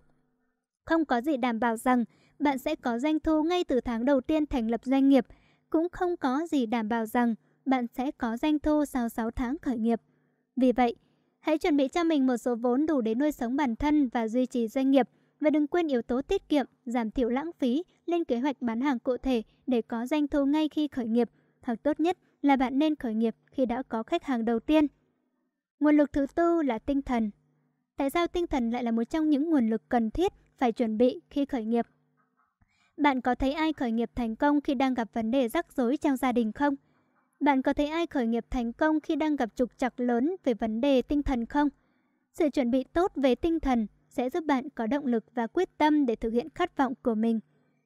[0.86, 2.06] Không có gì đảm bảo rằng
[2.40, 5.26] bạn sẽ có doanh thu ngay từ tháng đầu tiên thành lập doanh nghiệp,
[5.70, 7.36] cũng không có gì đảm bảo rằng
[7.66, 10.02] bạn sẽ có doanh thu sau 6 tháng khởi nghiệp.
[10.56, 10.96] Vì vậy,
[11.40, 14.28] hãy chuẩn bị cho mình một số vốn đủ để nuôi sống bản thân và
[14.28, 15.10] duy trì doanh nghiệp
[15.40, 18.82] và đừng quên yếu tố tiết kiệm, giảm thiểu lãng phí, lên kế hoạch bán
[18.82, 21.30] hàng cụ thể để có doanh thu ngay khi khởi nghiệp,
[21.62, 24.88] hoặc tốt nhất là bạn nên khởi nghiệp khi đã có khách hàng đầu tiên.
[25.80, 27.32] Nguồn lực thứ tư là tinh thần.
[27.98, 30.98] Tại sao tinh thần lại là một trong những nguồn lực cần thiết phải chuẩn
[30.98, 31.88] bị khi khởi nghiệp?
[32.98, 35.98] Bạn có thấy ai khởi nghiệp thành công khi đang gặp vấn đề rắc rối
[35.98, 36.76] trong gia đình không?
[37.40, 40.54] Bạn có thấy ai khởi nghiệp thành công khi đang gặp trục trặc lớn về
[40.54, 41.70] vấn đề tinh thần không?
[42.34, 45.78] Sự chuẩn bị tốt về tinh thần sẽ giúp bạn có động lực và quyết
[45.78, 47.40] tâm để thực hiện khát vọng của mình.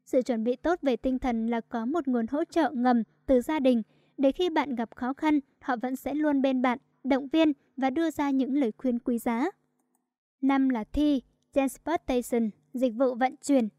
[0.05, 3.41] Sự chuẩn bị tốt về tinh thần là có một nguồn hỗ trợ ngầm từ
[3.41, 3.81] gia đình
[4.17, 7.89] để khi bạn gặp khó khăn, họ vẫn sẽ luôn bên bạn, động viên và
[7.89, 9.45] đưa ra những lời khuyên quý giá.
[10.41, 11.21] Năm là thi,
[11.53, 13.69] transportation, dịch vụ vận chuyển.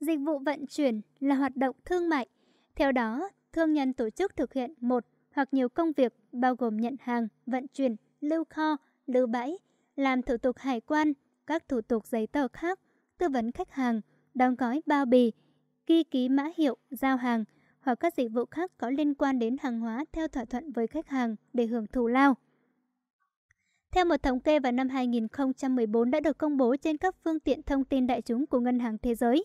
[0.00, 2.28] Dịch vụ vận chuyển là hoạt động thương mại.
[2.74, 6.76] Theo đó, thương nhân tổ chức thực hiện một hoặc nhiều công việc bao gồm
[6.76, 8.76] nhận hàng, vận chuyển, lưu kho,
[9.06, 9.58] lưu bãi,
[9.96, 11.12] làm thủ tục hải quan,
[11.46, 12.80] các thủ tục giấy tờ khác,
[13.18, 14.00] tư vấn khách hàng,
[14.34, 15.32] đóng gói bao bì,
[15.86, 17.44] ghi ký mã hiệu, giao hàng
[17.86, 20.86] hoặc các dịch vụ khác có liên quan đến hàng hóa theo thỏa thuận với
[20.86, 22.36] khách hàng để hưởng thù lao.
[23.92, 27.62] Theo một thống kê vào năm 2014 đã được công bố trên các phương tiện
[27.62, 29.44] thông tin đại chúng của Ngân hàng Thế giới,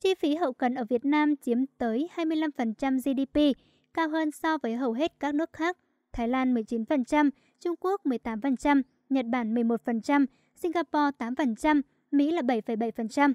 [0.00, 3.58] chi phí hậu cần ở Việt Nam chiếm tới 25% GDP,
[3.94, 5.76] cao hơn so với hầu hết các nước khác.
[6.12, 7.30] Thái Lan 19%,
[7.60, 13.32] Trung Quốc 18%, Nhật Bản 11%, Singapore 8%, Mỹ là 7,7%.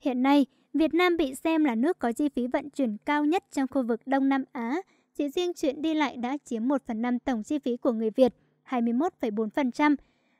[0.00, 3.44] Hiện nay, Việt Nam bị xem là nước có chi phí vận chuyển cao nhất
[3.52, 4.76] trong khu vực Đông Nam Á.
[5.14, 8.10] Chỉ riêng chuyện đi lại đã chiếm 1 phần 5 tổng chi phí của người
[8.10, 8.34] Việt,
[8.68, 9.96] 21,4%.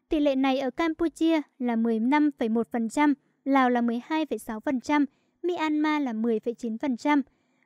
[0.09, 3.15] Tỷ lệ này ở Campuchia là 15,1%,
[3.45, 5.07] Lào là 12,6%,
[5.43, 7.23] Myanmar là 10,9%.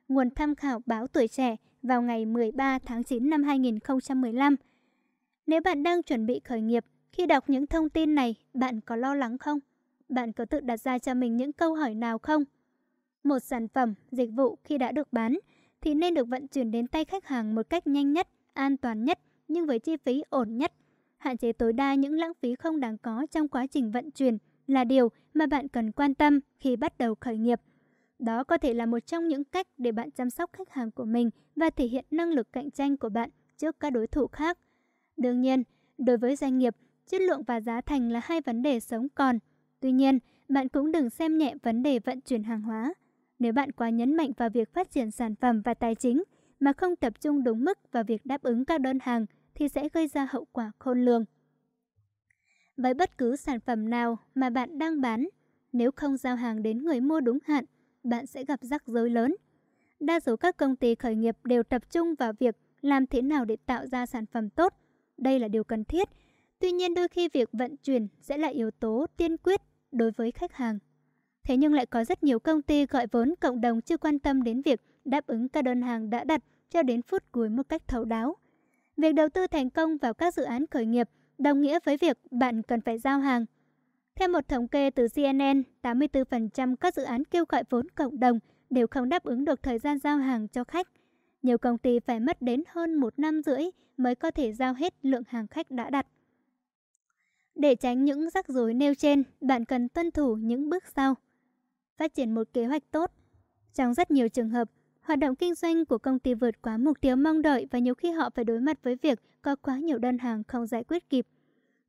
[0.07, 4.55] Nguồn tham khảo báo tuổi trẻ vào ngày 13 tháng 9 năm 2015.
[5.47, 8.95] Nếu bạn đang chuẩn bị khởi nghiệp, khi đọc những thông tin này, bạn có
[8.95, 9.59] lo lắng không?
[10.09, 12.43] Bạn có tự đặt ra cho mình những câu hỏi nào không?
[13.23, 15.37] Một sản phẩm, dịch vụ khi đã được bán
[15.81, 19.05] thì nên được vận chuyển đến tay khách hàng một cách nhanh nhất, an toàn
[19.05, 20.73] nhất nhưng với chi phí ổn nhất.
[21.17, 24.37] Hạn chế tối đa những lãng phí không đáng có trong quá trình vận chuyển
[24.67, 27.61] là điều mà bạn cần quan tâm khi bắt đầu khởi nghiệp.
[28.19, 31.05] Đó có thể là một trong những cách để bạn chăm sóc khách hàng của
[31.05, 34.57] mình và thể hiện năng lực cạnh tranh của bạn trước các đối thủ khác.
[35.17, 35.63] Đương nhiên,
[35.97, 36.75] đối với doanh nghiệp,
[37.07, 39.39] chất lượng và giá thành là hai vấn đề sống còn.
[39.79, 40.19] Tuy nhiên,
[40.49, 42.93] bạn cũng đừng xem nhẹ vấn đề vận chuyển hàng hóa.
[43.39, 46.23] Nếu bạn quá nhấn mạnh vào việc phát triển sản phẩm và tài chính
[46.59, 49.89] mà không tập trung đúng mức vào việc đáp ứng các đơn hàng thì sẽ
[49.93, 51.25] gây ra hậu quả khôn lường.
[52.77, 55.27] Với bất cứ sản phẩm nào mà bạn đang bán,
[55.71, 57.65] nếu không giao hàng đến người mua đúng hạn,
[58.03, 59.35] bạn sẽ gặp rắc rối lớn.
[59.99, 63.45] Đa số các công ty khởi nghiệp đều tập trung vào việc làm thế nào
[63.45, 64.73] để tạo ra sản phẩm tốt.
[65.17, 66.09] Đây là điều cần thiết.
[66.59, 69.61] Tuy nhiên đôi khi việc vận chuyển sẽ là yếu tố tiên quyết
[69.91, 70.79] đối với khách hàng.
[71.47, 74.43] Thế nhưng lại có rất nhiều công ty gọi vốn cộng đồng chưa quan tâm
[74.43, 77.87] đến việc đáp ứng các đơn hàng đã đặt cho đến phút cuối một cách
[77.87, 78.35] thấu đáo.
[78.97, 82.17] Việc đầu tư thành công vào các dự án khởi nghiệp đồng nghĩa với việc
[82.31, 83.45] bạn cần phải giao hàng.
[84.15, 88.39] Theo một thống kê từ CNN, 84% các dự án kêu gọi vốn cộng đồng
[88.69, 90.87] đều không đáp ứng được thời gian giao hàng cho khách.
[91.43, 93.63] Nhiều công ty phải mất đến hơn một năm rưỡi
[93.97, 96.07] mới có thể giao hết lượng hàng khách đã đặt.
[97.55, 101.15] Để tránh những rắc rối nêu trên, bạn cần tuân thủ những bước sau.
[101.97, 103.11] Phát triển một kế hoạch tốt.
[103.73, 104.69] Trong rất nhiều trường hợp,
[105.01, 107.95] hoạt động kinh doanh của công ty vượt quá mục tiêu mong đợi và nhiều
[107.95, 111.09] khi họ phải đối mặt với việc có quá nhiều đơn hàng không giải quyết
[111.09, 111.27] kịp.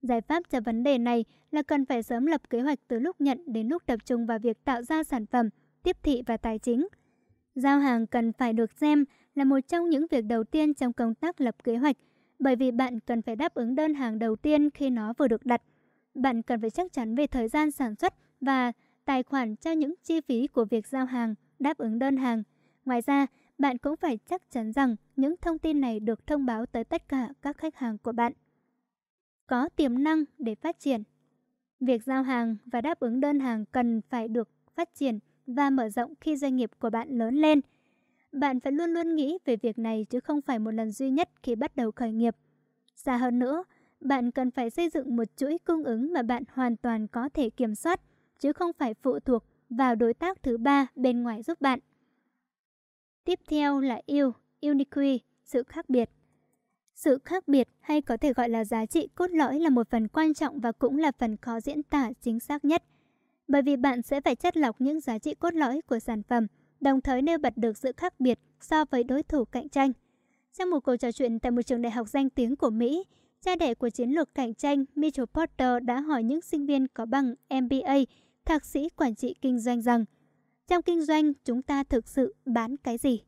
[0.02, 3.20] Giải pháp cho vấn đề này là cần phải sớm lập kế hoạch từ lúc
[3.20, 5.48] nhận đến lúc tập trung vào việc tạo ra sản phẩm,
[5.82, 6.89] tiếp thị và tài chính.
[7.55, 9.05] Giao hàng cần phải được xem
[9.35, 11.97] là một trong những việc đầu tiên trong công tác lập kế hoạch,
[12.39, 15.47] bởi vì bạn cần phải đáp ứng đơn hàng đầu tiên khi nó vừa được
[15.47, 15.62] đặt.
[16.14, 18.72] Bạn cần phải chắc chắn về thời gian sản xuất và
[19.09, 22.43] tài khoản cho những chi phí của việc giao hàng, đáp ứng đơn hàng.
[22.85, 23.26] Ngoài ra,
[23.59, 27.09] bạn cũng phải chắc chắn rằng những thông tin này được thông báo tới tất
[27.09, 28.32] cả các khách hàng của bạn.
[29.47, 31.02] Có tiềm năng để phát triển.
[31.80, 35.89] Việc giao hàng và đáp ứng đơn hàng cần phải được phát triển và mở
[35.89, 37.60] rộng khi doanh nghiệp của bạn lớn lên.
[38.32, 41.28] Bạn phải luôn luôn nghĩ về việc này chứ không phải một lần duy nhất
[41.43, 42.36] khi bắt đầu khởi nghiệp.
[42.94, 43.64] Xa hơn nữa,
[44.01, 47.51] bạn cần phải xây dựng một chuỗi cung ứng mà bạn hoàn toàn có thể
[47.51, 48.01] kiểm soát,
[48.39, 51.78] chứ không phải phụ thuộc vào đối tác thứ ba bên ngoài giúp bạn.
[53.24, 54.32] Tiếp theo là yêu,
[54.62, 56.10] unique, sự khác biệt.
[56.94, 60.09] Sự khác biệt hay có thể gọi là giá trị cốt lõi là một phần
[60.09, 62.82] quan trọng và cũng là phần khó diễn tả chính xác nhất.
[63.48, 66.47] Bởi vì bạn sẽ phải chất lọc những giá trị cốt lõi của sản phẩm,
[66.81, 69.93] đồng thời nêu bật được sự khác biệt so với đối thủ cạnh tranh.
[70.59, 73.05] Trong một cuộc trò chuyện tại một trường đại học danh tiếng của Mỹ,
[73.40, 77.06] cha đẻ của chiến lược cạnh tranh Mitchell Porter đã hỏi những sinh viên có
[77.06, 77.97] bằng MBA,
[78.49, 80.05] thạc sĩ quản trị kinh doanh rằng–
[80.69, 83.23] trong kinh doanh, chúng ta thực sự bán cái gì?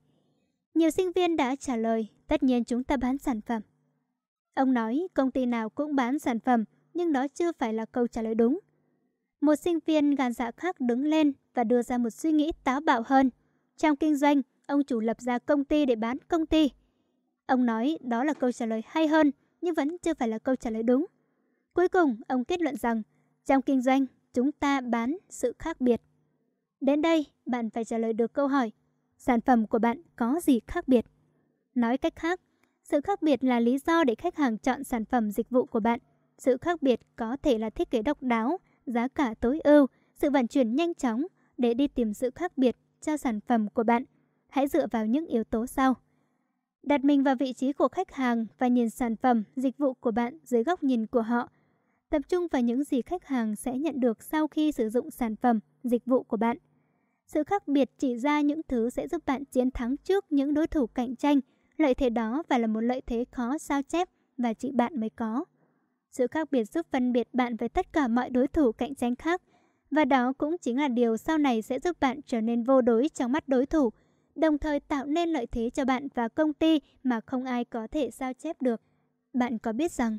[0.75, 3.63] Nhiều sinh viên đã trả lời, tất nhiên chúng ta bán sản phẩm.
[4.55, 6.65] Ông nói công ty nào cũng bán sản phẩm,
[6.95, 8.61] nhưng đó chưa phải là câu trả lời đúng.
[9.41, 12.81] Một sinh viên gan dạ khác đứng lên và đưa ra một suy nghĩ táo
[12.81, 13.31] bạo hơn.
[13.77, 16.71] Trong kinh doanh, ông chủ lập ra công ty để bán công ty.
[17.47, 19.31] Ông nói đó là câu trả lời hay hơn,
[19.61, 21.07] nhưng vẫn chưa phải là câu trả lời đúng.
[21.73, 23.03] Cuối cùng, ông kết luận rằng,
[23.47, 26.03] trong kinh doanh, chúng ta bán sự khác biệt.
[26.81, 28.73] Đến đây, bạn phải trả lời được câu hỏi,
[29.19, 31.07] sản phẩm của bạn có gì khác biệt?
[31.75, 32.41] Nói cách khác,
[32.83, 35.81] sự khác biệt là lý do để khách hàng chọn sản phẩm dịch vụ của
[35.81, 36.01] bạn.
[36.39, 40.31] Sự khác biệt có thể là thiết kế độc đáo, giá cả tối ưu, sự
[40.31, 41.27] vận chuyển nhanh chóng
[41.59, 44.05] để đi tìm sự khác biệt cho sản phẩm của bạn.
[44.49, 45.95] Hãy dựa vào những yếu tố sau.
[46.83, 50.11] Đặt mình vào vị trí của khách hàng và nhìn sản phẩm, dịch vụ của
[50.11, 51.49] bạn dưới góc nhìn của họ.
[52.11, 55.37] Tập trung vào những gì khách hàng sẽ nhận được sau khi sử dụng sản
[55.37, 56.57] phẩm, dịch vụ của bạn.
[57.27, 60.67] Sự khác biệt chỉ ra những thứ sẽ giúp bạn chiến thắng trước những đối
[60.67, 61.41] thủ cạnh tranh.
[61.77, 64.09] Lợi thế đó và là một lợi thế khó sao chép
[64.39, 65.45] và chỉ bạn mới có.
[66.11, 69.17] Sự khác biệt giúp phân biệt bạn với tất cả mọi đối thủ cạnh tranh
[69.17, 69.43] khác.
[69.91, 73.09] Và đó cũng chính là điều sau này sẽ giúp bạn trở nên vô đối
[73.09, 73.91] trong mắt đối thủ,
[74.35, 77.87] đồng thời tạo nên lợi thế cho bạn và công ty mà không ai có
[77.87, 78.81] thể sao chép được.
[79.33, 80.19] Bạn có biết rằng,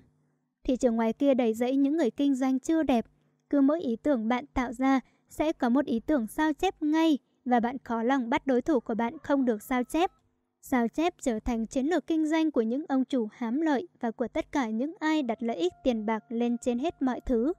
[0.63, 3.05] thị trường ngoài kia đầy rẫy những người kinh doanh chưa đẹp.
[3.49, 7.17] Cứ mỗi ý tưởng bạn tạo ra sẽ có một ý tưởng sao chép ngay
[7.45, 10.11] và bạn khó lòng bắt đối thủ của bạn không được sao chép.
[10.61, 14.11] Sao chép trở thành chiến lược kinh doanh của những ông chủ hám lợi và
[14.11, 17.53] của tất cả những ai đặt lợi ích tiền bạc lên trên hết mọi thứ.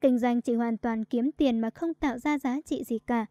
[0.00, 3.26] Kinh doanh chỉ hoàn toàn kiếm tiền mà không tạo ra giá trị gì cả.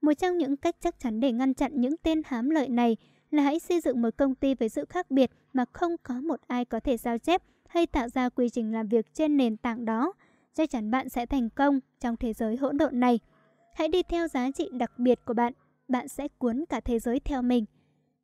[0.00, 2.96] Một trong những cách chắc chắn để ngăn chặn những tên hám lợi này
[3.30, 6.40] là hãy xây dựng một công ty với sự khác biệt mà không có một
[6.46, 9.84] ai có thể sao chép hay tạo ra quy trình làm việc trên nền tảng
[9.84, 10.12] đó
[10.56, 13.18] chắc chắn bạn sẽ thành công trong thế giới hỗn độn này.
[13.74, 15.52] Hãy đi theo giá trị đặc biệt của bạn,
[15.88, 17.64] bạn sẽ cuốn cả thế giới theo mình.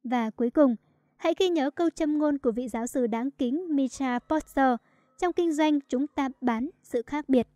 [0.04, 0.76] Và cuối cùng,
[1.16, 4.76] hãy ghi nhớ câu châm ngôn của vị giáo sư đáng kính Micha Porter.
[5.18, 7.48] Trong kinh doanh, chúng ta bán sự khác biệt.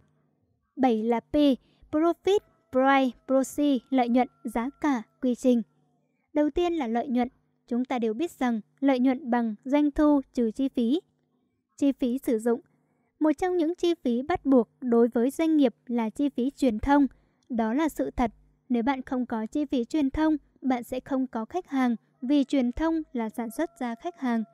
[0.77, 1.35] 7 là P,
[1.91, 2.39] Profit,
[2.73, 5.63] Price, Proceed, lợi nhuận, giá cả, quy trình.
[6.33, 7.29] Đầu tiên là lợi nhuận.
[7.69, 11.01] Chúng ta đều biết rằng lợi nhuận bằng doanh thu trừ chi phí.
[11.77, 12.61] Chi phí sử dụng.
[13.21, 16.79] Một trong những chi phí bắt buộc đối với doanh nghiệp là chi phí truyền
[16.79, 17.07] thông.
[17.49, 18.31] Đó là sự thật.
[18.69, 22.45] Nếu bạn không có chi phí truyền thông, bạn sẽ không có khách hàng vì
[22.45, 24.45] truyền thông là sản xuất ra khách hàng.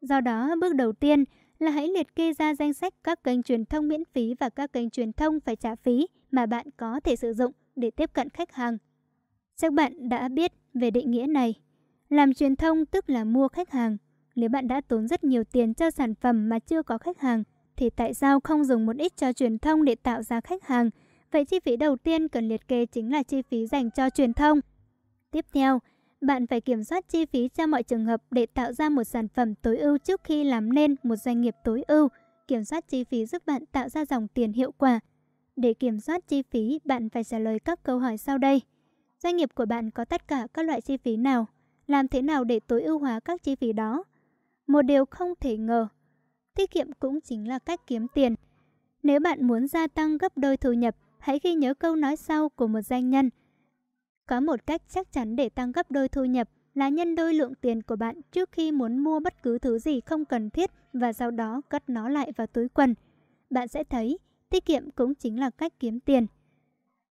[0.00, 1.24] Do đó, bước đầu tiên
[1.58, 4.72] là hãy liệt kê ra danh sách các kênh truyền thông miễn phí và các
[4.72, 8.28] kênh truyền thông phải trả phí mà bạn có thể sử dụng để tiếp cận
[8.28, 8.78] khách hàng.
[9.56, 11.54] Chắc bạn đã biết về định nghĩa này.
[12.08, 13.96] Làm truyền thông tức là mua khách hàng.
[14.34, 17.42] Nếu bạn đã tốn rất nhiều tiền cho sản phẩm mà chưa có khách hàng,
[17.76, 20.90] thì tại sao không dùng một ít cho truyền thông để tạo ra khách hàng?
[21.32, 24.32] Vậy chi phí đầu tiên cần liệt kê chính là chi phí dành cho truyền
[24.32, 24.60] thông.
[25.30, 25.78] Tiếp theo,
[26.20, 29.28] bạn phải kiểm soát chi phí cho mọi trường hợp để tạo ra một sản
[29.28, 32.08] phẩm tối ưu trước khi làm nên một doanh nghiệp tối ưu.
[32.48, 35.00] Kiểm soát chi phí giúp bạn tạo ra dòng tiền hiệu quả.
[35.56, 38.60] Để kiểm soát chi phí, bạn phải trả lời các câu hỏi sau đây.
[39.22, 41.46] Doanh nghiệp của bạn có tất cả các loại chi phí nào?
[41.86, 44.04] Làm thế nào để tối ưu hóa các chi phí đó?
[44.72, 45.88] Một điều không thể ngờ,
[46.54, 48.34] tiết kiệm cũng chính là cách kiếm tiền.
[49.02, 52.48] Nếu bạn muốn gia tăng gấp đôi thu nhập, hãy ghi nhớ câu nói sau
[52.48, 53.30] của một doanh nhân–
[54.32, 57.54] có một cách chắc chắn để tăng gấp đôi thu nhập là nhân đôi lượng
[57.54, 61.12] tiền của bạn trước khi muốn mua bất cứ thứ gì không cần thiết và
[61.12, 62.94] sau đó cất nó lại vào túi quần.
[63.50, 64.18] Bạn sẽ thấy
[64.50, 66.26] tiết kiệm cũng chính là cách kiếm tiền.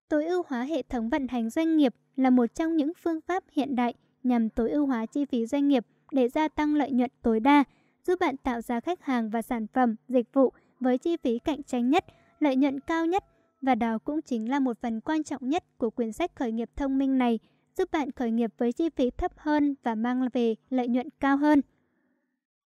[0.09, 3.43] Tối ưu hóa hệ thống vận hành doanh nghiệp là một trong những phương pháp
[3.51, 3.93] hiện đại
[4.23, 7.63] nhằm tối ưu hóa chi phí doanh nghiệp để gia tăng lợi nhuận tối đa,
[8.07, 11.63] giúp bạn tạo ra khách hàng và sản phẩm, dịch vụ với chi phí cạnh
[11.63, 12.05] tranh nhất,
[12.39, 13.23] lợi nhuận cao nhất
[13.61, 16.69] và đó cũng chính là một phần quan trọng nhất của quyển sách khởi nghiệp
[16.75, 17.39] thông minh này,
[17.77, 21.37] giúp bạn khởi nghiệp với chi phí thấp hơn và mang về lợi nhuận cao
[21.37, 21.61] hơn.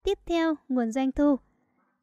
[0.03, 1.35] Tiếp theo, nguồn doanh thu.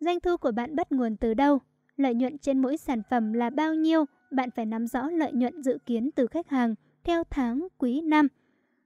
[0.00, 1.58] Doanh thu của bạn bắt nguồn từ đâu?
[1.96, 4.04] Lợi nhuận trên mỗi sản phẩm là bao nhiêu?
[4.30, 8.28] Bạn phải nắm rõ lợi nhuận dự kiến từ khách hàng theo tháng, quý, năm.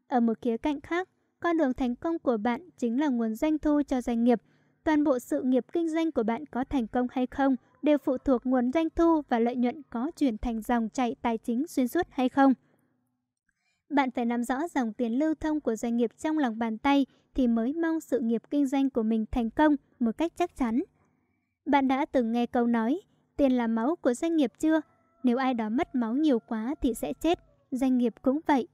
[0.09, 1.09] Ở một khía cạnh khác,
[1.41, 4.43] con đường thành công của bạn chính là nguồn doanh thu cho doanh nghiệp.
[4.85, 8.19] Toàn bộ sự nghiệp kinh doanh của bạn có thành công hay không– đều phụ
[8.19, 11.89] thuộc nguồn doanh thu và lợi nhuận có chuyển thành dòng chảy tài chính xuyên
[11.89, 12.55] suốt hay không.
[13.91, 17.07] Bạn phải nắm rõ dòng tiền lưu thông của doanh nghiệp trong lòng bàn tay
[17.35, 20.83] thì mới mong sự nghiệp kinh doanh của mình thành công một cách chắc chắn.
[21.67, 23.01] Bạn đã từng nghe câu nói,
[23.37, 24.81] tiền là máu của doanh nghiệp chưa?
[25.23, 27.39] Nếu ai đó mất máu nhiều quá thì sẽ chết,
[27.71, 28.69] doanh nghiệp cũng vậy.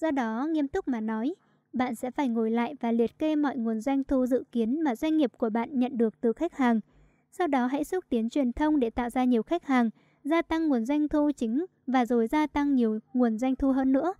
[0.00, 1.34] Do đó, nghiêm túc mà nói,
[1.72, 4.96] bạn sẽ phải ngồi lại và liệt kê mọi nguồn doanh thu dự kiến mà
[4.96, 6.80] doanh nghiệp của bạn nhận được từ khách hàng–
[7.34, 9.90] sau đó hãy xúc tiến truyền thông để tạo ra nhiều khách hàng,
[10.24, 13.92] gia tăng nguồn doanh thu chính và rồi gia tăng nhiều nguồn doanh thu hơn
[13.92, 14.14] nữa.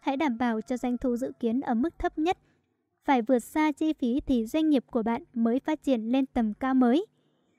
[0.00, 2.38] Hãy đảm bảo cho doanh thu dự kiến ở mức thấp nhất.
[3.04, 6.54] Phải vượt xa chi phí thì doanh nghiệp của bạn mới phát triển lên tầm
[6.54, 7.06] cao mới.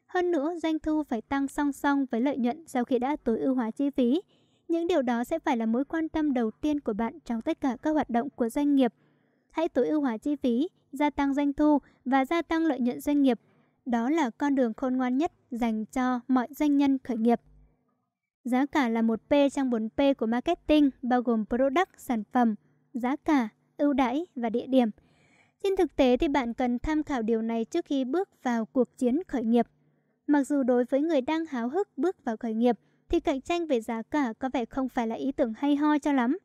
[0.05, 3.39] Hơn nữa, doanh thu phải tăng song song với lợi nhuận sau khi đã tối
[3.39, 4.21] ưu hóa chi phí.
[4.67, 7.61] Những điều đó sẽ phải là mối quan tâm đầu tiên của bạn trong tất
[7.61, 8.93] cả các hoạt động của doanh nghiệp.
[9.53, 12.99] Hãy tối ưu hóa chi phí, gia tăng doanh thu và gia tăng lợi nhuận
[12.99, 13.39] doanh nghiệp
[13.85, 17.41] đó là con đường khôn ngoan nhất dành cho mọi doanh nhân khởi nghiệp.
[18.43, 22.55] Giá cả là một P trong 4P của marketing, bao gồm product, sản phẩm,
[22.93, 24.89] giá cả, ưu đãi và địa điểm.
[25.63, 28.97] Trên thực tế thì bạn cần tham khảo điều này trước khi bước vào cuộc
[28.97, 29.67] chiến khởi nghiệp.
[30.27, 33.67] Mặc dù đối với người đang háo hức bước vào khởi nghiệp thì cạnh tranh
[33.67, 36.37] về giá cả có vẻ không phải là ý tưởng hay ho cho lắm.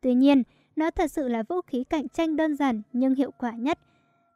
[0.00, 0.42] Tuy nhiên,
[0.76, 3.78] nó thật sự là vũ khí cạnh tranh đơn giản nhưng hiệu quả nhất.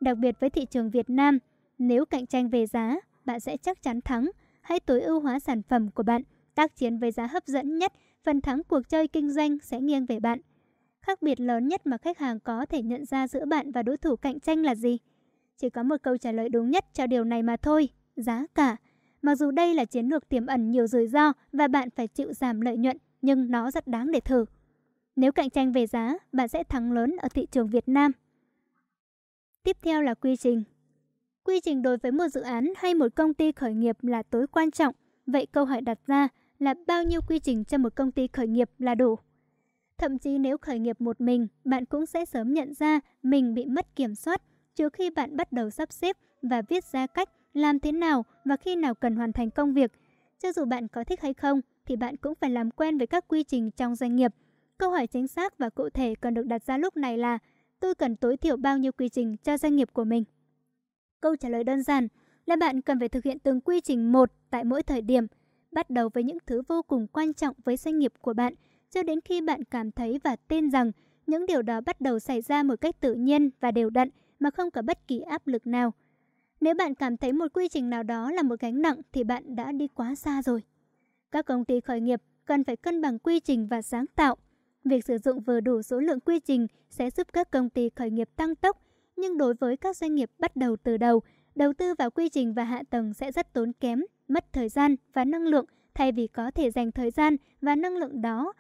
[0.01, 1.39] Đặc biệt với thị trường Việt Nam,
[1.78, 4.31] nếu cạnh tranh về giá, bạn sẽ chắc chắn thắng.
[4.60, 6.23] Hãy tối ưu hóa sản phẩm của bạn,
[6.55, 7.93] tác chiến với giá hấp dẫn nhất,
[8.24, 10.40] phần thắng cuộc chơi kinh doanh sẽ nghiêng về bạn.
[11.01, 13.97] Khác biệt lớn nhất mà khách hàng có thể nhận ra giữa bạn và đối
[13.97, 14.98] thủ cạnh tranh là gì?
[15.56, 18.77] Chỉ có một câu trả lời đúng nhất cho điều này mà thôi, giá cả.
[19.23, 22.32] Mặc dù đây là chiến lược tiềm ẩn nhiều rủi ro và bạn phải chịu
[22.32, 24.44] giảm lợi nhuận, nhưng nó rất đáng để thử.
[25.18, 28.12] Nếu cạnh tranh về giá, bạn sẽ thắng lớn ở thị trường Việt Nam.
[29.62, 30.62] Tiếp theo là quy trình.
[31.44, 34.46] Quy trình đối với một dự án hay một công ty khởi nghiệp là tối
[34.46, 34.94] quan trọng.
[35.26, 36.28] Vậy câu hỏi đặt ra
[36.58, 39.18] là bao nhiêu quy trình cho một công ty khởi nghiệp là đủ?
[39.96, 43.66] Thậm chí nếu khởi nghiệp một mình, bạn cũng sẽ sớm nhận ra mình bị
[43.66, 44.42] mất kiểm soát
[44.74, 48.56] trước khi bạn bắt đầu sắp xếp và viết ra cách làm thế nào và
[48.56, 49.92] khi nào cần hoàn thành công việc.
[50.38, 53.28] Cho dù bạn có thích hay không, thì bạn cũng phải làm quen với các
[53.28, 54.34] quy trình trong doanh nghiệp.
[54.78, 57.38] Câu hỏi chính xác và cụ thể cần được đặt ra lúc này là
[57.80, 60.24] tôi cần tối thiểu bao nhiêu quy trình cho doanh nghiệp của mình?
[61.20, 62.09] Câu trả lời đơn giản
[62.46, 65.26] là bạn cần phải thực hiện từng quy trình một tại mỗi thời điểm,
[65.72, 68.55] bắt đầu với những thứ vô cùng quan trọng với doanh nghiệp của bạn,
[68.90, 70.92] cho đến khi bạn cảm thấy và tin rằng
[71.26, 74.50] những điều đó bắt đầu xảy ra một cách tự nhiên và đều đặn mà
[74.50, 75.92] không có bất kỳ áp lực nào.
[76.60, 79.56] Nếu bạn cảm thấy một quy trình nào đó là một gánh nặng thì bạn
[79.56, 80.62] đã đi quá xa rồi.
[81.30, 84.36] Các công ty khởi nghiệp cần phải cân bằng quy trình và sáng tạo.
[84.89, 88.10] Việc sử dụng vừa đủ số lượng quy trình sẽ giúp các công ty khởi
[88.10, 88.82] nghiệp tăng tốc,
[89.16, 91.23] nhưng đối với các doanh nghiệp bắt đầu từ đầu,
[91.55, 94.97] đầu tư vào quy trình và hạ tầng sẽ rất tốn kém, mất thời gian
[95.12, 98.52] và năng lượng thay vì có thể dành thời gian và năng lượng đó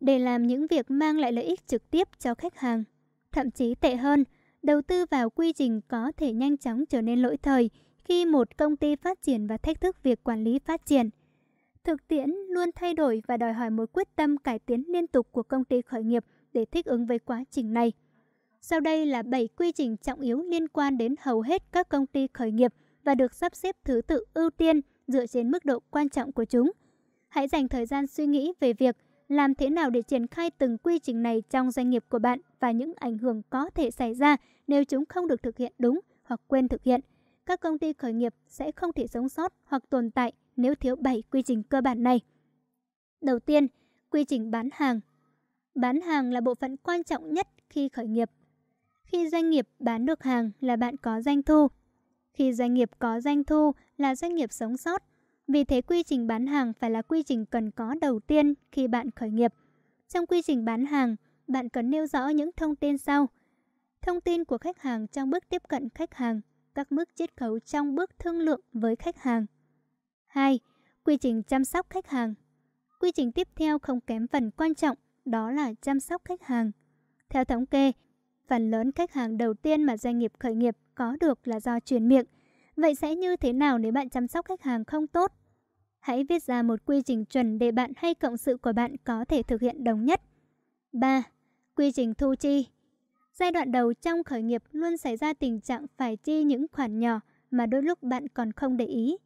[0.00, 2.84] để làm những việc mang lại lợi ích trực tiếp cho khách hàng.
[3.32, 4.24] Thậm chí tệ hơn,
[4.62, 7.70] đầu tư vào quy trình có thể nhanh chóng trở nên lỗi thời
[8.04, 11.10] khi một công ty phát triển và thách thức việc quản lý phát triển.
[11.84, 15.26] Thực tiễn luôn thay đổi và đòi hỏi một quyết tâm cải tiến liên tục
[15.32, 17.92] của công ty khởi nghiệp để thích ứng với quá trình này.
[18.60, 22.06] Sau đây là 7 quy trình trọng yếu liên quan đến hầu hết các công
[22.06, 22.74] ty khởi nghiệp
[23.04, 26.44] và được sắp xếp thứ tự ưu tiên dựa trên mức độ quan trọng của
[26.44, 26.72] chúng.
[27.28, 28.96] Hãy dành thời gian suy nghĩ về việc
[29.28, 32.40] làm thế nào để triển khai từng quy trình này trong doanh nghiệp của bạn
[32.60, 34.36] và những ảnh hưởng có thể xảy ra
[34.66, 37.00] nếu chúng không được thực hiện đúng hoặc quên thực hiện.
[37.46, 40.96] Các công ty khởi nghiệp sẽ không thể sống sót hoặc tồn tại nếu thiếu
[40.96, 42.20] 7 quy trình cơ bản này.
[43.20, 43.66] Đầu tiên,
[44.10, 45.00] quy trình bán hàng.
[45.74, 48.30] Bán hàng là bộ phận quan trọng nhất khi khởi nghiệp.
[49.04, 51.68] Khi doanh nghiệp bán được hàng là bạn có doanh thu.
[52.32, 55.02] Khi doanh nghiệp có doanh thu là doanh nghiệp sống sót.
[55.48, 58.88] Vì thế quy trình bán hàng phải là quy trình cần có đầu tiên khi
[58.88, 59.54] bạn khởi nghiệp.
[60.08, 61.16] Trong quy trình bán hàng,
[61.48, 63.28] bạn cần nêu rõ những thông tin sau.
[64.02, 66.40] Thông tin của khách hàng trong bước tiếp cận khách hàng,
[66.74, 69.46] các mức chiết khấu trong bước thương lượng với khách hàng.
[70.34, 70.60] 2.
[71.04, 72.34] Quy trình chăm sóc khách hàng.
[73.00, 76.70] Quy trình tiếp theo không kém phần quan trọng, đó là chăm sóc khách hàng.
[77.28, 77.92] Theo thống kê,
[78.48, 81.80] phần lớn khách hàng đầu tiên mà doanh nghiệp khởi nghiệp có được là do
[81.80, 82.24] truyền miệng.
[82.76, 85.32] Vậy sẽ như thế nào nếu bạn chăm sóc khách hàng không tốt?
[86.00, 89.24] Hãy viết ra một quy trình chuẩn để bạn hay cộng sự của bạn có
[89.24, 90.20] thể thực hiện đồng nhất.
[90.92, 91.22] 3.
[91.74, 92.66] Quy trình thu chi.
[93.34, 96.98] Giai đoạn đầu trong khởi nghiệp luôn xảy ra tình trạng phải chi những khoản
[96.98, 97.20] nhỏ
[97.50, 99.16] mà đôi lúc bạn còn không để ý.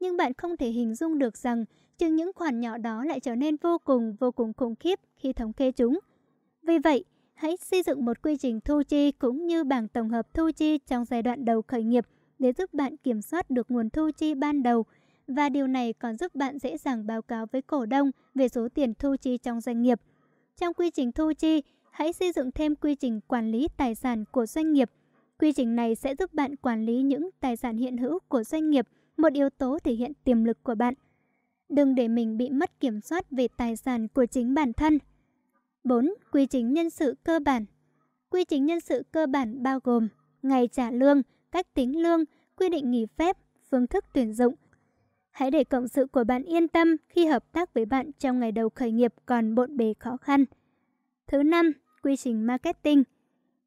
[0.00, 1.64] Nhưng bạn không thể hình dung được rằng
[1.98, 5.32] chừng những khoản nhỏ đó lại trở nên vô cùng vô cùng khủng khiếp khi
[5.32, 5.98] thống kê chúng.
[6.62, 7.04] Vì vậy,
[7.34, 10.78] hãy xây dựng một quy trình thu chi cũng như bảng tổng hợp thu chi
[10.78, 12.06] trong giai đoạn đầu khởi nghiệp
[12.38, 14.84] để giúp bạn kiểm soát được nguồn thu chi ban đầu
[15.28, 18.68] và điều này còn giúp bạn dễ dàng báo cáo với cổ đông về số
[18.74, 20.00] tiền thu chi trong doanh nghiệp.
[20.56, 24.24] Trong quy trình thu chi, hãy xây dựng thêm quy trình quản lý tài sản
[24.32, 24.90] của doanh nghiệp.
[25.38, 28.70] Quy trình này sẽ giúp bạn quản lý những tài sản hiện hữu của doanh
[28.70, 30.94] nghiệp, một yếu tố thể hiện tiềm lực của bạn.
[31.68, 34.98] Đừng để mình bị mất kiểm soát về tài sản của chính bản thân.
[35.84, 36.14] 4.
[36.32, 37.64] Quy trình nhân sự cơ bản
[38.30, 40.08] Quy trình nhân sự cơ bản bao gồm
[40.42, 41.22] ngày trả lương,
[41.52, 42.24] cách tính lương,
[42.56, 43.36] quy định nghỉ phép,
[43.70, 44.54] phương thức tuyển dụng.
[45.30, 48.52] Hãy để cộng sự của bạn yên tâm khi hợp tác với bạn trong ngày
[48.52, 50.44] đầu khởi nghiệp còn bộn bề khó khăn.
[51.26, 51.72] Thứ năm,
[52.02, 53.02] quy trình marketing.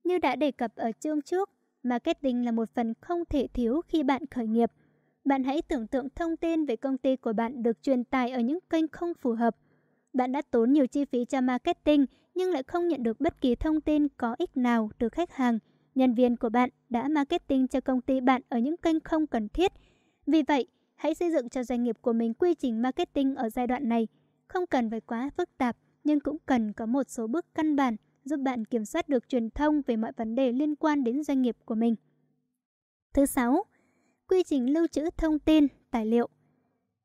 [0.04, 1.50] Như đã đề cập ở chương trước,
[1.84, 4.72] marketing là một phần không thể thiếu khi bạn khởi nghiệp.
[5.30, 8.40] Bạn hãy tưởng tượng thông tin về công ty của bạn được truyền tải ở
[8.40, 9.56] những kênh không phù hợp.
[10.14, 13.56] Bạn đã tốn nhiều chi phí cho marketing nhưng lại không nhận được bất kỳ
[13.56, 15.60] thông tin có ích nào từ khách hàng.
[15.96, 19.50] Nhân viên của bạn đã marketing cho công ty bạn ở những kênh không cần
[19.50, 19.72] thiết.
[20.26, 23.68] Vì vậy, hãy xây dựng cho doanh nghiệp của mình quy trình marketing ở giai
[23.68, 24.08] đoạn này.
[24.48, 27.96] Không cần phải quá phức tạp, nhưng cũng cần có một số bước căn bản
[28.24, 31.42] giúp bạn kiểm soát được truyền thông về mọi vấn đề liên quan đến doanh
[31.42, 31.96] nghiệp của mình.
[33.14, 33.64] Thứ sáu,
[34.30, 36.30] quy trình lưu trữ thông tin, tài liệu.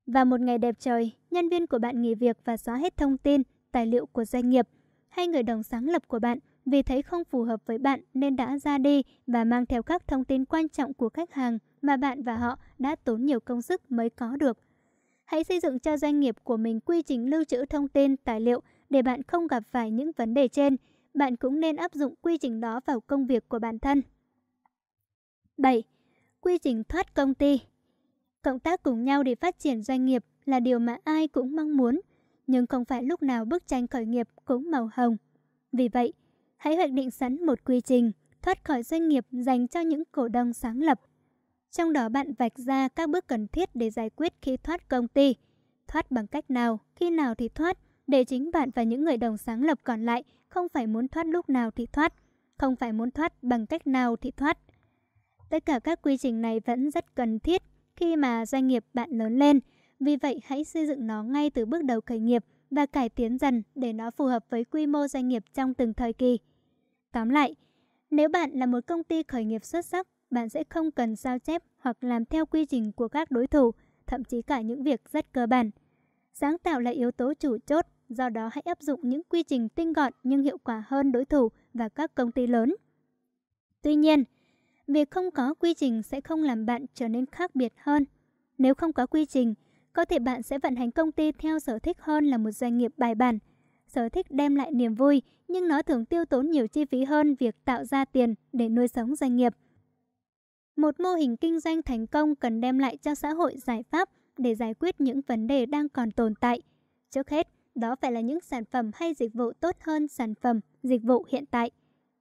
[0.06, 3.18] Và một ngày đẹp trời, nhân viên của bạn nghỉ việc và xóa hết thông
[3.18, 3.42] tin,
[3.72, 4.68] tài liệu của doanh nghiệp.
[5.08, 8.36] Hay người đồng sáng lập của bạn vì thấy không phù hợp với bạn nên
[8.36, 11.96] đã ra đi và mang theo các thông tin quan trọng của khách hàng mà
[11.96, 14.58] bạn và họ đã tốn nhiều công sức mới có được.
[15.24, 18.40] Hãy xây dựng cho doanh nghiệp của mình quy trình lưu trữ thông tin, tài
[18.40, 18.60] liệu
[18.90, 20.76] để bạn không gặp phải những vấn đề trên.
[21.14, 24.02] Bạn cũng nên áp dụng quy trình đó vào công việc của bản thân.
[25.56, 25.82] 7.
[26.44, 27.60] Quy trình thoát công ty
[28.42, 31.76] Cộng tác cùng nhau để phát triển doanh nghiệp là điều mà ai cũng mong
[31.76, 32.00] muốn,
[32.46, 35.16] nhưng không phải lúc nào bức tranh khởi nghiệp cũng màu hồng.
[35.72, 36.12] Vì vậy,
[36.56, 38.12] hãy hoạch định sẵn một quy trình
[38.42, 41.00] thoát khỏi doanh nghiệp dành cho những cổ đông sáng lập.
[41.70, 45.08] Trong đó bạn vạch ra các bước cần thiết để giải quyết khi thoát công
[45.08, 45.34] ty.
[45.86, 49.36] Thoát bằng cách nào, khi nào thì thoát, để chính bạn và những người đồng
[49.36, 52.14] sáng lập còn lại không phải muốn thoát lúc nào thì thoát,
[52.58, 54.58] không phải muốn thoát bằng cách nào thì thoát.
[55.48, 57.62] Tất cả các quy trình này vẫn rất cần thiết
[57.96, 59.60] khi mà doanh nghiệp bạn lớn lên.
[60.00, 63.38] Vì vậy hãy xây dựng nó ngay từ bước đầu khởi nghiệp và cải tiến
[63.38, 66.38] dần để nó phù hợp với quy mô doanh nghiệp trong từng thời kỳ.
[67.12, 67.54] Tóm lại,
[68.10, 71.38] nếu bạn là một công ty khởi nghiệp xuất sắc, bạn sẽ không cần sao
[71.38, 73.70] chép hoặc làm theo quy trình của các đối thủ,
[74.06, 75.70] thậm chí cả những việc rất cơ bản.
[76.32, 79.68] Sáng tạo là yếu tố chủ chốt, do đó hãy áp dụng những quy trình
[79.68, 82.74] tinh gọn nhưng hiệu quả hơn đối thủ và các công ty lớn.
[83.82, 84.24] Tuy nhiên,
[84.86, 88.04] việc không có quy trình sẽ không làm bạn trở nên khác biệt hơn.
[88.58, 89.54] Nếu không có quy trình,
[89.94, 92.78] Có thể bạn sẽ vận hành công ty theo sở thích hơn là một doanh
[92.78, 93.38] nghiệp bài bản.
[93.86, 97.34] Sở thích đem lại niềm vui, nhưng nó thường tiêu tốn nhiều chi phí hơn
[97.34, 99.52] việc tạo ra tiền để nuôi sống doanh nghiệp.
[100.76, 104.08] Một mô hình kinh doanh thành công cần đem lại cho xã hội giải pháp
[104.38, 106.62] để giải quyết những vấn đề đang còn tồn tại.
[107.10, 110.60] Trước hết, đó phải là những sản phẩm hay dịch vụ tốt hơn sản phẩm,
[110.82, 111.70] dịch vụ hiện tại.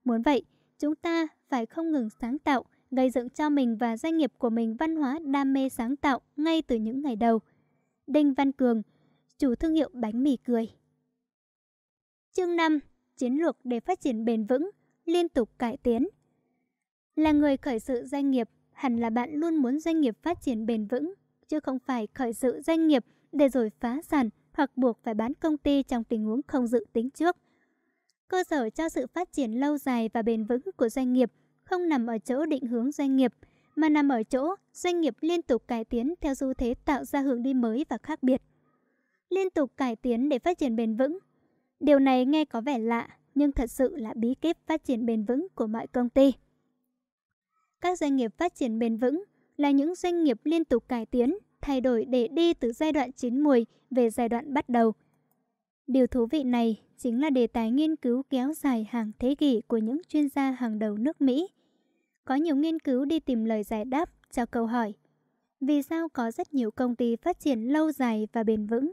[0.03, 0.45] Muốn vậy,
[0.79, 4.49] chúng ta phải không ngừng sáng tạo, gây dựng cho mình và doanh nghiệp của
[4.49, 7.39] mình văn hóa đam mê sáng tạo ngay từ những ngày đầu.
[8.07, 8.81] Đinh Văn Cường,
[9.37, 10.69] chủ thương hiệu bánh mì cười.
[12.31, 12.79] Chương 5.
[13.17, 14.69] Chiến lược để phát triển bền vững,
[15.05, 16.07] liên tục cải tiến.
[17.15, 20.65] Là người khởi sự doanh nghiệp, hẳn là bạn luôn muốn doanh nghiệp phát triển
[20.65, 21.13] bền vững,
[21.47, 25.33] chứ không phải khởi sự doanh nghiệp để rồi phá sản hoặc buộc phải bán
[25.33, 27.37] công ty trong tình huống không dự tính trước.
[28.33, 31.31] Cơ sở cho sự phát triển lâu dài và bền vững của doanh nghiệp
[31.63, 33.33] không nằm ở chỗ định hướng doanh nghiệp,
[33.75, 37.21] mà nằm ở chỗ doanh nghiệp liên tục cải tiến theo xu thế tạo ra
[37.21, 38.41] hướng đi mới và khác biệt.
[39.29, 41.17] Liên tục cải tiến để phát triển bền vững.
[41.79, 45.25] Điều này nghe có vẻ lạ, nhưng thật sự là bí kíp phát triển bền
[45.25, 46.33] vững của mọi công ty.
[47.81, 49.23] Các doanh nghiệp phát triển bền vững
[49.57, 53.11] là những doanh nghiệp liên tục cải tiến, thay đổi để đi từ giai đoạn
[53.11, 54.93] chín mùi về giai đoạn bắt đầu.
[55.87, 59.61] Điều thú vị này chính là đề tài nghiên cứu kéo dài hàng thế kỷ
[59.67, 61.47] của những chuyên gia hàng đầu nước Mỹ.
[62.25, 64.93] Có nhiều nghiên cứu đi tìm lời giải đáp cho câu hỏi,
[65.61, 68.91] Vì sao có rất nhiều công ty phát triển lâu dài và bền vững?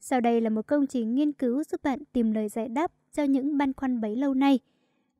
[0.00, 3.22] Sau đây là một công trình nghiên cứu giúp bạn tìm lời giải đáp cho
[3.22, 4.58] những băn khoăn bấy lâu nay.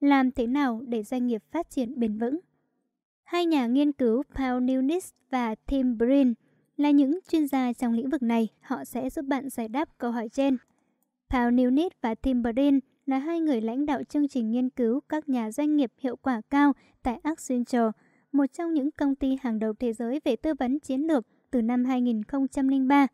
[0.00, 2.38] Làm thế nào để doanh nghiệp phát triển bền vững?
[3.24, 6.34] Hai nhà nghiên cứu Paul Nunes và Tim Brin
[6.76, 8.48] là những chuyên gia trong lĩnh vực này.
[8.60, 10.56] Họ sẽ giúp bạn giải đáp câu hỏi trên.
[11.30, 15.28] Paul Newnit và Tim Brin là hai người lãnh đạo chương trình nghiên cứu các
[15.28, 17.90] nhà doanh nghiệp hiệu quả cao tại Accenture,
[18.32, 21.62] một trong những công ty hàng đầu thế giới về tư vấn chiến lược từ
[21.62, 23.06] năm 2003.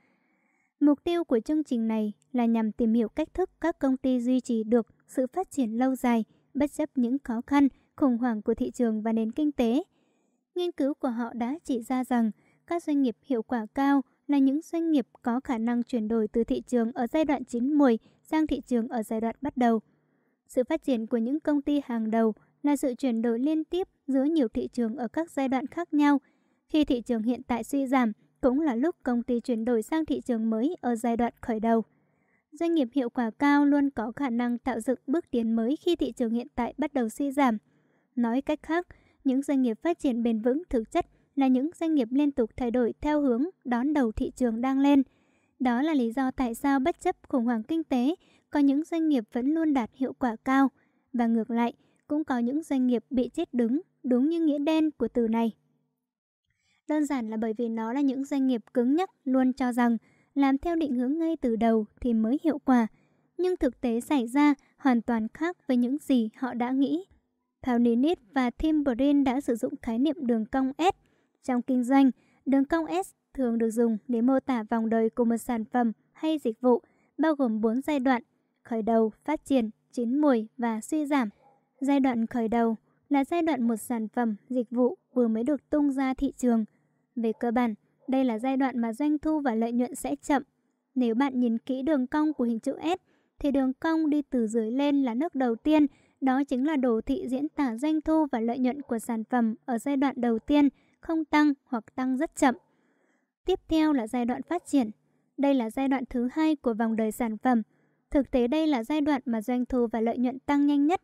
[0.80, 4.20] Mục tiêu của chương trình này là nhằm tìm hiểu cách thức các công ty
[4.20, 6.24] duy trì được sự phát triển lâu dài,
[6.54, 9.82] bất chấp những khó khăn, khủng hoảng của thị trường và nền kinh tế.
[10.54, 12.30] Nghiên cứu của họ đã chỉ ra rằng
[12.66, 16.28] các doanh nghiệp hiệu quả cao là những doanh nghiệp có khả năng chuyển đổi
[16.28, 19.56] từ thị trường ở giai đoạn chín mùi sang thị trường ở giai đoạn bắt
[19.56, 19.80] đầu.
[20.48, 23.88] Sự phát triển của những công ty hàng đầu là sự chuyển đổi liên tiếp
[24.06, 26.20] giữa nhiều thị trường ở các giai đoạn khác nhau.
[26.68, 30.04] Khi thị trường hiện tại suy giảm, cũng là lúc công ty chuyển đổi sang
[30.04, 31.84] thị trường mới ở giai đoạn khởi đầu.
[32.52, 35.96] Doanh nghiệp hiệu quả cao luôn có khả năng tạo dựng bước tiến mới khi
[35.96, 37.58] thị trường hiện tại bắt đầu suy giảm.
[38.16, 38.86] Nói cách khác,
[39.24, 41.06] những doanh nghiệp phát triển bền vững thực chất
[41.36, 44.78] là những doanh nghiệp liên tục thay đổi theo hướng đón đầu thị trường đang
[44.78, 45.02] lên.
[45.58, 48.14] Đó là lý do tại sao bất chấp khủng hoảng kinh tế,
[48.50, 50.70] có những doanh nghiệp vẫn luôn đạt hiệu quả cao.
[51.12, 51.72] Và ngược lại,
[52.08, 55.52] cũng có những doanh nghiệp bị chết đứng, đúng như nghĩa đen của từ này.
[56.88, 59.96] Đơn giản là bởi vì nó là những doanh nghiệp cứng nhắc luôn cho rằng
[60.34, 62.86] làm theo định hướng ngay từ đầu thì mới hiệu quả.
[63.38, 67.04] Nhưng thực tế xảy ra hoàn toàn khác với những gì họ đã nghĩ.
[67.62, 71.05] Paulinit và Tim Brin đã sử dụng khái niệm đường cong S
[71.46, 72.10] trong kinh doanh,
[72.46, 75.92] đường cong S thường được dùng để mô tả vòng đời của một sản phẩm
[76.12, 76.82] hay dịch vụ,
[77.18, 78.22] bao gồm 4 giai đoạn:
[78.62, 81.28] khởi đầu, phát triển, chín mùi và suy giảm.
[81.80, 82.76] Giai đoạn khởi đầu
[83.08, 86.64] là giai đoạn một sản phẩm, dịch vụ vừa mới được tung ra thị trường.
[87.16, 87.74] Về cơ bản,
[88.08, 90.42] đây là giai đoạn mà doanh thu và lợi nhuận sẽ chậm.
[90.94, 93.00] Nếu bạn nhìn kỹ đường cong của hình chữ S,
[93.38, 95.86] thì đường cong đi từ dưới lên là nước đầu tiên,
[96.20, 99.54] đó chính là đồ thị diễn tả doanh thu và lợi nhuận của sản phẩm
[99.64, 100.68] ở giai đoạn đầu tiên–
[101.06, 102.54] không tăng hoặc tăng rất chậm.
[103.44, 104.90] Tiếp theo là giai đoạn phát triển.
[105.36, 107.62] Đây là giai đoạn thứ hai của vòng đời sản phẩm.
[108.10, 111.00] Thực tế đây là giai đoạn mà doanh thu và lợi nhuận tăng nhanh nhất.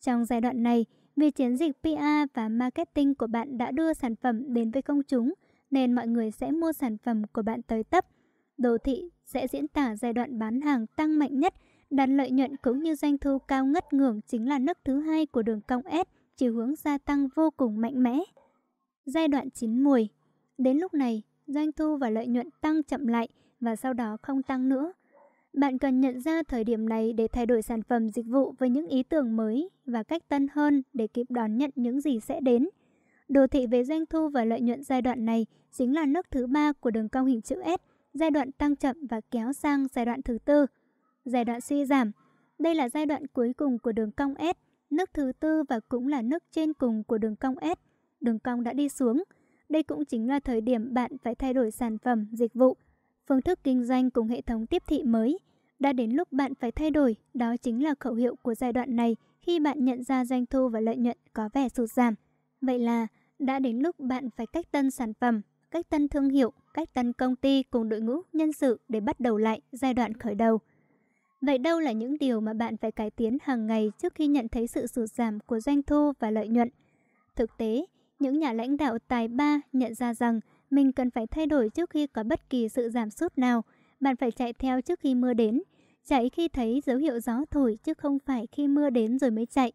[0.00, 4.16] Trong giai đoạn này, vì chiến dịch PR và marketing của bạn đã đưa sản
[4.16, 5.34] phẩm đến với công chúng,
[5.70, 8.06] nên mọi người sẽ mua sản phẩm của bạn tới tấp.
[8.58, 11.54] Đồ thị sẽ diễn tả giai đoạn bán hàng tăng mạnh nhất,
[11.90, 15.26] đạt lợi nhuận cũng như doanh thu cao ngất ngưỡng chính là nấc thứ hai
[15.26, 18.20] của đường cong S, chiều hướng gia tăng vô cùng mạnh mẽ.
[19.04, 20.08] Giai đoạn chín mùi.
[20.58, 23.28] Đến lúc này, doanh thu và lợi nhuận tăng chậm lại
[23.60, 24.92] và sau đó không tăng nữa.
[25.52, 28.70] Bạn cần nhận ra thời điểm này để thay đổi sản phẩm dịch vụ với
[28.70, 32.40] những ý tưởng mới và cách tân hơn để kịp đón nhận những gì sẽ
[32.40, 32.68] đến.
[33.28, 36.46] Đồ thị về doanh thu và lợi nhuận giai đoạn này chính là nước thứ
[36.46, 37.80] ba của đường cong hình chữ S,
[38.14, 40.66] giai đoạn tăng chậm và kéo sang giai đoạn thứ tư.
[41.24, 42.12] Giai đoạn suy giảm.
[42.58, 44.56] Đây là giai đoạn cuối cùng của đường cong S,
[44.90, 47.91] nước thứ tư và cũng là nước trên cùng của đường cong S
[48.22, 49.22] đường cong đã đi xuống.
[49.68, 52.76] Đây cũng chính là thời điểm bạn phải thay đổi sản phẩm, dịch vụ,
[53.28, 55.38] phương thức kinh doanh cùng hệ thống tiếp thị mới.
[55.78, 58.96] Đã đến lúc bạn phải thay đổi, đó chính là khẩu hiệu của giai đoạn
[58.96, 62.14] này khi bạn nhận ra doanh thu và lợi nhuận có vẻ sụt giảm.
[62.60, 63.06] Vậy là
[63.38, 65.40] đã đến lúc bạn phải cách tân sản phẩm,
[65.70, 69.20] cách tân thương hiệu, cách tân công ty cùng đội ngũ nhân sự để bắt
[69.20, 70.58] đầu lại giai đoạn khởi đầu.
[71.40, 74.48] Vậy đâu là những điều mà bạn phải cải tiến hàng ngày trước khi nhận
[74.48, 76.68] thấy sự sụt giảm của doanh thu và lợi nhuận?
[77.36, 77.86] Thực tế,
[78.22, 80.40] những nhà lãnh đạo tài ba nhận ra rằng
[80.70, 83.64] mình cần phải thay đổi trước khi có bất kỳ sự giảm sút nào.
[84.00, 85.62] Bạn phải chạy theo trước khi mưa đến,
[86.04, 89.46] chạy khi thấy dấu hiệu gió thổi chứ không phải khi mưa đến rồi mới
[89.46, 89.72] chạy.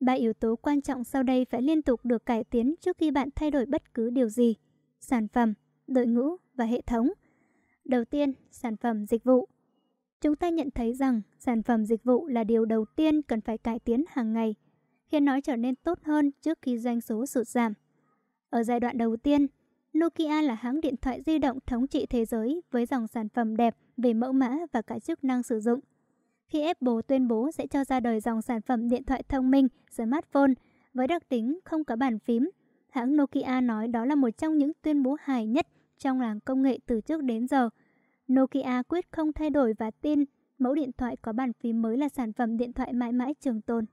[0.00, 3.10] Ba yếu tố quan trọng sau đây phải liên tục được cải tiến trước khi
[3.10, 4.54] bạn thay đổi bất cứ điều gì.
[5.00, 5.54] Sản phẩm,
[5.86, 7.08] đội ngũ và hệ thống.
[7.84, 9.48] Đầu tiên, sản phẩm dịch vụ.
[10.20, 13.58] Chúng ta nhận thấy rằng sản phẩm dịch vụ là điều đầu tiên cần phải
[13.58, 14.54] cải tiến hàng ngày,
[15.10, 17.74] khiến nó trở nên tốt hơn trước khi doanh số sụt giảm.
[18.50, 19.46] Ở giai đoạn đầu tiên,
[19.98, 23.56] Nokia là hãng điện thoại di động thống trị thế giới với dòng sản phẩm
[23.56, 25.80] đẹp về mẫu mã và cả chức năng sử dụng.
[26.48, 29.68] Khi Apple tuyên bố sẽ cho ra đời dòng sản phẩm điện thoại thông minh
[29.90, 30.52] smartphone
[30.94, 32.50] với đặc tính không có bàn phím,
[32.90, 35.66] hãng Nokia nói đó là một trong những tuyên bố hài nhất
[35.98, 37.70] trong làng công nghệ từ trước đến giờ.
[38.32, 40.24] Nokia quyết không thay đổi và tin
[40.58, 43.60] mẫu điện thoại có bàn phím mới là sản phẩm điện thoại mãi mãi trường
[43.60, 43.84] tồn.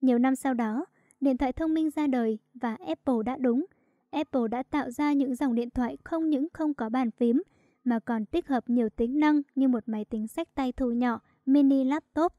[0.00, 0.86] Nhiều năm sau đó,
[1.20, 3.66] điện thoại thông minh ra đời và Apple đã đúng.
[4.10, 7.42] Apple đã tạo ra những dòng điện thoại không những không có bàn phím
[7.84, 11.20] mà còn tích hợp nhiều tính năng như một máy tính sách tay thu nhỏ,
[11.46, 12.32] mini laptop.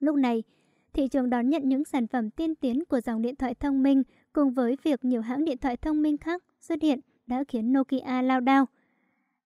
[0.00, 0.42] Lúc này,
[0.92, 4.02] thị trường đón nhận những sản phẩm tiên tiến của dòng điện thoại thông minh
[4.32, 8.22] cùng với việc nhiều hãng điện thoại thông minh khác xuất hiện đã khiến Nokia
[8.22, 8.66] lao đao.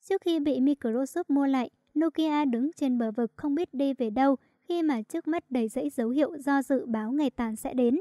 [0.09, 4.10] Trước khi bị Microsoft mua lại, Nokia đứng trên bờ vực không biết đi về
[4.10, 4.36] đâu
[4.68, 8.01] khi mà trước mắt đầy dẫy dấu hiệu do dự báo ngày tàn sẽ đến.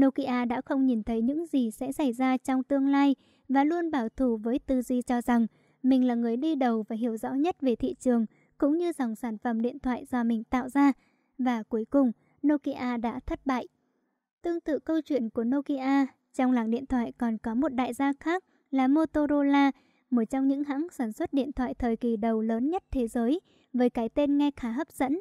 [0.00, 3.14] Nokia đã không nhìn thấy những gì sẽ xảy ra trong tương lai
[3.48, 5.46] và luôn bảo thủ với tư duy cho rằng
[5.82, 8.26] mình là người đi đầu và hiểu rõ nhất về thị trường
[8.58, 10.92] cũng như dòng sản phẩm điện thoại do mình tạo ra.
[11.38, 12.12] Và cuối cùng,
[12.46, 13.68] Nokia đã thất bại.
[14.42, 18.12] Tương tự câu chuyện của Nokia, trong làng điện thoại còn có một đại gia
[18.12, 19.70] khác là Motorola,
[20.10, 23.40] một trong những hãng sản xuất điện thoại thời kỳ đầu lớn nhất thế giới,
[23.72, 25.20] với cái tên nghe khá hấp dẫn.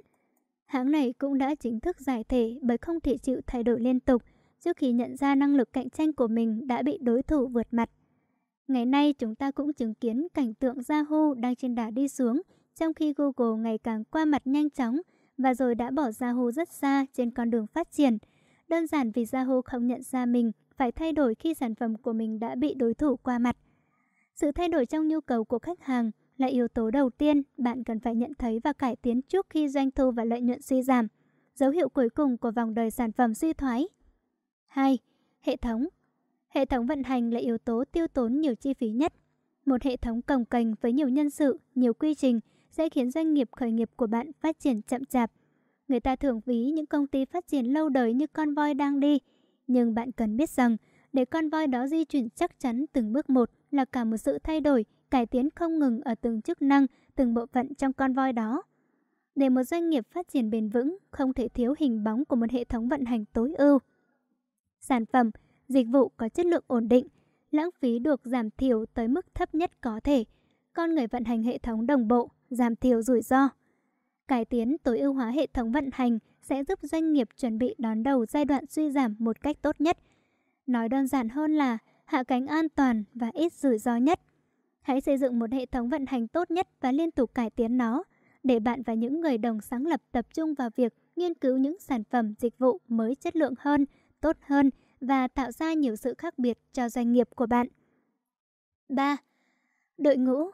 [0.71, 3.99] Hãng này cũng đã chính thức giải thể bởi không thể chịu thay đổi liên
[3.99, 4.23] tục
[4.59, 7.67] trước khi nhận ra năng lực cạnh tranh của mình đã bị đối thủ vượt
[7.71, 7.89] mặt.
[8.67, 12.41] Ngày nay chúng ta cũng chứng kiến cảnh tượng Yahoo đang trên đà đi xuống,
[12.75, 15.01] trong khi Google ngày càng qua mặt nhanh chóng
[15.37, 18.17] và rồi đã bỏ Yahoo rất xa trên con đường phát triển.
[18.67, 22.13] Đơn giản vì Yahoo không nhận ra mình phải thay đổi khi sản phẩm của
[22.13, 23.57] mình đã bị đối thủ qua mặt.
[24.35, 26.11] Sự thay đổi trong nhu cầu của khách hàng
[26.41, 29.69] là yếu tố đầu tiên bạn cần phải nhận thấy và cải tiến trước khi
[29.69, 31.07] doanh thu và lợi nhuận suy giảm.
[31.55, 33.87] Dấu hiệu cuối cùng của vòng đời sản phẩm suy thoái.
[34.67, 34.97] 2.
[35.41, 35.87] Hệ thống
[36.49, 39.13] Hệ thống vận hành là yếu tố tiêu tốn nhiều chi phí nhất.
[39.65, 42.39] Một hệ thống cồng kềnh với nhiều nhân sự, nhiều quy trình
[42.71, 45.31] sẽ khiến doanh nghiệp khởi nghiệp của bạn phát triển chậm chạp.
[45.87, 48.99] Người ta thường ví những công ty phát triển lâu đời như con voi đang
[48.99, 49.19] đi,
[49.67, 50.77] nhưng bạn cần biết rằng
[51.13, 54.39] để con voi đó di chuyển chắc chắn từng bước một là cả một sự
[54.39, 56.85] thay đổi, cải tiến không ngừng ở từng chức năng,
[57.15, 58.63] từng bộ phận trong con voi đó.
[59.35, 62.51] Để một doanh nghiệp phát triển bền vững, không thể thiếu hình bóng của một
[62.51, 63.79] hệ thống vận hành tối ưu.
[64.79, 65.31] Sản phẩm,
[65.67, 67.07] dịch vụ có chất lượng ổn định,
[67.51, 70.25] lãng phí được giảm thiểu tới mức thấp nhất có thể.
[70.73, 73.49] Con người vận hành hệ thống đồng bộ, giảm thiểu rủi ro.
[74.27, 77.75] Cải tiến tối ưu hóa hệ thống vận hành sẽ giúp doanh nghiệp chuẩn bị
[77.77, 79.97] đón đầu giai đoạn suy giảm một cách tốt nhất.
[80.67, 84.19] Nói đơn giản hơn là hạ cánh an toàn và ít rủi ro nhất.
[84.81, 87.77] Hãy xây dựng một hệ thống vận hành tốt nhất và liên tục cải tiến
[87.77, 88.03] nó,
[88.43, 91.79] để bạn và những người đồng sáng lập tập trung vào việc nghiên cứu những
[91.79, 93.85] sản phẩm dịch vụ mới chất lượng hơn,
[94.21, 94.69] tốt hơn
[95.01, 97.67] và tạo ra nhiều sự khác biệt cho doanh nghiệp của bạn.
[98.89, 99.17] 3.
[99.97, 100.51] Đội ngũ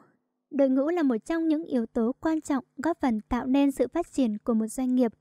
[0.52, 3.88] Đội ngũ là một trong những yếu tố quan trọng góp phần tạo nên sự
[3.88, 5.14] phát triển của một doanh nghiệp.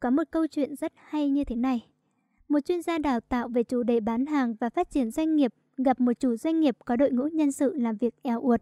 [0.00, 1.86] Có một câu chuyện rất hay như thế này.
[2.48, 5.54] Một chuyên gia đào tạo về chủ đề bán hàng và phát triển doanh nghiệp
[5.76, 8.60] gặp một chủ doanh nghiệp có đội ngũ nhân sự làm việc eo uột.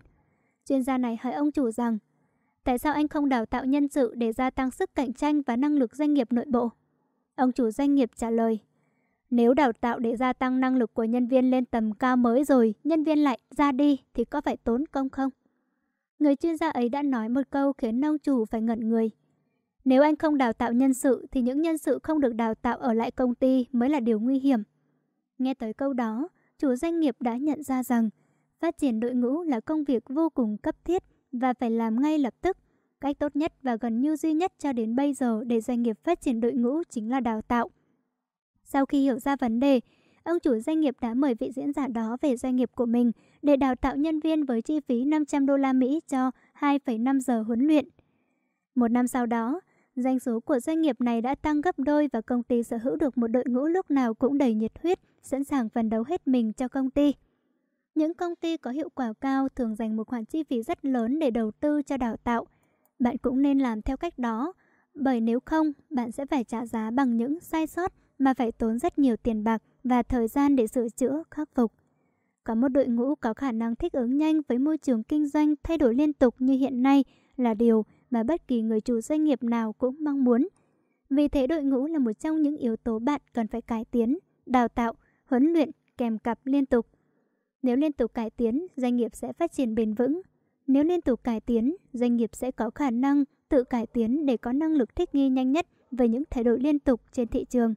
[0.69, 1.99] Chuyên gia này hỏi ông chủ rằng,
[2.65, 5.57] tại sao anh không đào tạo nhân sự để gia tăng sức cạnh tranh và
[5.57, 6.71] năng lực doanh nghiệp nội bộ?
[7.37, 8.59] Ông chủ doanh nghiệp trả lời,
[9.31, 12.45] nếu đào tạo để gia tăng năng lực của nhân viên lên tầm cao mới
[12.45, 15.31] rồi, nhân viên lại ra đi thì có phải tốn công không?
[16.19, 19.11] Người chuyên gia ấy đã nói một câu khiến ông chủ phải ngẩn người.
[19.85, 22.79] Nếu anh không đào tạo nhân sự thì những nhân sự không được đào tạo
[22.79, 24.63] ở lại công ty mới là điều nguy hiểm.
[25.39, 26.29] Nghe tới câu đó,
[26.65, 28.11] chủ doanh nghiệp đã nhận ra rằng
[28.61, 32.19] phát triển đội ngũ là công việc vô cùng cấp thiết và phải làm ngay
[32.19, 32.57] lập tức.
[33.01, 35.99] Cách tốt nhất và gần như duy nhất cho đến bây giờ để doanh nghiệp
[36.05, 37.71] phát triển đội ngũ chính là đào tạo.
[38.63, 39.81] Sau khi hiểu ra vấn đề,
[40.23, 43.13] ông chủ doanh nghiệp đã mời vị diễn giả đó về doanh nghiệp của mình
[43.43, 46.31] để đào tạo nhân viên với chi phí 500 đô la Mỹ cho
[46.61, 47.89] 2,5 giờ huấn luyện.
[48.75, 49.61] Một năm sau đó,
[49.97, 52.97] doanh số của doanh nghiệp này đã tăng gấp đôi và công ty sở hữu
[52.97, 56.29] được một đội ngũ lúc nào cũng đầy nhiệt huyết, sẵn sàng phấn đấu hết
[56.29, 57.15] mình cho công ty.
[57.95, 61.19] Những công ty có hiệu quả cao thường dành một khoản chi phí rất lớn
[61.19, 62.47] để đầu tư cho đào tạo.
[62.99, 64.53] Bạn cũng nên làm theo cách đó,
[64.95, 68.79] bởi nếu không, bạn sẽ phải trả giá bằng những sai sót mà phải tốn
[68.79, 71.73] rất nhiều tiền bạc và thời gian để sửa chữa, khắc phục.
[72.45, 75.55] Có một đội ngũ có khả năng thích ứng nhanh với môi trường kinh doanh
[75.63, 77.05] thay đổi liên tục như hiện nay
[77.37, 80.49] là điều mà bất kỳ người chủ doanh nghiệp nào cũng mong muốn.
[81.11, 84.19] Vì thế đội ngũ là một trong những yếu tố bạn cần phải cải tiến,
[84.47, 84.93] đào tạo,
[85.27, 86.87] huấn luyện kèm cặp liên tục.
[87.63, 90.21] Nếu liên tục cải tiến, doanh nghiệp sẽ phát triển bền vững.
[90.67, 94.37] Nếu liên tục cải tiến, doanh nghiệp sẽ có khả năng tự cải tiến để
[94.37, 97.45] có năng lực thích nghi nhanh nhất với những thay đổi liên tục trên thị
[97.45, 97.75] trường.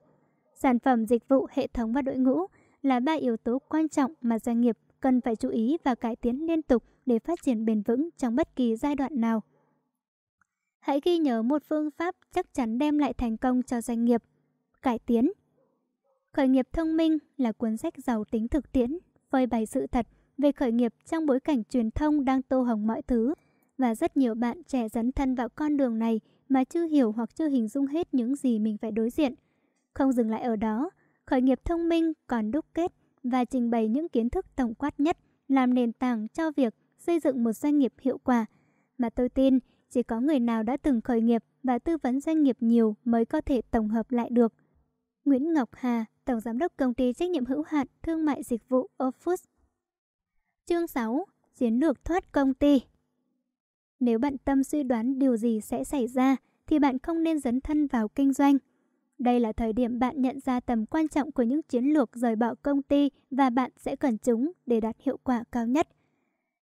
[0.55, 2.45] Sản phẩm, dịch vụ, hệ thống và đội ngũ
[2.81, 6.15] là ba yếu tố quan trọng mà doanh nghiệp cần phải chú ý và cải
[6.15, 9.43] tiến liên tục để phát triển bền vững trong bất kỳ giai đoạn nào.
[10.79, 14.23] Hãy ghi nhớ một phương pháp chắc chắn đem lại thành công cho doanh nghiệp.
[14.81, 15.31] Cải tiến.
[16.31, 18.97] Khởi nghiệp thông minh là cuốn sách giàu tính thực tiễn,
[19.29, 22.87] phơi bày sự thật về khởi nghiệp trong bối cảnh truyền thông đang tô hồng
[22.87, 23.33] mọi thứ
[23.77, 27.35] và rất nhiều bạn trẻ dấn thân vào con đường này mà chưa hiểu hoặc
[27.35, 29.33] chưa hình dung hết những gì mình phải đối diện.
[29.93, 30.89] Không dừng lại ở đó,
[31.25, 32.91] khởi nghiệp thông minh còn đúc kết
[33.23, 35.17] và trình bày những kiến thức tổng quát nhất
[35.47, 38.45] làm nền tảng cho việc xây dựng một doanh nghiệp hiệu quả
[38.97, 42.43] mà tôi tin chỉ có người nào đã từng khởi nghiệp và tư vấn doanh
[42.43, 44.53] nghiệp nhiều mới có thể tổng hợp lại được.
[45.25, 48.69] Nguyễn Ngọc Hà, Tổng Giám đốc Công ty Trách nhiệm hữu hạn Thương mại Dịch
[48.69, 49.35] vụ Ofus
[50.65, 51.25] Chương 6.
[51.55, 52.81] Chiến lược thoát công ty
[53.99, 56.35] Nếu bạn tâm suy đoán điều gì sẽ xảy ra,
[56.67, 58.57] thì bạn không nên dấn thân vào kinh doanh.
[59.19, 62.35] Đây là thời điểm bạn nhận ra tầm quan trọng của những chiến lược rời
[62.35, 65.87] bỏ công ty và bạn sẽ cần chúng để đạt hiệu quả cao nhất.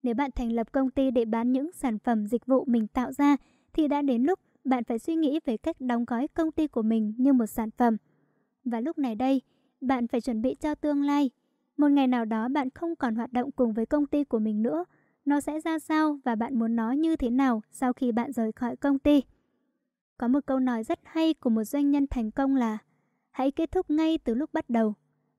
[0.04, 3.12] Nếu bạn thành lập công ty để bán những sản phẩm dịch vụ mình tạo
[3.12, 3.38] ra,
[3.74, 6.82] thì đã đến lúc bạn phải suy nghĩ về cách đóng gói công ty của
[6.82, 7.98] mình như một sản phẩm.
[8.66, 9.42] Và lúc này đây,
[9.82, 11.30] bạn phải chuẩn bị cho tương lai.
[11.78, 14.62] Một ngày nào đó bạn không còn hoạt động cùng với công ty của mình
[14.62, 14.86] nữa.
[15.26, 18.52] Nó sẽ ra sao và bạn muốn nó như thế nào sau khi bạn rời
[18.52, 19.22] khỏi công ty?
[20.18, 22.78] Có một câu nói rất hay của một doanh nhân thành công là
[23.32, 24.94] Hãy kết thúc ngay từ lúc bắt đầu.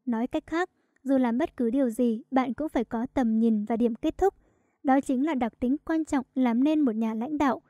[0.06, 0.70] Nói cách khác,
[1.02, 4.18] dù làm bất cứ điều gì, bạn cũng phải có tầm nhìn và điểm kết
[4.18, 4.34] thúc.
[4.82, 7.62] Đó chính là đặc tính quan trọng làm nên một nhà lãnh đạo.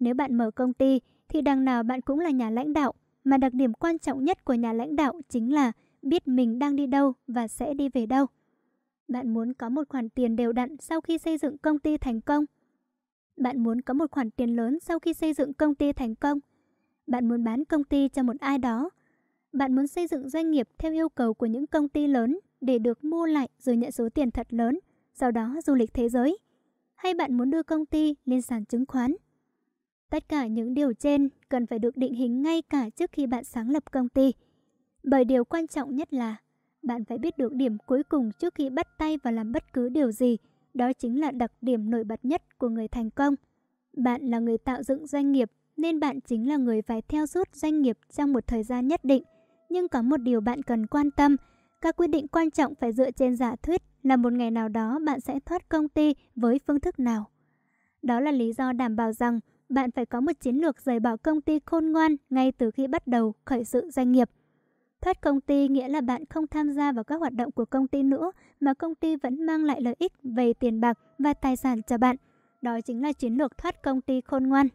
[0.00, 2.94] Nếu bạn mở công ty, thì đằng nào bạn cũng là nhà lãnh đạo.
[3.24, 5.72] Mà đặc điểm quan trọng nhất của nhà lãnh đạo chính là
[6.02, 8.26] biết mình đang đi đâu và sẽ đi về đâu.
[9.08, 12.20] Bạn muốn có một khoản tiền đều đặn sau khi xây dựng công ty thành
[12.20, 12.44] công.
[13.36, 16.38] Bạn muốn có một khoản tiền lớn sau khi xây dựng công ty thành công.
[17.06, 18.90] Bạn muốn bán công ty cho một ai đó.
[19.52, 22.78] Bạn muốn xây dựng doanh nghiệp theo yêu cầu của những công ty lớn để
[22.78, 24.78] được mua lại rồi nhận số tiền thật lớn,
[25.14, 26.38] sau đó du lịch thế giới.
[26.98, 29.14] Hay bạn muốn đưa công ty lên sàn chứng khoán.
[30.10, 33.44] Tất cả những điều trên cần phải được định hình ngay cả trước khi bạn
[33.44, 34.32] sáng lập công ty.
[35.02, 36.36] Bởi điều quan trọng nhất là
[36.82, 39.88] bạn phải biết được điểm cuối cùng trước khi bắt tay vào làm bất cứ
[39.88, 40.36] điều gì.
[40.74, 43.34] Đó chính là đặc điểm nổi bật nhất của người thành công.
[43.92, 47.48] Bạn là người tạo dựng doanh nghiệp nên bạn chính là người phải theo suốt
[47.52, 49.22] doanh nghiệp trong một thời gian nhất định.
[49.68, 51.36] Nhưng có một điều bạn cần quan tâm,
[51.80, 54.98] các quyết định quan trọng phải dựa trên giả thuyết là một ngày nào đó
[55.06, 57.30] bạn sẽ thoát công ty với phương thức nào.
[58.02, 61.16] Đó là lý do đảm bảo rằng bạn phải có một chiến lược rời bỏ
[61.16, 64.30] công ty khôn ngoan ngay từ khi bắt đầu khởi sự doanh nghiệp.
[65.00, 67.88] Thoát công ty nghĩa là bạn không tham gia vào các hoạt động của công
[67.88, 71.56] ty nữa mà công ty vẫn mang lại lợi ích về tiền bạc và tài
[71.56, 72.16] sản cho bạn.
[72.62, 74.68] Đó chính là chiến lược thoát công ty khôn ngoan.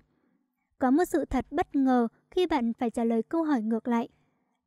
[0.80, 4.09] Có một sự thật bất ngờ khi bạn phải trả lời câu hỏi ngược lại.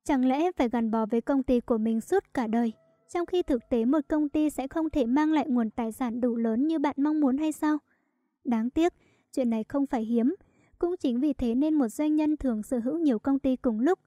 [0.06, 2.72] Chẳng lẽ phải gắn bó với công ty của mình suốt cả đời,
[3.12, 6.20] trong khi thực tế một công ty sẽ không thể mang lại nguồn tài sản
[6.20, 7.78] đủ lớn như bạn mong muốn hay sao?
[8.44, 8.92] Đáng tiếc,
[9.32, 10.34] chuyện này không phải hiếm.
[10.78, 13.80] Cũng chính vì thế nên một doanh nhân thường sở hữu nhiều công ty cùng
[13.80, 13.98] lúc.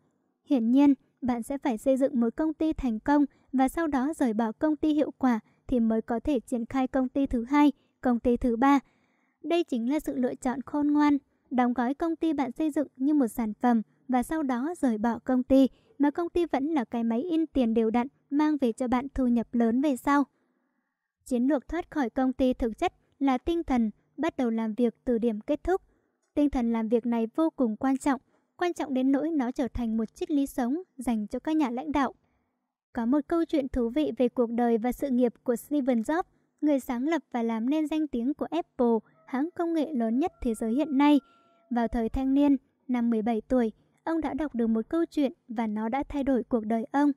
[0.45, 4.13] Hiển nhiên, bạn sẽ phải xây dựng một công ty thành công và sau đó
[4.17, 7.43] rời bỏ công ty hiệu quả thì mới có thể triển khai công ty thứ
[7.43, 7.71] hai,
[8.01, 8.79] công ty thứ ba.
[9.43, 11.17] Đây chính là sự lựa chọn khôn ngoan
[11.51, 14.97] đóng gói công ty bạn xây dựng như một sản phẩm và sau đó rời
[14.97, 15.67] bỏ công ty
[15.99, 19.07] mà công ty vẫn là cái máy in tiền đều đặn mang về cho bạn
[19.13, 20.23] thu nhập lớn về sau.
[21.25, 24.95] Chiến lược thoát khỏi công ty thực chất là tinh thần bắt đầu làm việc
[25.05, 25.81] từ điểm kết thúc.
[26.33, 28.21] Tinh thần làm việc này vô cùng quan trọng,
[28.57, 31.69] quan trọng đến nỗi nó trở thành một triết lý sống dành cho các nhà
[31.69, 32.13] lãnh đạo.
[32.93, 36.23] Có một câu chuyện thú vị về cuộc đời và sự nghiệp của Steve Jobs,
[36.61, 40.31] người sáng lập và làm nên danh tiếng của Apple, hãng công nghệ lớn nhất
[40.41, 41.19] thế giới hiện nay–
[41.69, 42.57] vào thời thanh niên,
[42.87, 43.71] năm 17 tuổi,
[44.09, 47.11] ông đã đọc được một câu chuyện và nó đã thay đổi cuộc đời ông.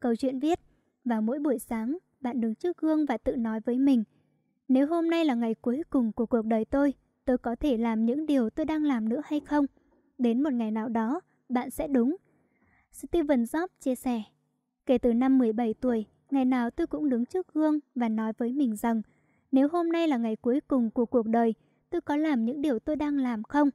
[0.00, 0.60] Câu chuyện viết,
[1.04, 4.04] vào mỗi buổi sáng, bạn đứng trước gương và tự nói với mình,
[4.68, 6.94] nếu hôm nay là ngày cuối cùng của cuộc đời tôi,
[7.24, 9.66] tôi có thể làm những điều tôi đang làm nữa hay không?
[10.18, 12.16] Đến một ngày nào đó, bạn sẽ đúng.
[12.92, 14.22] Steven Jobs chia sẻ,
[14.86, 18.52] kể từ năm 17 tuổi, ngày nào tôi cũng đứng trước gương và nói với
[18.52, 19.02] mình rằng
[19.52, 21.54] nếu hôm nay là ngày cuối cùng của cuộc đời,
[21.90, 23.70] tôi có làm những điều tôi đang làm không?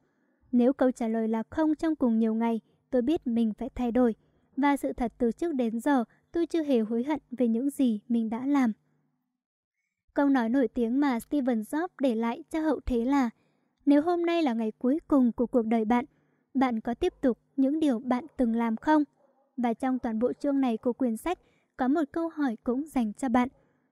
[0.52, 2.60] Nếu câu trả lời là không trong cùng nhiều ngày,
[2.90, 4.16] tôi biết mình phải thay đổi.
[4.58, 8.00] Và sự thật từ trước đến giờ, tôi chưa hề hối hận về những gì
[8.08, 8.72] mình đã làm.
[10.14, 13.30] Câu nói nổi tiếng mà Steven Jobs để lại cho hậu thế là
[13.86, 16.06] Nếu hôm nay là ngày cuối cùng của cuộc đời bạn,
[16.54, 19.04] bạn có tiếp tục những điều bạn từng làm không?
[19.58, 21.40] Và trong toàn bộ chương này của quyển sách,
[21.78, 23.50] có một câu hỏi cũng dành cho bạn.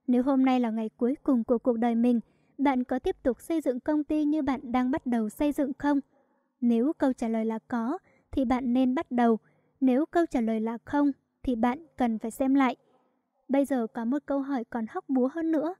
[0.07, 2.19] Nếu hôm nay là ngày cuối cùng của cuộc đời mình,
[2.57, 5.73] bạn có tiếp tục xây dựng công ty như bạn đang bắt đầu xây dựng
[5.73, 5.99] không?
[6.61, 7.97] Nếu câu trả lời là có,
[8.31, 9.39] thì bạn nên bắt đầu.
[9.81, 11.11] Nếu câu trả lời là không,
[11.43, 12.75] thì bạn cần phải xem lại.
[13.47, 15.73] Bây giờ có một câu hỏi còn hóc búa hơn nữa.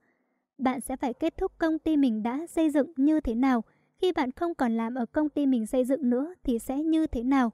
[0.58, 3.64] Bạn sẽ phải kết thúc công ty mình đã xây dựng như thế nào?
[4.02, 7.08] Khi bạn không còn làm ở công ty mình xây dựng nữa thì sẽ như
[7.08, 7.52] thế nào?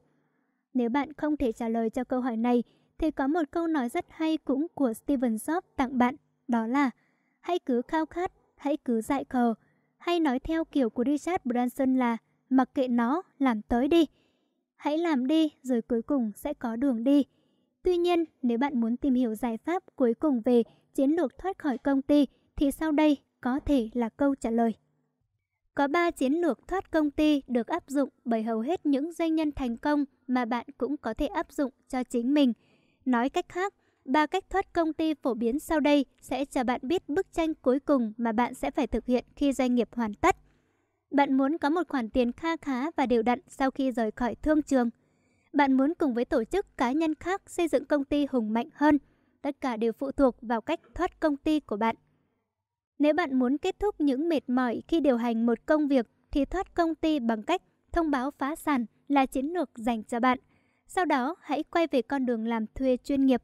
[0.73, 2.63] Nếu bạn không thể trả lời cho câu hỏi này,
[2.97, 6.15] thì có một câu nói rất hay cũng của Steven Jobs tặng bạn,
[6.47, 6.91] đó là
[7.45, 9.53] Hãy cứ khao khát, hãy cứ dại khờ.
[9.97, 12.17] Hay nói theo kiểu của Richard Branson là
[12.55, 14.05] Mặc kệ nó, làm tới đi.
[14.75, 17.25] Hãy làm đi rồi cuối cùng sẽ có đường đi.
[17.83, 20.63] Tuy nhiên, nếu bạn muốn tìm hiểu giải pháp cuối cùng về
[20.93, 24.73] chiến lược thoát khỏi công ty thì sau đây có thể là câu trả lời.
[25.73, 29.35] Có 3 chiến lược thoát công ty được áp dụng bởi hầu hết những doanh
[29.35, 32.53] nhân thành công mà bạn cũng có thể áp dụng cho chính mình.
[33.05, 33.73] Nói cách khác,
[34.05, 37.53] ba cách thoát công ty phổ biến sau đây sẽ cho bạn biết bức tranh
[37.53, 40.35] cuối cùng mà bạn sẽ phải thực hiện khi doanh nghiệp hoàn tất.
[41.15, 44.35] Bạn muốn có một khoản tiền kha khá và đều đặn sau khi rời khỏi
[44.35, 44.89] thương trường.
[45.53, 48.69] Bạn muốn cùng với tổ chức cá nhân khác xây dựng công ty hùng mạnh
[48.73, 48.97] hơn.
[49.41, 51.95] Tất cả đều phụ thuộc vào cách thoát công ty của bạn.
[52.99, 56.45] Nếu bạn muốn kết thúc những mệt mỏi khi điều hành một công việc thì
[56.45, 57.61] thoát công ty bằng cách
[57.91, 60.39] thông báo phá sản là chiến lược dành cho bạn.
[60.87, 63.43] Sau đó, hãy quay về con đường làm thuê chuyên nghiệp.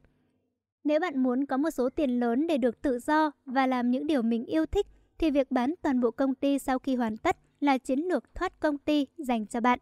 [0.84, 4.06] Nếu bạn muốn có một số tiền lớn để được tự do và làm những
[4.06, 4.86] điều mình yêu thích,
[5.18, 8.60] thì việc bán toàn bộ công ty sau khi hoàn tất là chiến lược thoát
[8.60, 9.78] công ty dành cho bạn.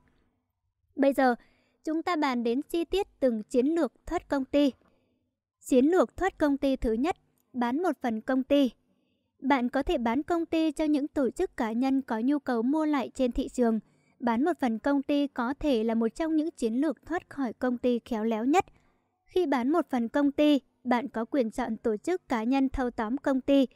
[0.97, 1.35] Bây giờ,
[1.85, 4.73] chúng ta bàn đến chi tiết từng chiến lược thoát công ty.
[5.61, 7.17] Chiến lược thoát công ty thứ nhất,
[7.53, 8.71] bán một phần công ty.
[9.41, 12.63] Bạn có thể bán công ty cho những tổ chức cá nhân có nhu cầu
[12.63, 13.81] mua lại trên thị trường.
[14.21, 17.53] Bán một phần công ty có thể là một trong những chiến lược thoát khỏi
[17.53, 18.65] công ty khéo léo nhất.
[19.25, 22.91] Khi bán một phần công ty, bạn có quyền chọn tổ chức cá nhân thâu
[22.91, 23.67] tóm công ty.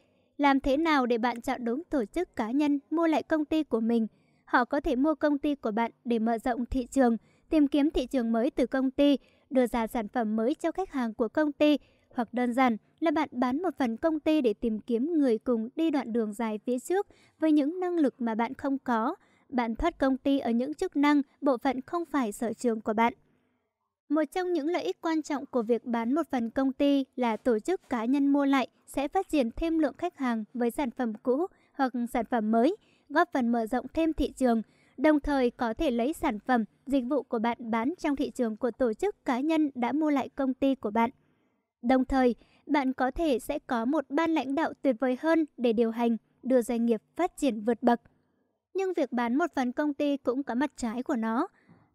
[0.44, 3.62] Làm thế nào để bạn chọn đúng tổ chức cá nhân mua lại công ty
[3.62, 4.06] của mình?
[4.44, 7.16] Họ có thể mua công ty của bạn để mở rộng thị trường,
[7.50, 9.18] tìm kiếm thị trường mới từ công ty,
[9.50, 11.78] đưa ra sản phẩm mới cho khách hàng của công ty,
[12.14, 15.68] hoặc đơn giản là bạn bán một phần công ty để tìm kiếm người cùng
[15.76, 17.06] đi đoạn đường dài phía trước
[17.38, 19.14] với những năng lực mà bạn không có.
[19.48, 22.92] Bạn thoát công ty ở những chức năng, bộ phận không phải sở trường của
[22.92, 23.12] bạn.
[24.08, 27.36] Một trong những lợi ích quan trọng của việc bán một phần công ty là
[27.36, 30.90] tổ chức cá nhân mua lại sẽ phát triển thêm lượng khách hàng với sản
[30.90, 32.76] phẩm cũ hoặc sản phẩm mới,
[33.08, 34.62] góp phần mở rộng thêm thị trường,
[34.96, 38.56] đồng thời có thể lấy sản phẩm, dịch vụ của bạn bán trong thị trường
[38.56, 41.10] của tổ chức cá nhân đã mua lại công ty của bạn.
[41.82, 42.34] Đồng thời,
[42.66, 46.16] bạn có thể sẽ có một ban lãnh đạo tuyệt vời hơn để điều hành,
[46.42, 48.00] đưa doanh nghiệp phát triển vượt bậc.
[48.74, 51.46] Nhưng việc bán một phần công ty cũng có mặt trái của nó.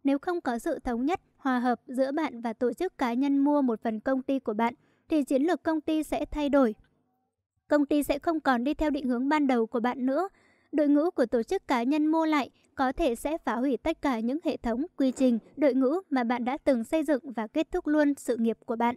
[0.04, 3.38] Nếu không có sự thống nhất, hòa hợp giữa bạn và tổ chức cá nhân
[3.38, 4.74] mua một phần công ty của bạn,
[5.08, 6.74] thì chiến lược công ty sẽ thay đổi.
[7.68, 10.28] Công ty sẽ không còn đi theo định hướng ban đầu của bạn nữa.
[10.72, 14.02] Đội ngũ của tổ chức cá nhân mua lại có thể sẽ phá hủy tất
[14.02, 17.46] cả những hệ thống, quy trình, đội ngũ mà bạn đã từng xây dựng và
[17.46, 18.94] kết thúc luôn sự nghiệp của bạn.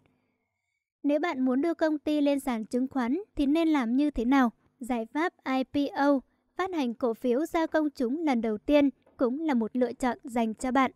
[1.03, 4.25] Nếu bạn muốn đưa công ty lên sàn chứng khoán thì nên làm như thế
[4.25, 4.51] nào?
[4.79, 6.19] Giải pháp IPO,
[6.55, 10.17] phát hành cổ phiếu ra công chúng lần đầu tiên cũng là một lựa chọn
[10.23, 10.91] dành cho bạn.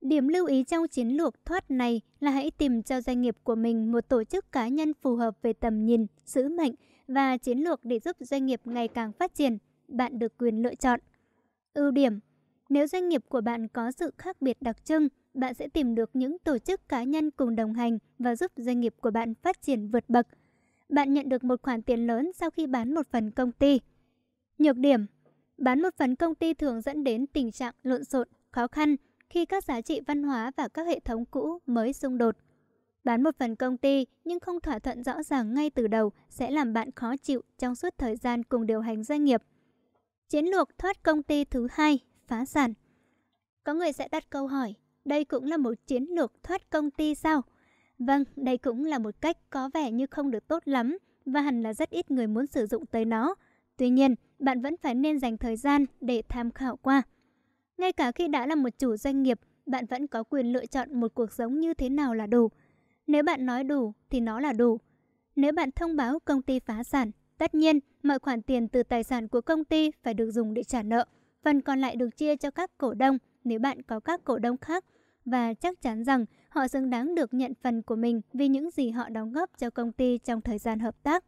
[0.00, 3.54] Điểm lưu ý trong chiến lược thoát này là hãy tìm cho doanh nghiệp của
[3.54, 6.74] mình một tổ chức cá nhân phù hợp về tầm nhìn, sứ mệnh
[7.08, 9.58] và chiến lược để giúp doanh nghiệp ngày càng phát triển.
[9.88, 11.00] Bạn được quyền lựa chọn.
[11.74, 12.20] Ưu điểm
[12.68, 16.10] Nếu doanh nghiệp của bạn có sự khác biệt đặc trưng, bạn sẽ tìm được
[16.14, 19.62] những tổ chức cá nhân cùng đồng hành và giúp doanh nghiệp của bạn phát
[19.62, 20.26] triển vượt bậc.
[20.88, 23.80] Bạn nhận được một khoản tiền lớn sau khi bán một phần công ty.
[24.58, 25.06] Nhược điểm
[25.58, 28.96] Bán một phần công ty thường dẫn đến tình trạng lộn xộn, khó khăn
[29.30, 32.36] khi các giá trị văn hóa và các hệ thống cũ mới xung đột.
[33.04, 36.50] Bán một phần công ty nhưng không thỏa thuận rõ ràng ngay từ đầu sẽ
[36.50, 39.42] làm bạn khó chịu trong suốt thời gian cùng điều hành doanh nghiệp.
[40.28, 42.74] Chiến lược thoát công ty thứ hai, phá sản.
[43.64, 44.74] Có người sẽ đặt câu hỏi,
[45.04, 47.42] đây cũng là một chiến lược thoát công ty sao?
[47.98, 51.62] Vâng, đây cũng là một cách có vẻ như không được tốt lắm và hẳn
[51.62, 53.34] là rất ít người muốn sử dụng tới nó.
[53.78, 57.02] Tuy nhiên, bạn vẫn phải nên dành thời gian để tham khảo qua.
[57.78, 61.00] Ngay cả khi đã là một chủ doanh nghiệp, bạn vẫn có quyền lựa chọn
[61.00, 62.48] một cuộc sống như thế nào là đủ.
[63.06, 64.78] Nếu bạn nói đủ thì nó là đủ.
[65.36, 69.04] Nếu bạn thông báo công ty phá sản, tất nhiên mọi khoản tiền từ tài
[69.04, 71.04] sản của công ty phải được dùng để trả nợ.
[71.44, 74.56] Phần còn lại được chia cho các cổ đông nếu bạn có các cổ đông
[74.56, 74.84] khác
[75.24, 78.90] và chắc chắn rằng họ xứng đáng được nhận phần của mình vì những gì
[78.90, 81.24] họ đóng góp cho công ty trong thời gian hợp tác.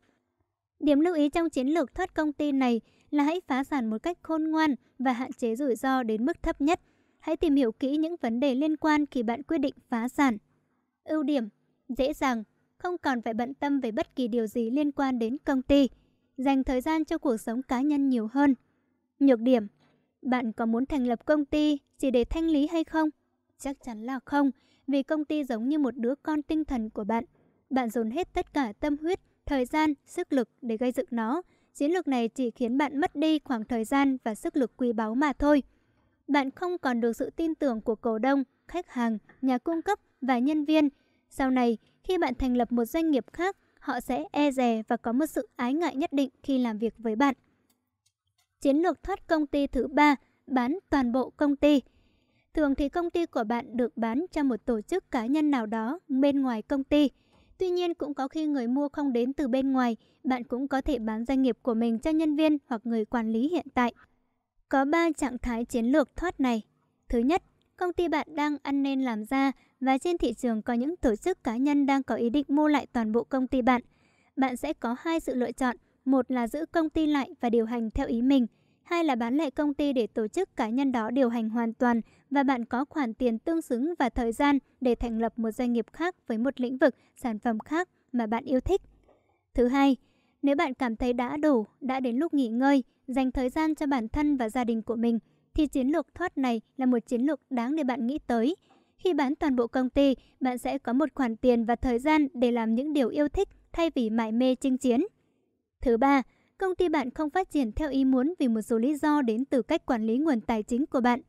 [0.81, 2.81] Điểm lưu ý trong chiến lược thoát công ty này
[3.11, 6.43] là hãy phá sản một cách khôn ngoan và hạn chế rủi ro đến mức
[6.43, 6.81] thấp nhất.
[7.19, 10.39] Hãy tìm hiểu kỹ những vấn đề liên quan khi bạn quyết định phá sản.
[11.05, 11.49] Ưu điểm,
[11.89, 12.45] dễ dàng,
[12.79, 15.89] không còn phải bận tâm về bất kỳ điều gì liên quan đến công ty,
[16.37, 18.55] dành thời gian cho cuộc sống cá nhân nhiều hơn.
[19.19, 19.67] Nhược điểm,
[20.23, 23.09] bạn có muốn thành lập công ty chỉ để thanh lý hay không?
[23.59, 24.51] Chắc chắn là không,
[24.87, 27.25] vì công ty giống như một đứa con tinh thần của bạn.
[27.71, 31.43] Bạn dồn hết tất cả tâm huyết, thời gian, sức lực để gây dựng nó.
[31.75, 34.93] Chiến lược này chỉ khiến bạn mất đi khoảng thời gian và sức lực quý
[34.93, 35.63] báu mà thôi.
[36.29, 39.99] Bạn không còn được sự tin tưởng của cổ đông, khách hàng, nhà cung cấp
[40.21, 40.89] và nhân viên.
[41.31, 44.97] Sau này, khi bạn thành lập một doanh nghiệp khác, họ sẽ e dè và
[44.97, 47.35] có một sự ái ngại nhất định khi làm việc với bạn.
[48.61, 51.81] Chiến lược thoát công ty thứ ba, bán toàn bộ công ty.
[52.55, 55.67] Thường thì công ty của bạn được bán cho một tổ chức cá nhân nào
[55.67, 57.11] đó bên ngoài công ty.
[57.61, 60.81] Tuy nhiên cũng có khi người mua không đến từ bên ngoài, bạn cũng có
[60.81, 63.93] thể bán doanh nghiệp của mình cho nhân viên hoặc người quản lý hiện tại.
[64.69, 66.63] Có 3 trạng thái chiến lược thoát này.
[67.09, 67.43] Thứ nhất,
[67.77, 71.17] công ty bạn đang ăn nên làm ra và trên thị trường có những tổ
[71.17, 73.83] chức cá nhân đang có ý định mua lại toàn bộ công ty bạn.
[74.37, 77.67] Bạn sẽ có hai sự lựa chọn, một là giữ công ty lại và điều
[77.67, 78.47] hành theo ý mình,
[78.91, 81.73] hai là bán lại công ty để tổ chức cá nhân đó điều hành hoàn
[81.73, 82.01] toàn
[82.31, 85.73] và bạn có khoản tiền tương xứng và thời gian để thành lập một doanh
[85.73, 88.81] nghiệp khác với một lĩnh vực, sản phẩm khác mà bạn yêu thích.
[89.55, 89.97] Thứ hai,
[90.43, 93.87] nếu bạn cảm thấy đã đủ, đã đến lúc nghỉ ngơi, dành thời gian cho
[93.87, 95.19] bản thân và gia đình của mình,
[95.55, 98.57] thì chiến lược thoát này là một chiến lược đáng để bạn nghĩ tới.
[98.97, 102.29] Khi bán toàn bộ công ty, bạn sẽ có một khoản tiền và thời gian
[102.35, 105.07] để làm những điều yêu thích thay vì mải mê chinh chiến.
[105.81, 106.23] Thứ ba,
[106.61, 109.45] công ty bạn không phát triển theo ý muốn vì một số lý do đến
[109.45, 111.21] từ cách quản lý nguồn tài chính của bạn.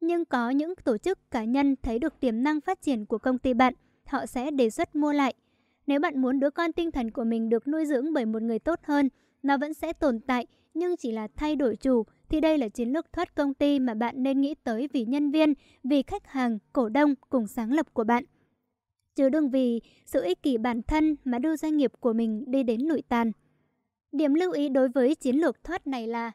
[0.00, 3.38] Nhưng có những tổ chức cá nhân thấy được tiềm năng phát triển của công
[3.38, 3.74] ty bạn,
[4.06, 5.34] họ sẽ đề xuất mua lại.
[5.86, 8.58] Nếu bạn muốn đứa con tinh thần của mình được nuôi dưỡng bởi một người
[8.58, 9.08] tốt hơn,
[9.42, 12.88] nó vẫn sẽ tồn tại nhưng chỉ là thay đổi chủ thì đây là chiến
[12.88, 15.54] lược thoát công ty mà bạn nên nghĩ tới vì nhân viên,
[15.84, 18.24] vì khách hàng, cổ đông cùng sáng lập của bạn.
[19.16, 22.62] Chứ đừng vì sự ích kỷ bản thân mà đưa doanh nghiệp của mình đi
[22.62, 23.32] đến lụi tàn.
[24.12, 26.32] Điểm lưu ý đối với chiến lược thoát này là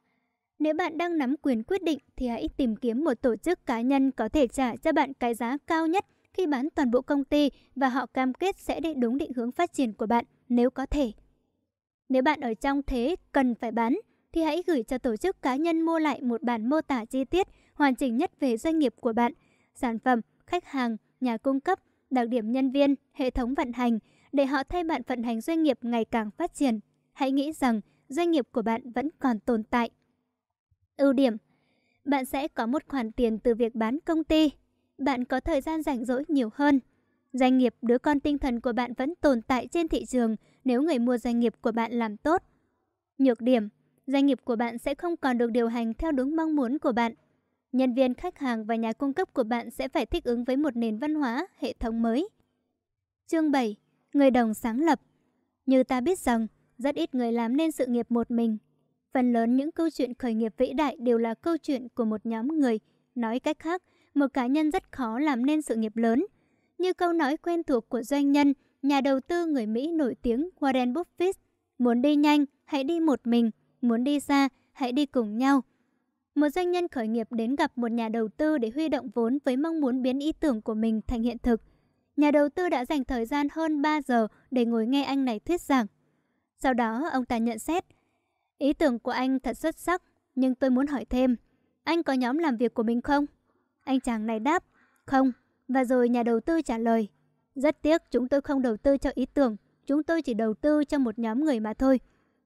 [0.60, 3.82] nếu bạn đang nắm quyền quyết định thì hãy tìm kiếm một tổ chức cá
[3.82, 7.24] nhân có thể trả cho bạn cái giá cao nhất khi bán toàn bộ công
[7.24, 10.70] ty và họ cam kết sẽ đi đúng định hướng phát triển của bạn nếu
[10.70, 11.12] có thể.
[12.10, 14.00] Nếu bạn ở trong thế cần phải bán
[14.34, 17.26] thì hãy gửi cho tổ chức cá nhân mua lại một bản mô tả chi
[17.26, 19.34] tiết hoàn chỉnh nhất về doanh nghiệp của bạn,
[19.74, 21.80] sản phẩm, khách hàng, nhà cung cấp,
[22.10, 24.00] đặc điểm nhân viên, hệ thống vận hành
[24.32, 26.80] để họ thay bạn vận hành doanh nghiệp ngày càng phát triển
[27.16, 29.90] hãy nghĩ rằng doanh nghiệp của bạn vẫn còn tồn tại.
[30.98, 31.38] Ưu điểm
[32.06, 34.52] Bạn sẽ có một khoản tiền từ việc bán công ty.
[34.98, 36.80] Bạn có thời gian rảnh rỗi nhiều hơn.
[37.34, 40.82] Doanh nghiệp đứa con tinh thần của bạn vẫn tồn tại trên thị trường nếu
[40.82, 42.44] người mua doanh nghiệp của bạn làm tốt.
[43.18, 43.70] Nhược điểm
[44.08, 46.92] Doanh nghiệp của bạn sẽ không còn được điều hành theo đúng mong muốn của
[46.92, 47.14] bạn.
[47.72, 50.58] Nhân viên, khách hàng và nhà cung cấp của bạn sẽ phải thích ứng với
[50.58, 52.30] một nền văn hóa, hệ thống mới.
[53.28, 53.76] Chương 7.
[54.14, 55.02] Người đồng sáng lập
[55.66, 56.48] Như ta biết rằng,
[56.78, 58.58] rất ít người làm nên sự nghiệp một mình.
[59.14, 62.26] Phần lớn những câu chuyện khởi nghiệp vĩ đại đều là câu chuyện của một
[62.26, 62.80] nhóm người.
[63.16, 63.84] Nói cách khác,
[64.14, 66.26] một cá nhân rất khó làm nên sự nghiệp lớn.
[66.78, 70.50] Như câu nói quen thuộc của doanh nhân, nhà đầu tư người Mỹ nổi tiếng
[70.60, 71.34] Warren Buffett,
[71.78, 75.62] muốn đi nhanh, hãy đi một mình, muốn đi xa, hãy đi cùng nhau.
[76.36, 79.38] Một doanh nhân khởi nghiệp đến gặp một nhà đầu tư để huy động vốn
[79.46, 81.62] với mong muốn biến ý tưởng của mình thành hiện thực.
[82.18, 85.40] Nhà đầu tư đã dành thời gian hơn 3 giờ để ngồi nghe anh này
[85.40, 85.88] thuyết giảng.
[86.58, 87.86] Sau đó ông ta nhận xét,
[88.58, 90.02] ý tưởng của anh thật xuất sắc,
[90.36, 91.36] nhưng tôi muốn hỏi thêm,
[91.84, 93.26] anh có nhóm làm việc của mình không?
[93.84, 94.64] Anh chàng này đáp,
[95.06, 95.32] không,
[95.68, 97.08] và rồi nhà đầu tư trả lời,
[97.56, 99.56] rất tiếc chúng tôi không đầu tư cho ý tưởng,
[99.88, 102.00] chúng tôi chỉ đầu tư cho một nhóm người mà thôi.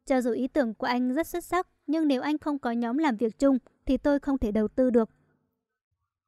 [0.06, 2.98] Cho dù ý tưởng của anh rất xuất sắc, nhưng nếu anh không có nhóm
[2.98, 5.10] làm việc chung thì tôi không thể đầu tư được.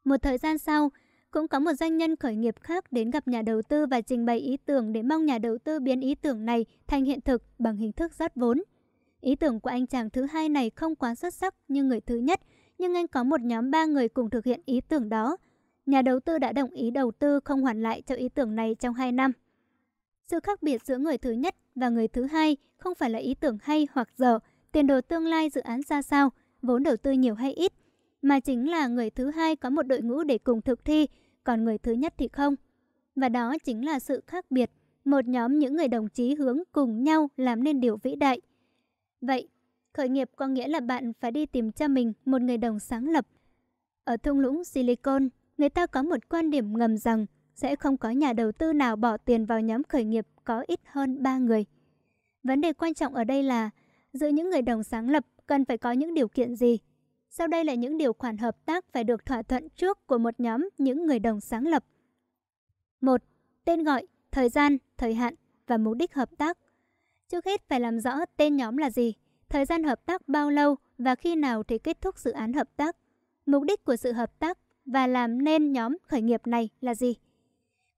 [0.04, 0.92] Một thời gian sau,
[1.32, 4.26] cũng có một doanh nhân khởi nghiệp khác đến gặp nhà đầu tư và trình
[4.26, 7.44] bày ý tưởng để mong nhà đầu tư biến ý tưởng này thành hiện thực
[7.60, 8.64] bằng hình thức rót vốn.
[9.22, 12.18] Ý tưởng của anh chàng thứ hai này không quá xuất sắc như người thứ
[12.18, 12.42] nhất,
[12.78, 15.38] nhưng anh có một nhóm ba người cùng thực hiện ý tưởng đó.
[15.86, 18.76] Nhà đầu tư đã đồng ý đầu tư không hoàn lại cho ý tưởng này
[18.76, 19.32] trong 2 năm.
[20.28, 23.34] Sự khác biệt giữa người thứ nhất và người thứ hai không phải là ý
[23.34, 24.40] tưởng hay hoặc dở,
[24.72, 26.30] tiền đồ tương lai dự án ra sao,
[26.62, 27.74] vốn đầu tư nhiều hay ít,
[28.22, 31.08] mà chính là người thứ hai có một đội ngũ để cùng thực thi,
[31.44, 32.56] còn người thứ nhất thì không.
[33.16, 34.72] Và đó chính là sự khác biệt,
[35.06, 38.42] một nhóm những người đồng chí hướng cùng nhau làm nên điều vĩ đại.
[39.22, 39.48] Vậy,
[39.94, 43.10] khởi nghiệp có nghĩa là bạn phải đi tìm cho mình một người đồng sáng
[43.10, 43.28] lập.
[44.04, 47.26] Ở thung lũng Silicon, người ta có một quan điểm ngầm rằng
[47.56, 50.80] sẽ không có nhà đầu tư nào bỏ tiền vào nhóm khởi nghiệp có ít
[50.86, 51.66] hơn 3 người.
[52.44, 53.70] Vấn đề quan trọng ở đây là
[54.14, 56.80] giữa những người đồng sáng lập cần phải có những điều kiện gì?
[57.34, 60.40] Sau đây là những điều khoản hợp tác phải được thỏa thuận trước của một
[60.40, 61.84] nhóm những người đồng sáng lập.
[63.02, 63.22] 1.
[63.66, 65.36] Tên gọi, thời gian, thời hạn
[65.68, 66.58] và mục đích hợp tác.
[67.28, 69.14] Trước hết phải làm rõ tên nhóm là gì,
[69.50, 72.70] thời gian hợp tác bao lâu và khi nào thì kết thúc dự án hợp
[72.78, 72.96] tác,
[73.46, 77.16] mục đích của sự hợp tác và làm nên nhóm khởi nghiệp này là gì.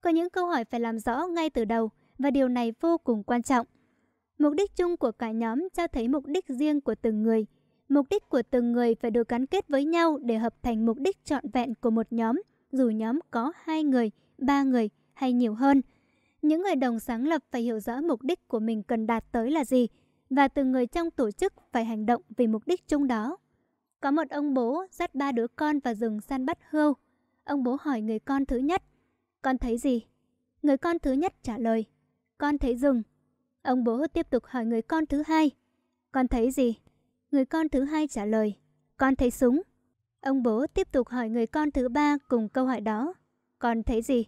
[0.00, 3.22] Có những câu hỏi phải làm rõ ngay từ đầu và điều này vô cùng
[3.22, 3.66] quan trọng.
[4.38, 7.46] Mục đích chung của cả nhóm cho thấy mục đích riêng của từng người.
[7.88, 10.98] Mục đích của từng người phải được gắn kết với nhau để hợp thành mục
[10.98, 12.42] đích trọn vẹn của một nhóm,
[12.72, 15.82] dù nhóm có hai người, ba người hay nhiều hơn.
[16.42, 19.50] Những người đồng sáng lập phải hiểu rõ mục đích của mình cần đạt tới
[19.50, 19.88] là gì
[20.30, 23.36] và từng người trong tổ chức phải hành động vì mục đích chung đó.
[24.00, 26.94] Có một ông bố dắt ba đứa con vào rừng săn bắt hươu.
[27.44, 28.82] Ông bố hỏi người con thứ nhất,
[29.42, 30.02] con thấy gì?
[30.62, 31.84] Người con thứ nhất trả lời,
[32.38, 33.02] con thấy rừng.
[33.62, 35.50] Ông bố tiếp tục hỏi người con thứ hai,
[36.12, 36.74] con thấy gì?
[37.34, 38.54] Người con thứ hai trả lời,
[38.96, 39.62] con thấy súng.
[40.20, 43.14] Ông bố tiếp tục hỏi người con thứ ba cùng câu hỏi đó,
[43.58, 44.26] con thấy gì?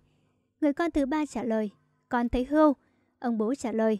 [0.60, 1.70] Người con thứ ba trả lời,
[2.08, 2.76] con thấy hươu.
[3.18, 3.98] Ông bố trả lời,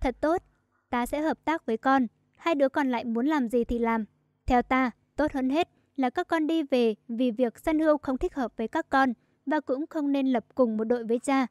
[0.00, 0.42] thật tốt,
[0.90, 2.06] ta sẽ hợp tác với con.
[2.36, 4.04] Hai đứa còn lại muốn làm gì thì làm.
[4.46, 8.18] Theo ta, tốt hơn hết là các con đi về vì việc săn hươu không
[8.18, 9.12] thích hợp với các con
[9.46, 11.46] và cũng không nên lập cùng một đội với cha.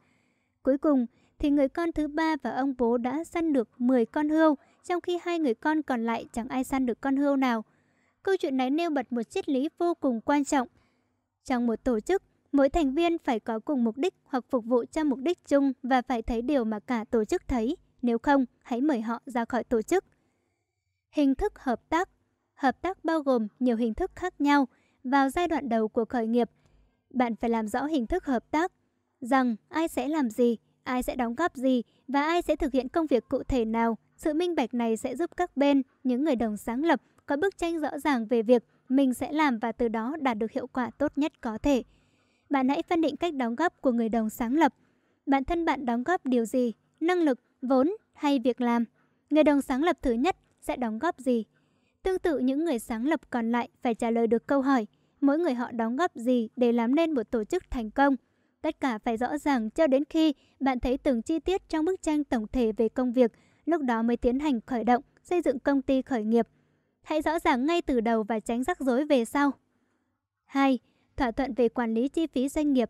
[0.64, 1.06] Cuối cùng
[1.40, 5.02] thì người con thứ ba và ông bố đã săn được 10 con hươu, trong
[5.02, 7.64] khi hai người con còn lại chẳng ai săn được con hươu nào.
[8.24, 10.68] Câu chuyện này nêu bật một triết lý vô cùng quan trọng.
[11.44, 14.84] Trong một tổ chức, mỗi thành viên phải có cùng mục đích hoặc phục vụ
[14.92, 17.78] cho mục đích chung và phải thấy điều mà cả tổ chức thấy.
[18.02, 20.06] Nếu không, hãy mời họ ra khỏi tổ chức.
[21.12, 22.10] Hình thức hợp tác
[22.62, 24.68] Hợp tác bao gồm nhiều hình thức khác nhau.
[25.04, 26.50] Vào giai đoạn đầu của khởi nghiệp,
[27.10, 28.72] bạn phải làm rõ hình thức hợp tác,
[29.22, 32.90] rằng ai sẽ làm gì, ai sẽ đóng góp gì và ai sẽ thực hiện
[32.90, 33.98] công việc cụ thể nào.
[34.24, 37.58] Sự minh bạch này sẽ giúp các bên, những người đồng sáng lập, có bức
[37.58, 40.92] tranh rõ ràng về việc mình sẽ làm và từ đó đạt được hiệu quả
[40.98, 41.84] tốt nhất có thể.
[42.50, 44.74] Bạn hãy phân định cách đóng góp của người đồng sáng lập.
[45.26, 48.86] Bản thân bạn đóng góp điều gì, năng lực, vốn hay việc làm.
[49.30, 51.46] Người đồng sáng lập thứ nhất sẽ đóng góp gì.
[52.04, 54.88] Tương tự những người sáng lập còn lại phải trả lời được câu hỏi
[55.22, 58.16] mỗi người họ đóng góp gì để làm nên một tổ chức thành công.
[58.62, 62.02] Tất cả phải rõ ràng cho đến khi bạn thấy từng chi tiết trong bức
[62.02, 63.32] tranh tổng thể về công việc,
[63.66, 66.48] lúc đó mới tiến hành khởi động, xây dựng công ty khởi nghiệp.
[67.02, 69.52] Hãy rõ ràng ngay từ đầu và tránh rắc rối về sau.
[70.46, 70.80] 2.
[71.16, 72.90] Thỏa thuận về quản lý chi phí doanh nghiệp.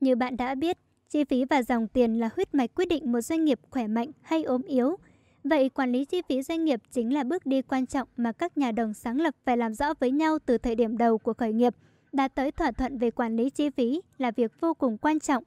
[0.00, 0.78] Như bạn đã biết,
[1.08, 4.10] chi phí và dòng tiền là huyết mạch quyết định một doanh nghiệp khỏe mạnh
[4.22, 4.96] hay ốm yếu.
[5.44, 8.58] Vậy quản lý chi phí doanh nghiệp chính là bước đi quan trọng mà các
[8.58, 11.52] nhà đồng sáng lập phải làm rõ với nhau từ thời điểm đầu của khởi
[11.52, 11.74] nghiệp.
[12.12, 15.44] Đạt tới thỏa thuận về quản lý chi phí là việc vô cùng quan trọng.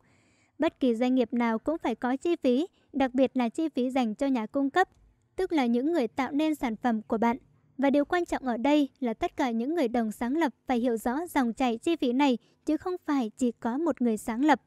[0.60, 3.90] Bất kỳ doanh nghiệp nào cũng phải có chi phí, đặc biệt là chi phí
[3.90, 4.90] dành cho nhà cung cấp,
[5.36, 7.38] tức là những người tạo nên sản phẩm của bạn.
[7.78, 10.80] Và điều quan trọng ở đây là tất cả những người đồng sáng lập phải
[10.80, 14.46] hiểu rõ dòng chảy chi phí này chứ không phải chỉ có một người sáng
[14.46, 14.62] lập.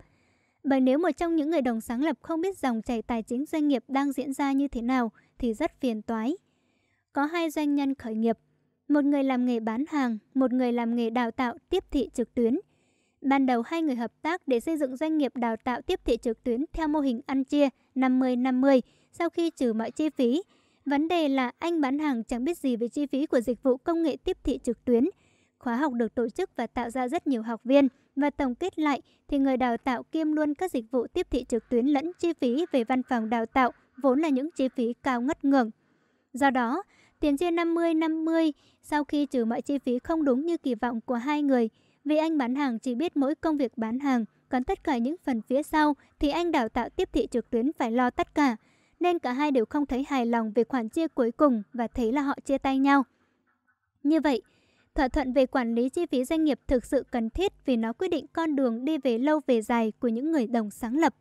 [0.65, 3.47] Bởi nếu một trong những người đồng sáng lập không biết dòng chảy tài chính
[3.47, 6.37] doanh nghiệp đang diễn ra như thế nào thì rất phiền toái.
[7.13, 8.39] Có hai doanh nhân khởi nghiệp,
[8.89, 12.35] một người làm nghề bán hàng, một người làm nghề đào tạo tiếp thị trực
[12.35, 12.59] tuyến.
[13.29, 16.17] Ban đầu hai người hợp tác để xây dựng doanh nghiệp đào tạo tiếp thị
[16.17, 18.81] trực tuyến theo mô hình ăn chia 50-50
[19.13, 20.43] sau khi trừ mọi chi phí.
[20.85, 23.77] Vấn đề là anh bán hàng chẳng biết gì về chi phí của dịch vụ
[23.77, 25.05] công nghệ tiếp thị trực tuyến.
[25.59, 28.79] Khóa học được tổ chức và tạo ra rất nhiều học viên– và tổng kết
[28.79, 32.13] lại thì người đào tạo kiêm luôn các dịch vụ tiếp thị trực tuyến lẫn
[32.19, 33.71] chi phí về văn phòng đào tạo
[34.03, 35.71] vốn là những chi phí cao ngất ngưỡng.
[36.33, 36.83] Do đó,
[37.21, 41.15] tiền chia 50-50 sau khi trừ mọi chi phí không đúng như kỳ vọng của
[41.15, 41.69] hai người,
[42.07, 45.17] vì anh bán hàng chỉ biết mỗi công việc bán hàng, còn tất cả những
[45.25, 48.57] phần phía sau thì anh đào tạo tiếp thị trực tuyến phải lo tất cả,
[49.01, 52.13] nên cả hai đều không thấy hài lòng về khoản chia cuối cùng và thấy
[52.13, 53.05] là họ chia tay nhau.
[54.03, 54.43] Như vậy,
[54.97, 57.93] Thỏa thuận về quản lý chi phí doanh nghiệp thực sự cần thiết vì nó
[57.93, 61.15] quyết định con đường đi về lâu về dài của những người đồng sáng lập.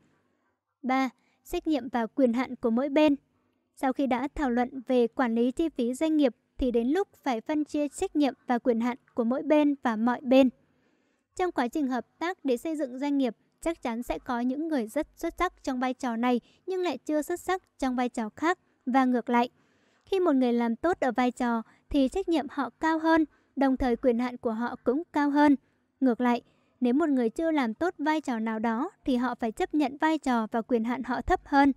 [0.82, 1.10] 3.
[1.44, 3.16] Trách nhiệm và quyền hạn của mỗi bên.
[3.76, 7.07] Sau khi đã thảo luận về quản lý chi phí doanh nghiệp thì đến lúc
[7.24, 10.49] phải phân chia trách nhiệm và quyền hạn của mỗi bên và mọi bên.
[11.36, 14.68] Trong quá trình hợp tác để xây dựng doanh nghiệp, chắc chắn sẽ có những
[14.68, 18.10] người rất xuất sắc trong vai trò này nhưng lại chưa xuất sắc trong vai
[18.10, 19.49] trò khác và ngược lại.
[20.06, 23.26] Khi một người làm tốt ở vai trò thì trách nhiệm họ cao hơn,
[23.56, 25.56] đồng thời quyền hạn của họ cũng cao hơn.
[25.99, 26.41] Ngược lại,
[26.80, 29.98] Nếu một người chưa làm tốt vai trò nào đó thì họ phải chấp nhận
[29.98, 31.74] vai trò và quyền hạn họ thấp hơn.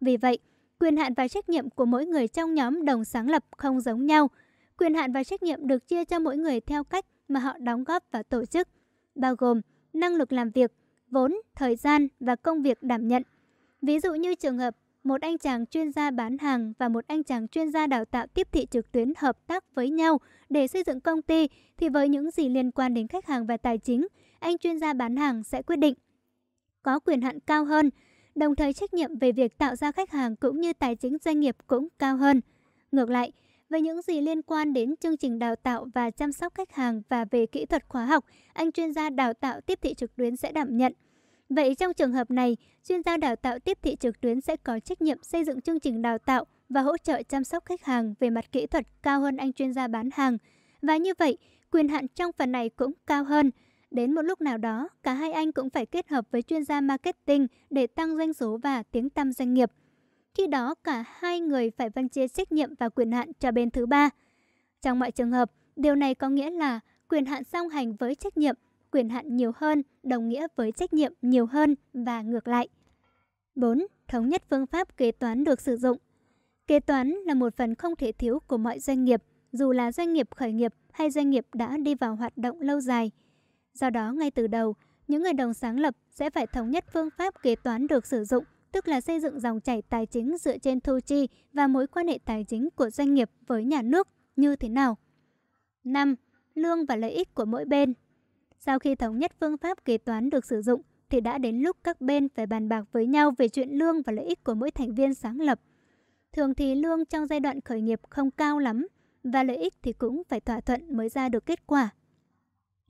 [0.00, 0.38] Vì vậy,
[0.80, 4.06] quyền hạn và trách nhiệm của mỗi người trong nhóm đồng sáng lập không giống
[4.06, 4.30] nhau.
[4.78, 7.84] Quyền hạn và trách nhiệm được chia cho mỗi người theo cách mà họ đóng
[7.84, 8.68] góp vào tổ chức,
[9.14, 9.60] bao gồm
[9.92, 10.72] năng lực làm việc,
[11.10, 13.22] vốn, thời gian và công việc đảm nhận.
[13.82, 17.24] Ví dụ như trường hợp một anh chàng chuyên gia bán hàng và một anh
[17.24, 20.82] chàng chuyên gia đào tạo tiếp thị trực tuyến hợp tác với nhau để xây
[20.86, 24.06] dựng công ty thì với những gì liên quan đến khách hàng và tài chính,
[24.38, 25.94] anh chuyên gia bán hàng sẽ quyết định
[26.82, 27.90] có quyền hạn cao hơn,
[28.34, 31.40] đồng thời trách nhiệm về việc tạo ra khách hàng cũng như tài chính doanh
[31.40, 32.40] nghiệp cũng cao hơn.
[32.92, 33.32] Ngược lại,
[33.70, 37.02] về những gì liên quan đến chương trình đào tạo và chăm sóc khách hàng
[37.08, 40.36] và về kỹ thuật khóa học, anh chuyên gia đào tạo tiếp thị trực tuyến
[40.36, 40.92] sẽ đảm nhận.
[41.48, 42.56] Vậy trong trường hợp này,
[42.88, 45.80] chuyên gia đào tạo tiếp thị trực tuyến sẽ có trách nhiệm xây dựng chương
[45.80, 49.20] trình đào tạo và hỗ trợ chăm sóc khách hàng về mặt kỹ thuật cao
[49.20, 50.38] hơn anh chuyên gia bán hàng.
[50.82, 51.38] Và như vậy,
[51.70, 53.50] quyền hạn trong phần này cũng cao hơn.
[53.90, 56.80] Đến một lúc nào đó, cả hai anh cũng phải kết hợp với chuyên gia
[56.80, 59.70] marketing để tăng doanh số và tiếng tăm doanh nghiệp.
[60.34, 63.70] Khi đó, cả hai người phải phân chia trách nhiệm và quyền hạn cho bên
[63.70, 64.10] thứ ba.
[64.82, 68.36] Trong mọi trường hợp, điều này có nghĩa là quyền hạn song hành với trách
[68.36, 68.54] nhiệm
[68.94, 72.68] quyền hạn nhiều hơn đồng nghĩa với trách nhiệm nhiều hơn và ngược lại.
[73.54, 73.86] 4.
[74.08, 75.98] Thống nhất phương pháp kế toán được sử dụng.
[76.66, 80.12] Kế toán là một phần không thể thiếu của mọi doanh nghiệp, dù là doanh
[80.12, 83.10] nghiệp khởi nghiệp hay doanh nghiệp đã đi vào hoạt động lâu dài.
[83.74, 84.74] Do đó, ngay từ đầu,
[85.08, 88.24] những người đồng sáng lập sẽ phải thống nhất phương pháp kế toán được sử
[88.24, 88.44] dụng,
[88.74, 92.08] tức là xây dựng dòng chảy tài chính dựa trên thu chi và mối quan
[92.08, 94.96] hệ tài chính của doanh nghiệp với nhà nước như thế nào.
[95.84, 96.14] 5.
[96.54, 97.94] Lương và lợi ích của mỗi bên
[98.58, 101.76] sau khi thống nhất phương pháp kế toán được sử dụng, thì đã đến lúc
[101.84, 104.70] các bên phải bàn bạc với nhau về chuyện lương và lợi ích của mỗi
[104.70, 105.60] thành viên sáng lập.
[106.32, 108.86] Thường thì lương trong giai đoạn khởi nghiệp không cao lắm,
[109.24, 111.90] và lợi ích thì cũng phải thỏa thuận mới ra được kết quả.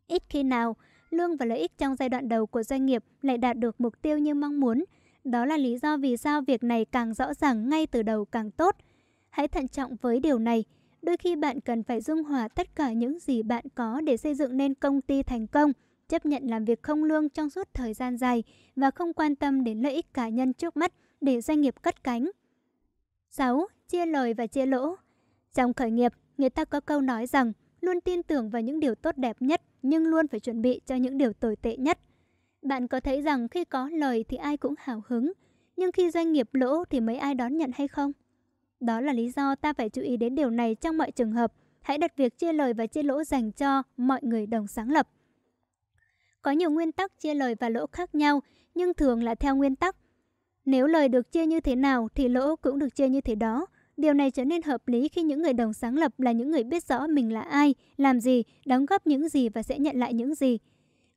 [0.06, 0.76] Ít khi nào,
[1.10, 4.02] lương và lợi ích trong giai đoạn đầu của doanh nghiệp lại đạt được mục
[4.02, 4.84] tiêu như mong muốn.
[5.24, 8.50] Đó là lý do vì sao việc này càng rõ ràng ngay từ đầu càng
[8.50, 8.76] tốt.
[9.30, 10.64] Hãy thận trọng với điều này.
[11.02, 14.34] Đôi khi bạn cần phải dung hòa tất cả những gì bạn có để xây
[14.34, 15.72] dựng nên công ty thành công,
[16.08, 18.42] chấp nhận làm việc không lương trong suốt thời gian dài
[18.76, 22.04] và không quan tâm đến lợi ích cá nhân trước mắt để doanh nghiệp cất
[22.04, 22.30] cánh.
[23.30, 23.66] 6.
[23.88, 24.96] Chia lời và chia lỗ
[25.54, 28.94] Trong khởi nghiệp, người ta có câu nói rằng luôn tin tưởng vào những điều
[28.94, 31.98] tốt đẹp nhất nhưng luôn phải chuẩn bị cho những điều tồi tệ nhất.
[32.64, 35.32] Bạn có thấy rằng khi có lời thì ai cũng hào hứng,
[35.76, 38.12] nhưng khi doanh nghiệp lỗ thì mấy ai đón nhận hay không?
[38.80, 41.52] Đó là lý do ta phải chú ý đến điều này trong mọi trường hợp.
[41.80, 45.08] Hãy đặt việc chia lời và chia lỗ dành cho mọi người đồng sáng lập.
[46.42, 48.40] Có nhiều nguyên tắc chia lời và lỗ khác nhau,
[48.74, 49.96] nhưng thường là theo nguyên tắc.
[50.64, 53.66] Nếu lời được chia như thế nào thì lỗ cũng được chia như thế đó.
[53.96, 56.64] Điều này trở nên hợp lý khi những người đồng sáng lập là những người
[56.64, 60.14] biết rõ mình là ai, làm gì, đóng góp những gì và sẽ nhận lại
[60.14, 60.58] những gì.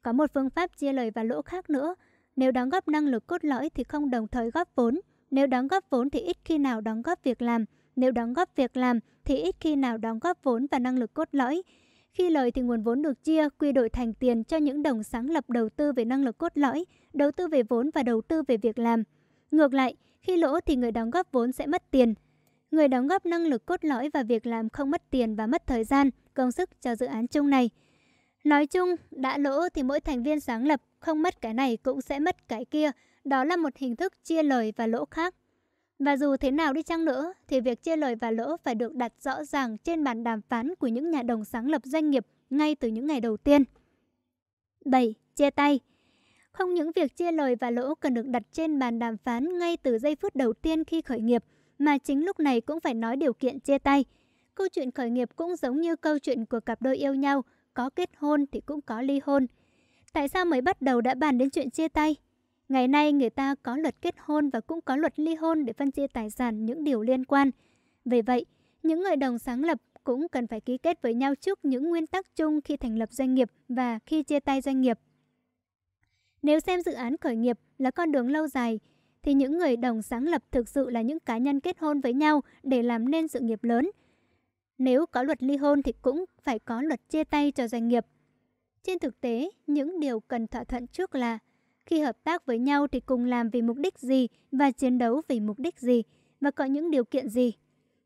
[0.07, 1.95] Có một phương pháp chia lời và lỗ khác nữa.
[2.35, 4.99] Nếu đóng góp năng lực cốt lõi thì không đồng thời góp vốn,
[5.31, 7.65] nếu đóng góp vốn thì ít khi nào đóng góp việc làm.
[7.95, 11.13] Nếu đóng góp việc làm thì ít khi nào đóng góp vốn và năng lực
[11.13, 11.63] cốt lõi.
[12.13, 15.29] Khi lời thì nguồn vốn được chia, quy đổi thành tiền cho những đồng sáng
[15.29, 18.43] lập đầu tư về năng lực cốt lõi, đầu tư về vốn và đầu tư
[18.47, 19.03] về việc làm.
[19.51, 22.13] Ngược lại, khi lỗ thì người đóng góp vốn sẽ mất tiền.
[22.71, 25.67] Người đóng góp năng lực cốt lõi và việc làm không mất tiền và mất
[25.67, 27.69] thời gian, công sức cho dự án chung này.
[28.47, 32.01] Nói chung, đã lỗ thì mỗi thành viên sáng lập không mất cái này cũng
[32.01, 32.91] sẽ mất cái kia,
[33.23, 35.35] đó là một hình thức chia lời và lỗ khác.
[35.99, 38.93] Và dù thế nào đi chăng nữa, thì việc chia lời và lỗ phải được
[38.93, 42.25] đặt rõ ràng trên bàn đàm phán của những nhà đồng sáng lập doanh nghiệp
[42.49, 43.63] ngay từ những ngày đầu tiên.
[44.85, 45.13] 7.
[45.35, 45.79] Chia tay
[46.51, 49.77] Không những việc chia lời và lỗ cần được đặt trên bàn đàm phán ngay
[49.77, 51.43] từ giây phút đầu tiên khi khởi nghiệp,
[51.79, 54.05] mà chính lúc này cũng phải nói điều kiện chia tay.
[54.55, 57.43] Câu chuyện khởi nghiệp cũng giống như câu chuyện của cặp đôi yêu nhau,
[57.77, 59.47] có kết hôn thì cũng có ly hôn.
[60.13, 62.15] Tại sao mới bắt đầu đã bàn đến chuyện chia tay?
[62.69, 65.73] Ngày nay người ta có luật kết hôn và cũng có luật ly hôn để
[65.73, 67.51] phân chia tài sản những điều liên quan.
[68.05, 68.45] Vì vậy,
[68.83, 72.07] những người đồng sáng lập cũng cần phải ký kết với nhau trước những nguyên
[72.07, 74.99] tắc chung khi thành lập doanh nghiệp và khi chia tay doanh nghiệp.
[76.41, 78.79] Nếu xem dự án khởi nghiệp là con đường lâu dài,
[79.23, 82.13] thì những người đồng sáng lập thực sự là những cá nhân kết hôn với
[82.13, 83.91] nhau để làm nên sự nghiệp lớn.
[84.77, 88.05] Nếu có luật ly hôn thì cũng phải có luật chia tay cho doanh nghiệp.
[88.83, 91.39] Trên thực tế, những điều cần thỏa thuận trước là
[91.85, 95.21] khi hợp tác với nhau thì cùng làm vì mục đích gì và chiến đấu
[95.27, 96.03] vì mục đích gì
[96.41, 97.53] và có những điều kiện gì.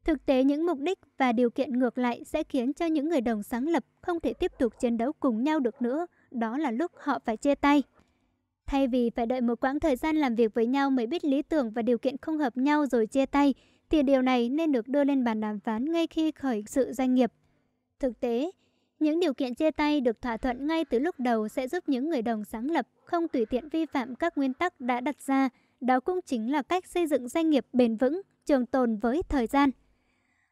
[0.03, 3.22] Thực tế những mục đích và điều kiện ngược lại sẽ khiến cho những người
[3.22, 6.72] đồng sáng lập không thể tiếp tục chiến đấu cùng nhau được nữa, đó là
[6.72, 7.83] lúc họ phải chia tay.
[8.66, 11.41] Thay vì phải đợi một quãng thời gian làm việc với nhau mới biết lý
[11.41, 13.53] tưởng và điều kiện không hợp nhau rồi chia tay,
[13.92, 17.14] thì điều này nên được đưa lên bàn đàm phán ngay khi khởi sự doanh
[17.14, 17.32] nghiệp.
[18.00, 18.52] Thực tế,
[19.02, 22.10] Những điều kiện chia tay được thỏa thuận ngay từ lúc đầu sẽ giúp những
[22.10, 25.50] người đồng sáng lập không tùy tiện vi phạm các nguyên tắc đã đặt ra.
[25.82, 29.48] Đó cũng chính là cách xây dựng doanh nghiệp bền vững, trường tồn với thời
[29.48, 29.70] gian.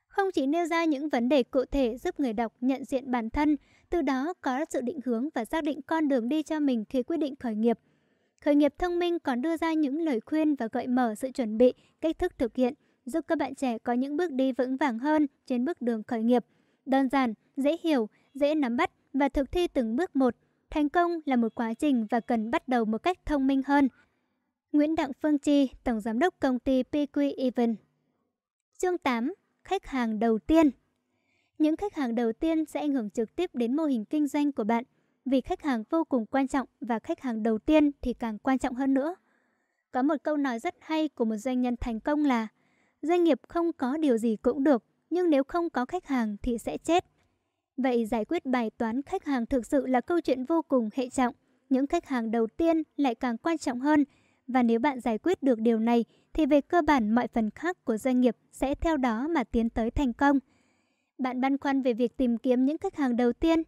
[0.08, 3.30] Không chỉ nêu ra những vấn đề cụ thể giúp người đọc nhận diện bản
[3.30, 3.58] thân,
[3.90, 7.04] từ đó có sự định hướng và xác định con đường đi cho mình khi
[7.04, 7.80] quyết định khởi nghiệp.
[8.42, 11.58] Khởi nghiệp thông minh còn đưa ra những lời khuyên và gợi mở sự chuẩn
[11.58, 12.74] bị, cách thức thực hiện,
[13.10, 16.24] giúp các bạn trẻ có những bước đi vững vàng hơn trên bước đường khởi
[16.24, 16.46] nghiệp.
[16.86, 20.36] Đơn giản, dễ hiểu, dễ nắm bắt và thực thi từng bước một.
[20.70, 23.88] Thành công là một quá trình và cần bắt đầu một cách thông minh hơn.
[24.72, 27.76] Nguyễn Đặng Phương Chi, Tổng Giám đốc công ty PQ Even
[28.78, 29.34] Chương 8.
[29.64, 30.70] Khách hàng đầu tiên
[31.58, 34.52] Những khách hàng đầu tiên sẽ ảnh hưởng trực tiếp đến mô hình kinh doanh
[34.52, 34.84] của bạn
[35.26, 38.60] vì khách hàng vô cùng quan trọng và khách hàng đầu tiên thì càng quan
[38.60, 39.16] trọng hơn nữa.
[39.92, 42.48] Có một câu nói rất hay của một doanh nhân thành công là
[43.02, 46.58] Doanh nghiệp không có điều gì cũng được, nhưng nếu không có khách hàng thì
[46.58, 47.06] sẽ chết.
[47.78, 51.10] Vậy giải quyết bài toán khách hàng thực sự là câu chuyện vô cùng hệ
[51.10, 51.34] trọng.
[51.70, 54.06] Những khách hàng đầu tiên lại càng quan trọng hơn.
[54.48, 57.86] Và nếu bạn giải quyết được điều này thì về cơ bản mọi phần khác
[57.86, 60.40] của doanh nghiệp sẽ theo đó mà tiến tới thành công.
[61.18, 63.64] Bạn băn khoăn về việc tìm kiếm những khách hàng đầu tiên.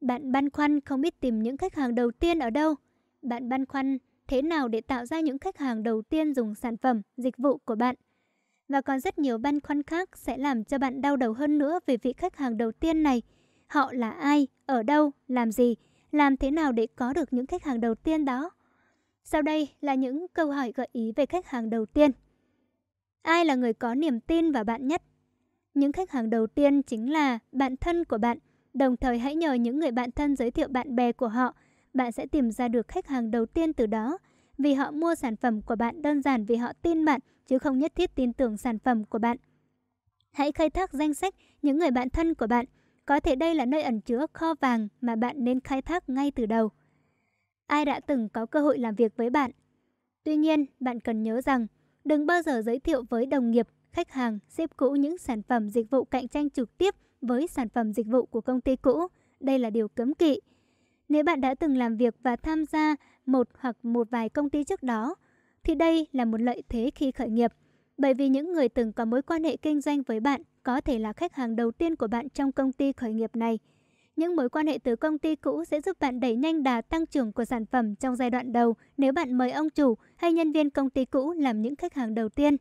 [0.00, 2.74] Bạn băn khoăn không biết tìm những khách hàng đầu tiên ở đâu.
[3.22, 6.76] Bạn băn khoăn thế nào để tạo ra những khách hàng đầu tiên dùng sản
[6.76, 7.94] phẩm, dịch vụ của bạn.
[8.70, 11.78] Và còn rất nhiều băn khoăn khác sẽ làm cho bạn đau đầu hơn nữa
[11.86, 13.22] về vị khách hàng đầu tiên này.
[13.66, 15.76] Họ là ai, ở đâu, làm gì,
[16.12, 18.50] làm thế nào để có được những khách hàng đầu tiên đó.
[19.24, 22.10] Sau đây là những câu hỏi gợi ý về khách hàng đầu tiên.
[23.22, 25.02] Ai là người có niềm tin vào bạn nhất?
[25.74, 28.38] Những khách hàng đầu tiên chính là bạn thân của bạn.
[28.74, 31.54] Đồng thời hãy nhờ những người bạn thân giới thiệu bạn bè của họ.
[31.94, 34.18] Bạn sẽ tìm ra được khách hàng đầu tiên từ đó.
[34.58, 37.78] Vì họ mua sản phẩm của bạn đơn giản vì họ tin bạn, chứ không
[37.78, 39.36] nhất thiết tin tưởng sản phẩm của bạn.
[40.32, 42.66] Hãy khai thác danh sách những người bạn thân của bạn.
[43.06, 46.30] Có thể đây là nơi ẩn chứa kho vàng mà bạn nên khai thác ngay
[46.30, 46.70] từ đầu.
[47.66, 49.50] Ai đã từng có cơ hội làm việc với bạn?
[50.24, 51.66] Tuy nhiên, bạn cần nhớ rằng
[52.04, 55.70] đừng bao giờ giới thiệu với đồng nghiệp, khách hàng, sếp cũ những sản phẩm
[55.70, 59.06] dịch vụ cạnh tranh trực tiếp với sản phẩm dịch vụ của công ty cũ.
[59.40, 60.40] Đây là điều cấm kỵ.
[61.08, 62.96] Nếu bạn đã từng làm việc và tham gia
[63.26, 65.14] một hoặc một vài công ty trước đó,
[65.64, 67.52] thì đây là một lợi thế khi khởi nghiệp.
[67.98, 70.98] Bởi vì những người từng có mối quan hệ kinh doanh với bạn có thể
[70.98, 73.58] là khách hàng đầu tiên của bạn trong công ty khởi nghiệp này.
[74.16, 77.06] Những mối quan hệ từ công ty cũ sẽ giúp bạn đẩy nhanh đà tăng
[77.06, 80.52] trưởng của sản phẩm trong giai đoạn đầu nếu bạn mời ông chủ hay nhân
[80.52, 82.56] viên công ty cũ làm những khách hàng đầu tiên.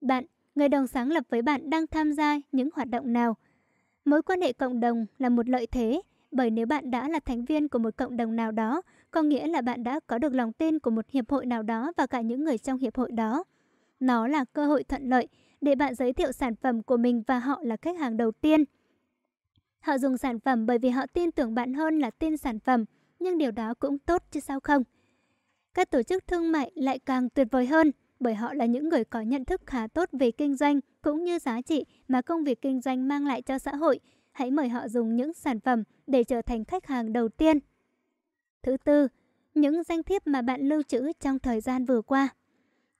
[0.00, 3.36] Bạn, người đồng sáng lập với bạn đang tham gia những hoạt động nào?
[4.04, 7.44] Mối quan hệ cộng đồng là một lợi thế, bởi nếu bạn đã là thành
[7.44, 8.82] viên của một cộng đồng nào đó,
[9.14, 11.92] có nghĩa là bạn đã có được lòng tin của một hiệp hội nào đó
[11.96, 13.44] và cả những người trong hiệp hội đó.
[14.00, 15.28] Nó là cơ hội thuận lợi
[15.60, 18.64] để bạn giới thiệu sản phẩm của mình và họ là khách hàng đầu tiên.
[19.80, 22.84] Họ dùng sản phẩm bởi vì họ tin tưởng bạn hơn là tin sản phẩm,
[23.18, 24.82] nhưng điều đó cũng tốt chứ sao không?
[25.74, 29.04] Các tổ chức thương mại lại càng tuyệt vời hơn bởi họ là những người
[29.04, 32.62] có nhận thức khá tốt về kinh doanh cũng như giá trị mà công việc
[32.62, 34.00] kinh doanh mang lại cho xã hội.
[34.32, 37.58] Hãy mời họ dùng những sản phẩm để trở thành khách hàng đầu tiên.
[38.64, 39.08] Thứ tư,
[39.54, 42.28] những danh thiếp mà bạn lưu trữ trong thời gian vừa qua.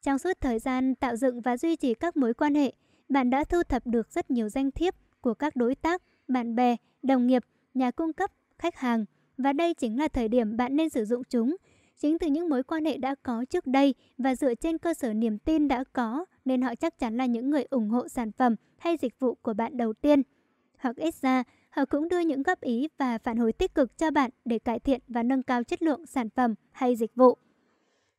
[0.03, 2.73] Trong suốt thời gian tạo dựng và duy trì các mối quan hệ,
[3.09, 6.77] bạn đã thu thập được rất nhiều danh thiếp của các đối tác, bạn bè,
[7.03, 7.43] đồng nghiệp,
[7.75, 9.05] nhà cung cấp, khách hàng
[9.39, 11.57] và đây chính là thời điểm bạn nên sử dụng chúng.
[11.99, 15.13] Chính từ những mối quan hệ đã có trước đây và dựa trên cơ sở
[15.13, 18.57] niềm tin đã có nên họ chắc chắn là những người ủng hộ sản phẩm
[18.79, 20.23] hay dịch vụ của bạn đầu tiên.
[20.79, 21.45] Hoặc ít ra,
[21.77, 24.79] họ cũng đưa những góp ý và phản hồi tích cực cho bạn để cải
[24.79, 27.37] thiện và nâng cao chất lượng sản phẩm hay dịch vụ.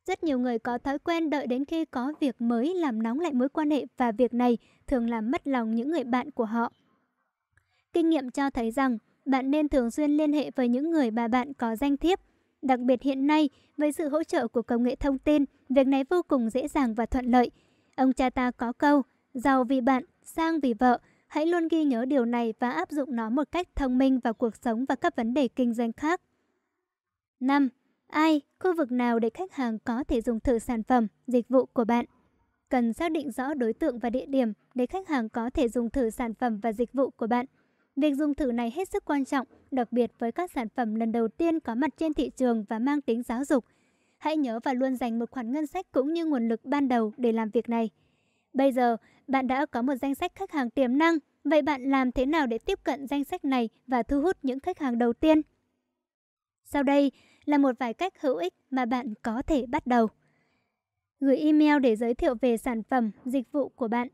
[0.07, 3.33] Rất nhiều người có thói quen đợi đến khi có việc mới làm nóng lại
[3.33, 6.71] mối quan hệ và việc này thường làm mất lòng những người bạn của họ.
[7.93, 11.27] Kinh nghiệm cho thấy rằng bạn nên thường xuyên liên hệ với những người mà
[11.27, 12.19] bạn có danh thiếp.
[12.61, 16.03] Đặc biệt hiện nay, với sự hỗ trợ của công nghệ thông tin, việc này
[16.09, 17.51] vô cùng dễ dàng và thuận lợi.
[17.95, 19.01] Ông cha ta có câu,
[19.33, 20.99] giàu vì bạn, sang vì vợ.
[21.35, 24.33] Hãy luôn ghi nhớ điều này và áp dụng nó một cách thông minh vào
[24.33, 26.21] cuộc sống và các vấn đề kinh doanh khác.
[27.39, 27.69] 5.
[28.07, 31.65] Ai, khu vực nào để khách hàng có thể dùng thử sản phẩm, dịch vụ
[31.65, 32.05] của bạn?
[32.69, 35.89] Cần xác định rõ đối tượng và địa điểm để khách hàng có thể dùng
[35.89, 37.45] thử sản phẩm và dịch vụ của bạn.
[37.95, 41.11] Việc dùng thử này hết sức quan trọng, đặc biệt với các sản phẩm lần
[41.11, 43.65] đầu tiên có mặt trên thị trường và mang tính giáo dục.
[44.17, 47.13] Hãy nhớ và luôn dành một khoản ngân sách cũng như nguồn lực ban đầu
[47.17, 47.89] để làm việc này.
[48.55, 52.11] Bây giờ, bạn đã có một danh sách khách hàng tiềm năng, vậy bạn làm
[52.11, 55.13] thế nào để tiếp cận danh sách này và thu hút những khách hàng đầu
[55.13, 55.41] tiên?
[56.65, 57.11] Sau đây
[57.45, 60.07] là một vài cách hữu ích mà bạn có thể bắt đầu.
[61.19, 64.07] Gửi email để giới thiệu về sản phẩm, dịch vụ của bạn.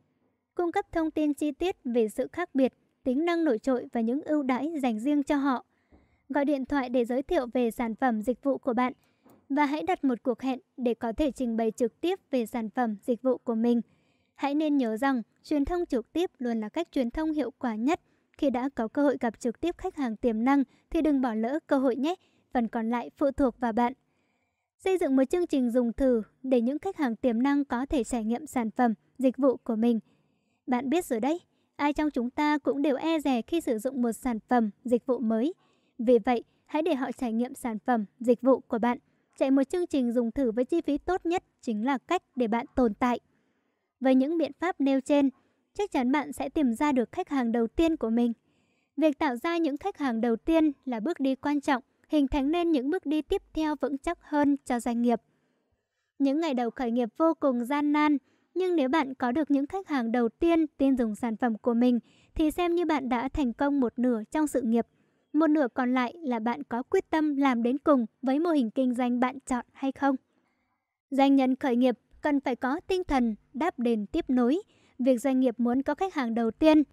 [0.56, 4.02] Cung cấp thông tin chi tiết về sự khác biệt, tính năng nổi trội và
[4.02, 5.66] những ưu đãi dành riêng cho họ.
[6.30, 8.94] Gọi điện thoại để giới thiệu về sản phẩm dịch vụ của bạn
[9.50, 12.70] và hãy đặt một cuộc hẹn để có thể trình bày trực tiếp về sản
[12.70, 13.82] phẩm dịch vụ của mình.
[14.36, 17.76] Hãy nên nhớ rằng truyền thông trực tiếp luôn là cách truyền thông hiệu quả
[17.76, 18.02] nhất.
[18.38, 21.34] Khi đã có cơ hội gặp trực tiếp khách hàng tiềm năng thì đừng bỏ
[21.34, 22.16] lỡ cơ hội nhé,
[22.54, 23.94] phần còn lại phụ thuộc vào bạn.
[24.78, 28.04] Xây dựng một chương trình dùng thử để những khách hàng tiềm năng có thể
[28.04, 30.00] trải nghiệm sản phẩm, dịch vụ của mình.
[30.68, 31.40] Bạn biết rồi đấy,
[31.76, 35.06] ai trong chúng ta cũng đều e rè khi sử dụng một sản phẩm, dịch
[35.06, 35.54] vụ mới.
[35.98, 38.98] Vì vậy, hãy để họ trải nghiệm sản phẩm, dịch vụ của bạn.
[39.38, 42.48] Chạy một chương trình dùng thử với chi phí tốt nhất chính là cách để
[42.48, 43.20] bạn tồn tại.
[44.02, 45.30] Với những biện pháp nêu trên,
[45.74, 48.34] chắc chắn bạn sẽ tìm ra được khách hàng đầu tiên của mình.
[48.98, 52.52] Việc tạo ra những khách hàng đầu tiên là bước đi quan trọng, hình thành
[52.52, 55.22] nên những bước đi tiếp theo vững chắc hơn cho doanh nghiệp.
[56.20, 58.18] Những ngày đầu khởi nghiệp vô cùng gian nan,
[58.54, 61.74] nhưng nếu bạn có được những khách hàng đầu tiên tin dùng sản phẩm của
[61.74, 62.00] mình
[62.36, 64.88] thì xem như bạn đã thành công một nửa trong sự nghiệp.
[65.34, 68.72] Một nửa còn lại là bạn có quyết tâm làm đến cùng với mô hình
[68.72, 70.16] kinh doanh bạn chọn hay không.
[71.10, 74.62] Doanh nhân khởi nghiệp cần phải có tinh thần đáp đền tiếp nối.
[75.00, 76.84] Việc doanh nghiệp muốn có khách hàng đầu tiên,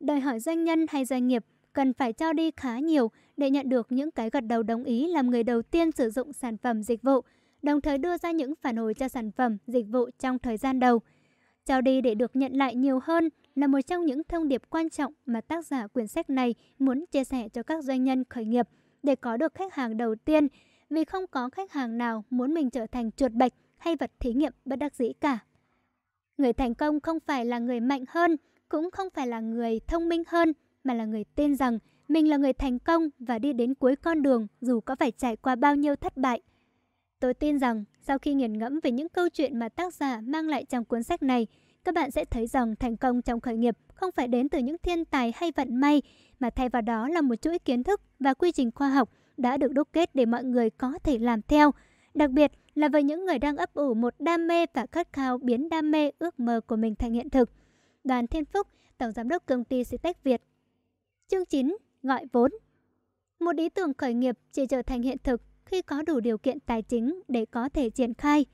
[0.00, 3.68] đòi hỏi doanh nhân hay doanh nghiệp cần phải cho đi khá nhiều để nhận
[3.68, 6.82] được những cái gật đầu đồng ý làm người đầu tiên sử dụng sản phẩm
[6.82, 7.20] dịch vụ,
[7.62, 10.80] đồng thời đưa ra những phản hồi cho sản phẩm dịch vụ trong thời gian
[10.80, 11.00] đầu.
[11.66, 14.90] Cho đi để được nhận lại nhiều hơn là một trong những thông điệp quan
[14.90, 18.44] trọng mà tác giả quyển sách này muốn chia sẻ cho các doanh nhân khởi
[18.44, 18.68] nghiệp
[19.02, 20.48] để có được khách hàng đầu tiên,
[20.90, 24.32] vì không có khách hàng nào muốn mình trở thành chuột bạch hay vật thí
[24.32, 25.38] nghiệm bất đắc dĩ cả.
[26.38, 28.36] Người thành công không phải là người mạnh hơn,
[28.68, 30.52] cũng không phải là người thông minh hơn,
[30.84, 34.22] mà là người tin rằng mình là người thành công và đi đến cuối con
[34.22, 36.42] đường dù có phải trải qua bao nhiêu thất bại.
[37.20, 40.48] Tôi tin rằng sau khi nghiền ngẫm về những câu chuyện mà tác giả mang
[40.48, 41.46] lại trong cuốn sách này,
[41.84, 44.78] các bạn sẽ thấy rằng thành công trong khởi nghiệp không phải đến từ những
[44.78, 46.02] thiên tài hay vận may,
[46.40, 49.56] mà thay vào đó là một chuỗi kiến thức và quy trình khoa học đã
[49.56, 51.70] được đúc kết để mọi người có thể làm theo.
[52.14, 55.38] Đặc biệt là với những người đang ấp ủ một đam mê và khát khao
[55.38, 57.50] biến đam mê ước mơ của mình thành hiện thực.
[58.04, 58.66] Đoàn Thiên Phúc,
[58.98, 60.42] Tổng Giám đốc Công ty Citec Việt
[61.28, 61.76] Chương 9.
[62.02, 62.50] Gọi vốn
[63.40, 66.60] Một ý tưởng khởi nghiệp chỉ trở thành hiện thực khi có đủ điều kiện
[66.60, 68.46] tài chính để có thể triển khai.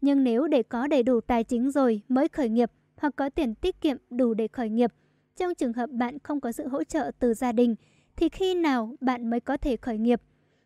[0.00, 3.54] Nhưng nếu để có đầy đủ tài chính rồi mới khởi nghiệp hoặc có tiền
[3.54, 4.92] tiết kiệm đủ để khởi nghiệp,
[5.36, 7.74] trong trường hợp bạn không có sự hỗ trợ từ gia đình,
[8.16, 10.22] thì khi nào bạn mới có thể khởi nghiệp?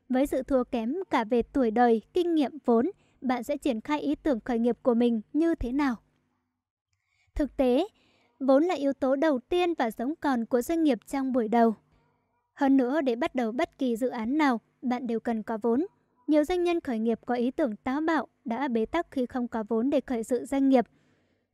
[0.09, 4.01] Với sự thua kém cả về tuổi đời, kinh nghiệm vốn, bạn sẽ triển khai
[4.01, 5.97] ý tưởng khởi nghiệp của mình như thế nào?
[7.35, 7.87] Thực tế,
[8.41, 11.75] vốn là yếu tố đầu tiên và sống còn của doanh nghiệp trong buổi đầu.
[12.55, 15.87] Hơn nữa, để bắt đầu bất kỳ dự án nào, bạn đều cần có vốn.
[16.27, 19.49] Nhiều doanh nhân khởi nghiệp có ý tưởng táo bạo đã bế tắc khi không
[19.49, 20.85] có vốn để khởi sự doanh nghiệp.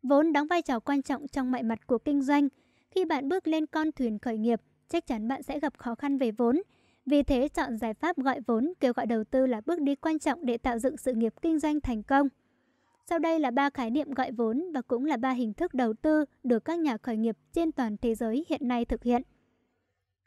[0.03, 2.49] Vốn đóng vai trò quan trọng trong mọi mặt của kinh doanh.
[2.91, 6.19] Khi bạn bước lên con thuyền khởi nghiệp, chắc chắn bạn sẽ gặp khó khăn
[6.19, 6.63] về vốn.
[7.07, 10.19] Vì thế, chọn giải pháp gọi vốn, kêu gọi đầu tư là bước đi quan
[10.19, 12.29] trọng để tạo dựng sự nghiệp kinh doanh thành công.
[13.11, 15.95] Sau đây là ba khái niệm gọi vốn và cũng là ba hình thức đầu
[15.95, 19.23] tư được các nhà khởi nghiệp trên toàn thế giới hiện nay thực hiện.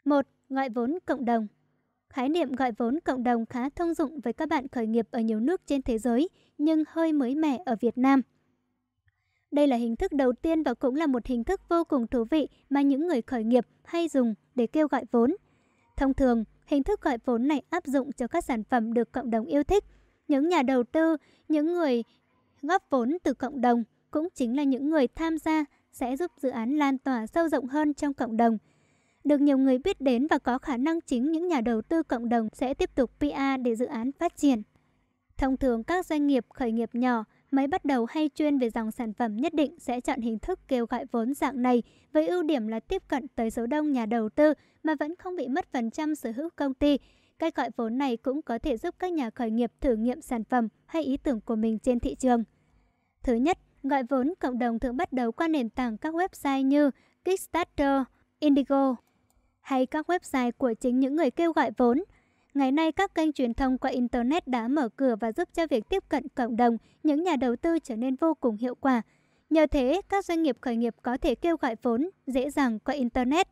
[0.04, 0.26] 1.
[0.48, 1.46] Gọi vốn cộng đồng
[2.08, 5.20] Khái niệm gọi vốn cộng đồng khá thông dụng với các bạn khởi nghiệp ở
[5.20, 6.28] nhiều nước trên thế giới,
[6.58, 8.22] nhưng hơi mới mẻ ở Việt Nam.
[9.50, 12.24] Đây là hình thức đầu tiên và cũng là một hình thức vô cùng thú
[12.30, 15.36] vị mà những người khởi nghiệp hay dùng để kêu gọi vốn.
[15.96, 19.30] Thông thường, hình thức gọi vốn này áp dụng cho các sản phẩm được cộng
[19.30, 19.84] đồng yêu thích.
[20.28, 21.16] Những nhà đầu tư,
[21.48, 22.02] những người
[22.62, 26.50] góp vốn từ cộng đồng cũng chính là những người tham gia sẽ giúp dự
[26.50, 28.58] án lan tỏa sâu rộng hơn trong cộng đồng.
[29.24, 32.28] Được nhiều người biết đến và có khả năng chính những nhà đầu tư cộng
[32.28, 34.62] đồng sẽ tiếp tục PR để dự án phát triển.
[35.36, 38.90] Thông thường các doanh nghiệp khởi nghiệp nhỏ mới bắt đầu hay chuyên về dòng
[38.90, 42.42] sản phẩm nhất định sẽ chọn hình thức kêu gọi vốn dạng này với ưu
[42.42, 45.72] điểm là tiếp cận tới số đông nhà đầu tư mà vẫn không bị mất
[45.72, 46.98] phần trăm sở hữu công ty.
[47.38, 50.44] Cách gọi vốn này cũng có thể giúp các nhà khởi nghiệp thử nghiệm sản
[50.44, 52.44] phẩm hay ý tưởng của mình trên thị trường.
[53.22, 56.90] Thứ nhất, gọi vốn cộng đồng thường bắt đầu qua nền tảng các website như
[57.24, 58.02] Kickstarter,
[58.38, 58.96] Indigo
[59.60, 62.04] hay các website của chính những người kêu gọi vốn.
[62.54, 65.88] Ngày nay, các kênh truyền thông qua Internet đã mở cửa và giúp cho việc
[65.88, 69.02] tiếp cận cộng đồng, những nhà đầu tư trở nên vô cùng hiệu quả.
[69.50, 72.94] Nhờ thế, các doanh nghiệp khởi nghiệp có thể kêu gọi vốn dễ dàng qua
[72.94, 73.48] Internet.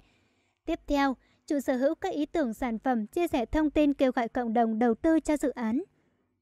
[0.64, 1.16] Tiếp theo,
[1.46, 4.52] chủ sở hữu các ý tưởng sản phẩm chia sẻ thông tin kêu gọi cộng
[4.52, 5.82] đồng đầu tư cho dự án.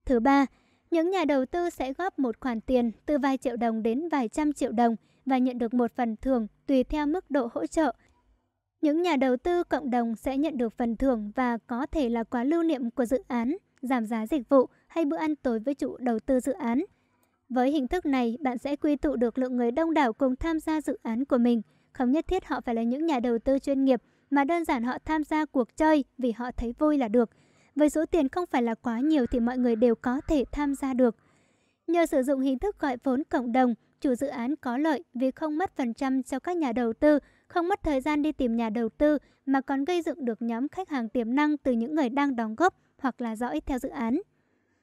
[0.05, 0.47] Thứ ba,
[0.91, 4.29] những nhà đầu tư sẽ góp một khoản tiền từ vài triệu đồng đến vài
[4.29, 7.93] trăm triệu đồng và nhận được một phần thưởng tùy theo mức độ hỗ trợ.
[8.81, 12.25] Những nhà đầu tư cộng đồng sẽ nhận được phần thưởng và có thể là
[12.25, 15.75] quà lưu niệm của dự án, giảm giá dịch vụ hay bữa ăn tối với
[15.75, 16.85] chủ đầu tư dự án.
[17.49, 20.61] Với hình thức này, bạn sẽ quy tụ được lượng người đông đảo cùng tham
[20.61, 21.63] gia dự án của mình.
[21.93, 24.83] Không nhất thiết họ phải là những nhà đầu tư chuyên nghiệp, mà đơn giản
[24.83, 27.31] họ tham gia cuộc chơi vì họ thấy vui là được.
[27.77, 30.75] Với số tiền không phải là quá nhiều thì mọi người đều có thể tham
[30.75, 31.17] gia được.
[31.87, 35.31] Nhờ sử dụng hình thức gọi vốn cộng đồng, chủ dự án có lợi vì
[35.31, 37.19] không mất phần trăm cho các nhà đầu tư,
[37.51, 40.69] không mất thời gian đi tìm nhà đầu tư mà còn gây dựng được nhóm
[40.69, 43.89] khách hàng tiềm năng từ những người đang đóng góp hoặc là dõi theo dự
[43.89, 44.21] án.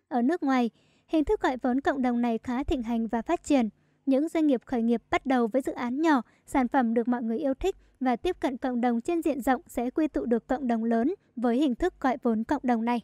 [0.07, 0.69] Ở nước ngoài,
[1.07, 3.69] hình thức gọi vốn cộng đồng này khá thịnh hành và phát triển.
[4.05, 7.23] Những doanh nghiệp khởi nghiệp bắt đầu với dự án nhỏ, sản phẩm được mọi
[7.23, 10.47] người yêu thích và tiếp cận cộng đồng trên diện rộng sẽ quy tụ được
[10.47, 13.01] cộng đồng lớn với hình thức gọi vốn cộng đồng này.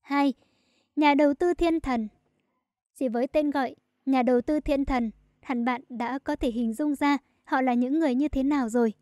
[0.00, 0.34] 2.
[0.96, 2.08] Nhà đầu tư thiên thần
[2.94, 3.74] Chỉ với tên gọi
[4.06, 5.10] nhà đầu tư thiên thần,
[5.40, 7.18] hẳn bạn đã có thể hình dung ra
[7.48, 8.92] họ là những người như thế nào rồi.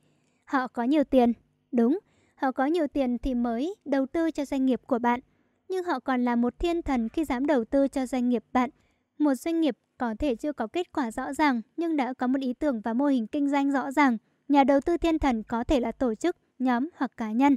[0.45, 1.33] Họ có nhiều tiền,
[1.73, 1.99] đúng,
[2.35, 5.21] họ có nhiều tiền thì mới đầu tư cho doanh nghiệp của bạn.
[5.69, 8.71] Nhưng họ còn là một thiên thần khi dám đầu tư cho doanh nghiệp bạn.
[9.19, 12.41] Một doanh nghiệp có thể chưa có kết quả rõ ràng nhưng đã có một
[12.41, 14.19] ý tưởng và mô hình kinh doanh rõ ràng.
[14.49, 17.57] Nhà đầu tư thiên thần có thể là tổ chức, nhóm hoặc cá nhân.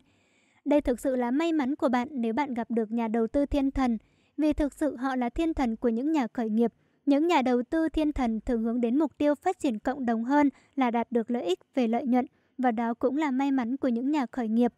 [0.65, 3.45] Đây thực sự là may mắn của bạn nếu bạn gặp được nhà đầu tư
[3.45, 3.97] thiên thần,
[4.37, 6.73] vì thực sự họ là thiên thần của những nhà khởi nghiệp.
[7.09, 10.23] Những nhà đầu tư thiên thần thường hướng đến mục tiêu phát triển cộng đồng
[10.23, 12.25] hơn là đạt được lợi ích về lợi nhuận,
[12.57, 14.73] và đó cũng là may mắn của những nhà khởi nghiệp.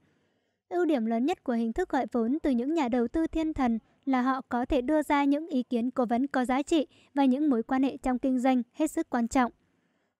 [0.69, 3.53] Ưu điểm lớn nhất của hình thức gọi vốn từ những nhà đầu tư thiên
[3.53, 6.87] thần là họ có thể đưa ra những ý kiến cố vấn có giá trị
[7.13, 9.51] và những mối quan hệ trong kinh doanh hết sức quan trọng.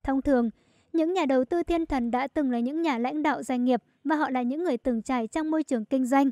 [0.04, 0.50] Thông thường,
[0.94, 3.84] những nhà đầu tư thiên thần đã từng là những nhà lãnh đạo doanh nghiệp
[4.04, 6.30] và họ là những người từng trải trong môi trường kinh doanh.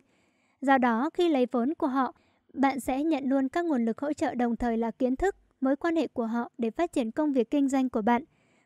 [0.61, 2.14] Do đó, khi lấy vốn của họ,
[2.53, 5.75] bạn sẽ nhận luôn các nguồn lực hỗ trợ đồng thời là kiến thức, mối
[5.75, 8.23] quan hệ của họ để phát triển công việc kinh doanh của bạn.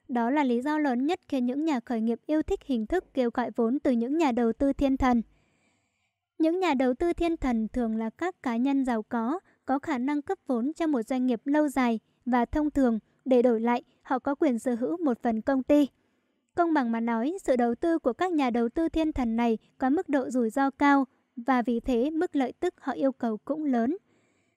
[0.08, 3.14] Đó là lý do lớn nhất khiến những nhà khởi nghiệp yêu thích hình thức
[3.14, 5.22] kêu gọi vốn từ những nhà đầu tư thiên thần.
[6.38, 9.98] Những nhà đầu tư thiên thần thường là các cá nhân giàu có, có khả
[9.98, 13.84] năng cấp vốn cho một doanh nghiệp lâu dài và thông thường để đổi lại
[14.02, 15.88] họ có quyền sở hữu một phần công ty.
[16.56, 19.58] Công bằng mà nói, sự đầu tư của các nhà đầu tư thiên thần này
[19.78, 21.06] có mức độ rủi ro cao
[21.36, 23.98] và vì thế mức lợi tức họ yêu cầu cũng lớn.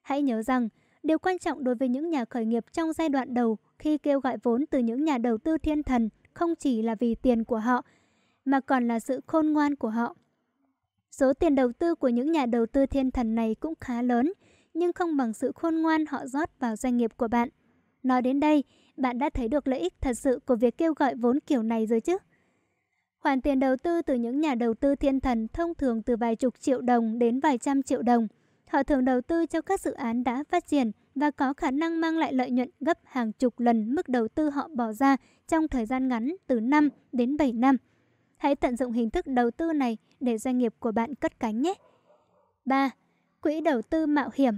[0.01, 0.69] Hãy nhớ rằng,
[1.07, 4.19] điều quan trọng đối với những nhà khởi nghiệp trong giai đoạn đầu khi kêu
[4.19, 7.57] gọi vốn từ những nhà đầu tư thiên thần không chỉ là vì tiền của
[7.57, 7.85] họ,
[8.45, 10.15] mà còn là sự khôn ngoan của họ.
[11.11, 14.33] Số tiền đầu tư của những nhà đầu tư thiên thần này cũng khá lớn,
[14.73, 17.49] nhưng không bằng sự khôn ngoan họ rót vào doanh nghiệp của bạn.
[18.03, 18.63] Nói đến đây,
[18.97, 21.85] bạn đã thấy được lợi ích thật sự của việc kêu gọi vốn kiểu này
[21.85, 22.17] rồi chứ?
[23.19, 26.35] Khoản tiền đầu tư từ những nhà đầu tư thiên thần thông thường từ vài
[26.35, 28.27] chục triệu đồng đến vài trăm triệu đồng.
[28.67, 32.01] Họ thường đầu tư cho các dự án đã phát triển và có khả năng
[32.01, 35.67] mang lại lợi nhuận gấp hàng chục lần mức đầu tư họ bỏ ra trong
[35.67, 37.77] thời gian ngắn từ 5 đến 7 năm.
[38.37, 41.61] Hãy tận dụng hình thức đầu tư này để doanh nghiệp của bạn cất cánh
[41.61, 41.73] nhé.
[42.65, 42.89] 3.
[43.41, 44.53] Quỹ đầu tư mạo hiểm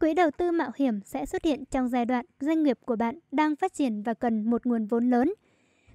[0.00, 3.18] Quỹ đầu tư mạo hiểm sẽ xuất hiện trong giai đoạn doanh nghiệp của bạn
[3.32, 5.32] đang phát triển và cần một nguồn vốn lớn.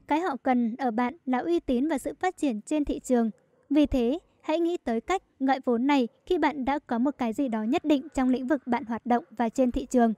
[0.08, 3.30] Cái họ cần ở bạn là uy tín và sự phát triển trên thị trường.
[3.70, 4.20] Vì thế,
[4.50, 7.64] hãy nghĩ tới cách gọi vốn này khi bạn đã có một cái gì đó
[7.64, 10.14] nhất định trong lĩnh vực bạn hoạt động và trên thị trường.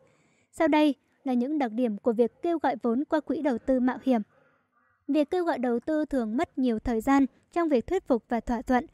[0.51, 3.79] Sau đây là những đặc điểm của việc kêu gọi vốn qua quỹ đầu tư
[3.79, 4.21] mạo hiểm.
[5.07, 8.39] Việc kêu gọi đầu tư thường mất nhiều thời gian trong việc thuyết phục và
[8.39, 8.85] thỏa thuận.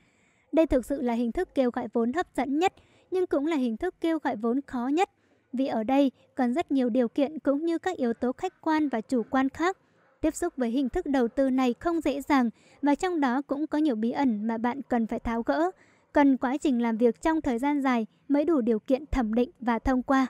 [0.51, 2.73] Đây thực sự là hình thức kêu gọi vốn hấp dẫn nhất
[3.11, 5.09] nhưng cũng là hình thức kêu gọi vốn khó nhất,
[5.53, 8.89] vì ở đây còn rất nhiều điều kiện cũng như các yếu tố khách quan
[8.89, 9.77] và chủ quan khác.
[10.21, 12.49] Tiếp xúc với hình thức đầu tư này không dễ dàng
[12.81, 15.71] và trong đó cũng có nhiều bí ẩn mà bạn cần phải tháo gỡ.
[16.11, 19.51] Cần quá trình làm việc trong thời gian dài mới đủ điều kiện thẩm định
[19.59, 20.27] và thông qua.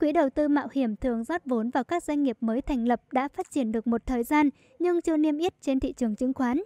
[0.00, 3.02] Quỹ đầu tư mạo hiểm thường rót vốn vào các doanh nghiệp mới thành lập
[3.12, 6.34] đã phát triển được một thời gian nhưng chưa niêm yết trên thị trường chứng
[6.34, 6.60] khoán.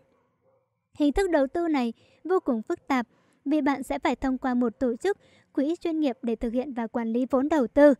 [0.94, 1.92] Hình thức đầu tư này
[2.24, 3.06] vô cùng phức tạp
[3.44, 5.18] vì bạn sẽ phải thông qua một tổ chức,
[5.52, 7.94] quỹ chuyên nghiệp để thực hiện và quản lý vốn đầu tư.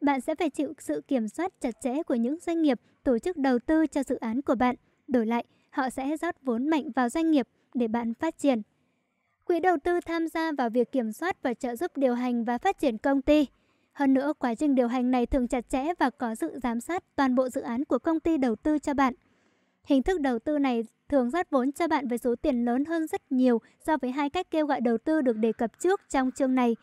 [0.00, 3.36] Bạn sẽ phải chịu sự kiểm soát chặt chẽ của những doanh nghiệp, tổ chức
[3.36, 4.76] đầu tư cho dự án của bạn.
[5.08, 8.62] Đổi lại, họ sẽ rót vốn mạnh vào doanh nghiệp để bạn phát triển.
[9.44, 12.58] Quỹ đầu tư tham gia vào việc kiểm soát và trợ giúp điều hành và
[12.58, 13.46] phát triển công ty.
[13.92, 17.04] Hơn nữa, quá trình điều hành này thường chặt chẽ và có sự giám sát
[17.16, 19.14] toàn bộ dự án của công ty đầu tư cho bạn.
[19.84, 23.06] Hình thức đầu tư này thường rót vốn cho bạn với số tiền lớn hơn
[23.06, 26.30] rất nhiều so với hai cách kêu gọi đầu tư được đề cập trước trong
[26.30, 26.76] chương này.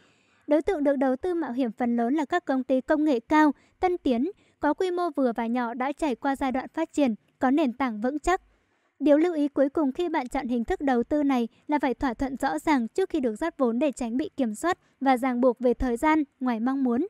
[0.47, 3.19] Đối tượng được đầu tư mạo hiểm phần lớn là các công ty công nghệ
[3.19, 6.93] cao, tân tiến, có quy mô vừa và nhỏ đã trải qua giai đoạn phát
[6.93, 8.41] triển, có nền tảng vững chắc.
[8.99, 11.93] Điều lưu ý cuối cùng khi bạn chọn hình thức đầu tư này là phải
[11.93, 15.17] thỏa thuận rõ ràng trước khi được rót vốn để tránh bị kiểm soát và
[15.17, 17.07] ràng buộc về thời gian ngoài mong muốn.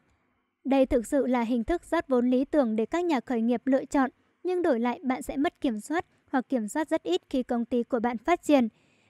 [0.64, 3.62] Đây thực sự là hình thức rót vốn lý tưởng để các nhà khởi nghiệp
[3.66, 4.10] lựa chọn,
[4.44, 7.66] nhưng đổi lại bạn sẽ mất kiểm soát hoặc kiểm soát rất ít khi công
[7.66, 8.68] ty của bạn phát triển.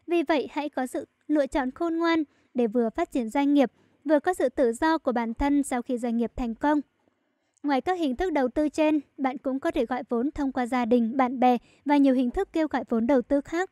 [0.08, 3.72] Vì vậy, hãy có sự lựa chọn khôn ngoan để vừa phát triển doanh nghiệp,
[4.06, 6.82] vừa có sự tự do của bản thân sau khi doanh nghiệp thành công.
[7.64, 10.66] Ngoài các hình thức đầu tư trên, bạn cũng có thể gọi vốn thông qua
[10.66, 13.72] gia đình, bạn bè và nhiều hình thức kêu gọi vốn đầu tư khác.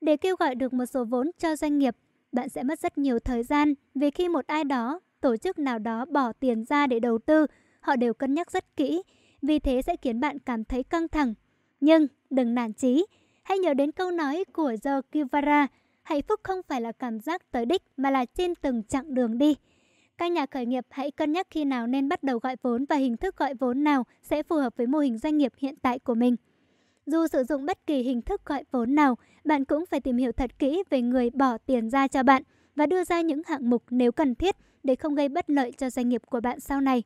[0.00, 1.96] Để kêu gọi được một số vốn cho doanh nghiệp,
[2.32, 5.78] bạn sẽ mất rất nhiều thời gian vì khi một ai đó, tổ chức nào
[5.78, 7.46] đó bỏ tiền ra để đầu tư,
[7.80, 9.02] họ đều cân nhắc rất kỹ,
[9.42, 11.34] vì thế sẽ khiến bạn cảm thấy căng thẳng.
[11.80, 13.06] Nhưng đừng nản chí,
[13.42, 15.66] hãy nhớ đến câu nói của Joe Guevara,
[16.02, 19.38] hạnh phúc không phải là cảm giác tới đích mà là trên từng chặng đường
[19.38, 19.56] đi.
[20.18, 22.96] Các nhà khởi nghiệp hãy cân nhắc khi nào nên bắt đầu gọi vốn và
[22.96, 25.98] hình thức gọi vốn nào sẽ phù hợp với mô hình doanh nghiệp hiện tại
[25.98, 26.36] của mình.
[27.06, 30.32] Dù sử dụng bất kỳ hình thức gọi vốn nào, bạn cũng phải tìm hiểu
[30.32, 32.42] thật kỹ về người bỏ tiền ra cho bạn
[32.76, 35.90] và đưa ra những hạng mục nếu cần thiết để không gây bất lợi cho
[35.90, 37.02] doanh nghiệp của bạn sau này.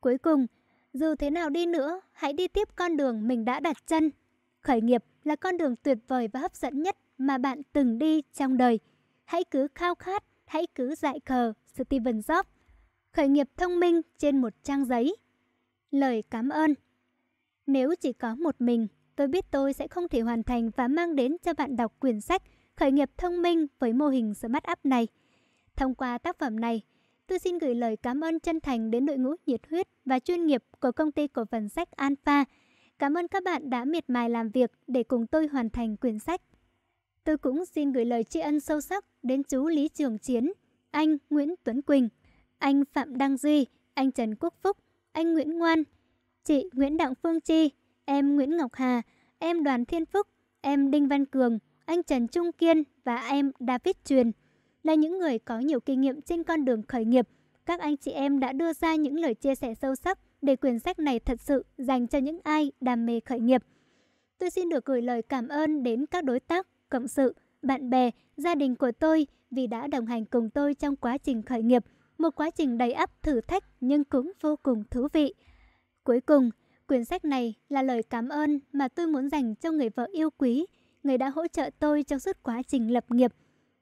[0.00, 0.46] Cuối cùng,
[0.92, 4.10] dù thế nào đi nữa, hãy đi tiếp con đường mình đã đặt chân.
[4.60, 8.22] Khởi nghiệp là con đường tuyệt vời và hấp dẫn nhất mà bạn từng đi
[8.32, 8.78] trong đời.
[9.24, 12.44] Hãy cứ khao khát, hãy cứ dại khờ, Steven Jobs.
[13.12, 15.16] Khởi nghiệp thông minh trên một trang giấy.
[15.90, 16.74] Lời cảm ơn
[17.66, 18.86] Nếu chỉ có một mình,
[19.16, 22.20] tôi biết tôi sẽ không thể hoàn thành và mang đến cho bạn đọc quyển
[22.20, 22.42] sách
[22.76, 25.08] Khởi nghiệp thông minh với mô hình Smart Up này.
[25.76, 26.80] Thông qua tác phẩm này,
[27.26, 30.46] tôi xin gửi lời cảm ơn chân thành đến đội ngũ nhiệt huyết và chuyên
[30.46, 32.44] nghiệp của công ty cổ phần sách Alpha.
[32.98, 36.18] Cảm ơn các bạn đã miệt mài làm việc để cùng tôi hoàn thành quyển
[36.18, 36.40] sách.
[37.24, 40.52] Tôi cũng xin gửi lời tri ân sâu sắc đến chú Lý Trường Chiến,
[40.92, 42.08] anh Nguyễn Tuấn Quỳnh,
[42.58, 44.76] anh Phạm Đăng Duy, anh Trần Quốc Phúc,
[45.12, 45.82] anh Nguyễn Ngoan,
[46.44, 47.70] chị Nguyễn Đặng Phương Chi,
[48.04, 49.02] em Nguyễn Ngọc Hà,
[49.38, 50.26] em Đoàn Thiên Phúc,
[50.60, 54.32] em Đinh Văn Cường, anh Trần Trung Kiên và em David Truyền
[54.82, 57.28] là những người có nhiều kinh nghiệm trên con đường khởi nghiệp.
[57.66, 60.78] Các anh chị em đã đưa ra những lời chia sẻ sâu sắc để quyển
[60.78, 63.62] sách này thật sự dành cho những ai đam mê khởi nghiệp.
[64.38, 68.10] Tôi xin được gửi lời cảm ơn đến các đối tác, cộng sự, bạn bè,
[68.36, 71.84] gia đình của tôi vì đã đồng hành cùng tôi trong quá trình khởi nghiệp,
[72.18, 75.34] một quá trình đầy ắp thử thách nhưng cũng vô cùng thú vị.
[76.04, 76.50] Cuối cùng,
[76.86, 80.30] quyển sách này là lời cảm ơn mà tôi muốn dành cho người vợ yêu
[80.30, 80.66] quý,
[81.02, 83.32] người đã hỗ trợ tôi trong suốt quá trình lập nghiệp,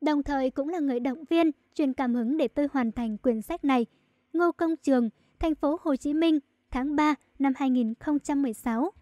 [0.00, 3.42] đồng thời cũng là người động viên, truyền cảm hứng để tôi hoàn thành quyển
[3.42, 3.86] sách này.
[4.32, 6.38] Ngô Công Trường, thành phố Hồ Chí Minh,
[6.70, 8.92] tháng 3 năm 2016.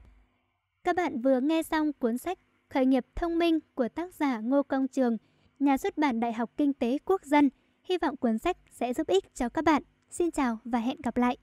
[0.85, 2.39] Các bạn vừa nghe xong cuốn sách
[2.69, 5.17] Khởi nghiệp thông minh của tác giả Ngô Công Trường,
[5.59, 7.51] nhà xuất bản Đại học Kinh tế Quốc dân.
[7.85, 9.83] Hy vọng cuốn sách sẽ giúp ích cho các bạn.
[10.11, 11.37] Xin chào và hẹn gặp lại!